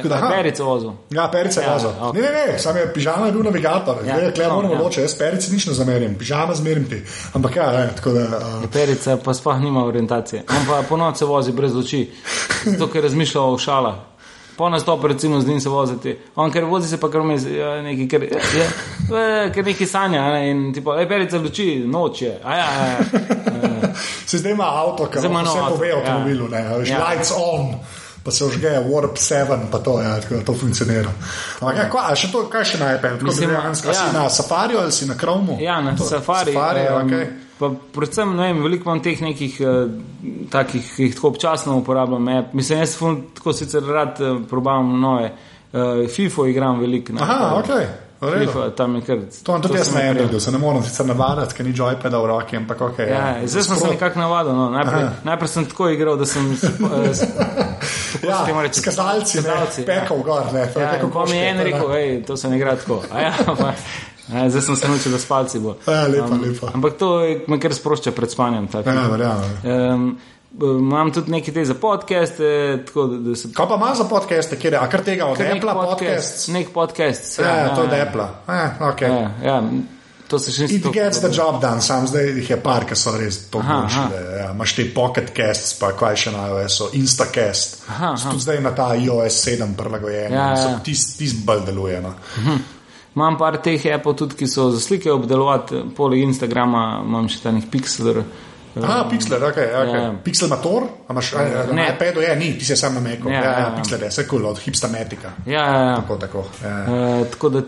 Da. 0.04 0.30
Perica 0.32 0.64
vozil. 0.64 0.92
Ja, 1.10 1.28
perica 1.28 1.62
je 1.62 1.68
Ja, 1.68 1.74
vozil. 1.74 1.90
ok. 2.02 2.16
Ne, 2.16 2.22
ne, 2.22 2.32
ne, 2.48 2.60
sam 2.60 2.78
je 2.78 2.94
pižama 2.94 3.26
je 3.26 3.32
bil 3.32 3.44
navigator. 3.44 3.96
Ja, 4.06 4.18
Ja, 4.18 4.32
Klej 4.32 4.48
moramo 4.48 4.74
ja. 4.74 4.82
loče, 4.82 5.02
jaz 5.02 5.16
perici 5.16 5.54
nič 5.54 5.66
ne 5.66 5.74
zamerim, 5.74 6.16
pižama 6.16 6.54
zmerim 6.54 6.86
ti. 6.86 7.02
Ampak 7.34 7.56
ja, 7.56 7.72
ne, 7.72 7.90
tako 7.96 8.12
da. 8.12 8.24
Uh, 8.38 8.70
Perica 8.74 9.18
pa 9.18 9.34
sploh 9.34 9.60
nima 9.60 9.86
orientacije. 9.86 10.44
On 10.50 10.66
pa 10.68 10.84
ponovno 10.90 11.16
se 11.16 11.26
vozi 11.26 11.52
brez 11.52 11.76
oči, 11.76 12.12
zato 12.66 12.88
ker 12.88 13.04
razmišlja 13.04 13.42
o 13.42 13.58
šalah. 13.58 13.96
Po 14.58 14.70
nastopu, 14.70 15.08
recimo, 15.08 15.40
z 15.42 15.48
njim 15.48 15.60
se 15.62 15.70
voziti. 15.70 16.18
On, 16.36 16.52
ker 16.52 16.64
vozi 16.66 16.90
se 16.90 16.98
pa 16.98 17.12
kar 17.12 17.22
vmes, 17.22 17.44
ja, 17.48 17.82
nekaj, 17.82 18.08
ker, 18.10 18.24
ja, 18.26 18.66
ja, 19.14 19.50
ker 19.52 19.66
nekaj 19.66 19.88
sanja. 19.88 20.24
Ne, 20.32 20.50
in 20.50 20.74
tipo, 20.74 20.96
e, 20.96 21.08
perica 21.08 21.38
luči, 21.38 21.84
noč 21.88 22.22
je. 22.22 22.40
A 22.44 22.54
ja, 22.54 22.66
ja, 22.74 22.88
ja. 22.88 22.98
se 24.28 24.38
zdaj 24.38 24.52
ima 24.52 24.66
avto, 24.66 25.06
ki 25.08 25.26
ima 25.26 25.42
vse 25.42 25.60
pove 25.70 25.86
v 25.86 25.90
ja. 25.90 25.98
avtomobilu, 25.98 26.48
ne, 26.50 26.78
veš, 26.78 26.90
Ja. 26.90 27.04
lights 27.06 27.32
on. 27.32 27.76
Pa 28.28 28.32
se 28.36 28.44
užge 28.46 28.70
Warp 28.84 29.16
7, 29.16 29.72
pa 29.72 29.80
to, 29.80 30.02
ja, 30.02 30.18
tako 30.20 30.42
to 30.46 30.54
funkcionira. 30.54 31.12
Ampak, 31.62 31.78
ja, 31.78 31.86
kva, 31.90 32.02
a 32.12 32.16
še 32.20 32.28
to, 32.28 32.42
kaj 32.52 32.66
še 32.74 32.80
na 32.82 32.90
iPadu? 32.98 33.22
Tako 33.22 33.30
Mislim, 33.30 33.54
da 33.54 33.62
dejansko, 33.62 33.88
ja. 33.88 33.94
si 33.94 34.16
na 34.18 34.24
Safariju 34.30 34.80
ali 34.82 34.92
si 34.92 35.06
na 35.08 35.16
Chromu? 35.16 35.56
ja 35.64 35.78
na 35.82 35.94
To, 35.96 36.04
safari. 36.04 36.52
Safari, 36.54 36.82
em, 36.90 37.08
okay. 37.08 37.30
Pa 37.58 37.70
predvsem, 37.96 38.34
ne 38.36 38.50
vem, 38.50 38.60
veliko 38.66 38.90
imam 38.90 39.00
teh 39.06 39.22
nekih 39.24 39.56
uh, 39.64 39.78
takih, 40.52 40.90
ki 40.96 41.08
jih 41.08 41.16
tako 41.16 41.32
občasno 41.32 41.78
uporabljam. 41.80 42.28
app. 42.28 42.52
Mislim, 42.54 42.84
jaz 42.84 42.98
tako 43.40 43.54
sicer 43.54 43.88
rad 43.88 44.20
uh, 44.20 44.42
probavam 44.50 44.92
nove. 45.02 45.32
Uh, 45.72 46.04
FIFO 46.12 46.46
igram 46.52 46.84
veliko. 46.84 47.16
Aha, 47.24 47.56
ok. 47.64 47.72
FIFA, 48.20 48.70
tam 48.72 48.96
je 48.96 49.02
kar. 49.02 49.18
To 49.44 49.52
vam 49.52 49.62
tudi 49.62 49.78
jaz 49.78 49.90
prijel. 49.90 50.14
naredil, 50.14 50.40
se 50.40 50.52
ne 50.52 50.58
morem 50.58 50.84
sicer 50.84 51.06
navaditi, 51.06 51.54
ker 51.54 51.66
ni 51.66 51.74
joypada 51.74 52.18
v 52.18 52.26
roki, 52.26 52.58
ampak 52.58 52.82
ok. 52.82 53.00
Ja, 53.00 53.36
zdaj 53.46 53.64
sem 53.64 53.76
se 53.76 53.88
nekako 53.88 54.20
navadil. 54.20 54.54
No. 54.54 54.70
Najprej, 54.70 55.04
najprej 55.24 55.48
sem 55.48 55.66
tako 55.66 55.90
igral, 55.90 56.18
da 56.18 56.26
sem. 56.26 56.50
s- 56.56 56.64
eh, 56.64 57.14
s- 57.14 57.28
Ja, 58.24 58.46
reče? 58.62 58.80
s 58.80 58.84
kazalci, 58.84 59.38
ne, 59.38 59.44
Kazalci, 59.44 59.82
ja. 59.82 59.86
pekal 59.88 60.18
gor, 60.18 60.44
ne, 60.54 60.60
Ja, 60.62 60.68
pekal 60.68 61.04
in 61.04 61.12
pa 61.12 61.26
mi 61.26 61.38
je 61.38 61.50
en 61.50 61.60
rekel, 61.60 61.88
hej, 61.90 62.24
to 62.24 62.38
se 62.38 62.50
ne 62.50 62.58
igra 62.58 62.76
tako. 62.76 63.02
A 63.12 63.22
Ja, 63.22 63.34
pa, 63.60 63.74
ja, 64.30 64.50
zdaj 64.50 64.62
sem 64.62 64.76
se 64.76 64.88
naučil, 64.88 65.12
da 65.12 65.20
spalci 65.20 65.60
bo. 65.60 65.76
Ja, 65.88 66.08
lepa, 66.08 66.36
lepa. 66.38 66.72
Ampak 66.74 66.94
to 66.94 67.20
je- 67.22 67.42
me 67.48 67.60
kar 67.60 67.74
sprošča 67.74 68.12
pred 68.12 68.32
spanjem. 68.32 68.68
tako. 68.68 68.90
Ja, 68.90 69.08
verjamem. 69.08 69.52
Um, 69.94 70.18
imam 70.62 71.12
tudi 71.14 71.32
nekaj 71.32 71.54
te 71.54 71.66
za 71.66 71.74
podcaste, 71.74 72.84
tako 72.88 73.08
da, 73.08 73.18
da 73.30 73.36
se. 73.36 73.50
Kaj 73.54 73.68
pa 73.68 73.76
ima 73.76 73.96
za 73.96 74.04
podcaste, 74.04 74.58
kjer 74.60 74.74
je, 74.74 74.80
a 74.80 74.90
kar 74.90 75.04
tega 75.04 75.26
od 75.26 75.42
Apple 75.42 75.74
podcast, 75.74 76.48
nek 76.48 76.70
podcast. 76.74 77.40
Ja, 77.40 77.56
ja, 77.56 77.76
to 77.76 77.82
je 77.82 77.88
od 77.88 77.94
Apple. 78.08 78.28
Ja, 78.48 78.74
ok. 78.90 79.02
Ja, 79.02 79.32
ja, 79.44 79.64
to 80.28 80.40
se 80.40 80.52
še 80.52 80.66
It 80.66 80.72
nisem. 80.72 80.92
gets 80.92 81.20
the 81.20 81.30
job 81.32 81.62
done, 81.62 81.82
sam 81.82 82.08
zdaj 82.08 82.26
jih 82.36 82.50
je 82.50 82.58
par, 82.64 82.84
ki 82.86 82.96
so 83.00 83.14
res 83.18 83.38
to 83.52 83.62
da, 83.64 83.88
Ja, 84.40 84.50
imaš 84.52 84.74
te 84.76 84.86
pocket 84.96 85.30
casts, 85.38 85.78
pa 85.80 85.92
kaj 85.96 86.16
še 86.16 86.34
na 86.36 86.48
iOS-u, 86.50 86.90
Instacast. 86.94 87.84
Aha, 87.90 88.14
aha. 88.18 88.32
Tudi 88.32 88.44
zdaj 88.44 88.60
na 88.62 88.72
ta 88.76 88.90
iOS 88.96 89.38
7 89.48 89.76
prilagojen. 89.78 90.34
Ja, 90.34 90.50
ja. 90.58 90.66
Ja, 90.72 90.80
Tisti 90.84 91.18
tis 91.24 91.38
bolj 91.46 91.64
deluje. 91.66 92.02
No. 92.02 92.14
Imam 93.16 93.38
par 93.38 93.58
teh 93.64 93.82
appov 93.96 94.18
tudi, 94.20 94.36
ki 94.36 94.48
so 94.48 94.68
za 94.72 94.80
slike 94.84 95.10
obdelovati, 95.12 95.80
poleg 95.96 96.22
Instagrama 96.28 97.02
imam 97.06 97.30
še 97.30 97.40
ta 97.46 97.52
nek 97.56 97.72
pixel. 97.72 98.24
Aha, 98.84 99.08
Pixel, 99.10 99.44
ok. 99.44 99.58
okay. 99.58 100.02
Ja. 100.04 100.14
Pixel 100.24 100.50
motor, 100.50 100.84
imaš 101.10 101.34
a, 101.34 101.46
na 101.74 101.88
iPadu, 101.94 102.22
je, 102.22 102.36
ni, 102.36 102.58
ti 102.60 102.66
si 102.66 102.76
sam 102.78 102.94
na 102.94 103.00
Macu. 103.00 103.30
Ja, 103.30 103.34
Ja, 103.34 103.44
ja, 103.44 103.52
ja, 103.52 103.60
ja, 103.60 103.60
ja. 103.60 103.76
Pixel 103.76 104.02
je, 104.02 104.10
vse 104.10 104.28
kul, 104.28 104.40
cool, 104.40 104.52
od 104.52 104.60
hipstamatika. 104.60 105.32
Ja, 105.46 105.66
ja, 105.66 105.82
ja. 105.84 105.96
Tako, 105.96 106.16
tako. 106.16 106.46
Ja. 106.64 106.86
Uh, 107.22 107.28
tako 107.28 107.50
da 107.50 107.62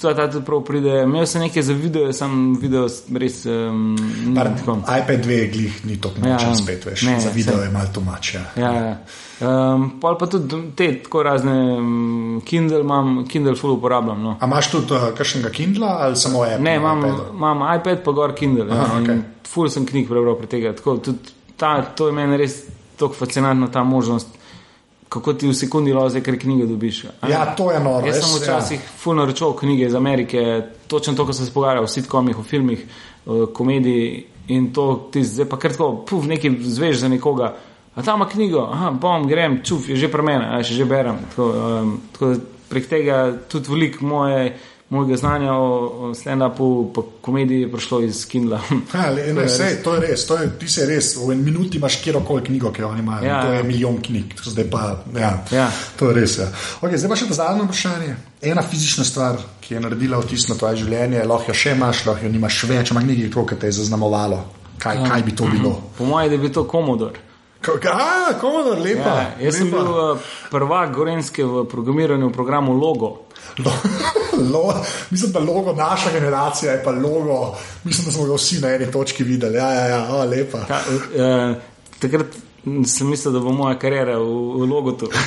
to 0.00 0.14
ta 0.14 0.30
tudi 0.30 0.44
prav 0.44 0.60
pride. 0.64 1.02
Imel 1.02 1.26
sem 1.26 1.40
nekaj 1.42 1.62
za 1.62 1.72
video, 1.72 2.12
sem 2.12 2.56
video 2.60 2.86
res. 3.18 3.44
Um, 3.46 3.96
Par, 4.36 4.50
tako. 4.58 4.78
iPad 5.00 5.24
2 5.26 5.52
glih 5.52 5.84
ni 5.86 6.00
tako 6.00 6.14
Ja, 6.24 6.32
močen 6.32 6.48
ja. 6.48 6.54
spet, 6.54 6.86
veš. 6.86 7.02
Ne, 7.02 7.20
Za 7.20 7.30
video 7.34 7.56
saj. 7.56 7.64
je 7.64 7.70
malo 7.70 7.88
tumač. 7.94 8.34
Ja. 8.34 8.42
Ja, 8.56 8.72
ja. 8.72 8.96
Um, 9.40 9.98
pol 10.00 10.18
pa 10.18 10.26
tudi 10.26 10.60
te 10.76 11.02
tako 11.02 11.22
razne 11.22 11.52
um, 11.78 12.42
Kindle 12.44 12.80
imam, 12.80 13.26
Kindle 13.28 13.56
full 13.56 13.72
uporabljam. 13.72 14.22
No. 14.22 14.36
A 14.40 14.46
imaš 14.46 14.70
tudi 14.70 14.94
uh, 14.94 15.08
kakšnega 15.16 15.50
Kindla 15.50 15.96
ali 16.00 16.16
samo 16.16 16.42
Apple? 16.42 16.58
Ne, 16.58 16.76
imam, 16.76 17.62
iPad, 17.80 18.04
pa 18.04 18.12
gor 18.12 18.34
Kindle. 18.34 18.66
Aha, 18.70 18.96
ja, 18.96 19.02
okej. 19.02 19.18
Ful 19.48 19.68
sem 19.70 19.86
knjig 19.86 20.08
prebral 20.08 20.38
pri 20.38 20.50
tega. 20.50 20.72
Tako, 20.76 20.98
ta, 21.56 21.76
to 21.96 22.08
je 22.08 22.16
meni 22.16 22.38
res 22.40 22.62
tako 22.98 23.14
fascinantna 23.18 23.68
ta 23.72 23.84
možnost, 23.84 24.28
kako 25.08 25.34
ti 25.38 25.48
v 25.48 25.54
sekundi 25.54 25.92
loze, 25.92 26.22
ker 26.22 26.38
knjige 26.38 26.66
dobiš. 26.66 27.04
a 27.20 27.26
ne? 27.26 27.32
Ja, 27.32 27.44
to 27.56 27.70
je 27.72 27.80
noro. 27.80 28.06
Jaz 28.06 28.22
sem 28.22 28.38
včasih 28.40 28.80
ja. 28.80 28.92
fulno 28.98 29.22
naročal 29.22 29.54
knjige 29.56 29.86
iz 29.86 29.94
Amerike, 29.94 30.62
točno 30.86 31.14
to, 31.14 31.26
kar 31.26 31.34
sem 31.34 31.46
se 31.46 31.52
pogovarjal 31.52 31.84
o 31.84 31.90
sitkomih, 31.90 32.38
o 32.38 32.42
filmih, 32.42 32.86
o 33.26 33.46
komediji 33.46 34.26
in 34.48 34.72
to 34.72 35.08
ti 35.12 35.24
zdaj 35.24 35.48
pa 35.48 35.58
kar 35.58 35.72
tako, 35.72 36.04
puf, 36.08 36.26
nekaj 36.26 36.50
zveš 36.60 36.96
za 37.04 37.08
nekoga. 37.08 37.54
A 37.94 38.02
tam 38.02 38.18
ima 38.18 38.28
knjigo, 38.28 38.68
aha, 38.72 38.90
bom, 38.90 39.28
grem, 39.28 39.60
čuf, 39.64 39.88
je 39.88 39.96
že 39.96 40.10
pri 40.10 40.22
meni, 40.22 40.44
a 40.44 40.62
še 40.62 40.74
že 40.74 40.84
berem. 40.84 41.18
Tako, 41.30 41.46
um, 41.46 41.92
tako 42.12 42.34
prek 42.68 42.88
tega 42.90 43.18
tudi 43.48 43.70
veliko 43.70 44.04
moje, 44.06 44.56
mojega 44.90 45.16
znanja 45.16 45.52
o, 45.52 45.68
o 46.00 46.14
stand-upu, 46.14 46.66
pa 46.94 47.02
komediji 47.20 47.60
je 47.60 47.70
prišlo 47.72 48.00
iz 48.00 48.26
Kindla. 48.26 48.60
Ja, 48.94 49.10
le, 49.10 49.32
ne, 49.34 49.48
sej, 49.48 49.82
to 49.82 49.94
je 49.94 50.00
res, 50.00 50.26
to 50.26 50.36
je, 50.36 50.50
ti 50.58 50.68
se 50.68 50.86
res, 50.86 51.16
v 51.16 51.32
en 51.32 51.40
minuti 51.40 51.78
imaš 51.78 51.96
kjerkoli 51.96 52.44
knjigo, 52.44 52.70
ki 52.70 52.82
jo 52.82 52.92
imajo. 52.94 53.24
Ja, 53.24 53.30
Ja, 53.30 53.42
to 53.42 53.52
je 53.52 53.58
ja. 53.58 53.62
milijon 53.62 53.98
knjig, 53.98 54.34
zdaj 54.44 54.70
pa, 54.70 54.82
ja, 55.14 55.32
Ja. 55.50 55.66
to 55.96 56.08
je 56.08 56.14
res. 56.14 56.38
Ja. 56.38 56.48
Okay, 56.80 56.96
zdaj 56.96 57.10
pa 57.10 57.16
še 57.16 57.26
to 57.26 57.34
zadnje 57.34 57.64
vprašanje. 57.64 58.16
Ena 58.44 58.62
fizična 58.62 59.04
stvar, 59.04 59.36
ki 59.60 59.74
je 59.74 59.80
naredila 59.80 60.18
vtis 60.18 60.48
na 60.48 60.54
tvoje 60.54 60.76
življenje, 60.76 61.24
lahko 61.24 61.48
jo 61.48 61.54
še 61.56 61.72
imaš, 61.72 62.04
lahko 62.04 62.26
jo 62.26 62.32
nimaš 62.32 62.62
več, 62.64 62.90
ampak 62.90 63.04
nekaj, 63.06 63.32
kar 63.44 63.58
te 63.58 63.66
je 63.66 63.78
zaznamovalo. 63.78 64.42
Kaj, 64.76 65.00
kaj 65.02 65.22
bi 65.22 65.32
to 65.32 65.46
bilo? 65.46 65.78
Po 65.96 66.04
mojem, 66.04 66.30
da 66.30 66.36
bi 66.36 66.50
to 66.50 66.64
komodor. 66.64 67.16
Ko- 67.64 67.78
ka- 67.80 67.94
A, 67.94 68.34
komodor, 68.36 68.76
lepa. 68.76 69.14
Ja, 69.16 69.30
jaz 69.40 69.56
sem 69.56 69.66
lepa. 69.66 69.78
bil 69.78 69.88
uh, 69.88 70.18
prvak 70.50 70.92
Gorenske 70.92 71.40
v 71.42 71.64
programiranju 71.64 72.28
v 72.28 72.34
programu 72.34 72.74
Logo. 72.74 73.14
Lo, 73.58 73.72
lo, 74.52 74.74
mislim, 75.10 75.32
da 75.32 75.38
logo 75.38 75.72
naša 75.72 76.12
generacija 76.12 76.72
je 76.72 76.84
pa 76.84 76.90
logo, 76.90 77.56
mislim, 77.84 78.06
da 78.06 78.12
smo 78.12 78.24
ga 78.24 78.34
vsi 78.34 78.60
na 78.60 78.74
eni 78.74 78.90
točki 78.92 79.24
videli. 79.24 79.56
Ja, 79.56 79.70
ja, 79.70 79.86
ja, 79.86 80.06
o, 80.10 80.24
lepa. 80.24 80.64
Ta, 80.68 80.80
uh, 80.88 81.56
takrat 82.00 82.26
sem 82.86 83.08
mislil, 83.08 83.32
da 83.32 83.40
bo 83.40 83.52
moja 83.52 83.78
karjera 83.78 84.18
v, 84.18 84.28
v 84.60 84.70
logotu. 84.70 85.10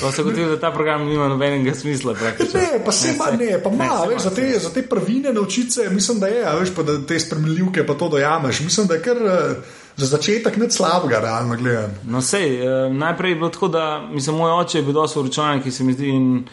Pa 0.00 0.12
se 0.12 0.22
gotovo, 0.22 0.46
da 0.46 0.60
ta 0.60 0.70
program 0.72 1.06
nima 1.08 1.28
nobenega 1.28 1.74
smisla. 1.74 2.12
Ne, 2.54 2.84
pa 2.84 2.92
se 2.92 3.14
ima, 3.14 3.24
ne, 3.38 3.62
pa 3.62 3.70
ima, 3.70 4.04
veš, 4.08 4.22
za 4.22 4.30
te, 4.30 4.58
za 4.58 4.70
te 4.70 4.82
prvine 4.82 5.32
naučiti 5.32 5.70
se, 5.70 5.90
mislim, 5.90 6.20
da 6.20 6.26
je, 6.26 6.44
a 6.44 6.54
veš, 6.54 6.74
pa 6.76 6.82
da 6.82 7.06
te 7.06 7.20
spremljivke 7.20 7.86
pa 7.86 7.94
to 7.94 8.08
dojameš. 8.08 8.60
Mislim, 8.60 8.86
da 8.86 8.94
je 8.94 9.02
kar 9.02 9.16
eh, 9.16 9.54
za 9.96 10.06
začetek 10.06 10.56
ne 10.56 10.70
slabega, 10.70 11.20
realno 11.20 11.56
gledano. 11.56 11.94
No, 12.04 12.22
sej, 12.22 12.60
uh, 12.60 12.92
najprej 12.92 13.30
je 13.30 13.34
bilo 13.34 13.48
tako, 13.48 13.68
da 13.68 14.08
mislim, 14.12 14.36
moj 14.36 14.50
oče 14.50 14.78
je 14.78 14.82
bil 14.82 14.92
dosto 14.92 15.22
vročanek, 15.22 15.62
ki 15.64 15.70
se 15.70 15.84
mi 15.84 15.92
zdi. 15.92 16.08
In, 16.08 16.44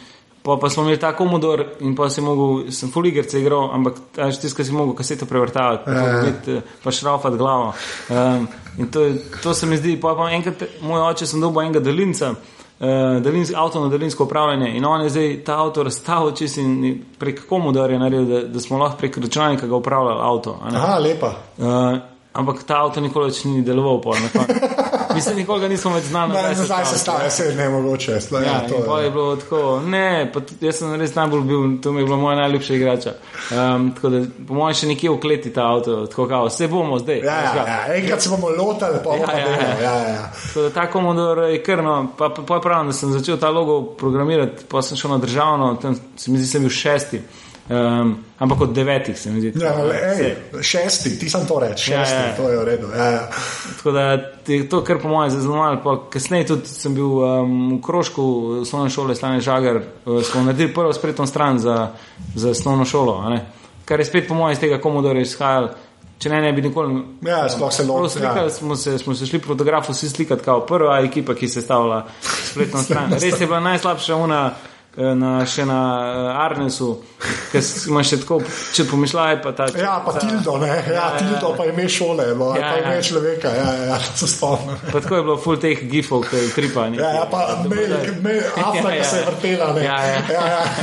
Pa, 0.44 0.58
pa 0.60 0.70
smo 0.70 0.84
imeli 0.84 1.00
ta 1.00 1.14
komodor 1.16 1.62
in 1.80 1.96
pa 1.96 2.10
sem 2.12 2.24
mogel, 2.28 2.72
sem 2.72 2.92
fuligerce 2.92 3.40
igral, 3.40 3.70
ampak 3.74 3.94
až 4.20 4.42
tiskal 4.42 4.66
si 4.66 4.74
mogel 4.76 4.92
kaseto 4.94 5.26
prevrtavati, 5.26 5.86
pa, 5.86 5.92
ja. 6.52 6.62
pa 6.84 6.92
šraufati 6.92 7.38
glavo. 7.38 7.70
Um, 8.10 8.48
in 8.78 8.92
to, 8.92 9.02
je- 9.02 9.22
to 9.44 9.54
se 9.54 9.66
mi 9.66 9.78
zdi, 9.78 9.96
pa, 10.02 10.12
pa 10.16 10.28
enkrat 10.36 10.64
moj 10.82 11.02
oče 11.14 11.26
sem 11.26 11.40
dobil 11.42 11.64
enega 11.64 11.80
daljinca, 11.80 12.34
uh, 12.34 12.88
daljinsk, 13.24 13.54
avto 13.56 13.80
na 13.82 13.88
daljinsko 13.88 14.24
upravljanje 14.28 14.74
in 14.78 14.86
on 14.86 15.02
je 15.02 15.10
zdaj 15.10 15.44
ta 15.48 15.62
avto 15.64 15.84
razstavil 15.84 16.36
čist 16.36 16.58
in 16.58 16.76
prek 17.20 17.46
komodorja 17.50 18.00
naredil, 18.00 18.26
da, 18.28 18.48
da 18.48 18.60
smo 18.60 18.78
lahko 18.78 18.98
prek 18.98 19.18
računalnika 19.18 19.68
ga 19.68 19.76
upravljali 19.76 20.20
avto. 20.22 20.60
Aha, 20.64 20.98
lepa. 21.00 21.34
Uh, 21.58 22.13
ampak 22.34 22.64
ta 22.64 22.82
avto 22.84 23.02
nikoli 23.02 23.30
več 23.30 23.44
ni 23.46 23.62
deloval, 23.62 24.02
pol, 24.02 24.16
na 24.20 24.30
koncu. 24.34 24.72
Mislim, 25.16 25.36
nikoli 25.38 25.62
ga 25.62 25.68
nismo 25.70 25.92
več 25.94 26.08
znali. 26.10 26.34
Ne, 26.34 26.42
nazaj 26.58 26.86
se 26.90 26.98
stane, 26.98 27.30
se 27.30 27.52
ne 27.56 27.68
mogoče. 27.70 28.12
Ja, 28.32 28.42
Ja, 28.42 28.54
to 28.66 28.98
je 28.98 29.06
je. 29.06 29.12
bilo 29.12 29.36
tako, 29.36 29.60
ne, 29.86 30.32
pa 30.34 30.42
jaz 30.62 30.80
sem 30.80 30.96
res 30.98 31.14
najbolj 31.16 31.44
bil, 31.46 31.68
to 31.82 31.92
mi 31.94 32.02
je 32.02 32.06
bila 32.06 32.18
moja 32.18 32.40
najljubša 32.40 32.74
igrača. 32.74 33.14
Um, 33.52 33.92
tako 33.94 34.10
da, 34.10 34.22
po 34.48 34.58
mojem, 34.58 34.80
še 34.80 34.90
nekje 34.90 35.12
ukleti 35.14 35.52
ta 35.54 35.68
avto, 35.70 36.00
tako 36.10 36.26
kao, 36.28 36.50
vse 36.50 36.68
bomo 36.68 36.98
zdaj. 37.00 37.22
Ja, 37.22 37.38
ja, 37.46 37.54
ja, 37.68 37.78
enkrat 38.00 38.26
se 38.26 38.34
bomo 38.34 38.50
lotili, 38.50 39.04
pa 39.04 39.12
bomo 39.12 39.30
Ja, 39.30 39.38
ja, 39.38 39.54
ja. 39.54 39.78
Ja, 39.84 39.94
ja. 40.10 40.26
Tako 40.48 40.66
da 40.66 40.74
ta 40.80 40.88
komodor 40.90 41.44
je 41.52 41.62
krno, 41.64 42.08
pa, 42.18 42.30
pa, 42.30 42.42
pa 42.42 42.58
je 42.58 42.66
pravno, 42.66 42.90
da 42.90 42.98
sem 42.98 43.14
začel 43.14 43.38
ta 43.38 43.54
logo 43.54 43.82
programirati, 43.94 44.66
pa 44.68 44.82
sem 44.82 44.98
šel 44.98 45.14
na 45.14 45.22
državno, 45.22 45.76
tam 45.82 45.94
se 46.18 46.32
mi 46.32 46.42
zdi, 46.42 46.48
sem 46.56 46.66
bil 46.66 46.74
šesti. 46.74 47.22
Um, 47.70 48.18
ampak 48.40 48.62
od 48.62 48.74
devetih 48.74 49.20
se 49.20 49.32
mi 49.32 49.40
zdi. 49.40 49.54
Ja, 49.64 49.72
Saj. 49.74 50.20
ej, 50.20 50.36
šesti, 50.62 51.20
ti 51.20 51.30
sem 51.30 51.46
to 51.48 51.62
Ja, 51.64 51.78
šesti, 51.78 52.16
ja, 52.16 52.26
ja. 52.28 52.36
to 52.36 52.50
je 52.50 52.58
v 52.58 52.64
redu. 52.66 52.88
Ja, 52.98 53.06
ja. 53.06 53.30
Tako 53.78 53.92
da 53.92 54.02
je 54.48 54.70
to, 54.70 54.84
kar 54.84 55.00
po 55.02 55.08
mojem 55.08 55.32
zaznamovalo. 55.32 55.80
pa 55.84 56.10
Kasneje 56.10 56.46
tudi 56.46 56.68
sem 56.68 56.96
bil 56.96 57.06
um, 57.06 57.78
v 57.78 57.82
krožku 57.82 58.24
osnovne 58.62 58.90
šole 58.90 59.16
Stane 59.16 59.40
Žagar, 59.42 59.80
uh, 60.06 60.24
smo 60.24 60.44
naredili 60.44 60.74
prvo 60.74 60.94
spletno 60.94 61.28
stran 61.28 61.60
za, 61.60 61.88
za 62.36 62.50
osnovno 62.50 62.86
šolo, 62.86 63.38
kar 63.86 64.00
je 64.00 64.06
spet 64.06 64.28
po 64.28 64.34
mojem 64.34 64.54
iz 64.54 64.60
tega 64.60 64.82
komodora 64.82 65.20
izhajalo. 65.22 65.70
Če 66.20 66.30
ne, 66.30 66.42
ne 66.42 66.54
bi 66.54 66.62
nikoli. 66.62 67.02
Ja, 67.22 67.50
sploh 67.50 67.72
se 67.74 67.84
Prav 67.84 67.96
lotil. 67.98 68.10
Slikali 68.20 68.48
Ja. 68.48 68.50
smo 68.50 68.76
se, 68.76 68.98
smo 68.98 69.16
se 69.16 69.26
šli 69.26 69.40
fotografu 69.40 69.92
vsi 69.92 70.10
slikati, 70.10 70.44
kot 70.44 70.68
prva 70.68 71.00
ekipa, 71.00 71.36
ki 71.36 71.48
se 71.48 71.60
je 71.60 71.64
stavila 71.64 72.06
spletno 72.22 72.84
stran. 72.84 73.12
Res 73.24 73.42
je 73.42 73.48
bila 73.48 73.60
najslabša 73.60 74.16
una. 74.16 74.52
Eh, 74.98 75.16
Na, 75.16 75.46
še 75.46 75.66
na 75.66 75.80
uh, 76.30 76.46
Arnesu, 76.46 76.98
ki 77.52 77.60
imaš 77.90 78.10
še 78.10 78.18
tako, 78.22 78.42
če 78.74 78.86
pomišljaj, 78.86 79.42
pa 79.44 79.52
ta. 79.52 79.66
Ja, 79.78 79.96
pa 80.06 80.14
ta, 80.14 80.20
Tildo, 80.20 80.58
ne, 80.58 80.68
ja, 80.68 80.94
ja, 80.94 81.08
Tildo 81.18 81.54
pa 81.58 81.66
ime 81.66 81.90
šole, 81.90 82.36
no, 82.36 82.52
ja, 82.56 82.62
Ja, 82.62 82.72
pa 82.72 82.78
ime 82.80 82.96
ja. 82.96 83.02
človeka, 83.02 83.50
ja, 83.50 83.74
ja, 83.74 83.84
ja, 83.86 83.98
to 83.98 84.28
se 84.28 84.36
spomnim. 84.36 84.78
Pa 84.92 85.00
tako 85.00 85.16
je 85.16 85.24
bilo 85.24 85.38
full 85.38 85.58
teh 85.58 85.84
gifov, 85.90 86.24
ki 86.24 86.36
je 86.38 86.50
tripa. 86.52 86.90
neki. 86.90 87.02
Ja, 87.02 87.10
ja, 87.14 87.26
pa 87.26 87.40
mail, 87.66 87.90
mail, 88.22 88.44
Afra, 88.56 88.90
Ja, 88.92 88.96
ja. 88.96 89.04
se 89.04 89.18
je 89.18 89.26
vrtela, 89.26 89.74
ne. 89.74 89.84
Ja, 89.84 89.98
ja. 90.04 90.22
ja, 90.30 90.48
ja. 90.48 90.64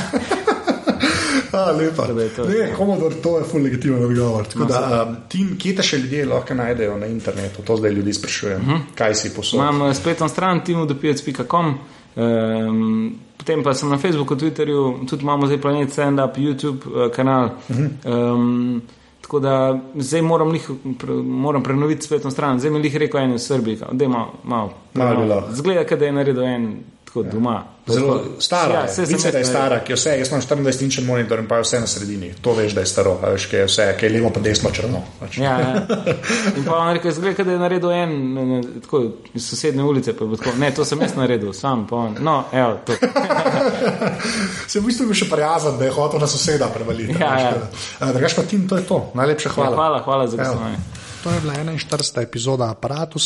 A, 1.52 1.72
lepa. 1.72 2.06
da 2.06 2.22
je 2.22 2.28
to- 2.28 2.44
Ne, 2.44 2.72
komodor, 2.78 3.12
to 3.14 3.38
je 3.38 3.44
ful 3.44 3.62
legitimen 3.62 4.04
odgovor. 4.04 4.46
Tako 4.46 4.64
Da, 4.64 5.04
um, 5.08 5.16
tim, 5.28 5.58
kje 5.58 5.76
te 5.76 5.82
še 5.82 5.98
ljudje 5.98 6.26
lahko 6.26 6.54
najdejo 6.54 6.96
na 6.96 7.06
internetu? 7.06 7.62
To 7.62 7.76
zdaj 7.76 7.90
ljudi 7.90 8.12
sprašujem. 8.12 8.60
Uh 8.60 8.68
-huh. 8.68 8.80
Kaj 8.94 9.14
si 9.14 9.34
posodil? 9.34 9.60
Imam 9.60 9.90
eh, 9.90 9.94
spletno 9.94 10.28
stran 10.28 10.64
timodopijec.com, 10.64 11.74
um, 12.16 13.12
potem 13.36 13.62
pa 13.62 13.74
sem 13.74 13.88
na 13.88 13.98
Facebooku, 13.98 14.36
Twitterju, 14.36 15.06
tudi 15.08 15.22
imamo 15.22 15.46
zdaj 15.46 15.60
Planet 15.60 15.92
Stand 15.92 16.20
Up, 16.20 16.36
YouTube 16.36 16.86
uh, 16.86 17.12
kanal. 17.12 17.50
Um, 18.04 18.82
tako 19.20 19.40
da 19.40 19.78
zdaj 19.94 20.22
moram, 20.22 20.48
lih, 20.50 20.70
pre, 20.98 21.14
moram 21.14 21.62
prenoviti 21.62 22.02
spletno 22.02 22.30
stran. 22.30 22.58
Zdaj 22.58 22.70
mi 22.70 22.78
je 22.78 22.82
lih 22.82 22.96
rekel 22.96 23.20
en 23.20 23.32
v 23.32 23.38
Srbiji, 23.38 23.78
da 23.92 24.04
ima 24.04 24.26
malo. 24.44 24.72
Malo 24.94 25.24
lahko. 25.24 25.54
Zgleda, 25.54 25.96
da 25.96 26.06
je 26.06 26.12
naredil 26.12 26.42
en 26.42 26.72
tako 27.10 27.22
doma. 27.22 27.64
Zelo 27.86 28.18
Tako- 28.18 28.40
stara, 28.40 28.74
Ja, 28.74 28.80
ja, 28.80 29.04
vice, 29.08 29.32
da 29.32 29.38
je 29.38 29.44
stara, 29.44 29.80
ki 29.84 29.92
je 29.92 29.96
vse, 29.96 30.18
jaz 30.18 30.28
imam 30.28 30.40
24 30.42 30.84
inčen 30.84 31.04
monitor 31.06 31.38
in 31.38 31.48
pa 31.48 31.56
je 31.56 31.62
vse 31.62 31.80
na 31.80 31.86
sredini. 31.86 32.34
To 32.40 32.52
veš, 32.54 32.72
da 32.72 32.80
je 32.80 32.86
staro, 32.86 33.18
a 33.22 33.30
veš, 33.30 33.46
ki 33.50 33.56
je 33.56 33.64
vse, 33.66 33.86
ki 33.98 34.06
je 34.06 34.10
levo 34.12 34.30
pa 34.30 34.40
desno 34.40 34.70
črno. 34.70 35.02
Pač. 35.20 35.38
Ja, 35.38 35.58
ja. 35.60 35.86
In 36.56 36.64
pa 36.64 36.76
on 36.76 36.92
rekel, 36.94 37.10
zgleda, 37.12 37.44
da 37.44 37.52
je 37.52 37.58
naredil 37.58 37.90
en, 37.90 38.34
ne, 38.34 38.44
ne, 38.46 38.60
tako 38.80 39.02
iz 39.34 39.48
sosednje 39.48 39.82
ulice. 39.82 40.16
Pa 40.16 40.24
je 40.24 40.36
tako, 40.36 40.56
ne, 40.58 40.70
to 40.74 40.84
sem 40.84 41.00
jaz 41.00 41.16
naredil, 41.16 41.52
sam 41.52 41.86
pa 41.90 41.96
on. 41.96 42.16
No, 42.20 42.44
evo, 42.52 42.78
to. 42.86 42.92
Se 44.70 44.80
v 44.80 44.84
bistvu 44.86 45.06
bil 45.10 45.18
še 45.18 45.26
prijazen, 45.30 45.78
da 45.78 45.88
je 45.88 45.90
hotel 45.90 46.22
na 46.22 46.26
soseda 46.30 46.68
prevaliti. 46.70 47.16
Ja, 47.18 47.32
ja. 47.40 48.12
Drugač 48.12 48.38
pa 48.38 48.42
tim, 48.46 48.68
to 48.68 48.78
je 48.78 48.86
to. 48.86 49.00
Najlepša 49.18 49.50
hvala. 49.56 49.70
Ja, 49.70 49.76
hvala, 49.76 50.02
hvala 50.06 50.28
za 50.30 50.36
gostovanje. 50.36 50.78
To 51.24 51.30
je 51.30 51.40
bila 51.40 51.54
41. 51.54 52.22
epizoda 52.22 52.70
aparata. 52.70 53.18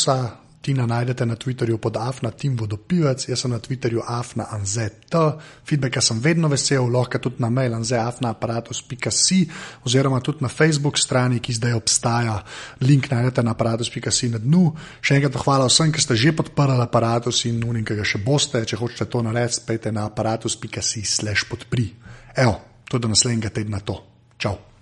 Tina 0.64 0.86
najdete 0.86 1.26
na 1.26 1.36
Twitterju 1.36 1.76
pod 1.78 1.96
Afna 2.00 2.30
Tim 2.30 2.56
Vodopivec, 2.56 3.28
jaz 3.28 3.42
sem 3.44 3.52
na 3.52 3.58
Twitterju 3.60 4.00
Afna 4.00 4.46
Anzet. 4.50 5.12
Feedbacka 5.68 6.00
sem 6.00 6.20
vedno 6.24 6.48
vesel, 6.48 6.88
lahko 6.88 7.20
tudi 7.20 7.44
na 7.44 7.50
mail 7.52 7.74
anzeafnaaparatus.si 7.76 9.42
oziroma 9.84 10.22
tudi 10.24 10.40
na 10.40 10.48
Facebook 10.48 10.96
strani, 10.98 11.42
ki 11.44 11.52
zdaj 11.52 11.76
obstaja. 11.76 12.40
Link 12.80 13.10
najdete 13.12 13.44
na 13.44 13.52
aparatus.si 13.52 14.32
na 14.32 14.40
dnu. 14.40 14.72
Še 15.04 15.20
enkrat 15.20 15.36
hvala 15.44 15.68
vsem, 15.68 15.92
ki 15.92 16.00
ste 16.00 16.16
že 16.16 16.32
podprli 16.32 16.80
aparatus 16.80 17.44
in 17.44 17.60
unim, 17.60 17.84
ki 17.84 18.00
ga 18.00 18.08
še 18.08 18.24
boste. 18.24 18.64
Če 18.64 18.80
hočete 18.80 19.10
to 19.12 19.20
narediti, 19.20 19.68
pejte 19.68 19.92
na 19.92 20.08
aparatus.si 20.08 21.04
slash 21.04 21.44
podpri. 21.44 21.90
Evo, 22.40 22.56
je 22.88 22.98
do 22.98 23.12
naslednjega 23.12 23.52
tedna 23.52 23.84
to. 23.84 24.00
Čau. 24.40 24.73